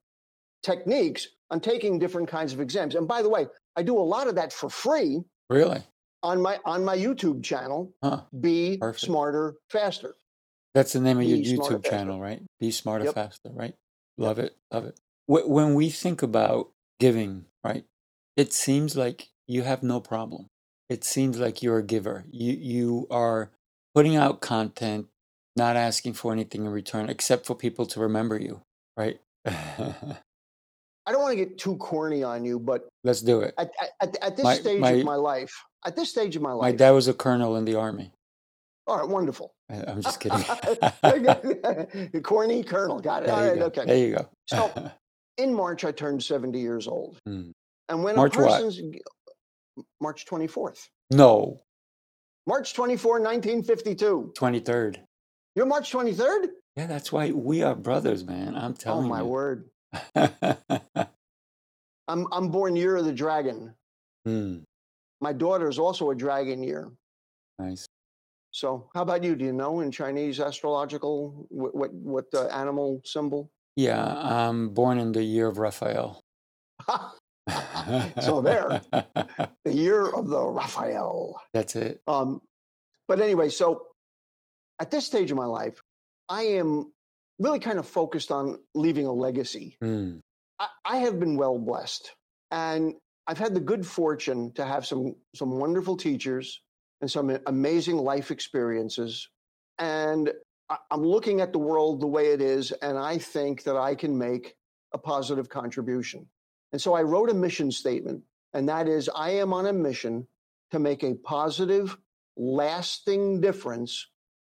techniques 0.64 1.28
on 1.50 1.60
taking 1.60 1.98
different 2.00 2.28
kinds 2.28 2.54
of 2.54 2.60
exams. 2.60 2.96
And 2.96 3.08
by 3.08 3.22
the 3.22 3.30
way, 3.30 3.48
I 3.76 3.84
do 3.84 3.98
a 3.98 4.02
lot 4.02 4.28
of 4.28 4.36
that 4.36 4.52
for 4.52 4.70
free 4.70 5.22
Really? 5.50 5.82
on 6.24 6.42
my 6.42 6.60
on 6.66 6.84
my 6.84 6.98
YouTube 6.98 7.44
channel. 7.44 7.94
Huh. 8.04 8.24
Be 8.42 8.78
Perfect. 8.78 9.06
smarter, 9.06 9.56
faster. 9.70 10.16
That's 10.74 10.94
the 10.94 11.00
name 11.00 11.18
of 11.20 11.24
your 11.24 11.38
Be 11.38 11.56
Smarter 11.56 11.80
YouTube 11.80 11.86
channel, 11.90 12.20
right? 12.20 12.42
Be 12.60 12.72
smarter, 12.72 13.06
Yep. 13.06 13.14
faster, 13.16 13.50
right? 13.54 13.76
Love 14.18 14.40
it, 14.40 14.58
love 14.72 14.86
it. 14.86 15.00
When 15.28 15.74
we 15.74 15.90
think 15.90 16.22
about 16.22 16.72
giving, 17.00 17.46
right? 17.64 17.86
It 18.38 18.54
seems 18.54 18.96
like 18.96 19.28
you 19.48 19.64
have 19.64 19.84
no 19.84 20.00
problem. 20.00 20.48
It 20.90 21.04
seems 21.04 21.38
like 21.40 21.62
you're 21.62 21.80
a 21.80 21.84
giver. 21.84 22.24
You 22.32 22.54
you 22.54 23.08
are 23.12 23.52
putting 23.94 24.16
out 24.16 24.40
content, 24.42 25.08
not 25.56 25.76
asking 25.76 26.14
for 26.14 26.32
anything 26.32 26.64
in 26.66 26.72
return, 26.72 27.10
except 27.10 27.46
for 27.46 27.56
people 27.56 27.86
to 27.88 28.00
remember 28.00 28.38
you, 28.40 28.62
right? 28.96 29.20
I 29.46 31.12
don't 31.12 31.22
want 31.22 31.32
to 31.38 31.44
get 31.46 31.58
too 31.58 31.78
corny 31.78 32.22
on 32.24 32.44
you, 32.46 32.60
but 32.60 32.88
Let's 33.04 33.22
do 33.22 33.40
it. 33.42 33.54
at, 33.58 33.72
at, 34.02 34.18
at 34.22 34.36
this 34.36 34.44
My- 34.44 34.56
stage 34.56 34.80
my- 34.82 34.92
of 34.92 35.06
my 35.06 35.16
life, 35.16 35.54
at 35.86 35.96
this 35.96 36.10
stage 36.10 36.36
of 36.36 36.42
my 36.42 36.52
life, 36.52 36.62
My 36.74 36.78
dad 36.78 36.92
was 36.92 37.08
a 37.08 37.14
colonel 37.14 37.56
in 37.56 37.64
the 37.66 37.76
army. 37.76 38.12
all 38.88 38.98
right, 39.00 39.08
wonderful. 39.08 39.52
I'm 39.70 40.02
just 40.02 40.20
kidding. 40.20 40.44
corny 42.24 42.64
colonel, 42.64 43.00
got 43.00 43.24
it. 43.24 43.28
There 43.28 43.36
all 43.52 43.56
go. 43.56 43.66
okay. 43.66 43.86
There 43.86 43.98
you 43.98 44.16
go. 44.16 44.30
So- 44.48 44.92
In 45.38 45.54
March, 45.54 45.86
I 45.86 45.92
turned 45.92 46.24
70 46.24 46.60
years 46.60 46.88
old. 46.88 47.18
Hmm. 47.26 47.52
And 47.90 48.04
when 48.04 48.16
March 48.16 48.36
a 48.36 48.42
what? 48.42 48.74
March 50.02 50.26
24th, 50.26 50.88
no, 51.12 51.60
March 52.48 52.74
24, 52.74 53.20
1952. 53.20 54.34
23rd. 54.38 54.98
You're 55.56 55.66
March 55.66 55.92
23rd? 55.92 56.48
Yeah, 56.76 56.88
that's 56.88 57.12
why 57.12 57.32
we 57.32 57.64
are 57.64 57.76
brothers, 57.76 58.24
man. 58.24 58.56
I'm 58.56 58.74
telling. 58.74 59.06
Oh 59.06 59.10
my 59.10 59.20
you. 59.20 59.26
word. 59.26 59.70
I'm 62.08 62.28
I'm 62.32 62.50
born 62.50 62.76
year 62.76 62.96
of 62.96 63.06
the 63.06 63.14
dragon. 63.14 63.74
Hmm, 64.26 64.58
My 65.22 65.34
daughter 65.34 65.68
is 65.70 65.80
also 65.80 66.10
a 66.12 66.16
dragon 66.16 66.64
year. 66.64 66.92
nice. 67.60 67.86
So, 68.52 68.90
how 68.96 69.04
about 69.04 69.24
you? 69.24 69.36
Do 69.36 69.46
you 69.46 69.54
know 69.54 69.82
in 69.82 69.92
Chinese 69.92 70.40
astrological 70.40 71.46
what 71.50 71.76
what, 71.76 71.94
what 71.94 72.32
the 72.32 72.54
animal 72.54 73.02
symbol? 73.06 73.52
Yeah, 73.76 74.04
I'm 74.04 74.70
born 74.70 74.98
in 75.00 75.12
the 75.12 75.24
year 75.24 75.48
of 75.48 75.58
Raphael. 75.60 76.22
So 78.22 78.42
there. 78.42 78.82
the 78.92 79.74
year 79.74 80.08
of 80.08 80.28
the 80.28 80.42
Raphael. 80.44 81.42
That's 81.54 81.76
it. 81.76 82.02
Um, 82.08 82.42
but 83.08 83.20
anyway, 83.22 83.50
so 83.50 83.84
at 84.80 84.92
this 84.92 85.06
stage 85.06 85.32
of 85.32 85.38
my 85.38 85.46
life, 85.46 85.82
I 86.30 86.44
am 86.44 86.92
really 87.40 87.60
kind 87.60 87.80
of 87.80 87.88
focused 87.88 88.32
on 88.32 88.60
leaving 88.76 89.06
a 89.06 89.12
legacy. 89.14 89.78
Hmm, 89.82 90.18
I, 90.60 90.68
I 90.86 90.98
have 90.98 91.20
been 91.20 91.38
well 91.38 91.58
blessed, 91.58 92.12
and 92.52 92.94
I've 93.28 93.38
had 93.38 93.54
the 93.54 93.60
good 93.60 93.86
fortune 93.86 94.52
to 94.54 94.66
have 94.66 94.86
some 94.86 95.16
some 95.36 95.52
wonderful 95.60 95.96
teachers 95.98 96.62
and 97.02 97.10
some 97.10 97.38
amazing 97.46 97.98
life 97.98 98.32
experiences 98.32 99.28
and 99.80 100.32
I- 100.70 100.78
I'm 100.92 101.04
looking 101.04 101.40
at 101.42 101.54
the 101.54 101.60
world 101.60 102.02
the 102.02 102.08
way 102.08 102.28
it 102.34 102.42
is, 102.42 102.72
and 102.72 102.98
I 102.98 103.18
think 103.20 103.64
that 103.64 103.78
I 103.78 103.96
can 103.96 104.18
make 104.18 104.56
a 104.94 104.98
positive 104.98 105.48
contribution. 105.48 106.28
And 106.72 106.82
so 106.82 106.94
I 106.94 107.02
wrote 107.04 107.30
a 107.30 107.34
mission 107.34 107.72
statement, 107.72 108.24
and 108.54 108.68
that 108.70 108.88
is 108.88 109.10
I 109.14 109.32
am 109.32 109.54
on 109.54 109.66
a 109.66 109.74
mission 109.74 110.28
to 110.72 110.80
make 110.80 111.04
a 111.04 111.16
positive, 111.16 111.98
lasting 112.36 113.42
difference 113.42 114.08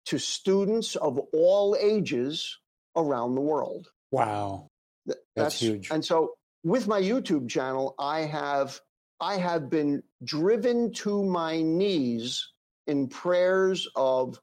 to 0.06 0.18
students 0.18 0.96
of 0.96 1.20
all 1.34 1.76
ages 1.80 2.58
around 2.96 3.36
the 3.36 3.42
world. 3.42 3.90
Wow. 4.12 4.70
Th- 5.08 5.18
That's 5.36 5.60
huge. 5.60 5.90
And 5.92 6.04
so 6.06 6.36
with 6.64 6.88
my 6.88 7.02
YouTube 7.02 7.50
channel, 7.50 7.96
I 8.00 8.22
have 8.22 8.80
I 9.20 9.38
have 9.38 9.70
been 9.70 10.04
driven 10.24 10.92
to 10.94 11.24
my 11.24 11.62
knees 11.62 12.50
in 12.86 13.08
prayers 13.08 13.88
of 13.96 14.40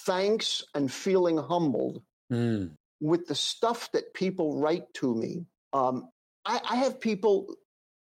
thanks 0.00 0.62
and 0.74 0.90
feeling 0.90 1.36
humbled 1.36 2.02
Mm. 2.32 2.76
with 3.00 3.26
the 3.26 3.34
stuff 3.34 3.90
that 3.92 4.14
people 4.14 4.60
write 4.60 4.84
to 4.94 5.12
me. 5.14 5.46
Um, 5.72 6.08
I, 6.44 6.60
I 6.70 6.76
have 6.76 7.00
people 7.00 7.54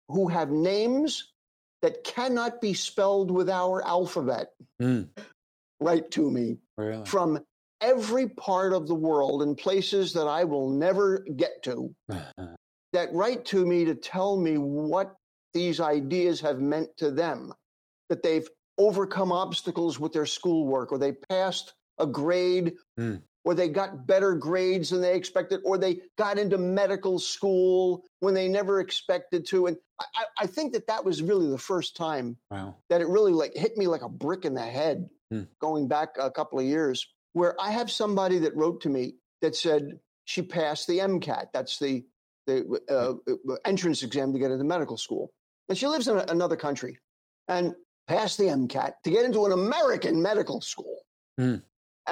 who 0.09 0.29
have 0.29 0.51
names 0.51 1.33
that 1.83 2.05
cannot 2.05 2.61
be 2.61 2.75
spelled 2.75 3.31
with 3.31 3.49
our 3.51 3.85
alphabet 3.87 4.49
Mm. 4.81 5.09
write 5.81 6.11
to 6.13 6.31
me 6.31 6.57
Really? 6.77 7.05
from 7.05 7.39
every 7.81 8.29
part 8.29 8.73
of 8.73 8.89
the 8.89 8.95
world 8.95 9.43
in 9.43 9.55
places 9.55 10.13
that 10.15 10.27
I 10.27 10.45
will 10.45 10.69
never 10.71 11.21
get 11.37 11.63
to 11.65 11.95
that 12.93 13.13
write 13.13 13.45
to 13.47 13.67
me 13.67 13.85
to 13.85 13.95
tell 13.95 14.37
me 14.37 14.57
what 14.57 15.15
these 15.53 15.81
ideas 15.81 16.41
have 16.41 16.61
meant 16.61 16.89
to 16.97 17.11
them, 17.11 17.53
that 18.09 18.23
they've 18.23 18.49
overcome 18.79 19.33
obstacles 19.33 19.99
with 20.01 20.13
their 20.13 20.27
schoolwork, 20.27 20.91
or 20.93 20.99
they 20.99 21.13
passed 21.13 21.75
a 21.99 22.07
grade, 22.07 22.75
Hmm. 22.97 23.17
Or 23.45 23.55
they 23.55 23.69
got 23.69 24.07
better 24.07 24.35
grades 24.35 24.91
than 24.91 25.01
they 25.03 25.15
expected, 25.15 25.61
or 25.65 25.77
they 25.79 26.01
got 26.17 26.39
into 26.39 26.57
medical 26.59 27.19
school 27.19 28.03
when 28.21 28.33
they 28.35 28.49
never 28.49 28.81
expected 28.81 29.47
to. 29.49 29.67
And 29.67 29.77
I, 30.01 30.25
I- 30.41 30.47
think 30.47 30.73
that 30.73 30.87
that 30.87 31.05
was 31.05 31.23
really 31.23 31.49
the 31.51 31.59
first 31.59 31.97
time 31.97 32.37
wow. 32.51 32.75
that 32.89 33.01
it 33.01 33.09
really 33.09 33.33
like 33.33 33.55
hit 33.55 33.77
me 33.77 33.87
like 33.87 34.03
a 34.03 34.09
brick 34.09 34.45
in 34.45 34.55
the 34.55 34.63
head 34.63 35.09
Hmm. 35.31 35.45
going 35.59 35.89
back 35.89 36.11
a 36.21 36.31
couple 36.31 36.59
of 36.59 36.67
years 36.67 37.09
where 37.33 37.59
i 37.59 37.71
have 37.71 37.91
somebody 37.91 38.39
that 38.41 38.55
wrote 38.55 38.83
to 38.83 38.91
me 38.91 39.15
that 39.41 39.57
said 39.57 39.99
she 40.27 40.43
passed 40.43 40.87
the 40.87 40.99
mcat 40.99 41.47
that's 41.55 41.79
the 41.79 42.05
the 42.47 42.79
uh, 42.91 43.55
entrance 43.65 44.03
exam 44.03 44.35
to 44.35 44.39
get 44.39 44.51
into 44.51 44.65
medical 44.65 44.99
school 44.99 45.33
and 45.71 45.79
she 45.79 45.87
lives 45.87 46.09
in 46.09 46.19
a, 46.19 46.25
another 46.29 46.57
country 46.57 46.99
and 47.49 47.75
passed 48.07 48.37
the 48.37 48.45
mcat 48.45 48.93
to 49.03 49.11
get 49.11 49.25
into 49.25 49.47
an 49.47 49.53
american 49.53 50.21
medical 50.21 50.61
school 50.61 50.99
Hmm. 51.39 51.57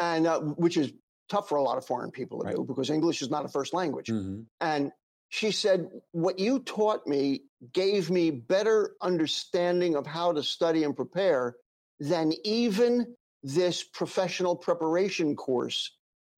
and 0.00 0.26
uh, 0.26 0.40
which 0.40 0.78
is 0.78 0.90
tough 1.32 1.46
for 1.48 1.56
a 1.62 1.62
lot 1.68 1.76
of 1.80 1.84
foreign 1.92 2.10
people 2.18 2.36
to 2.40 2.44
Right. 2.46 2.56
do 2.56 2.64
because 2.70 2.88
english 2.98 3.18
is 3.24 3.30
not 3.34 3.42
a 3.48 3.48
first 3.56 3.72
language 3.80 4.08
hmm 4.10 4.40
and 4.72 4.92
she 5.40 5.50
said, 5.50 5.88
What 6.24 6.38
you 6.38 6.58
taught 6.58 7.06
me 7.06 7.24
gave 7.72 8.10
me 8.10 8.24
better 8.30 8.78
understanding 9.00 9.96
of 9.96 10.04
how 10.06 10.28
to 10.36 10.42
study 10.42 10.84
and 10.84 10.94
prepare 10.94 11.56
than 11.98 12.26
even 12.44 13.16
this 13.42 13.82
professional 13.82 14.54
preparation 14.56 15.34
course 15.34 15.78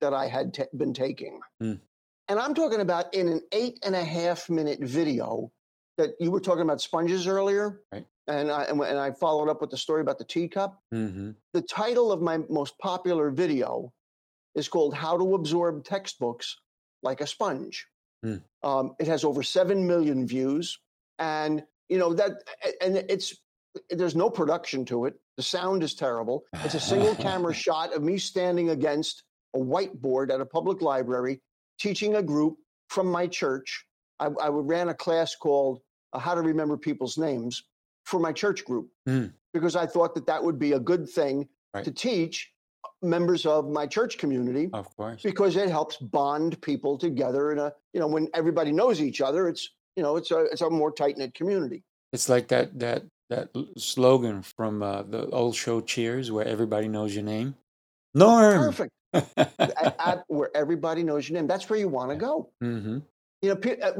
that 0.00 0.14
I 0.14 0.28
had 0.28 0.54
ta- 0.54 0.70
been 0.82 0.94
taking. 0.94 1.40
Hmm. 1.60 1.74
And 2.28 2.38
I'm 2.38 2.54
talking 2.54 2.80
about 2.80 3.12
in 3.14 3.26
an 3.28 3.40
eight 3.50 3.80
and 3.82 3.96
a 3.96 4.04
half 4.04 4.48
minute 4.48 4.78
video 4.80 5.50
that 5.98 6.10
you 6.20 6.30
were 6.30 6.44
talking 6.48 6.62
about 6.62 6.80
sponges 6.80 7.26
earlier. 7.26 7.66
Right. 7.92 8.06
And 8.28 8.48
I, 8.48 8.62
and 8.70 8.80
I 9.06 9.10
followed 9.10 9.48
up 9.50 9.60
with 9.60 9.70
the 9.70 9.76
story 9.86 10.02
about 10.02 10.18
the 10.18 10.24
teacup. 10.36 10.78
hmm 10.92 11.32
The 11.52 11.62
title 11.62 12.12
of 12.12 12.22
my 12.22 12.36
most 12.48 12.78
popular 12.78 13.32
video 13.32 13.92
is 14.54 14.68
called 14.68 14.94
How 14.94 15.16
to 15.18 15.34
Absorb 15.34 15.84
Textbooks 15.84 16.56
Like 17.02 17.20
a 17.20 17.26
Sponge. 17.26 17.86
Hmm. 18.22 18.36
Um, 18.62 18.94
it 18.98 19.06
has 19.06 19.24
over 19.24 19.42
7 19.42 19.86
million 19.86 20.26
views. 20.26 20.78
And, 21.18 21.62
you 21.88 21.98
know, 21.98 22.14
that, 22.14 22.32
and 22.80 22.96
it's, 22.96 23.36
there's 23.90 24.16
no 24.16 24.30
production 24.30 24.84
to 24.86 25.04
it. 25.06 25.14
The 25.36 25.42
sound 25.42 25.82
is 25.82 25.94
terrible. 25.94 26.44
It's 26.64 26.74
a 26.74 26.80
single 26.80 27.14
camera 27.16 27.52
shot 27.66 27.92
of 27.94 28.02
me 28.02 28.18
standing 28.18 28.70
against 28.70 29.24
a 29.54 29.58
whiteboard 29.58 30.32
at 30.32 30.40
a 30.40 30.46
public 30.46 30.80
library 30.80 31.40
teaching 31.78 32.16
a 32.16 32.22
group 32.22 32.56
from 32.88 33.08
my 33.10 33.26
church. 33.26 33.84
I, 34.20 34.26
I 34.40 34.48
ran 34.48 34.88
a 34.88 34.94
class 34.94 35.34
called 35.34 35.80
uh, 36.12 36.18
How 36.20 36.34
to 36.34 36.40
Remember 36.40 36.76
People's 36.76 37.18
Names 37.18 37.64
for 38.04 38.20
my 38.20 38.32
church 38.32 38.64
group 38.64 38.88
Hmm. 39.06 39.26
because 39.52 39.74
I 39.76 39.86
thought 39.86 40.14
that 40.14 40.26
that 40.26 40.42
would 40.42 40.58
be 40.58 40.72
a 40.72 40.80
good 40.80 41.08
thing 41.08 41.48
Right. 41.74 41.84
to 41.84 41.90
teach 41.90 42.52
members 43.04 43.46
of 43.46 43.68
my 43.68 43.86
church 43.86 44.18
community 44.18 44.70
Of 44.72 44.94
course. 44.96 45.22
because 45.22 45.56
it 45.56 45.68
helps 45.70 45.96
bond 45.96 46.60
people 46.62 46.98
together 46.98 47.52
in 47.52 47.58
a 47.58 47.72
you 47.92 48.00
know 48.00 48.06
when 48.08 48.28
everybody 48.34 48.72
knows 48.72 49.00
each 49.00 49.20
other 49.20 49.48
it's 49.48 49.70
you 49.96 50.02
know 50.02 50.16
it's 50.16 50.30
a 50.30 50.40
it's 50.52 50.62
a 50.62 50.70
more 50.70 50.90
tight 50.92 51.16
knit 51.18 51.34
community 51.34 51.82
It's 52.12 52.28
like 52.28 52.48
that 52.48 52.78
that 52.80 53.02
that 53.30 53.48
slogan 53.78 54.42
from 54.42 54.82
uh, 54.82 55.02
the 55.02 55.26
old 55.30 55.54
show 55.56 55.80
Cheers, 55.80 56.30
where 56.30 56.46
everybody 56.46 56.88
knows 56.88 57.14
your 57.14 57.24
name. 57.24 57.54
Norm. 58.14 58.58
perfect 58.58 58.92
where 60.28 60.50
everybody 60.56 61.02
knows 61.02 61.28
your 61.28 61.36
name 61.38 61.46
that's 61.46 61.68
where 61.70 61.78
you 61.78 61.88
want 61.88 62.10
to 62.10 62.16
go 62.16 62.48
hmm 62.60 62.98
you 63.42 63.48
know 63.50 63.56
pe- 63.56 63.80
uh, 63.80 63.92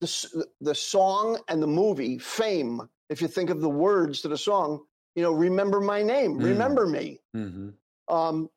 the 0.00 0.46
the 0.60 0.74
song 0.74 1.38
and 1.48 1.62
the 1.62 1.66
movie 1.66 2.18
fame 2.18 2.82
if 3.10 3.20
you 3.22 3.28
think 3.28 3.50
of 3.50 3.60
the 3.60 3.68
words 3.68 4.20
to 4.22 4.28
the 4.28 4.36
song 4.38 4.80
you 5.14 5.22
know 5.22 5.32
remember 5.32 5.80
my 5.80 6.02
name 6.02 6.34
Mm. 6.38 6.44
remember 6.44 6.86
me 6.86 7.20
hmm 7.34 7.70
Um, 8.08 8.48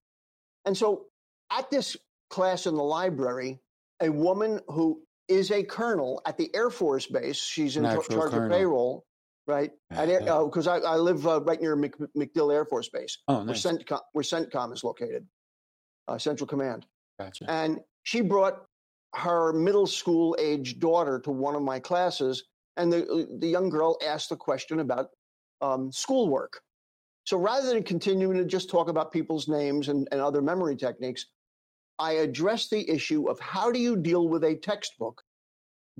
and 0.65 0.77
so 0.77 1.05
at 1.51 1.69
this 1.69 1.97
class 2.29 2.65
in 2.65 2.75
the 2.75 2.83
library, 2.83 3.59
a 4.01 4.09
woman 4.09 4.59
who 4.67 5.01
is 5.27 5.51
a 5.51 5.63
colonel 5.63 6.21
at 6.25 6.37
the 6.37 6.53
Air 6.55 6.69
Force 6.69 7.07
Base, 7.07 7.37
she's 7.37 7.77
in 7.77 7.83
Natural 7.83 8.03
charge 8.03 8.31
colonel. 8.31 8.45
of 8.45 8.51
payroll, 8.51 9.05
right? 9.47 9.71
Because 9.89 10.67
I, 10.67 10.77
I 10.77 10.95
live 10.95 11.27
uh, 11.27 11.41
right 11.41 11.61
near 11.61 11.75
Mc, 11.75 11.93
MacDill 12.17 12.53
Air 12.53 12.65
Force 12.65 12.89
Base, 12.89 13.17
Oh, 13.27 13.43
where. 13.43 13.55
CENTCOM, 13.55 13.99
where 14.13 14.23
CENTCOM 14.23 14.73
is 14.73 14.83
located, 14.83 15.25
uh, 16.07 16.17
Central 16.17 16.47
Command. 16.47 16.85
Gotcha. 17.19 17.45
And 17.49 17.79
she 18.03 18.21
brought 18.21 18.63
her 19.15 19.53
middle 19.53 19.87
school 19.87 20.35
age 20.39 20.79
daughter 20.79 21.19
to 21.19 21.31
one 21.31 21.55
of 21.55 21.61
my 21.61 21.79
classes, 21.79 22.43
and 22.77 22.91
the, 22.91 23.27
the 23.39 23.47
young 23.47 23.69
girl 23.69 23.97
asked 24.05 24.31
a 24.31 24.35
question 24.37 24.79
about 24.79 25.07
um, 25.61 25.91
schoolwork. 25.91 26.61
So 27.25 27.37
rather 27.37 27.67
than 27.67 27.83
continuing 27.83 28.37
to 28.37 28.45
just 28.45 28.69
talk 28.69 28.89
about 28.89 29.11
people's 29.11 29.47
names 29.47 29.89
and, 29.89 30.07
and 30.11 30.19
other 30.19 30.41
memory 30.41 30.75
techniques, 30.75 31.27
I 31.99 32.13
address 32.13 32.69
the 32.69 32.89
issue 32.89 33.29
of 33.29 33.39
how 33.39 33.71
do 33.71 33.79
you 33.79 33.95
deal 33.95 34.27
with 34.27 34.43
a 34.43 34.55
textbook 34.55 35.21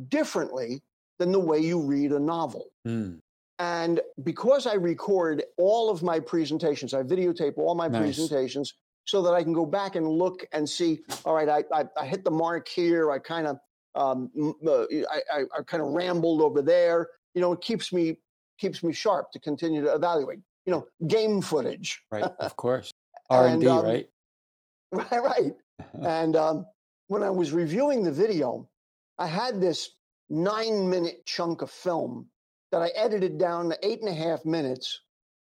differently 0.09 0.81
than 1.19 1.31
the 1.31 1.39
way 1.39 1.59
you 1.59 1.79
read 1.79 2.11
a 2.11 2.19
novel. 2.19 2.65
Mm. 2.87 3.19
And 3.59 4.01
because 4.23 4.65
I 4.65 4.73
record 4.73 5.43
all 5.57 5.91
of 5.91 6.01
my 6.01 6.19
presentations, 6.19 6.95
I 6.95 7.03
videotape 7.03 7.57
all 7.57 7.75
my 7.75 7.87
Nice. 7.87 8.01
presentations 8.01 8.73
so 9.05 9.21
that 9.21 9.33
I 9.33 9.43
can 9.43 9.53
go 9.53 9.65
back 9.65 9.95
and 9.95 10.07
look 10.07 10.45
and 10.51 10.67
see, 10.67 11.01
all 11.25 11.35
right, 11.35 11.47
I, 11.47 11.63
I, 11.71 11.85
I 11.95 12.05
hit 12.07 12.23
the 12.23 12.31
mark 12.31 12.67
here. 12.67 13.11
I 13.11 13.19
kind 13.19 13.45
of, 13.45 13.59
um, 13.93 14.31
uh, 14.65 14.83
I, 14.83 15.21
I, 15.31 15.39
I 15.59 15.61
kind 15.67 15.83
of 15.83 15.89
rambled 15.89 16.41
over 16.41 16.63
there. 16.63 17.09
You 17.35 17.41
know, 17.41 17.51
it 17.51 17.61
keeps 17.61 17.93
me, 17.93 18.17
keeps 18.57 18.83
me 18.83 18.93
sharp 18.93 19.31
to 19.33 19.39
continue 19.39 19.83
to 19.83 19.93
evaluate, 19.93 20.39
you 20.65 20.71
know, 20.71 20.87
game 21.07 21.41
footage. 21.41 22.01
Right. 22.11 22.23
Of 22.39 22.55
course. 22.55 22.91
R 23.29 23.47
and 23.47 23.61
D. 23.61 23.67
um, 23.67 23.83
Right. 23.85 24.07
Right, 24.91 25.23
right. 25.23 25.53
And 26.03 26.35
um, 26.35 26.65
when 27.07 27.23
I 27.23 27.29
was 27.29 27.51
reviewing 27.53 28.03
the 28.03 28.11
video, 28.11 28.69
I 29.17 29.25
had 29.27 29.59
this 29.59 29.95
nine 30.29 30.89
minute 30.89 31.25
chunk 31.25 31.61
of 31.61 31.71
film 31.71 32.27
that 32.71 32.81
I 32.81 32.89
edited 32.95 33.37
down 33.37 33.69
to 33.69 33.77
eight 33.81 33.99
and 34.01 34.09
a 34.09 34.13
half 34.13 34.45
minutes 34.45 35.01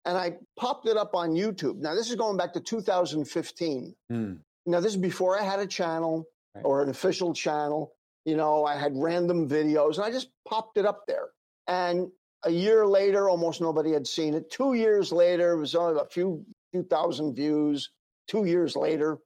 and 0.06 0.18
I 0.18 0.38
popped 0.57 0.88
it 0.88 0.98
up 0.98 1.15
on 1.15 1.32
YouTube. 1.32 1.77
Now, 1.77 1.94
this 1.95 2.10
is 2.10 2.15
going 2.15 2.38
back 2.38 2.53
to 2.53 2.60
2015. 2.60 3.95
Mm. 4.11 4.40
Now, 4.65 4.80
this 4.80 4.94
is 4.94 4.98
before 5.02 5.40
I 5.40 5.44
had 5.44 5.60
a 5.60 5.68
channel 5.68 6.26
Right. 6.56 6.64
or 6.64 6.82
an 6.82 6.90
official 6.90 7.34
channel. 7.34 7.94
You 8.26 8.38
know, 8.38 8.65
I 8.65 8.76
had 8.77 8.94
random 8.95 9.48
videos 9.48 9.95
and 9.98 10.06
I 10.06 10.11
just 10.11 10.30
popped 10.48 10.77
it 10.77 10.86
up 10.86 11.03
there. 11.07 11.27
And 11.68 12.10
a 12.46 12.52
year 12.52 12.86
later, 12.88 13.30
almost 13.30 13.60
nobody 13.62 13.92
had 13.92 14.08
seen 14.08 14.34
it. 14.34 14.50
Two 14.52 14.74
years 14.74 15.12
later, 15.12 15.52
it 15.54 15.58
was 15.60 15.76
only 15.76 16.00
a 16.00 16.06
few, 16.06 16.46
few 16.72 16.84
thousand 16.84 17.36
views. 17.36 17.90
Two 18.28 18.46
years 18.46 18.76
later. 18.76 19.20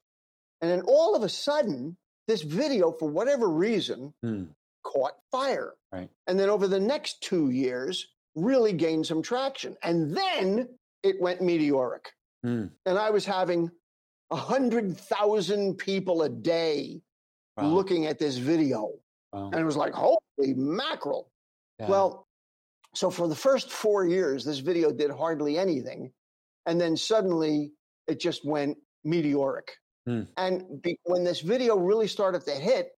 And 0.62 0.70
then 0.70 0.82
all 0.88 1.16
of 1.16 1.24
a 1.24 1.30
sudden, 1.30 1.96
this 2.28 2.42
video, 2.42 2.92
for 2.92 3.10
whatever 3.10 3.48
reason, 3.50 4.14
Mm. 4.26 4.50
caught 4.84 5.16
fire. 5.32 5.76
Right. 5.92 6.10
And 6.28 6.40
then 6.40 6.50
over 6.50 6.68
the 6.68 6.80
next 6.80 7.22
two 7.22 7.50
years, 7.50 8.08
really 8.36 8.74
gained 8.74 9.06
some 9.06 9.22
traction. 9.22 9.78
And 9.84 10.16
then 10.16 10.70
it 11.04 11.20
went 11.22 11.42
meteoric. 11.42 12.12
Mm. 12.46 12.72
And 12.86 12.98
I 12.98 13.10
was 13.10 13.26
having 13.26 13.72
a 14.32 14.36
hundred 14.36 14.98
thousand 14.98 15.78
people 15.78 16.22
a 16.24 16.30
day 16.30 17.02
Wow. 17.58 17.68
looking 17.68 18.06
at 18.06 18.20
this 18.20 18.38
video. 18.38 18.94
Wow. 19.34 19.48
And 19.52 19.56
it 19.56 19.66
was 19.66 19.78
like, 19.78 19.94
holy 19.94 20.54
mackerel. 20.56 21.30
Yeah. 21.80 21.90
Well, 21.90 22.28
so 22.96 23.10
for 23.10 23.28
the 23.28 23.36
first 23.36 23.72
four 23.72 24.06
years, 24.08 24.44
this 24.44 24.60
video 24.60 24.92
did 24.92 25.12
hardly 25.12 25.58
anything. 25.58 26.12
And 26.66 26.80
then 26.80 26.96
suddenly 26.98 27.72
it 28.08 28.20
just 28.20 28.46
went 28.46 28.78
meteoric. 29.04 29.72
Hmm. 30.06 30.24
And 30.38 30.82
be, 30.82 30.98
when 31.04 31.24
this 31.24 31.42
video 31.42 31.78
really 31.78 32.08
started 32.08 32.46
to 32.46 32.52
hit, 32.52 32.90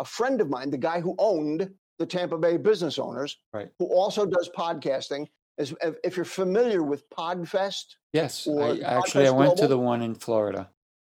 a 0.00 0.04
friend 0.04 0.40
of 0.40 0.50
mine, 0.50 0.70
the 0.70 0.78
guy 0.78 1.00
who 1.00 1.14
owned 1.18 1.70
the 1.98 2.06
Tampa 2.06 2.36
Bay 2.36 2.56
Business 2.56 2.98
Owners, 2.98 3.36
Right. 3.52 3.68
who 3.78 3.86
also 3.94 4.26
does 4.26 4.50
podcasting, 4.56 5.26
is 5.58 5.72
if, 5.82 5.94
if 6.02 6.16
you're 6.16 6.24
familiar 6.24 6.82
with 6.82 7.08
Podfest, 7.10 7.84
Yes. 8.12 8.46
Or 8.46 8.62
I, 8.62 8.78
actually, 8.80 9.26
I 9.26 9.30
Podcast 9.30 9.36
went 9.36 9.56
to 9.58 9.68
the 9.68 9.78
one 9.78 10.02
in 10.02 10.14
Florida. 10.14 10.68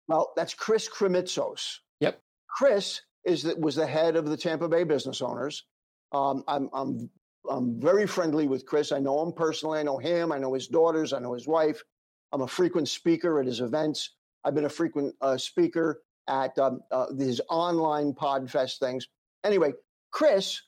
well, 0.08 0.32
that's 0.36 0.52
Chris 0.54 0.88
Krimitsos. 0.88 1.78
Yep. 2.00 2.20
Chris 2.48 3.00
is 3.24 3.42
the, 3.42 3.56
was 3.56 3.74
the 3.76 3.86
head 3.86 4.16
of 4.16 4.26
the 4.26 4.36
Tampa 4.36 4.68
Bay 4.68 4.84
Business 4.84 5.22
Owners. 5.22 5.64
Um, 6.12 6.44
I'm, 6.46 6.68
I'm, 6.72 7.10
I'm 7.50 7.80
very 7.80 8.06
friendly 8.06 8.48
with 8.48 8.66
Chris. 8.66 8.92
I 8.92 8.98
know 8.98 9.22
him 9.22 9.32
personally. 9.32 9.78
I 9.78 9.82
know 9.82 9.98
him. 9.98 10.32
I 10.32 10.38
know 10.38 10.54
his 10.54 10.68
daughters. 10.68 11.12
I 11.12 11.18
know 11.18 11.32
his 11.32 11.46
wife. 11.46 11.82
I'm 12.32 12.42
a 12.42 12.48
frequent 12.48 12.88
speaker 12.88 13.40
at 13.40 13.46
his 13.46 13.60
events. 13.60 14.10
I've 14.44 14.54
been 14.54 14.64
a 14.64 14.70
frequent 14.70 15.14
uh, 15.20 15.36
speaker 15.36 16.02
at 16.28 16.58
um, 16.58 16.80
uh, 16.90 17.06
his 17.18 17.40
online 17.48 18.12
Podfest 18.12 18.78
things. 18.78 19.06
Anyway, 19.44 19.72
Chris, 20.10 20.60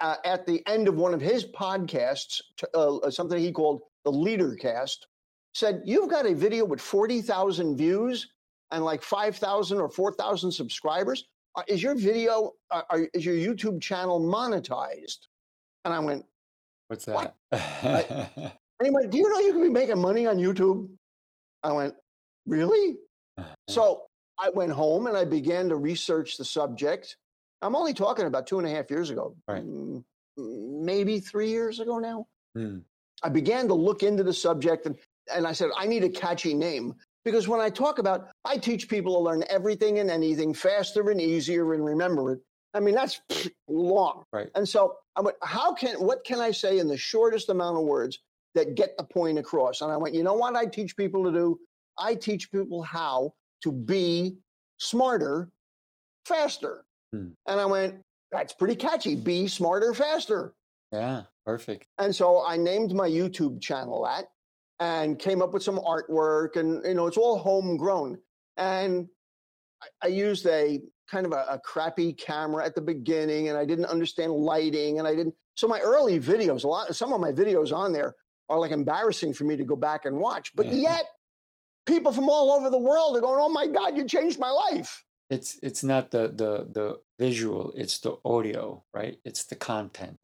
uh, 0.00 0.16
at 0.24 0.46
the 0.46 0.66
end 0.66 0.88
of 0.88 0.96
one 0.96 1.14
of 1.14 1.20
his 1.20 1.44
podcasts, 1.44 2.40
uh, 2.74 3.10
something 3.10 3.38
he 3.38 3.52
called 3.52 3.82
the 4.04 4.12
Leader 4.12 4.54
Cast, 4.56 5.06
said, 5.54 5.82
You've 5.84 6.10
got 6.10 6.26
a 6.26 6.34
video 6.34 6.64
with 6.64 6.80
40,000 6.80 7.76
views 7.76 8.28
and 8.72 8.84
like 8.84 9.02
5,000 9.02 9.78
or 9.78 9.88
4,000 9.88 10.50
subscribers. 10.50 11.24
Uh, 11.54 11.62
is 11.68 11.82
your 11.82 11.94
video, 11.94 12.52
uh, 12.70 12.82
is 13.14 13.24
your 13.24 13.34
YouTube 13.34 13.80
channel 13.80 14.20
monetized? 14.20 15.28
And 15.86 15.94
I 15.94 16.00
went, 16.00 16.24
What's 16.88 17.06
What? 17.06 17.34
that? 17.52 18.52
Anyway, 18.78 19.06
do 19.08 19.16
you 19.16 19.30
know 19.30 19.38
you 19.38 19.52
can 19.54 19.62
be 19.62 19.70
making 19.70 19.98
money 19.98 20.26
on 20.26 20.36
YouTube? 20.36 20.90
I 21.62 21.72
went, 21.72 21.94
Really? 22.44 22.96
So 23.68 24.02
I 24.38 24.50
went 24.50 24.72
home 24.72 25.06
and 25.06 25.16
I 25.16 25.24
began 25.24 25.70
to 25.70 25.76
research 25.76 26.36
the 26.36 26.44
subject. 26.44 27.16
I'm 27.62 27.74
only 27.74 27.94
talking 27.94 28.26
about 28.26 28.46
two 28.46 28.58
and 28.58 28.68
a 28.68 28.70
half 28.70 28.90
years 28.90 29.08
ago, 29.08 29.34
Right. 29.48 29.64
Maybe 30.36 31.20
three 31.20 31.48
years 31.48 31.80
ago 31.80 31.98
now. 31.98 32.26
Hmm. 32.54 32.78
I 33.22 33.30
began 33.30 33.66
to 33.68 33.74
look 33.74 34.02
into 34.02 34.22
the 34.22 34.34
subject 34.34 34.84
and, 34.84 34.96
and 35.34 35.46
I 35.46 35.52
said, 35.52 35.70
I 35.78 35.86
need 35.86 36.04
a 36.04 36.10
catchy 36.10 36.52
name. 36.52 36.94
Because 37.24 37.48
when 37.48 37.60
I 37.60 37.70
talk 37.70 37.98
about, 37.98 38.28
I 38.44 38.58
teach 38.58 38.88
people 38.88 39.14
to 39.14 39.20
learn 39.20 39.42
everything 39.48 40.00
and 40.00 40.10
anything 40.10 40.52
faster 40.52 41.10
and 41.10 41.20
easier 41.20 41.72
and 41.72 41.84
remember 41.84 42.32
it. 42.32 42.40
I 42.76 42.80
mean, 42.80 42.94
that's 42.94 43.20
long. 43.68 44.24
Right. 44.32 44.48
And 44.54 44.68
so 44.68 44.96
I 45.16 45.22
went, 45.22 45.36
how 45.42 45.72
can, 45.72 45.96
what 45.96 46.24
can 46.24 46.40
I 46.40 46.50
say 46.50 46.78
in 46.78 46.88
the 46.88 46.96
shortest 46.96 47.48
amount 47.48 47.78
of 47.78 47.84
words 47.84 48.18
that 48.54 48.74
get 48.74 48.96
the 48.98 49.04
point 49.04 49.38
across? 49.38 49.80
And 49.80 49.90
I 49.90 49.96
went, 49.96 50.14
you 50.14 50.22
know 50.22 50.34
what 50.34 50.54
I 50.54 50.66
teach 50.66 50.96
people 50.96 51.24
to 51.24 51.32
do? 51.32 51.58
I 51.98 52.14
teach 52.14 52.52
people 52.52 52.82
how 52.82 53.32
to 53.62 53.72
be 53.72 54.36
smarter, 54.78 55.48
faster. 56.26 56.84
Hmm. 57.12 57.28
And 57.46 57.60
I 57.60 57.64
went, 57.64 57.94
that's 58.30 58.52
pretty 58.52 58.76
catchy. 58.76 59.14
Be 59.14 59.48
smarter, 59.48 59.94
faster. 59.94 60.52
Yeah. 60.92 61.22
Perfect. 61.46 61.86
And 61.98 62.14
so 62.14 62.44
I 62.44 62.56
named 62.56 62.92
my 62.92 63.08
YouTube 63.08 63.62
channel 63.62 64.04
that 64.04 64.26
and 64.80 65.18
came 65.18 65.40
up 65.40 65.54
with 65.54 65.62
some 65.62 65.78
artwork 65.78 66.56
and 66.56 66.84
you 66.84 66.94
know 66.94 67.06
it's 67.06 67.16
all 67.16 67.38
homegrown. 67.38 68.18
And 68.56 69.08
I, 69.80 69.86
I 70.02 70.06
used 70.08 70.44
a 70.46 70.80
kind 71.10 71.26
of 71.26 71.32
a, 71.32 71.44
a 71.50 71.58
crappy 71.58 72.12
camera 72.12 72.64
at 72.64 72.74
the 72.74 72.80
beginning 72.80 73.48
and 73.48 73.56
I 73.58 73.64
didn't 73.64 73.86
understand 73.86 74.32
lighting 74.32 74.98
and 74.98 75.06
I 75.06 75.14
didn't 75.14 75.34
so 75.56 75.66
my 75.66 75.80
early 75.80 76.20
videos, 76.20 76.64
a 76.64 76.68
lot 76.68 76.94
some 76.94 77.12
of 77.12 77.20
my 77.20 77.32
videos 77.32 77.72
on 77.72 77.92
there 77.92 78.14
are 78.48 78.58
like 78.58 78.70
embarrassing 78.72 79.32
for 79.32 79.44
me 79.44 79.56
to 79.56 79.64
go 79.64 79.76
back 79.76 80.04
and 80.04 80.18
watch. 80.18 80.54
But 80.54 80.66
Yeah. 80.66 80.74
yet 80.90 81.06
people 81.86 82.12
from 82.12 82.28
all 82.28 82.52
over 82.52 82.70
the 82.70 82.78
world 82.78 83.16
are 83.16 83.20
going, 83.20 83.40
Oh 83.40 83.48
my 83.48 83.66
God, 83.66 83.96
you 83.96 84.06
changed 84.06 84.38
my 84.38 84.50
life. 84.50 85.04
It's 85.30 85.58
it's 85.62 85.82
not 85.82 86.10
the 86.10 86.28
the 86.28 86.68
the 86.70 87.00
visual. 87.18 87.72
It's 87.76 87.98
the 87.98 88.16
audio. 88.24 88.84
Right. 88.94 89.18
It's 89.24 89.44
the 89.44 89.56
content. 89.56 90.20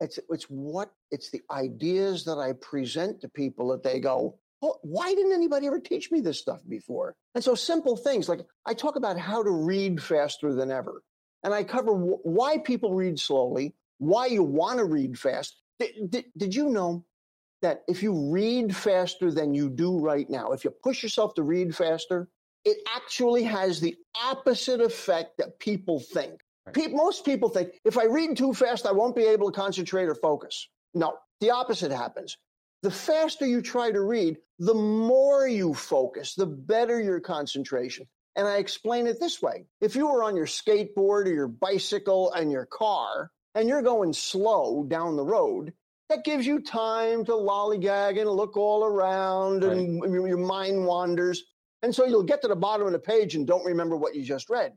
It's 0.00 0.18
it's 0.28 0.44
what 0.44 0.92
it's 1.10 1.30
the 1.30 1.42
ideas 1.50 2.24
that 2.24 2.38
I 2.38 2.52
present 2.54 3.20
to 3.20 3.28
people 3.28 3.68
that 3.68 3.82
they 3.82 4.00
go, 4.00 4.38
oh, 4.62 4.76
why 4.82 5.14
didn't 5.14 5.32
anybody 5.32 5.66
ever 5.66 5.80
teach 5.80 6.10
me 6.10 6.20
this 6.20 6.38
stuff 6.38 6.60
before? 6.68 7.14
And 7.34 7.42
so 7.42 7.54
simple 7.54 7.96
things 7.96 8.28
like 8.28 8.40
I 8.64 8.74
talk 8.74 8.96
about 8.96 9.18
how 9.18 9.42
to 9.42 9.50
read 9.50 10.02
faster 10.02 10.54
than 10.54 10.70
ever, 10.70 11.02
and 11.42 11.52
I 11.52 11.64
cover 11.64 11.92
wh- 11.92 12.24
why 12.24 12.58
people 12.58 12.94
read 12.94 13.18
slowly, 13.18 13.74
why 13.98 14.26
you 14.26 14.42
want 14.42 14.78
to 14.78 14.84
read 14.84 15.18
fast. 15.18 15.56
Did, 15.78 16.10
did, 16.10 16.24
did 16.36 16.54
you 16.54 16.68
know 16.68 17.04
that 17.62 17.82
if 17.88 18.02
you 18.02 18.30
read 18.30 18.74
faster 18.74 19.30
than 19.30 19.54
you 19.54 19.70
do 19.70 19.98
right 19.98 20.28
now, 20.28 20.52
if 20.52 20.64
you 20.64 20.70
push 20.70 21.02
yourself 21.02 21.34
to 21.34 21.42
read 21.42 21.74
faster, 21.74 22.28
it 22.64 22.76
actually 22.94 23.44
has 23.44 23.80
the 23.80 23.96
opposite 24.24 24.80
effect 24.80 25.38
that 25.38 25.58
people 25.58 26.00
think. 26.00 26.40
Right. 26.66 26.74
Pe- 26.74 26.88
most 26.88 27.24
people 27.24 27.48
think 27.48 27.72
if 27.84 27.98
I 27.98 28.04
read 28.04 28.36
too 28.36 28.54
fast, 28.54 28.86
I 28.86 28.92
won't 28.92 29.16
be 29.16 29.24
able 29.24 29.50
to 29.50 29.58
concentrate 29.58 30.06
or 30.06 30.14
focus. 30.14 30.68
No, 30.94 31.14
the 31.40 31.50
opposite 31.50 31.90
happens. 31.90 32.36
The 32.82 32.90
faster 32.90 33.46
you 33.46 33.62
try 33.62 33.92
to 33.92 34.00
read, 34.00 34.38
the 34.58 34.74
more 34.74 35.46
you 35.46 35.72
focus, 35.72 36.34
the 36.34 36.46
better 36.46 37.00
your 37.00 37.20
concentration. 37.20 38.06
And 38.34 38.48
I 38.48 38.56
explain 38.56 39.06
it 39.06 39.20
this 39.20 39.40
way 39.40 39.66
if 39.80 39.94
you 39.94 40.08
were 40.08 40.24
on 40.24 40.36
your 40.36 40.46
skateboard 40.46 41.26
or 41.26 41.32
your 41.32 41.48
bicycle 41.48 42.32
and 42.32 42.50
your 42.50 42.66
car, 42.66 43.30
and 43.54 43.68
you're 43.68 43.82
going 43.82 44.12
slow 44.12 44.84
down 44.84 45.16
the 45.16 45.24
road, 45.24 45.72
that 46.08 46.24
gives 46.24 46.46
you 46.46 46.60
time 46.60 47.24
to 47.26 47.32
lollygag 47.32 48.20
and 48.20 48.28
look 48.28 48.56
all 48.56 48.84
around, 48.84 49.62
and 49.64 49.98
your 50.12 50.26
your 50.26 50.38
mind 50.38 50.84
wanders. 50.84 51.44
And 51.82 51.94
so 51.94 52.04
you'll 52.04 52.22
get 52.22 52.42
to 52.42 52.48
the 52.48 52.56
bottom 52.56 52.86
of 52.86 52.92
the 52.92 52.98
page 52.98 53.34
and 53.34 53.46
don't 53.46 53.64
remember 53.64 53.96
what 53.96 54.14
you 54.14 54.24
just 54.24 54.50
read. 54.50 54.72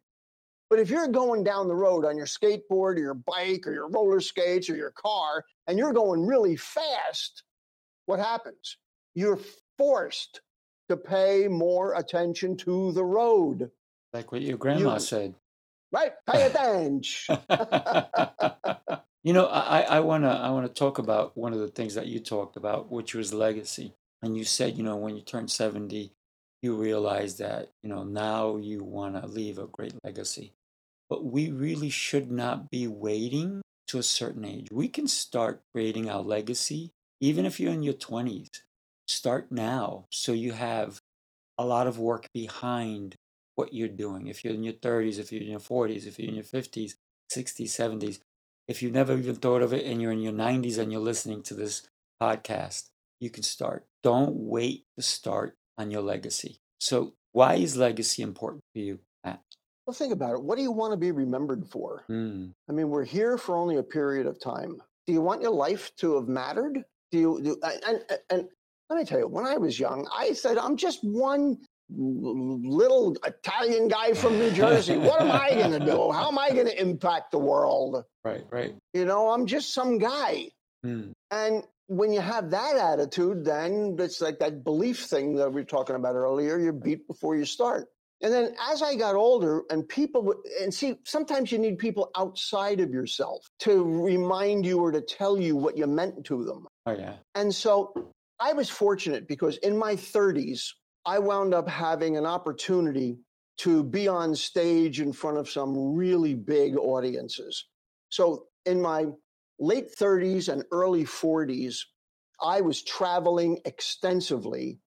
But 0.70 0.80
if 0.80 0.90
you're 0.90 1.08
going 1.08 1.44
down 1.44 1.68
the 1.68 1.76
road 1.76 2.06
on 2.06 2.18
your 2.18 2.26
skateboard 2.26 2.96
or 2.96 3.00
your 3.00 3.14
bike 3.14 3.66
or 3.66 3.74
your 3.74 3.90
roller 3.90 4.20
skates 4.20 4.70
or 4.70 4.76
your 4.76 4.92
car 4.92 5.44
and 5.68 5.78
you're 5.78 5.94
going 5.94 6.26
really 6.26 6.56
fast, 6.56 7.44
what 8.06 8.20
happens? 8.20 8.78
You're 9.14 9.40
forced 9.78 10.42
to 10.90 10.98
pay 10.98 11.48
more 11.48 11.96
attention 11.96 12.56
to 12.58 12.92
the 12.92 13.04
road, 13.04 13.72
Like 14.14 14.32
what 14.32 14.42
your 14.42 14.58
grandma 14.58 14.94
You- 14.94 15.00
said. 15.00 15.36
right? 15.92 16.14
Pay 16.30 16.46
attention. 16.50 17.38
you 19.24 19.34
know, 19.34 19.48
I, 19.48 19.82
I 19.82 20.00
wanna 20.02 20.30
I 20.30 20.50
wanna 20.52 20.70
talk 20.70 20.98
about 21.00 21.36
one 21.38 21.54
of 21.54 21.60
the 21.60 21.70
things 21.70 21.96
that 21.96 22.08
you 22.08 22.20
talked 22.20 22.58
about, 22.58 22.92
which 22.92 23.16
was 23.16 23.34
legacy. 23.34 23.94
And 24.22 24.38
you 24.38 24.44
said, 24.44 24.78
you 24.78 24.84
know, 24.84 24.96
when 24.96 25.16
you 25.16 25.22
turn 25.22 25.48
70, 25.48 26.12
you 26.62 26.76
realize 26.76 27.38
that, 27.38 27.70
you 27.84 27.90
know, 27.90 28.04
now 28.04 28.58
you 28.58 28.84
wanna 28.84 29.26
leave 29.28 29.58
a 29.60 29.68
great 29.68 29.94
legacy. 30.04 30.54
But 31.10 31.24
we 31.26 31.52
really 31.52 31.90
should 31.90 32.32
not 32.32 32.70
be 32.72 32.88
waiting 32.88 33.62
to 33.90 34.00
a 34.00 34.04
certain 34.04 34.46
age. 34.46 34.68
We 34.72 34.88
can 34.88 35.08
start 35.08 35.62
creating 35.74 36.10
our 36.10 36.22
legacy, 36.22 36.92
even 37.26 37.46
if 37.46 37.60
you're 37.60 37.74
in 37.74 37.82
your 37.82 37.96
20s. 37.96 38.62
Start 39.08 39.52
now 39.52 40.06
so 40.12 40.32
you 40.32 40.52
have 40.52 41.00
a 41.58 41.66
lot 41.66 41.88
of 41.88 41.98
work 41.98 42.28
behind 42.34 43.16
what 43.56 43.74
you're 43.74 43.88
doing. 43.88 44.28
If 44.28 44.44
you're 44.44 44.54
in 44.54 44.64
your 44.64 44.74
30s, 44.74 45.20
if 45.20 45.32
you're 45.32 45.42
in 45.42 45.50
your 45.50 45.60
40s, 45.60 46.06
if 46.06 46.20
you're 46.20 46.30
in 46.30 46.36
your 46.36 46.44
50s, 46.44 46.94
60s, 47.32 47.66
70s, 47.66 48.20
if 48.68 48.82
you've 48.82 48.94
never 48.94 49.18
even 49.18 49.36
thought 49.36 49.62
of 49.62 49.74
it 49.74 49.86
and 49.86 50.02
you're 50.02 50.12
in 50.12 50.22
your 50.22 50.34
90s 50.34 50.78
and 50.78 50.92
you're 50.92 51.02
listening 51.02 51.42
to 51.44 51.54
this 51.56 51.88
podcast, 52.22 52.90
you 53.20 53.30
can 53.30 53.44
start. 53.44 53.86
Don't 54.04 54.36
wait 54.36 54.86
to 54.96 55.04
start 55.04 55.56
on 55.78 55.90
your 55.92 56.02
legacy. 56.02 56.58
So, 56.80 57.14
why 57.32 57.56
is 57.56 57.76
legacy 57.76 58.22
important 58.22 58.64
for 58.74 58.80
you, 58.80 59.00
Matt? 59.24 59.42
well, 59.86 59.94
think 59.94 60.14
about 60.14 60.34
it. 60.34 60.44
What 60.44 60.58
do 60.58 60.64
you 60.64 60.72
want 60.72 60.94
to 60.94 60.98
be 60.98 61.12
remembered 61.12 61.68
for? 61.68 62.06
Mm, 62.10 62.54
I 62.70 62.72
mean, 62.72 62.90
we're 62.90 63.06
here 63.06 63.38
for 63.38 63.56
only 63.58 63.78
a 63.78 63.84
period 63.84 64.26
of 64.26 64.40
time. 64.40 64.82
Do 65.06 65.14
you 65.14 65.22
want 65.22 65.42
your 65.42 65.52
life 65.52 65.92
to 65.98 66.16
have 66.16 66.28
mattered? 66.28 66.84
Do 67.12 67.20
you? 67.20 67.42
Do, 67.44 67.58
and, 67.64 67.84
and, 67.88 68.20
and 68.30 68.48
let 68.90 69.00
me 69.00 69.06
tell 69.06 69.20
you, 69.20 69.28
when 69.28 69.46
I 69.46 69.58
was 69.58 69.80
young, 69.80 70.08
I 70.16 70.34
said, 70.34 70.58
I'm 70.58 70.78
just 70.78 71.00
one 71.04 71.58
little 71.90 73.16
Italian 73.26 73.88
guy 73.88 74.14
from 74.14 74.38
New 74.40 74.52
Jersey. 74.52 74.98
What 74.98 75.22
am 75.22 75.32
I 75.32 75.52
going 75.52 75.72
to 75.72 75.80
do? 75.86 76.12
How 76.14 76.28
am 76.30 76.38
I 76.40 76.50
going 76.50 76.68
to 76.68 76.82
impact 76.82 77.32
the 77.32 77.40
world? 77.40 78.04
right, 78.24 78.44
right. 78.52 78.76
You 78.94 79.06
know, 79.06 79.30
I'm 79.30 79.46
just 79.46 79.74
some 79.74 79.98
guy. 79.98 80.50
Mm, 80.86 81.12
And 81.32 81.64
when 81.88 82.12
you 82.12 82.22
have 82.22 82.50
that 82.52 82.76
attitude, 82.76 83.46
then 83.46 83.96
it's 84.00 84.20
like 84.22 84.40
that 84.40 84.64
belief 84.64 85.06
thing 85.06 85.36
that 85.36 85.50
we 85.50 85.62
were 85.62 85.66
talking 85.66 85.96
about 85.96 86.16
earlier. 86.16 86.58
You're 86.58 86.74
beat 86.74 87.08
before 87.08 87.36
you 87.36 87.46
start. 87.46 87.88
And 88.22 88.34
then 88.34 88.56
as 88.72 88.82
I 88.82 88.96
got 88.96 89.16
older, 89.16 89.64
and 89.70 89.88
people 89.88 90.24
would, 90.24 90.38
and 90.62 90.74
see, 90.74 90.96
sometimes 91.04 91.52
you 91.52 91.60
need 91.60 91.78
people 91.78 92.12
outside 92.16 92.80
of 92.80 92.92
yourself 92.92 93.46
to 93.60 93.84
remind 93.84 94.66
you 94.66 94.80
or 94.80 94.92
to 94.92 95.02
tell 95.02 95.40
you 95.40 95.56
what 95.56 95.78
you 95.78 95.86
meant 95.86 96.24
to 96.26 96.46
them. 96.46 96.66
oh, 96.86 96.94
yeah. 96.94 97.16
And 97.36 97.54
so 97.54 97.94
I 98.40 98.54
was 98.54 98.70
fortunate 98.70 99.28
because 99.28 99.58
in 99.58 99.78
my 99.78 99.96
30s, 99.96 100.70
I 101.06 101.20
wound 101.20 101.54
up 101.54 101.70
having 101.70 102.18
an 102.18 102.26
opportunity 102.26 103.18
to 103.58 103.84
be 103.84 104.08
on 104.08 104.36
stage 104.36 105.00
in 105.00 105.14
front 105.14 105.38
of 105.38 105.50
some 105.50 105.96
really 105.96 106.34
big 106.34 106.78
audiences. 106.78 107.66
So 108.10 108.48
in 108.66 108.82
my 108.82 109.06
late 109.60 109.96
30s 109.96 110.52
and 110.52 110.64
early 110.72 111.06
40s, 111.06 111.80
I 112.42 112.62
was 112.62 112.84
traveling 112.84 113.60
extensively 113.66 114.80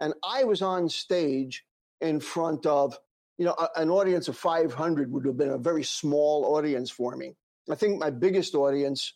and 0.00 0.12
I 0.24 0.44
was 0.44 0.60
on 0.60 0.88
stage 0.88 1.64
in 2.00 2.20
front 2.20 2.66
of, 2.66 2.98
you 3.38 3.44
know, 3.44 3.54
a- 3.58 3.70
an 3.80 3.90
audience 3.90 4.28
of 4.28 4.36
500 4.36 5.12
would 5.12 5.26
have 5.26 5.36
been 5.36 5.50
a 5.50 5.58
very 5.58 5.84
small 5.84 6.56
audience 6.56 6.90
for 6.90 7.16
me. 7.16 7.36
I 7.70 7.74
think 7.74 7.98
my 8.00 8.10
biggest 8.10 8.54
audience 8.54 9.14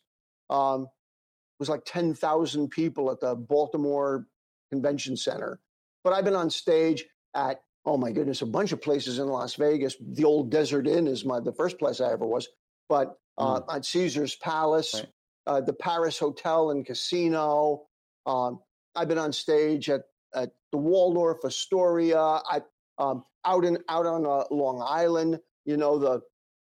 um, 0.50 0.88
was 1.58 1.68
like 1.68 1.82
10,000 1.86 2.68
people 2.68 3.10
at 3.10 3.20
the 3.20 3.34
Baltimore 3.34 4.26
Convention 4.70 5.16
Center. 5.16 5.60
But 6.02 6.12
I've 6.12 6.24
been 6.24 6.34
on 6.34 6.50
stage 6.50 7.04
at, 7.34 7.62
oh 7.86 7.96
my 7.96 8.12
goodness, 8.12 8.42
a 8.42 8.46
bunch 8.46 8.72
of 8.72 8.80
places 8.82 9.18
in 9.18 9.26
Las 9.26 9.54
Vegas. 9.54 9.96
The 10.00 10.24
old 10.24 10.50
Desert 10.50 10.86
Inn 10.86 11.06
is 11.06 11.24
my 11.24 11.40
the 11.40 11.52
first 11.52 11.78
place 11.78 12.00
I 12.00 12.12
ever 12.12 12.26
was. 12.26 12.48
But 12.88 13.16
uh, 13.38 13.60
at 13.70 13.84
Caesar's 13.86 14.36
Palace, 14.36 14.94
Right. 14.94 15.08
uh, 15.46 15.60
the 15.62 15.72
Paris 15.72 16.18
Hotel 16.18 16.70
and 16.70 16.84
Casino. 16.86 17.86
Um, 18.26 18.60
I've 18.94 19.08
been 19.08 19.18
on 19.18 19.32
stage 19.32 19.88
at, 19.90 20.02
at 20.34 20.52
the 20.70 20.78
Waldorf 20.78 21.38
Astoria. 21.44 22.18
I 22.20 22.62
um, 22.98 23.24
out 23.44 23.64
in 23.64 23.78
out 23.88 24.06
on 24.06 24.26
uh, 24.26 24.44
Long 24.50 24.82
Island. 24.86 25.40
You 25.64 25.76
know 25.76 25.98
the 25.98 26.20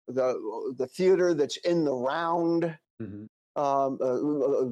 the 0.08 0.74
the 0.76 0.86
theater 0.86 1.34
that's 1.34 1.56
in 1.58 1.84
the 1.84 1.94
round. 1.94 2.76
Mhm. 3.02 3.28
Um, 3.56 3.98
uh, 4.00 4.14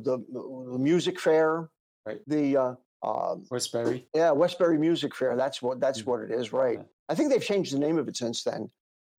the, 0.06 0.24
the 0.30 0.78
music 0.78 1.18
fair. 1.18 1.68
Right. 2.06 2.20
The 2.26 2.56
uh, 2.56 2.74
um, 3.02 3.44
Westbury. 3.50 4.06
yeah, 4.14 4.30
Westbury 4.30 4.78
Music 4.78 5.14
Fair. 5.14 5.36
That's 5.36 5.60
what 5.60 5.80
that's 5.80 6.02
Mm. 6.02 6.06
what 6.06 6.20
it 6.20 6.30
is, 6.30 6.52
right? 6.52 6.78
Yeah. 6.78 6.84
I 7.08 7.14
think 7.14 7.30
they've 7.30 7.42
changed 7.42 7.72
the 7.74 7.78
name 7.78 7.98
of 7.98 8.08
it 8.08 8.16
since 8.16 8.44
then. 8.44 8.70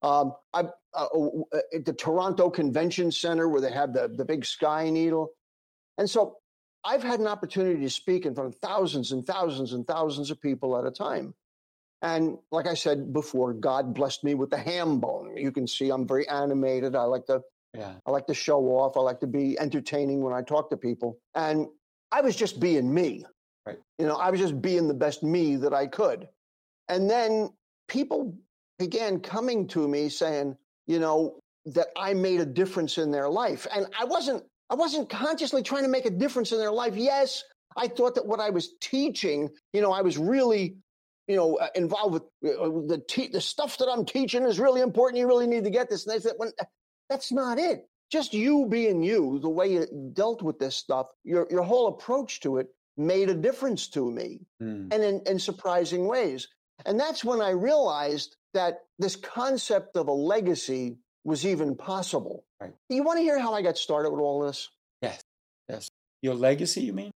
Um, 0.02 0.32
I 0.54 0.60
uh, 0.94 1.06
uh, 1.06 1.58
at 1.74 1.84
the 1.84 1.92
Toronto 1.92 2.48
Convention 2.50 3.12
Center 3.12 3.48
where 3.48 3.60
they 3.60 3.70
have 3.72 3.92
the 3.92 4.08
the 4.08 4.24
big 4.24 4.44
Sky 4.46 4.88
Needle, 4.90 5.30
and 5.98 6.08
so 6.08 6.38
I've 6.84 7.02
had 7.02 7.20
an 7.20 7.26
opportunity 7.26 7.80
to 7.82 7.90
speak 7.90 8.24
in 8.26 8.34
front 8.34 8.54
of 8.54 8.60
thousands 8.60 9.12
and 9.12 9.26
thousands 9.26 9.72
and 9.74 9.86
thousands 9.86 10.30
of 10.30 10.40
people 10.40 10.76
at 10.78 10.86
a 10.86 10.90
time. 10.90 11.34
And 12.02 12.38
like 12.50 12.66
I 12.66 12.74
said 12.74 13.12
before, 13.12 13.52
God 13.52 13.94
blessed 13.94 14.24
me 14.24 14.34
with 14.34 14.50
the 14.50 14.56
ham 14.58 15.00
bone. 15.00 15.36
You 15.36 15.52
can 15.52 15.66
see 15.66 15.90
I'm 15.90 16.06
very 16.06 16.26
animated. 16.28 16.96
I 16.96 17.02
like 17.04 17.26
to 17.26 17.42
Yeah. 17.74 17.94
I 18.06 18.10
like 18.10 18.26
to 18.26 18.34
show 18.34 18.60
off. 18.78 18.96
I 18.96 19.00
like 19.00 19.20
to 19.20 19.26
be 19.26 19.58
entertaining 19.58 20.22
when 20.22 20.34
I 20.34 20.42
talk 20.42 20.70
to 20.70 20.76
people. 20.76 21.18
And 21.34 21.66
I 22.10 22.20
was 22.22 22.36
just 22.36 22.58
being 22.58 22.92
me. 22.92 23.24
Right. 23.66 23.78
You 23.98 24.06
know, 24.06 24.16
I 24.16 24.30
was 24.30 24.40
just 24.40 24.60
being 24.60 24.88
the 24.88 24.94
best 24.94 25.22
me 25.22 25.56
that 25.56 25.74
I 25.74 25.86
could. 25.86 26.28
And 26.88 27.08
then 27.08 27.50
people 27.86 28.34
began 28.78 29.20
coming 29.20 29.68
to 29.68 29.86
me 29.86 30.08
saying, 30.08 30.56
you 30.86 30.98
know, 30.98 31.38
that 31.66 31.88
I 31.96 32.14
made 32.14 32.40
a 32.40 32.46
difference 32.46 32.98
in 32.98 33.10
their 33.10 33.28
life. 33.28 33.66
And 33.74 33.86
I 33.98 34.04
wasn't 34.04 34.42
I 34.70 34.74
wasn't 34.74 35.10
consciously 35.10 35.62
trying 35.62 35.82
to 35.82 35.88
make 35.88 36.06
a 36.06 36.10
difference 36.10 36.52
in 36.52 36.58
their 36.58 36.72
life. 36.72 36.96
Yes, 36.96 37.44
I 37.76 37.88
thought 37.88 38.14
that 38.14 38.26
what 38.26 38.40
I 38.40 38.50
was 38.50 38.74
teaching, 38.80 39.50
you 39.72 39.80
know, 39.82 39.92
I 39.92 40.00
was 40.00 40.16
really 40.16 40.76
you 41.30 41.36
know, 41.36 41.56
uh, 41.56 41.68
involved 41.74 42.12
with 42.14 42.22
uh, 42.44 42.68
the 42.92 43.02
te- 43.08 43.28
the 43.28 43.40
stuff 43.40 43.78
that 43.78 43.88
I'm 43.88 44.04
teaching 44.04 44.42
is 44.44 44.58
really 44.58 44.80
important. 44.80 45.18
You 45.20 45.26
really 45.28 45.46
need 45.46 45.64
to 45.64 45.70
get 45.70 45.88
this. 45.88 46.06
And 46.06 46.14
they 46.14 46.20
said, 46.20 46.34
when, 46.36 46.50
that's 47.08 47.30
not 47.30 47.58
it. 47.58 47.86
Just 48.10 48.34
you 48.34 48.66
being 48.66 49.02
you, 49.02 49.38
the 49.40 49.48
way 49.48 49.72
you 49.74 49.86
dealt 50.12 50.42
with 50.42 50.58
this 50.58 50.74
stuff, 50.74 51.06
your 51.24 51.46
your 51.50 51.62
whole 51.62 51.86
approach 51.94 52.40
to 52.40 52.58
it 52.58 52.66
made 52.96 53.28
a 53.30 53.34
difference 53.34 53.88
to 53.96 54.10
me, 54.10 54.40
Mm. 54.60 54.92
and 54.92 55.02
in, 55.10 55.22
in 55.26 55.38
surprising 55.38 56.06
ways. 56.14 56.48
And 56.86 56.98
that's 56.98 57.24
when 57.24 57.40
I 57.40 57.50
realized 57.50 58.36
that 58.54 58.80
this 58.98 59.14
concept 59.16 59.96
of 59.96 60.08
a 60.08 60.12
legacy 60.12 60.98
was 61.24 61.46
even 61.46 61.76
possible. 61.76 62.44
Right. 62.60 62.74
You 62.88 63.02
want 63.04 63.18
to 63.18 63.22
hear 63.22 63.38
how 63.38 63.54
I 63.54 63.62
got 63.62 63.78
started 63.78 64.10
with 64.10 64.20
all 64.20 64.40
this? 64.46 64.68
Yes. 65.02 65.20
Yes. 65.68 65.88
Your 66.22 66.34
legacy, 66.34 66.82
you 66.82 66.92
mean? 66.92 67.10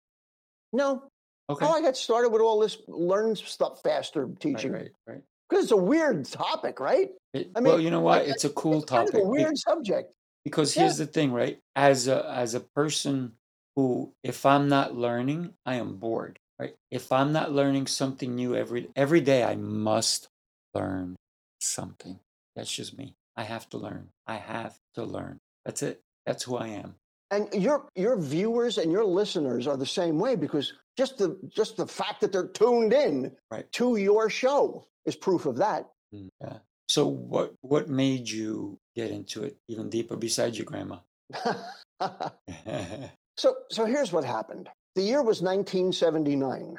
No. 0.71 1.03
Okay. 1.49 1.65
How 1.65 1.73
I 1.73 1.81
got 1.81 1.97
started 1.97 2.29
with 2.29 2.41
all 2.41 2.59
this 2.59 2.77
learn 2.87 3.35
stuff 3.35 3.81
faster 3.83 4.29
teaching. 4.39 4.71
right, 4.71 4.91
right. 5.07 5.21
Because 5.49 5.65
it's 5.65 5.71
a 5.73 5.77
weird 5.77 6.25
topic, 6.25 6.79
right? 6.79 7.11
It- 7.33 7.51
I 7.55 7.59
well, 7.59 7.75
mean, 7.77 7.85
you 7.85 7.91
know 7.91 8.01
like, 8.01 8.21
what? 8.23 8.29
It's 8.29 8.45
a 8.45 8.49
cool 8.49 8.77
It's 8.81 8.89
kind 8.89 9.07
topic. 9.07 9.21
of 9.21 9.27
a 9.27 9.29
weird 9.29 9.57
subject. 9.57 10.13
because 10.45 10.75
Yeah. 10.75 10.83
here's 10.83 10.97
the 10.97 11.05
thing, 11.05 11.31
right? 11.31 11.59
As 11.75 12.07
a 12.07 12.25
as 12.29 12.53
a 12.53 12.59
person 12.61 13.33
who, 13.75 14.13
if 14.23 14.45
I'm 14.45 14.67
not 14.69 14.95
learning, 14.95 15.53
I 15.65 15.75
am 15.75 15.97
bored. 15.97 16.39
Right? 16.59 16.75
If 16.91 17.11
I'm 17.11 17.33
not 17.33 17.51
learning 17.51 17.87
something 17.87 18.35
new 18.35 18.55
every 18.55 18.89
every 18.95 19.21
day, 19.21 19.43
I 19.43 19.55
must 19.55 20.29
learn 20.73 21.15
something. 21.59 22.19
That's 22.55 22.71
just 22.71 22.97
me. 22.97 23.15
I 23.35 23.43
have 23.43 23.67
to 23.69 23.77
learn. 23.77 24.09
I 24.27 24.35
have 24.35 24.77
to 24.93 25.03
learn. 25.03 25.39
That's 25.65 25.81
it. 25.81 26.01
That's 26.25 26.43
who 26.43 26.55
I 26.55 26.67
am. 26.67 26.95
And 27.35 27.61
your 27.63 27.87
your 27.95 28.17
viewers 28.17 28.77
and 28.77 28.91
your 28.91 29.05
listeners 29.05 29.67
are 29.67 29.77
the 29.77 29.85
same 29.85 30.19
way 30.19 30.35
because 30.35 30.73
just 30.97 31.17
the 31.17 31.37
just 31.49 31.77
the 31.77 31.87
fact 31.87 32.21
that 32.21 32.31
they're 32.31 32.47
tuned 32.47 32.93
in 32.93 33.35
Right. 33.51 33.69
to 33.73 33.95
your 33.97 34.29
show 34.29 34.85
is 35.05 35.15
proof 35.15 35.45
of 35.45 35.57
that. 35.57 35.89
Mm, 36.13 36.29
Yeah. 36.41 36.57
So 36.87 37.07
what 37.07 37.53
what 37.61 37.89
made 37.89 38.29
you 38.29 38.77
get 38.95 39.09
into 39.11 39.43
it 39.43 39.57
even 39.67 39.89
deeper 39.89 40.15
besides 40.15 40.57
your 40.57 40.65
grandma? 40.65 40.97
so 43.37 43.55
so 43.71 43.85
here's 43.85 44.11
what 44.11 44.23
happened. 44.23 44.69
The 44.95 45.01
year 45.01 45.23
was 45.23 45.41
1979. 45.41 46.75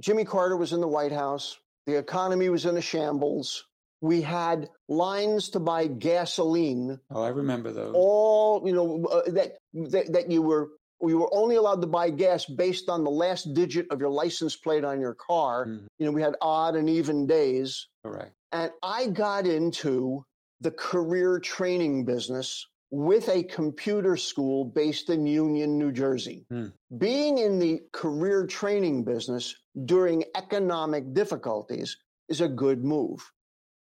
Jimmy 0.00 0.24
Carter 0.24 0.56
was 0.56 0.72
in 0.72 0.80
the 0.80 0.88
White 0.88 1.12
House. 1.12 1.56
The 1.86 1.96
economy 1.96 2.48
was 2.48 2.66
in 2.66 2.76
a 2.76 2.80
shambles. 2.82 3.64
We 4.04 4.20
had 4.20 4.68
lines 4.86 5.48
to 5.50 5.60
buy 5.60 5.86
gasoline 5.86 7.00
oh, 7.10 7.22
I 7.22 7.28
remember 7.28 7.72
those. 7.72 7.94
all 7.96 8.60
you 8.66 8.74
know 8.74 9.06
uh, 9.06 9.30
that, 9.30 9.56
that 9.92 10.12
that 10.12 10.30
you 10.30 10.42
were 10.42 10.68
you 11.00 11.18
were 11.20 11.32
only 11.34 11.56
allowed 11.56 11.80
to 11.80 11.86
buy 11.86 12.10
gas 12.10 12.44
based 12.44 12.90
on 12.90 13.02
the 13.02 13.10
last 13.10 13.54
digit 13.54 13.86
of 13.90 14.00
your 14.00 14.10
license 14.10 14.56
plate 14.56 14.84
on 14.84 15.00
your 15.00 15.14
car. 15.14 15.66
Mhm. 15.66 15.86
You 15.98 16.04
know, 16.06 16.12
we 16.12 16.20
had 16.20 16.34
odd 16.42 16.76
and 16.76 16.88
even 16.90 17.26
days, 17.26 17.88
Correct. 18.04 18.32
and 18.52 18.70
I 18.82 19.06
got 19.06 19.46
into 19.46 20.24
the 20.60 20.70
career 20.70 21.38
training 21.40 22.04
business 22.04 22.66
with 22.90 23.28
a 23.30 23.42
computer 23.44 24.16
school 24.18 24.66
based 24.66 25.08
in 25.08 25.26
Union, 25.26 25.78
New 25.78 25.92
Jersey. 25.92 26.44
Hmm. 26.50 26.66
Being 26.98 27.38
in 27.38 27.58
the 27.58 27.80
career 27.92 28.46
training 28.46 29.04
business 29.04 29.56
during 29.86 30.24
economic 30.36 31.12
difficulties 31.14 31.96
is 32.28 32.40
a 32.42 32.48
good 32.48 32.84
move 32.84 33.20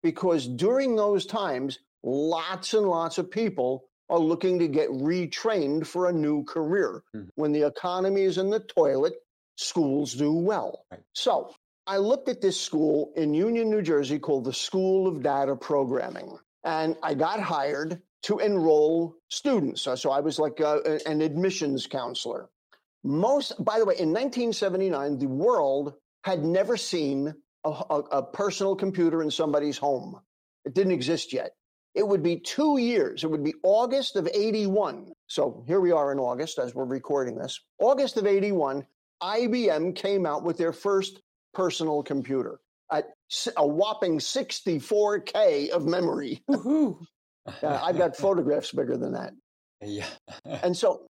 because 0.03 0.47
during 0.47 0.95
those 0.95 1.25
times, 1.25 1.79
lots 2.03 2.73
and 2.73 2.87
lots 2.87 3.17
of 3.17 3.31
people 3.31 3.85
are 4.09 4.19
looking 4.19 4.59
to 4.59 4.67
get 4.67 4.89
retrained 4.89 5.87
for 5.87 6.07
a 6.07 6.13
new 6.13 6.43
career. 6.43 7.01
Mhm. 7.15 7.29
When 7.35 7.51
the 7.53 7.63
economy 7.63 8.21
is 8.23 8.37
in 8.37 8.49
the 8.49 8.59
toilet, 8.59 9.13
schools 9.55 10.13
do 10.13 10.33
well. 10.33 10.85
Right. 10.91 11.01
So 11.13 11.55
I 11.87 11.97
looked 11.97 12.29
at 12.29 12.41
this 12.41 12.59
school 12.59 13.11
in 13.15 13.33
Union, 13.33 13.69
New 13.69 13.81
Jersey 13.81 14.19
called 14.19 14.43
the 14.45 14.53
School 14.53 15.07
of 15.07 15.23
Data 15.23 15.55
Programming, 15.55 16.37
and 16.63 16.97
I 17.01 17.13
got 17.13 17.39
hired 17.39 18.01
to 18.23 18.39
enroll 18.39 19.15
students. 19.29 19.81
So, 19.81 19.95
so 19.95 20.11
I 20.11 20.19
was 20.21 20.39
like 20.39 20.61
uh, 20.61 20.79
a- 20.85 21.07
an 21.09 21.21
admissions 21.21 21.87
counselor. 21.87 22.49
Most, 23.03 23.61
by 23.63 23.79
the 23.79 23.85
way, 23.85 23.95
in 23.97 24.13
1979, 24.13 25.17
the 25.19 25.27
world 25.27 25.93
had 26.23 26.43
never 26.45 26.77
seen 26.77 27.35
a, 27.65 27.69
a, 27.69 27.99
a 28.11 28.23
personal 28.23 28.75
computer 28.75 29.21
in 29.21 29.31
somebody's 29.31 29.77
home. 29.77 30.19
It 30.65 30.73
didn't 30.73 30.93
exist 30.93 31.33
yet. 31.33 31.51
It 31.95 32.07
would 32.07 32.23
be 32.23 32.37
two 32.39 32.77
years. 32.77 33.23
It 33.23 33.29
would 33.29 33.43
be 33.43 33.53
August 33.63 34.15
of 34.15 34.27
81. 34.33 35.11
So 35.27 35.63
here 35.67 35.79
we 35.79 35.91
are 35.91 36.11
in 36.11 36.19
August 36.19 36.57
as 36.57 36.73
we're 36.73 36.85
recording 36.85 37.35
this. 37.37 37.59
August 37.79 38.17
of 38.17 38.25
81, 38.25 38.85
IBM 39.21 39.95
came 39.95 40.25
out 40.25 40.43
with 40.43 40.57
their 40.57 40.73
first 40.73 41.21
personal 41.53 42.01
computer 42.01 42.59
at 42.91 43.09
a 43.57 43.65
whopping 43.65 44.19
64K 44.19 45.69
of 45.69 45.85
memory. 45.85 46.43
Uh, 46.49 46.93
I've 47.63 47.97
got 47.97 48.15
photographs 48.17 48.71
bigger 48.71 48.97
than 48.97 49.13
that. 49.13 49.33
yeah. 49.81 50.07
And 50.63 50.75
so, 50.75 51.07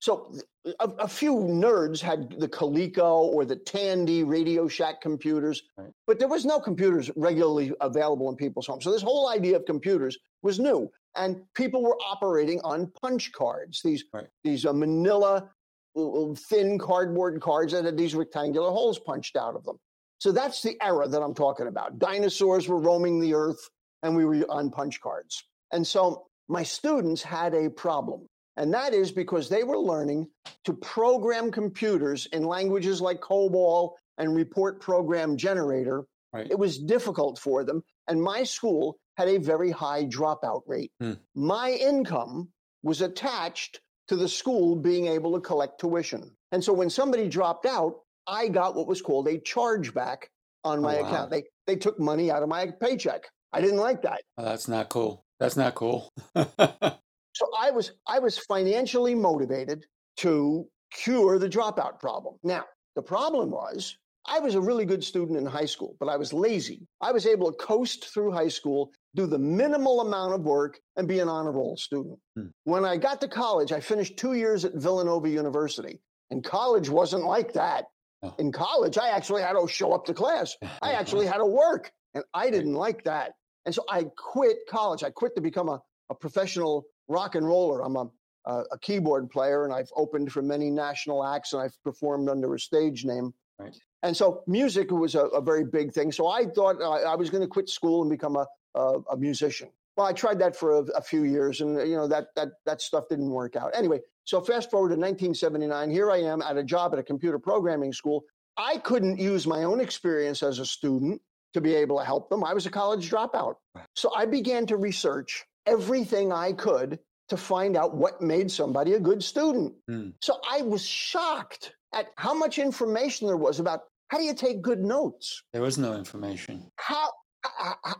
so 0.00 0.32
a, 0.80 0.84
a 1.00 1.08
few 1.08 1.34
nerds 1.34 2.00
had 2.00 2.30
the 2.38 2.48
Coleco 2.48 3.22
or 3.32 3.44
the 3.44 3.56
Tandy 3.56 4.22
Radio 4.22 4.68
Shack 4.68 5.00
computers, 5.00 5.62
Right. 5.76 5.90
but 6.06 6.18
there 6.18 6.28
was 6.28 6.44
no 6.44 6.60
computers 6.60 7.10
regularly 7.16 7.72
available 7.80 8.28
in 8.30 8.36
people's 8.36 8.66
homes. 8.66 8.84
So 8.84 8.92
this 8.92 9.02
whole 9.02 9.28
idea 9.28 9.56
of 9.56 9.64
computers 9.64 10.16
was 10.42 10.58
new, 10.60 10.88
and 11.16 11.42
people 11.54 11.82
were 11.82 11.96
operating 12.06 12.60
on 12.62 12.92
punch 13.02 13.32
cards. 13.32 13.80
These 13.82 14.04
Right. 14.12 14.26
these 14.44 14.64
uh, 14.66 14.72
Manila 14.72 15.50
uh, 15.96 16.34
thin 16.48 16.78
cardboard 16.78 17.40
cards 17.40 17.72
that 17.72 17.84
had 17.84 17.96
these 17.96 18.14
rectangular 18.14 18.70
holes 18.70 18.98
punched 19.00 19.36
out 19.36 19.56
of 19.56 19.64
them. 19.64 19.78
So 20.20 20.32
that's 20.32 20.62
the 20.62 20.76
era 20.82 21.08
that 21.08 21.22
I'm 21.22 21.34
talking 21.34 21.66
about. 21.66 21.98
Dinosaurs 21.98 22.68
were 22.68 22.78
roaming 22.78 23.20
the 23.20 23.34
earth, 23.34 23.68
and 24.02 24.14
we 24.16 24.24
were 24.24 24.44
on 24.48 24.70
punch 24.70 25.00
cards. 25.00 25.42
And 25.72 25.86
so 25.86 26.26
my 26.48 26.62
students 26.62 27.22
had 27.22 27.54
a 27.54 27.68
problem. 27.70 28.26
And 28.58 28.74
that 28.74 28.92
is 28.92 29.10
because 29.12 29.48
they 29.48 29.62
were 29.64 29.78
learning 29.78 30.28
to 30.64 30.74
program 30.74 31.50
computers 31.50 32.26
in 32.32 32.42
languages 32.44 33.00
like 33.00 33.20
COBOL 33.20 33.92
and 34.18 34.34
report 34.34 34.80
program 34.80 35.36
generator. 35.36 36.04
Right. 36.32 36.50
It 36.50 36.58
was 36.58 36.78
difficult 36.78 37.38
for 37.38 37.64
them. 37.64 37.82
And 38.08 38.20
my 38.20 38.42
school 38.42 38.98
had 39.16 39.28
a 39.28 39.38
very 39.38 39.70
high 39.70 40.04
dropout 40.04 40.62
rate. 40.66 40.92
Hmm. 41.00 41.12
My 41.34 41.70
income 41.70 42.48
was 42.82 43.00
attached 43.00 43.80
to 44.08 44.16
the 44.16 44.28
school 44.28 44.76
being 44.76 45.06
able 45.06 45.32
to 45.34 45.40
collect 45.40 45.80
tuition. 45.80 46.30
And 46.52 46.62
so 46.62 46.72
when 46.72 46.90
somebody 46.90 47.28
dropped 47.28 47.64
out, 47.64 47.94
I 48.26 48.48
got 48.48 48.74
what 48.74 48.86
was 48.88 49.00
called 49.00 49.28
a 49.28 49.38
chargeback 49.38 50.24
on 50.64 50.82
my 50.82 50.98
Oh, 50.98 51.02
wow. 51.02 51.08
account. 51.08 51.30
They 51.30 51.44
they 51.66 51.76
took 51.76 51.98
money 52.00 52.30
out 52.30 52.42
of 52.42 52.48
my 52.48 52.72
paycheck. 52.80 53.24
I 53.52 53.60
didn't 53.60 53.78
like 53.78 54.02
that. 54.02 54.22
Oh, 54.36 54.44
that's 54.44 54.68
not 54.68 54.88
cool. 54.88 55.24
That's 55.40 55.56
not 55.56 55.74
cool. 55.74 56.10
So 57.38 57.48
I 57.56 57.70
was 57.70 57.92
I 58.08 58.18
was 58.18 58.36
financially 58.36 59.14
motivated 59.14 59.86
to 60.18 60.66
cure 60.92 61.38
the 61.38 61.48
dropout 61.48 62.00
problem. 62.00 62.34
Now, 62.42 62.64
the 62.96 63.02
problem 63.02 63.50
was 63.52 63.96
I 64.26 64.40
was 64.40 64.56
a 64.56 64.60
really 64.60 64.84
good 64.84 65.04
student 65.04 65.38
in 65.38 65.46
high 65.46 65.66
school, 65.66 65.94
but 66.00 66.08
I 66.08 66.16
was 66.16 66.32
lazy. 66.32 66.88
I 67.00 67.12
was 67.12 67.26
able 67.26 67.52
to 67.52 67.56
coast 67.56 68.12
through 68.12 68.32
high 68.32 68.48
school, 68.48 68.90
do 69.14 69.26
the 69.26 69.38
minimal 69.38 70.00
amount 70.00 70.34
of 70.34 70.40
work, 70.42 70.80
and 70.96 71.06
be 71.06 71.20
an 71.20 71.28
honor 71.28 71.52
roll 71.52 71.76
student. 71.76 72.18
Hmm. 72.34 72.48
When 72.64 72.84
I 72.84 72.96
got 72.96 73.20
to 73.20 73.28
college, 73.28 73.70
I 73.70 73.78
finished 73.78 74.16
two 74.16 74.32
years 74.32 74.64
at 74.64 74.74
Villanova 74.74 75.28
University, 75.28 76.00
and 76.32 76.42
college 76.42 76.88
wasn't 76.88 77.24
like 77.24 77.52
that. 77.52 77.84
Oh. 78.24 78.34
In 78.40 78.50
college, 78.50 78.98
I 78.98 79.10
actually 79.10 79.42
had 79.42 79.52
to 79.52 79.68
show 79.68 79.92
up 79.92 80.06
to 80.06 80.14
class. 80.14 80.56
I 80.82 80.94
actually 80.94 81.26
had 81.26 81.38
to 81.38 81.46
work, 81.46 81.92
and 82.14 82.24
I 82.34 82.50
didn't 82.50 82.74
like 82.74 83.04
that. 83.04 83.34
And 83.64 83.72
so 83.72 83.84
I 83.88 84.06
quit 84.16 84.56
college. 84.68 85.04
I 85.04 85.10
quit 85.10 85.36
to 85.36 85.40
become 85.40 85.68
a, 85.68 85.80
a 86.10 86.16
professional 86.16 86.84
rock 87.08 87.34
and 87.34 87.46
roller. 87.46 87.82
I'm 87.82 87.96
a, 87.96 88.10
a, 88.46 88.64
a 88.72 88.78
keyboard 88.78 89.30
player, 89.30 89.64
and 89.64 89.72
I've 89.72 89.90
opened 89.96 90.32
for 90.32 90.42
many 90.42 90.70
national 90.70 91.24
acts, 91.24 91.52
and 91.52 91.62
I've 91.62 91.76
performed 91.82 92.28
under 92.28 92.54
a 92.54 92.60
stage 92.60 93.04
name. 93.04 93.32
Right. 93.58 93.76
And 94.02 94.16
so 94.16 94.44
music 94.46 94.90
was 94.90 95.14
a, 95.14 95.26
a 95.26 95.40
very 95.40 95.64
big 95.64 95.92
thing. 95.92 96.12
So 96.12 96.28
I 96.28 96.46
thought 96.46 96.80
uh, 96.80 97.02
I 97.02 97.16
was 97.16 97.30
going 97.30 97.42
to 97.42 97.48
quit 97.48 97.68
school 97.68 98.02
and 98.02 98.10
become 98.10 98.36
a, 98.36 98.46
a, 98.74 99.00
a 99.12 99.16
musician. 99.16 99.70
Well, 99.96 100.06
I 100.06 100.12
tried 100.12 100.38
that 100.38 100.54
for 100.54 100.78
a, 100.78 100.82
a 100.94 101.02
few 101.02 101.24
years, 101.24 101.60
and 101.60 101.76
you 101.88 101.96
know 101.96 102.06
that 102.06 102.28
that 102.36 102.50
that 102.66 102.80
stuff 102.80 103.08
didn't 103.08 103.30
work 103.30 103.56
out. 103.56 103.72
Anyway, 103.74 103.98
so 104.24 104.40
fast 104.40 104.70
forward 104.70 104.90
to 104.90 104.94
1979. 104.94 105.90
Here 105.90 106.10
I 106.10 106.18
am 106.18 106.40
at 106.40 106.56
a 106.56 106.62
job 106.62 106.92
at 106.92 107.00
a 107.00 107.02
computer 107.02 107.38
programming 107.40 107.92
school. 107.92 108.24
I 108.56 108.78
couldn't 108.78 109.18
use 109.18 109.46
my 109.46 109.64
own 109.64 109.80
experience 109.80 110.42
as 110.44 110.60
a 110.60 110.66
student 110.66 111.20
to 111.54 111.60
be 111.60 111.74
able 111.74 111.98
to 111.98 112.04
help 112.04 112.28
them. 112.28 112.44
I 112.44 112.54
was 112.54 112.66
a 112.66 112.70
college 112.70 113.10
dropout. 113.10 113.54
So 113.94 114.12
I 114.14 114.26
began 114.26 114.66
to 114.66 114.76
research 114.76 115.44
everything 115.68 116.32
I 116.32 116.52
could 116.52 116.98
to 117.28 117.36
find 117.36 117.76
out 117.76 117.94
what 117.94 118.22
made 118.22 118.50
somebody 118.50 118.94
a 118.94 119.00
good 119.00 119.22
student. 119.22 119.74
Hmm. 119.88 120.10
So 120.22 120.40
I 120.50 120.62
was 120.62 120.84
shocked 120.84 121.74
at 121.94 122.06
how 122.16 122.34
much 122.34 122.58
information 122.58 123.26
there 123.26 123.36
was 123.36 123.60
about 123.60 123.80
how 124.08 124.18
do 124.18 124.24
you 124.24 124.34
take 124.34 124.62
good 124.62 124.80
notes? 124.80 125.42
There 125.52 125.62
was 125.62 125.78
no 125.78 125.94
information. 125.94 126.70
How 126.76 127.10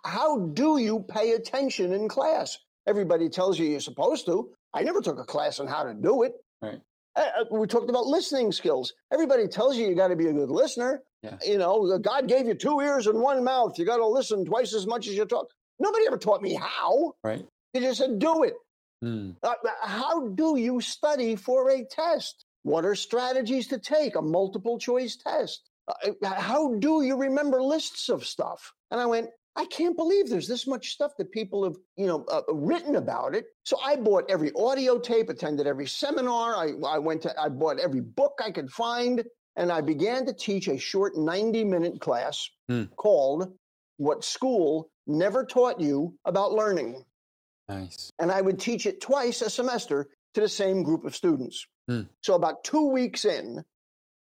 how 0.05 0.39
do 0.55 0.79
you 0.79 1.05
pay 1.09 1.33
attention 1.33 1.93
in 1.93 2.09
class? 2.09 2.59
Everybody 2.87 3.29
tells 3.29 3.59
you 3.59 3.67
you're 3.67 3.81
supposed 3.81 4.27
to. 4.27 4.51
I 4.75 4.83
never 4.83 5.01
took 5.01 5.19
a 5.19 5.25
class 5.25 5.61
on 5.61 5.67
how 5.67 5.85
to 5.85 5.95
do 5.95 6.23
it. 6.23 6.33
Right. 6.63 6.81
Uh, 7.17 7.21
uh, 7.41 7.45
we 7.51 7.67
talked 7.67 7.91
about 7.91 8.07
listening 8.07 8.53
skills. 8.53 8.95
Everybody 9.13 9.47
tells 9.47 9.77
you 9.77 9.87
you 9.87 9.95
got 9.95 10.09
to 10.09 10.17
be 10.17 10.29
a 10.29 10.33
good 10.33 10.51
listener. 10.51 11.03
Yeah. 11.23 11.37
You 11.45 11.59
know, 11.59 11.99
God 11.99 12.29
gave 12.29 12.47
you 12.47 12.55
two 12.55 12.81
ears 12.81 13.07
and 13.07 13.21
one 13.21 13.43
mouth. 13.45 13.79
You 13.79 13.85
got 13.85 13.97
to 13.97 14.07
listen 14.07 14.45
twice 14.45 14.75
as 14.75 14.87
much 14.87 15.09
as 15.09 15.15
you 15.15 15.25
talk. 15.25 15.49
Nobody 15.79 16.07
ever 16.07 16.19
taught 16.19 16.43
me 16.43 16.55
how. 16.55 17.15
Right. 17.23 17.45
They 17.75 17.81
just 17.81 17.99
said, 17.99 18.19
do 18.19 18.43
it. 18.45 18.55
Hmm. 19.03 19.31
Uh, 19.43 19.55
how 19.83 20.29
do 20.29 20.57
you 20.57 20.81
study 20.81 21.37
for 21.37 21.71
a 21.71 21.85
test? 21.85 22.45
What 22.63 22.85
are 22.85 22.95
strategies 22.95 23.69
to 23.69 23.79
take 23.79 24.17
a 24.17 24.23
multiple 24.23 24.79
choice 24.79 25.17
test? 25.17 25.71
Uh, 25.87 26.13
how 26.23 26.75
do 26.75 27.03
you 27.03 27.17
remember 27.17 27.63
lists 27.63 28.09
of 28.09 28.27
stuff? 28.27 28.73
And 28.91 29.01
I 29.01 29.07
went, 29.07 29.29
I 29.57 29.65
can't 29.67 29.97
believe 29.97 30.29
there's 30.29 30.49
this 30.49 30.67
much 30.67 30.91
stuff 30.91 31.13
that 31.19 31.33
people 31.33 31.65
have, 31.65 31.77
you 31.97 32.07
know, 32.07 32.25
uh, 32.31 32.43
written 32.53 32.97
about 32.97 33.35
it. 33.35 33.47
So 33.65 33.79
I 33.85 33.97
bought 33.97 34.31
every 34.31 34.53
audio 34.57 34.99
tape, 34.99 35.31
attended 35.31 35.67
every 35.67 35.87
seminar. 35.87 36.55
I, 36.57 36.73
I 36.87 36.99
went 36.99 37.23
to, 37.23 37.41
I 37.41 37.49
bought 37.49 37.79
every 37.79 38.01
book 38.01 38.41
I 38.45 38.51
could 38.51 38.71
find, 38.71 39.25
and 39.57 39.73
I 39.73 39.81
began 39.81 40.27
to 40.27 40.33
teach 40.33 40.69
a 40.69 40.79
short 40.79 41.17
90 41.17 41.65
minute 41.65 42.01
class 42.01 42.49
Hmm. 42.69 42.85
called 42.97 43.53
"What 43.97 44.23
School 44.25 44.91
Never 45.07 45.45
Taught 45.45 45.81
You 45.81 46.15
About 46.25 46.53
Learning." 46.53 47.05
Nice. 47.69 48.11
and 48.19 48.33
I 48.33 48.41
would 48.41 48.59
teach 48.59 48.87
it 48.87 49.01
twice 49.01 49.43
a 49.43 49.51
semester 49.51 50.09
to 50.35 50.41
the 50.41 50.49
same 50.49 50.83
group 50.83 51.05
of 51.05 51.15
students. 51.15 51.67
Hmm. 51.89 52.03
So 52.23 52.35
about 52.35 52.65
two 52.65 52.89
weeks 52.89 53.25
in, 53.25 53.65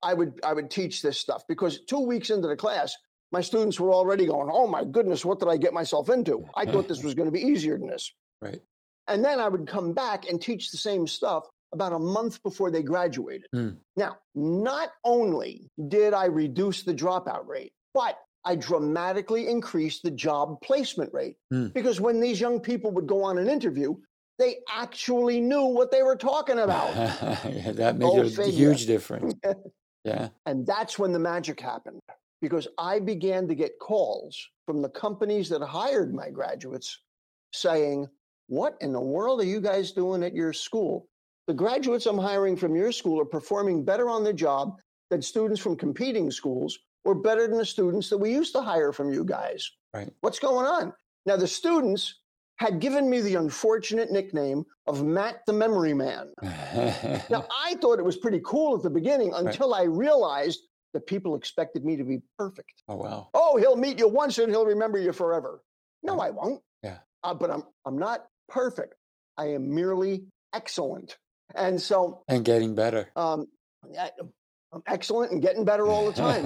I 0.02 0.14
would 0.14 0.40
I 0.42 0.52
would 0.52 0.70
teach 0.70 1.02
this 1.02 1.18
stuff 1.18 1.42
because 1.48 1.80
two 1.84 2.00
weeks 2.00 2.30
into 2.30 2.48
the 2.48 2.56
class, 2.56 2.94
my 3.32 3.40
students 3.40 3.78
were 3.78 3.92
already 3.92 4.26
going, 4.26 4.50
"Oh 4.52 4.66
my 4.66 4.84
goodness, 4.84 5.24
what 5.24 5.38
did 5.38 5.48
I 5.48 5.56
get 5.56 5.72
myself 5.72 6.08
into? 6.08 6.44
I 6.54 6.64
thought 6.66 6.88
this 6.88 7.02
was 7.02 7.14
going 7.14 7.28
to 7.28 7.32
be 7.32 7.42
easier 7.42 7.78
than 7.78 7.88
this." 7.88 8.12
Right. 8.40 8.60
And 9.08 9.24
then 9.24 9.40
I 9.40 9.48
would 9.48 9.66
come 9.66 9.92
back 9.92 10.28
and 10.28 10.40
teach 10.40 10.70
the 10.70 10.78
same 10.78 11.06
stuff 11.06 11.44
about 11.72 11.92
a 11.92 11.98
month 11.98 12.42
before 12.42 12.70
they 12.70 12.82
graduated. 12.82 13.46
Hmm. 13.52 13.70
Now, 13.96 14.18
not 14.34 14.90
only 15.04 15.70
did 15.88 16.14
I 16.14 16.26
reduce 16.26 16.82
the 16.82 16.94
dropout 16.94 17.46
rate, 17.46 17.72
but 17.94 18.18
I 18.44 18.56
dramatically 18.56 19.48
increased 19.48 20.02
the 20.02 20.10
job 20.10 20.60
placement 20.62 21.12
rate 21.12 21.36
Hmm. 21.50 21.68
because 21.68 22.00
when 22.00 22.20
these 22.20 22.40
young 22.40 22.60
people 22.60 22.90
would 22.92 23.06
go 23.06 23.22
on 23.22 23.38
an 23.38 23.48
interview, 23.48 23.96
they 24.38 24.56
actually 24.70 25.40
knew 25.40 25.64
what 25.66 25.90
they 25.90 26.02
were 26.02 26.16
talking 26.16 26.58
about. 26.66 26.94
yeah, 26.96 27.72
that 27.72 27.98
made 27.98 28.06
Go 28.06 28.20
a 28.22 28.24
figure. 28.28 28.52
huge 28.52 28.86
difference. 28.86 29.34
Yeah. 30.02 30.30
and 30.46 30.66
that's 30.66 30.98
when 30.98 31.12
the 31.12 31.18
magic 31.18 31.60
happened 31.60 32.00
because 32.40 32.66
I 32.78 33.00
began 33.00 33.46
to 33.48 33.54
get 33.54 33.78
calls 33.78 34.34
from 34.64 34.80
the 34.80 34.88
companies 34.88 35.50
that 35.50 35.60
hired 35.60 36.14
my 36.14 36.30
graduates 36.30 36.98
saying, 37.52 38.08
What 38.48 38.78
in 38.80 38.94
the 38.94 39.00
world 39.00 39.42
are 39.42 39.44
you 39.44 39.60
guys 39.60 39.92
doing 39.92 40.22
at 40.22 40.34
your 40.34 40.54
school? 40.54 41.06
The 41.48 41.52
graduates 41.52 42.06
I'm 42.06 42.16
hiring 42.16 42.56
from 42.56 42.74
your 42.74 42.92
school 42.92 43.20
are 43.20 43.26
performing 43.26 43.84
better 43.84 44.08
on 44.08 44.24
the 44.24 44.32
job 44.32 44.80
than 45.10 45.20
students 45.20 45.60
from 45.60 45.76
competing 45.76 46.30
schools 46.30 46.78
or 47.04 47.14
better 47.14 47.46
than 47.48 47.58
the 47.58 47.64
students 47.64 48.08
that 48.10 48.18
we 48.18 48.30
used 48.32 48.52
to 48.54 48.60
hire 48.62 48.92
from 48.92 49.12
you 49.12 49.24
guys. 49.24 49.70
Right. 49.94 50.10
What's 50.20 50.38
going 50.38 50.66
on? 50.66 50.92
Now, 51.26 51.36
the 51.36 51.46
students 51.46 52.20
had 52.56 52.78
given 52.78 53.08
me 53.08 53.20
the 53.20 53.36
unfortunate 53.36 54.10
nickname 54.12 54.64
of 54.86 55.02
Matt 55.04 55.40
the 55.46 55.52
Memory 55.52 55.94
Man. 55.94 56.32
Now, 57.30 57.46
I 57.64 57.74
thought 57.80 57.98
it 57.98 58.04
was 58.04 58.16
pretty 58.16 58.40
cool 58.44 58.76
at 58.76 58.82
the 58.82 58.90
beginning 58.90 59.32
until 59.34 59.74
I 59.74 59.82
realized 59.84 60.60
that 60.92 61.06
people 61.06 61.34
expected 61.36 61.84
me 61.84 61.96
to 61.96 62.04
be 62.04 62.20
perfect. 62.38 62.82
oh 62.88 62.96
wow. 62.96 63.28
Oh, 63.34 63.56
he'll 63.56 63.76
meet 63.76 63.98
you 63.98 64.08
once 64.08 64.38
and 64.38 64.50
he'll 64.50 64.66
remember 64.66 64.98
you 64.98 65.12
forever. 65.12 65.62
No, 66.02 66.16
Right. 66.16 66.26
I 66.26 66.30
won't. 66.30 66.62
Yeah. 66.82 66.98
Uh, 67.22 67.34
but 67.34 67.50
I'm 67.50 67.62
I'm 67.86 67.96
not 67.98 68.26
perfect. 68.48 68.94
I 69.38 69.46
am 69.52 69.72
merely 69.74 70.24
excellent. 70.52 71.16
And 71.54 71.80
so 71.80 72.22
And 72.28 72.44
getting 72.44 72.74
better. 72.74 73.08
um, 73.16 73.46
I, 73.98 74.10
I'm 74.72 74.82
excellent 74.86 75.32
and 75.32 75.42
getting 75.42 75.64
better 75.64 75.86
all 75.86 76.06
the 76.06 76.12
time. 76.12 76.44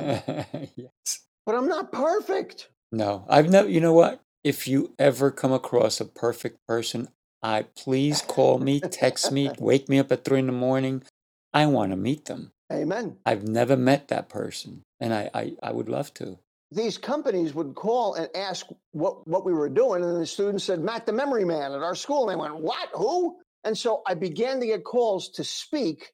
yes. 0.77 1.21
but 1.45 1.55
I'm 1.55 1.69
not 1.69 1.93
perfect. 1.93 2.69
No, 2.91 3.25
I've 3.29 3.51
never. 3.51 3.69
You 3.69 3.81
know 3.81 3.93
what? 3.93 4.21
If 4.43 4.69
you 4.69 4.95
ever 4.99 5.31
come 5.31 5.53
across 5.53 6.01
a 6.01 6.05
perfect 6.05 6.59
person, 6.67 7.09
I 7.43 7.67
please 7.77 8.23
call 8.23 8.59
me, 8.59 8.81
text 8.81 9.31
me, 9.31 9.51
wake 9.59 9.89
me 9.89 9.99
up 9.99 10.11
at 10.13 10.25
three 10.25 10.39
in 10.39 10.47
the 10.47 10.53
morning. 10.53 11.03
I 11.53 11.67
want 11.67 11.93
to 11.93 11.97
meet 11.97 12.25
them. 12.25 12.53
Amen. 12.73 13.19
I've 13.27 13.47
never 13.47 13.77
met 13.77 14.09
that 14.09 14.29
person, 14.29 14.83
and 14.99 15.13
I, 15.13 15.31
I, 15.35 15.53
I 15.63 15.73
would 15.73 15.89
love 15.89 16.13
to. 16.15 16.39
These 16.73 16.99
companies 16.99 17.55
would 17.55 17.75
call 17.75 18.15
and 18.15 18.29
ask 18.35 18.67
what, 18.93 19.29
what 19.29 19.45
we 19.45 19.53
were 19.53 19.69
doing, 19.69 20.03
and 20.03 20.21
the 20.21 20.27
students 20.27 20.65
said, 20.65 20.81
Matt 20.81 21.07
the 21.07 21.13
memory 21.13 21.45
man 21.45 21.73
at 21.73 21.83
our 21.83 21.95
school. 21.95 22.29
And 22.29 22.39
they 22.39 22.41
went, 22.41 22.57
What? 22.57 22.89
Who? 22.95 23.37
And 23.65 23.77
so 23.77 24.03
I 24.07 24.15
began 24.15 24.59
to 24.61 24.67
get 24.67 24.83
calls 24.83 25.29
to 25.31 25.45
speak 25.45 26.14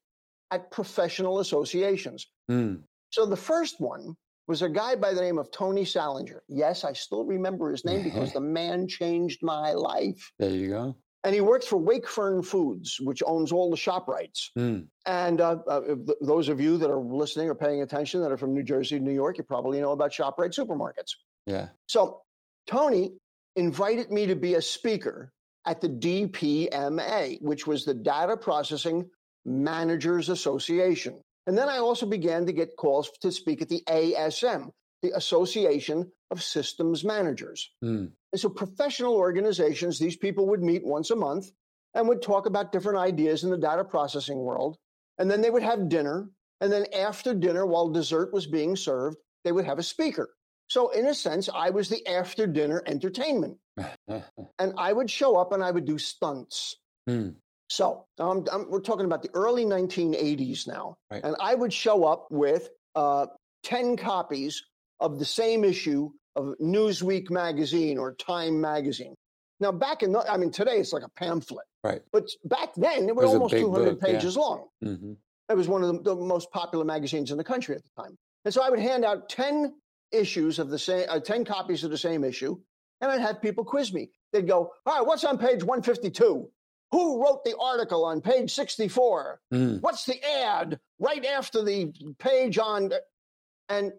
at 0.51 0.71
professional 0.71 1.41
associations. 1.41 2.27
Hmm. 2.49 2.77
So 3.11 3.27
the 3.27 3.37
first 3.37 3.81
one 3.81 4.17
was 4.47 4.63
a 4.63 4.69
guy 4.69 4.97
by 4.97 5.15
the 5.15 5.21
name 5.21 5.39
of 5.39 5.51
Tony 5.51 5.85
Salinger. 5.85 6.43
Yes, 6.49 6.85
I 6.85 6.93
still 6.93 7.25
remember 7.25 7.71
his 7.71 7.85
name 7.85 8.03
because 8.03 8.33
the 8.39 8.41
man 8.41 8.89
changed 8.89 9.41
my 9.43 9.73
life. 9.73 10.33
There 10.39 10.51
you 10.51 10.69
go. 10.69 10.97
And 11.23 11.35
he 11.35 11.43
works 11.43 11.67
for 11.67 11.79
Wakefern 11.79 12.45
Foods, 12.45 12.99
which 13.01 13.23
owns 13.27 13.53
all 13.53 13.71
the 13.71 13.77
ShopRites. 13.77 14.49
Hmm. 14.57 14.81
And 15.07 15.41
uh, 15.41 15.59
uh, 15.69 15.81
th- 15.81 16.19
those 16.23 16.49
of 16.49 16.61
you 16.61 16.79
that 16.79 16.91
are 16.91 16.99
listening 16.99 17.49
or 17.49 17.55
paying 17.55 17.83
attention 17.83 18.23
that 18.23 18.33
are 18.33 18.39
from 18.39 18.55
New 18.55 18.63
Jersey, 18.63 18.99
New 18.99 19.13
York, 19.13 19.37
you 19.37 19.45
probably 19.45 19.81
know 19.81 19.93
about 19.93 20.13
ShopRite 20.13 20.55
supermarkets. 20.55 21.13
Yeah. 21.47 21.69
So 21.89 22.23
Tony 22.67 23.13
invited 23.57 24.11
me 24.11 24.27
to 24.27 24.37
be 24.37 24.55
a 24.55 24.63
speaker 24.63 25.33
at 25.67 25.81
the 25.81 25.89
DPMA, 25.89 27.43
which 27.43 27.67
was 27.67 27.85
the 27.85 27.95
Data 27.95 28.37
Processing 28.37 29.09
Managers 29.45 30.29
Association. 30.29 31.21
And 31.47 31.57
then 31.57 31.69
I 31.69 31.79
also 31.79 32.07
began 32.07 32.47
to 32.47 32.53
get 32.53 32.77
calls 32.77 33.11
to 33.23 33.33
speak 33.33 33.63
at 33.63 33.69
the 33.69 33.83
ASM, 33.89 34.71
the 35.03 35.13
Association 35.17 36.11
of 36.31 36.43
Systems 36.43 37.05
Managers. 37.05 37.71
Hmm. 37.83 38.07
And 38.33 38.41
so 38.41 38.49
professional 38.49 39.15
organizations, 39.15 39.99
these 39.99 40.17
people 40.17 40.47
would 40.49 40.63
meet 40.63 40.85
once 40.85 41.11
a 41.11 41.17
month 41.17 41.51
and 41.95 42.09
would 42.09 42.23
talk 42.23 42.47
about 42.47 42.73
different 42.73 42.99
ideas 42.99 43.43
in 43.43 43.51
the 43.51 43.59
data 43.59 43.85
processing 43.85 44.39
world. 44.39 44.77
And 45.19 45.31
then 45.31 45.41
they 45.41 45.51
would 45.51 45.63
have 45.63 45.89
dinner. 45.89 46.31
And 46.61 46.71
then 46.71 46.87
after 46.95 47.35
dinner, 47.35 47.67
while 47.67 47.89
dessert 47.89 48.33
was 48.33 48.47
being 48.47 48.77
served, 48.77 49.17
they 49.45 49.53
would 49.53 49.65
have 49.65 49.79
a 49.79 49.83
speaker. 49.83 50.31
So, 50.69 50.91
in 50.91 51.07
a 51.07 51.15
sense, 51.15 51.49
I 51.53 51.71
was 51.71 51.89
the 51.89 52.07
after 52.07 52.47
dinner 52.47 52.83
entertainment. 52.87 53.59
And 54.59 54.75
I 54.77 54.93
would 54.93 55.11
show 55.11 55.37
up 55.37 55.53
and 55.53 55.65
I 55.65 55.71
would 55.71 55.87
do 55.87 55.97
stunts. 55.99 56.77
Hmm. 57.09 57.31
So, 57.71 58.05
um, 58.19 58.45
we're 58.69 58.81
talking 58.81 59.07
about 59.07 59.23
the 59.23 59.31
early 59.33 59.65
1980s 59.65 60.67
now. 60.67 60.97
Right. 61.09 61.23
And 61.23 61.37
I 61.41 61.55
would 61.55 61.73
show 61.73 62.05
up 62.05 62.27
with 62.29 62.69
uh, 62.97 63.27
10 63.63 63.97
copies 63.97 64.61
of 64.99 65.21
the 65.21 65.25
same 65.25 65.63
issue 65.63 66.11
of 66.35 66.57
Newsweek 66.61 67.31
magazine 67.31 67.97
or 67.97 68.15
Time 68.17 68.61
magazine. 68.61 69.15
Now, 69.61 69.71
back 69.71 70.03
in 70.03 70.11
the, 70.11 70.19
I 70.29 70.37
mean, 70.37 70.51
today 70.51 70.79
it's 70.79 70.93
like 70.93 71.05
a 71.05 71.09
pamphlet, 71.11 71.65
Right. 71.85 72.03
but 72.13 72.29
back 72.45 72.71
then 72.77 73.09
it 73.09 73.15
was, 73.15 73.27
was 73.27 73.35
almost 73.35 73.55
200 73.55 73.85
book, 73.85 73.99
yeah. 74.03 74.13
pages 74.15 74.37
long. 74.37 74.67
hmm 74.83 75.13
It 75.49 75.57
was 75.57 75.69
one 75.69 75.85
of 75.85 76.03
the, 76.03 76.15
the 76.15 76.17
most 76.17 76.51
popular 76.51 76.85
magazines 76.85 77.31
in 77.31 77.37
the 77.39 77.45
country 77.45 77.77
at 77.77 77.83
the 77.85 78.03
time. 78.03 78.17
And 78.45 78.53
so 78.53 78.63
I 78.63 78.71
would 78.71 78.81
hand 78.81 79.05
out 79.05 79.29
10 79.29 79.75
issues 80.11 80.59
of 80.59 80.71
the 80.71 80.79
same, 80.79 81.07
uh, 81.09 81.21
10 81.21 81.45
copies 81.45 81.85
of 81.85 81.91
the 81.93 81.99
same 81.99 82.25
issue, 82.25 82.59
and 83.01 83.13
I'd 83.13 83.21
have 83.21 83.41
people 83.41 83.65
quiz 83.65 83.93
me. 83.93 84.11
They'd 84.33 84.49
go, 84.49 84.73
All 84.87 84.97
right, 84.99 85.07
what's 85.07 85.23
on 85.25 85.39
page 85.39 85.63
152? 85.63 86.51
Who 86.93 87.23
wrote 87.23 87.45
the 87.45 87.57
article 87.59 88.05
on 88.05 88.21
page 88.21 88.53
64? 88.53 89.41
Mm. 89.53 89.81
What's 89.81 90.05
the 90.05 90.23
ad 90.25 90.79
right 90.99 91.25
after 91.25 91.63
the 91.63 91.93
page 92.19 92.59
on? 92.59 92.91
And 93.69 93.93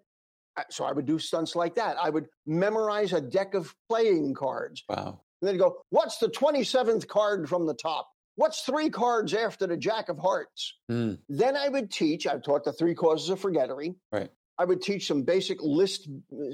so 0.69 0.83
I 0.83 0.91
would 0.91 1.05
do 1.05 1.17
stunts 1.17 1.55
like 1.55 1.75
that. 1.75 1.97
I 1.97 2.09
would 2.09 2.27
memorize 2.45 3.13
a 3.13 3.21
deck 3.21 3.53
of 3.53 3.73
playing 3.89 4.33
cards. 4.33 4.83
Wow. 4.89 5.21
And 5.41 5.47
then 5.47 5.57
go, 5.57 5.77
What's 5.89 6.17
the 6.17 6.27
27th 6.27 7.07
card 7.07 7.47
from 7.47 7.65
the 7.65 7.73
top? 7.73 8.09
What's 8.35 8.61
three 8.61 8.89
cards 8.89 9.33
after 9.33 9.67
the 9.67 9.77
Jack 9.77 10.09
of 10.09 10.17
Hearts? 10.17 10.75
Mm. 10.89 11.19
Then 11.29 11.55
I 11.55 11.69
would 11.69 11.91
teach, 11.91 12.27
I've 12.27 12.43
taught 12.43 12.63
the 12.63 12.73
three 12.73 12.95
causes 12.95 13.29
of 13.29 13.39
forgettery. 13.39 13.95
Right. 14.11 14.29
I 14.57 14.65
would 14.65 14.81
teach 14.81 15.07
some 15.07 15.23
basic 15.23 15.61
list 15.61 16.07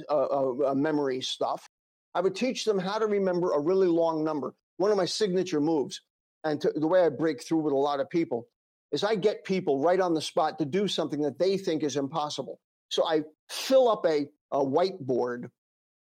uh, 0.10 0.14
uh, 0.14 0.54
uh, 0.68 0.76
memory 0.76 1.22
stuff. 1.22 1.68
I 2.16 2.22
would 2.22 2.36
teach 2.36 2.66
them 2.66 2.80
how 2.80 2.98
to 3.00 3.06
remember 3.06 3.52
a 3.52 3.60
really 3.60 3.88
long 3.88 4.24
number. 4.24 4.54
One 4.78 4.92
of 4.92 4.98
my 4.98 5.06
signature 5.06 5.60
moves, 5.60 6.02
and 6.44 6.62
to, 6.62 6.72
the 6.76 6.88
way 6.88 7.02
I 7.02 7.10
break 7.10 7.44
through 7.44 7.60
with 7.60 7.74
a 7.74 7.78
lot 7.78 8.00
of 8.00 8.10
people, 8.10 8.48
is 8.92 9.04
I 9.04 9.16
get 9.16 9.44
people 9.44 9.80
right 9.80 10.00
on 10.00 10.14
the 10.14 10.22
spot 10.22 10.60
to 10.60 10.66
do 10.66 10.88
something 10.88 11.22
that 11.22 11.40
they 11.40 11.58
think 11.58 11.84
is 11.84 11.98
impossible. 11.98 12.60
So 12.90 13.06
I 13.06 13.24
fill 13.50 13.90
up 13.90 14.06
a, 14.06 14.28
a 14.52 14.64
whiteboard 14.64 15.50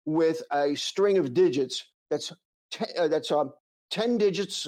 with 0.05 0.41
a 0.51 0.75
string 0.75 1.17
of 1.17 1.33
digits 1.33 1.85
that's 2.09 2.33
te- 2.71 2.85
uh, 2.97 3.07
that's 3.07 3.31
uh, 3.31 3.45
10 3.91 4.17
digits, 4.17 4.67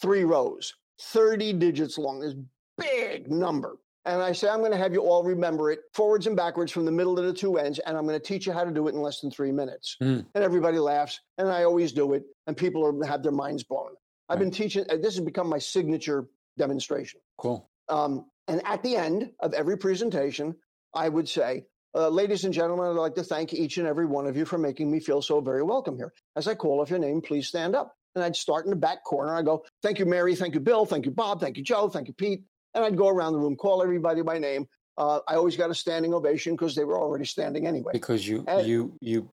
three 0.00 0.24
rows, 0.24 0.74
30 1.00 1.52
digits 1.54 1.96
long, 1.96 2.20
this 2.20 2.34
big 2.76 3.30
number. 3.30 3.76
And 4.06 4.20
I 4.20 4.32
say, 4.32 4.48
I'm 4.48 4.58
going 4.58 4.72
to 4.72 4.76
have 4.76 4.92
you 4.92 5.00
all 5.00 5.24
remember 5.24 5.70
it 5.70 5.80
forwards 5.94 6.26
and 6.26 6.36
backwards 6.36 6.70
from 6.70 6.84
the 6.84 6.92
middle 6.92 7.16
to 7.16 7.22
the 7.22 7.32
two 7.32 7.56
ends, 7.56 7.78
and 7.78 7.96
I'm 7.96 8.06
going 8.06 8.20
to 8.20 8.24
teach 8.24 8.46
you 8.46 8.52
how 8.52 8.64
to 8.64 8.70
do 8.70 8.86
it 8.86 8.94
in 8.94 9.00
less 9.00 9.20
than 9.20 9.30
three 9.30 9.50
minutes. 9.50 9.96
Mm. 10.02 10.26
And 10.34 10.44
everybody 10.44 10.78
laughs, 10.78 11.20
and 11.38 11.48
I 11.48 11.64
always 11.64 11.92
do 11.92 12.12
it, 12.12 12.24
and 12.46 12.54
people 12.54 12.84
are, 12.84 13.06
have 13.06 13.22
their 13.22 13.32
minds 13.32 13.62
blown. 13.62 13.92
I've 14.28 14.38
been 14.38 14.50
teaching, 14.50 14.84
uh, 14.90 14.96
this 14.96 15.16
has 15.16 15.20
become 15.20 15.48
my 15.48 15.58
signature 15.58 16.26
demonstration. 16.58 17.20
Cool. 17.38 17.68
Um, 17.88 18.26
and 18.48 18.62
at 18.66 18.82
the 18.82 18.96
end 18.96 19.30
of 19.40 19.54
every 19.54 19.76
presentation, 19.76 20.54
I 20.94 21.08
would 21.08 21.28
say, 21.28 21.64
uh, 21.94 22.08
ladies 22.08 22.44
and 22.44 22.52
gentlemen, 22.52 22.86
I'd 22.86 22.90
like 23.00 23.14
to 23.16 23.22
thank 23.22 23.52
each 23.52 23.78
and 23.78 23.86
every 23.86 24.06
one 24.06 24.26
of 24.26 24.36
you 24.36 24.44
for 24.44 24.58
making 24.58 24.90
me 24.90 25.00
feel 25.00 25.22
so 25.22 25.40
very 25.40 25.62
welcome 25.62 25.96
here. 25.96 26.12
As 26.36 26.48
I 26.48 26.54
call 26.54 26.80
off 26.80 26.90
your 26.90 26.98
name, 26.98 27.20
please 27.20 27.46
stand 27.48 27.76
up. 27.76 27.94
And 28.14 28.22
I'd 28.22 28.36
start 28.36 28.64
in 28.64 28.70
the 28.70 28.76
back 28.76 29.02
corner. 29.04 29.34
I 29.34 29.42
go, 29.42 29.64
thank 29.82 29.98
you, 29.98 30.06
Mary. 30.06 30.36
Thank 30.36 30.54
you, 30.54 30.60
Bill. 30.60 30.86
Thank 30.86 31.04
you, 31.04 31.10
Bob. 31.10 31.40
Thank 31.40 31.56
you, 31.56 31.64
Joe. 31.64 31.88
Thank 31.88 32.08
you, 32.08 32.14
Pete. 32.14 32.42
And 32.74 32.84
I'd 32.84 32.96
go 32.96 33.08
around 33.08 33.32
the 33.32 33.38
room, 33.40 33.56
call 33.56 33.82
everybody 33.82 34.22
by 34.22 34.38
name. 34.38 34.66
Uh, 34.96 35.20
I 35.26 35.34
always 35.34 35.56
got 35.56 35.70
a 35.70 35.74
standing 35.74 36.14
ovation 36.14 36.54
because 36.54 36.74
they 36.76 36.84
were 36.84 36.98
already 37.00 37.24
standing 37.24 37.66
anyway. 37.66 37.92
Because 37.92 38.26
you 38.26 38.44
And- 38.46 38.66
you 38.66 38.96
you 39.00 39.30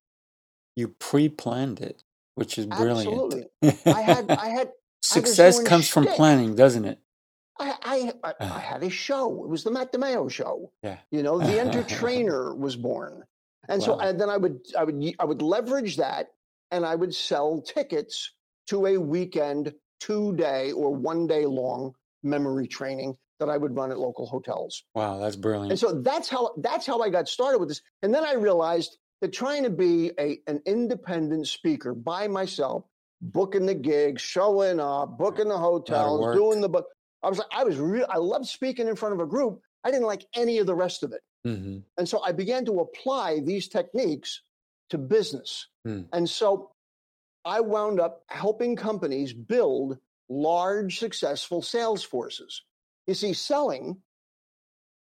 you 0.76 0.88
pre-planned 0.88 1.80
it, 1.82 2.04
which 2.36 2.58
is 2.58 2.66
brilliant. 2.66 3.08
Absolutely. 3.08 3.46
I 3.94 4.02
had, 4.02 4.32
I 4.32 4.48
had, 4.48 4.72
Success 5.02 5.62
comes 5.62 5.88
from 5.88 6.06
planning, 6.06 6.56
doesn't 6.56 6.86
it? 6.86 7.00
I, 7.60 7.76
I, 7.84 8.14
I, 8.24 8.34
I 8.40 8.46
uh. 8.46 8.60
had 8.60 8.84
a 8.84 8.90
show. 8.90 9.44
It 9.44 9.50
was 9.50 9.64
the 9.64 9.72
Matt 9.72 9.92
DiMaio 9.92 10.30
show. 10.32 10.72
Yeah. 10.84 10.98
You 11.12 11.24
know, 11.24 11.40
the 11.40 11.60
Enter 11.60 11.84
Trainer 11.98 12.56
was 12.56 12.76
born, 12.76 13.24
and 13.68 13.82
so 13.82 14.00
and 14.00 14.20
then 14.20 14.30
I 14.30 14.38
would 14.38 14.60
I 14.78 14.84
would 14.84 15.16
I 15.20 15.26
would 15.26 15.42
leverage 15.42 15.98
that, 15.98 16.30
and 16.72 16.86
I 16.86 16.96
would 16.96 17.14
sell 17.14 17.62
tickets 17.62 18.34
to 18.68 18.88
a 18.88 18.98
weekend, 18.98 19.74
two 20.00 20.36
day 20.36 20.72
or 20.72 20.94
one 20.96 21.28
day 21.28 21.46
long 21.46 21.94
memory 22.24 22.68
training 22.68 23.18
that 23.40 23.50
I 23.50 23.58
would 23.58 23.76
run 23.76 23.92
at 23.92 24.00
local 24.00 24.28
hotels. 24.28 24.84
Wow, 24.94 25.20
that's 25.20 25.36
brilliant. 25.36 25.72
And 25.72 25.80
so 25.80 26.02
that's 26.02 26.30
how 26.30 26.52
that's 26.58 26.86
how 26.86 27.02
I 27.02 27.10
got 27.10 27.28
started 27.28 27.60
with 27.60 27.70
this. 27.70 27.82
And 28.02 28.14
then 28.14 28.24
I 28.24 28.34
realized 28.34 28.98
that 29.22 29.34
trying 29.34 29.64
to 29.64 29.70
be 29.70 30.12
a 30.20 30.40
an 30.48 30.62
independent 30.66 31.48
speaker 31.48 31.94
by 31.94 32.28
myself, 32.28 32.86
booking 33.22 33.66
the 33.66 33.76
gigs, 33.76 34.22
showing 34.22 34.80
up, 34.80 35.18
booking 35.18 35.48
the 35.48 35.58
hotels, 35.58 36.36
doing 36.36 36.62
the 36.62 36.70
book. 36.70 36.88
I 37.24 37.30
was 37.30 37.38
like, 37.38 37.48
I 37.52 37.64
was 37.64 37.78
real. 37.78 38.06
I 38.10 38.18
loved 38.18 38.48
speaking 38.48 38.88
in 38.88 38.96
front 38.96 39.14
of 39.14 39.20
a 39.20 39.28
group. 39.28 39.62
I 39.84 39.92
didn't 39.92 40.08
like 40.08 40.26
any 40.36 40.58
of 40.58 40.68
the 40.68 40.76
rest 40.76 41.04
of 41.04 41.14
it. 41.14 41.22
hmm 41.46 41.80
And 41.98 42.08
so 42.08 42.22
I 42.24 42.32
began 42.32 42.66
to 42.66 42.80
apply 42.80 43.40
these 43.42 43.68
techniques 43.68 44.42
to 44.90 44.98
business. 44.98 45.68
Hmm. 45.86 46.02
And 46.14 46.30
so 46.30 46.72
I 47.46 47.62
wound 47.62 48.00
up 48.00 48.24
helping 48.28 48.76
companies 48.76 49.34
build 49.34 49.98
large, 50.30 51.00
successful 51.00 51.62
sales 51.62 52.04
forces. 52.04 52.64
You 53.08 53.14
see, 53.14 53.34
selling 53.34 53.98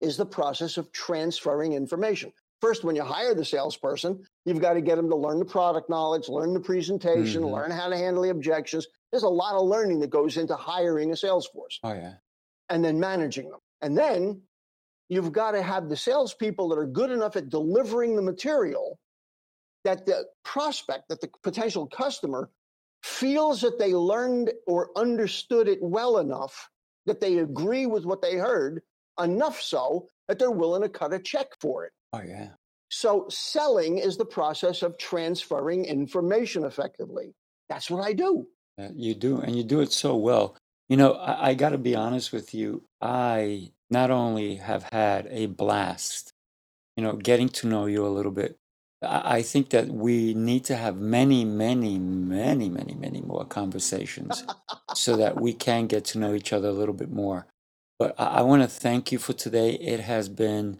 is 0.02 0.18
the 0.18 0.26
process 0.26 0.78
of 0.78 0.92
transferring 0.92 1.74
information. 1.74 2.34
First, 2.64 2.86
when 2.86 2.96
you 2.96 3.04
hire 3.04 3.36
the 3.36 3.44
salesperson, 3.44 4.26
you've 4.46 4.62
got 4.62 4.76
to 4.76 4.82
get 4.82 4.96
them 4.96 5.10
to 5.10 5.18
learn 5.18 5.38
the 5.38 5.44
product 5.44 5.90
knowledge, 5.90 6.30
learn 6.30 6.54
the 6.54 6.62
presentation, 6.62 7.42
Mhm. 7.44 7.52
learn 7.52 7.72
how 7.72 7.90
to 7.90 7.98
handle 7.98 8.24
the 8.24 8.30
objections. 8.30 8.88
There's 9.12 9.24
a 9.24 9.28
lot 9.28 9.56
of 9.56 9.68
learning 9.68 10.00
that 10.00 10.10
goes 10.10 10.38
into 10.38 10.56
hiring 10.56 11.12
a 11.12 11.18
sales 11.18 11.46
force 11.46 11.78
Oh 11.84 11.92
yeah. 11.92 12.20
and 12.70 12.82
then 12.86 13.02
managing 13.02 13.50
them. 13.50 13.60
And 13.82 13.98
then 13.98 14.44
you've 15.10 15.34
got 15.34 15.52
to 15.52 15.62
have 15.62 15.90
the 15.90 15.98
salespeople 15.98 16.70
that 16.70 16.78
are 16.80 16.86
good 16.86 17.12
enough 17.12 17.36
at 17.36 17.50
delivering 17.50 18.16
the 18.16 18.22
material 18.22 18.98
that 19.84 20.06
the 20.06 20.26
prospect, 20.46 21.10
that 21.10 21.20
the 21.20 21.30
potential 21.42 21.86
customer 21.88 22.50
feels 23.02 23.60
that 23.60 23.78
they 23.78 23.94
learned 23.94 24.54
or 24.68 24.98
understood 24.98 25.68
it 25.68 25.80
well 25.82 26.18
enough 26.18 26.70
that 27.08 27.20
they 27.20 27.40
agree 27.40 27.88
with 27.88 28.06
what 28.06 28.22
they 28.22 28.36
heard, 28.38 28.82
enough 29.20 29.60
so 29.62 30.08
that 30.30 30.40
they're 30.40 30.50
willing 30.50 30.82
to 30.82 30.88
cut 30.88 31.12
a 31.14 31.20
check 31.20 31.48
for 31.60 31.84
it. 31.84 31.92
Oh 32.14 32.22
yeah. 32.22 32.50
So 32.90 33.26
selling 33.30 33.98
is 33.98 34.18
the 34.18 34.26
process 34.26 34.84
of 34.84 34.98
transferring 35.00 35.86
information 35.86 36.64
effectively. 36.64 37.34
That's 37.68 37.90
what 37.90 38.06
I 38.06 38.14
do. 38.14 38.48
Uh, 38.80 38.90
you 38.96 39.16
do, 39.16 39.40
and 39.40 39.56
you 39.56 39.64
do 39.64 39.82
it 39.82 39.92
so 39.92 40.16
well. 40.16 40.56
You 40.90 40.98
know, 40.98 41.14
I, 41.14 41.50
I 41.50 41.54
got 41.56 41.70
to 41.70 41.80
be 41.80 41.96
honest 41.96 42.32
with 42.32 42.54
you. 42.54 42.84
I 43.02 43.72
not 43.90 44.12
only 44.12 44.56
have 44.56 44.84
had 44.92 45.28
a 45.32 45.48
blast, 45.48 46.32
you 46.96 47.04
know, 47.04 47.14
getting 47.14 47.50
to 47.50 47.68
know 47.68 47.88
you 47.88 48.06
a 48.06 48.10
little 48.10 48.32
bit. 48.32 48.58
I, 49.02 49.38
I 49.38 49.42
think 49.42 49.72
that 49.72 49.88
we 49.88 50.36
need 50.36 50.66
to 50.66 50.76
have 50.76 50.98
many, 50.98 51.46
many, 51.46 51.98
many, 51.98 52.70
many, 52.70 52.94
many 52.94 53.22
more 53.22 53.46
conversations 53.46 54.44
so 54.94 55.16
that 55.18 55.42
we 55.42 55.54
can 55.54 55.88
get 55.88 56.06
to 56.06 56.20
know 56.20 56.36
each 56.36 56.54
other 56.54 56.68
a 56.68 56.74
little 56.74 56.94
bit 56.94 57.12
more. 57.12 57.48
But 57.98 58.14
I, 58.20 58.26
I 58.26 58.42
want 58.44 58.62
to 58.62 58.68
thank 58.68 59.12
you 59.12 59.18
for 59.18 59.34
today. 59.34 59.72
It 59.72 60.02
has 60.02 60.30
been 60.30 60.80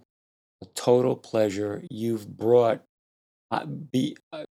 a 0.64 0.66
total 0.76 1.16
pleasure. 1.16 1.84
You've 1.90 2.38
brought 2.38 2.82
uh, 3.52 3.66
be 3.66 4.18
uh, 4.32 4.46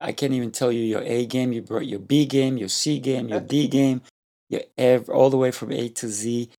I 0.00 0.12
can't 0.12 0.32
even 0.32 0.52
tell 0.52 0.70
you 0.70 0.82
your 0.82 1.02
A 1.02 1.26
game. 1.26 1.52
You 1.52 1.62
brought 1.62 1.86
your 1.86 1.98
B 1.98 2.26
game, 2.26 2.56
your 2.56 2.68
C 2.68 2.98
game, 2.98 3.28
your 3.28 3.40
D 3.40 3.68
game, 3.80 4.02
your 4.48 4.62
ev- 4.76 5.08
all 5.08 5.30
the 5.30 5.36
way 5.36 5.50
from 5.50 5.72
A 5.72 5.88
to 5.88 6.08
Z. 6.08 6.50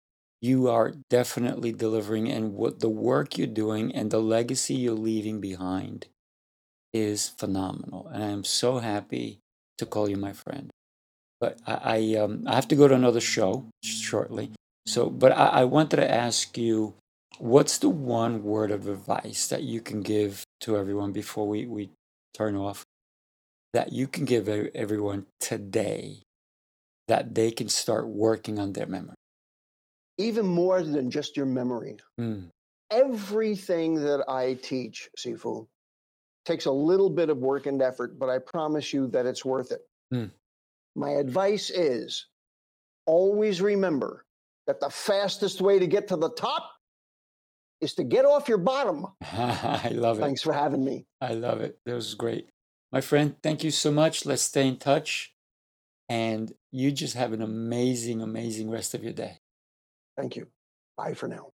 You 0.41 0.69
are 0.69 0.93
definitely 1.09 1.73
delivering, 1.73 2.29
and 2.29 2.53
what 2.53 2.79
the 2.79 2.89
work 2.89 3.37
you're 3.37 3.47
doing 3.47 3.93
and 3.93 4.09
the 4.09 4.21
legacy 4.21 4.75
you're 4.75 4.93
leaving 4.93 5.41
behind 5.41 6.07
is 6.93 7.29
phenomenal. 7.29 8.07
And 8.13 8.23
I 8.23 8.27
am 8.27 8.43
so 8.43 8.79
happy 8.79 9.39
to 9.77 9.85
call 9.85 10.09
you 10.09 10.17
my 10.17 10.33
friend. 10.33 10.69
But 11.39 11.59
I, 11.67 11.79
I, 11.83 12.19
um, 12.19 12.43
I 12.47 12.55
have 12.55 12.67
to 12.69 12.75
go 12.75 12.87
to 12.87 12.95
another 12.95 13.21
show 13.21 13.65
shortly. 13.83 14.51
So, 14.85 15.09
but 15.09 15.31
I, 15.31 15.47
I 15.47 15.63
wanted 15.65 15.97
to 15.97 16.11
ask 16.11 16.57
you, 16.57 16.95
what's 17.39 17.77
the 17.79 17.89
one 17.89 18.43
word 18.43 18.71
of 18.71 18.87
advice 18.87 19.47
that 19.47 19.63
you 19.63 19.81
can 19.81 20.01
give 20.01 20.43
to 20.61 20.77
everyone 20.77 21.11
before 21.11 21.47
we, 21.47 21.65
we 21.65 21.89
turn 22.33 22.55
off? 22.55 22.85
That 23.73 23.91
you 23.91 24.07
can 24.07 24.25
give 24.25 24.49
everyone 24.49 25.27
today 25.39 26.23
that 27.07 27.35
they 27.35 27.51
can 27.51 27.69
start 27.69 28.07
working 28.07 28.59
on 28.59 28.73
their 28.73 28.85
memory. 28.87 29.15
Even 30.17 30.45
more 30.45 30.81
than 30.81 31.09
just 31.09 31.37
your 31.37 31.45
memory. 31.45 31.97
Mm, 32.19 32.49
everything 32.91 33.95
that 33.95 34.23
I 34.27 34.55
teach, 34.61 35.09
Sifu, 35.17 35.67
takes 36.45 36.65
a 36.65 36.71
little 36.71 37.09
bit 37.09 37.29
of 37.29 37.37
work 37.37 37.67
and 37.67 37.81
effort, 37.81 38.17
but 38.17 38.29
I 38.29 38.39
promise 38.39 38.93
you 38.93 39.07
that 39.07 39.25
it's 39.25 39.45
worth 39.45 39.71
it. 39.71 39.81
Hmm. 40.11 40.25
My 40.95 41.11
advice 41.11 41.69
is 41.69 42.27
always 43.05 43.61
remember 43.61 44.25
that 44.67 44.79
the 44.79 44.89
fastest 44.89 45.61
way 45.61 45.79
to 45.79 45.87
get 45.87 46.07
to 46.09 46.15
the 46.15 46.31
top 46.31 46.71
is 47.81 47.93
to 47.95 48.03
get 48.03 48.25
off 48.25 48.49
your 48.49 48.57
bottom. 48.57 49.07
I 49.21 49.91
love 49.93 50.19
it. 50.19 50.21
Thanks 50.21 50.41
for 50.41 50.53
having 50.53 50.83
me. 50.83 51.05
I 51.21 51.33
love 51.33 51.61
it. 51.61 51.79
That 51.85 51.95
was 51.95 52.13
great. 52.15 52.49
My 52.91 53.01
friend, 53.01 53.35
thank 53.43 53.63
you 53.63 53.71
so 53.71 53.91
much. 53.91 54.25
Let's 54.25 54.41
stay 54.41 54.67
in 54.67 54.77
touch. 54.77 55.33
And 56.07 56.51
you 56.71 56.91
just 56.91 57.15
have 57.15 57.33
an 57.33 57.41
amazing, 57.41 58.21
amazing 58.21 58.69
rest 58.69 58.93
of 58.93 59.03
your 59.03 59.13
day. 59.13 59.39
Thank 60.17 60.35
you. 60.35 60.47
Bye 60.97 61.13
for 61.13 61.27
now. 61.27 61.51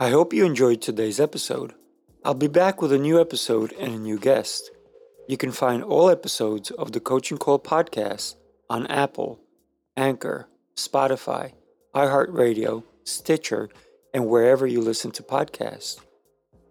I 0.00 0.10
hope 0.10 0.32
you 0.32 0.44
enjoyed 0.44 0.82
today's 0.82 1.20
episode. 1.20 1.74
I'll 2.24 2.34
be 2.34 2.48
back 2.48 2.82
with 2.82 2.92
a 2.92 2.98
new 2.98 3.20
episode 3.20 3.72
and 3.74 3.94
a 3.94 3.98
new 3.98 4.18
guest. 4.18 4.70
You 5.28 5.36
can 5.36 5.52
find 5.52 5.82
all 5.84 6.10
episodes 6.10 6.70
of 6.70 6.92
the 6.92 7.00
Coaching 7.00 7.38
Call 7.38 7.58
podcast 7.58 8.36
on 8.68 8.86
Apple, 8.88 9.40
Anchor, 9.96 10.48
Spotify, 10.76 11.52
iHeartRadio, 11.94 12.82
Stitcher, 13.04 13.68
and 14.16 14.26
wherever 14.26 14.66
you 14.66 14.80
listen 14.80 15.10
to 15.10 15.22
podcasts. 15.22 16.00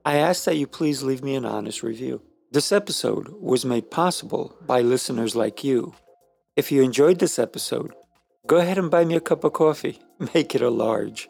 I 0.04 0.18
ask 0.18 0.46
that 0.46 0.58
you 0.58 0.66
please 0.66 1.04
leave 1.04 1.24
me 1.24 1.36
an 1.36 1.46
honest 1.46 1.84
review. 1.84 2.24
This 2.52 2.72
episode 2.72 3.28
was 3.40 3.64
made 3.64 3.92
possible 3.92 4.58
by 4.66 4.82
listeners 4.82 5.36
like 5.36 5.64
you. 5.64 5.94
If 6.56 6.72
you 6.72 6.82
enjoyed 6.82 7.20
this 7.20 7.38
episode, 7.38 7.94
go 8.48 8.58
ahead 8.58 8.80
and 8.80 8.90
buy 8.90 9.06
me 9.06 9.16
a 9.16 9.20
cup 9.20 9.44
of 9.44 9.54
coffee. 9.54 10.00
Make 10.34 10.56
it 10.56 10.64
a 10.64 10.72
large. 10.72 11.30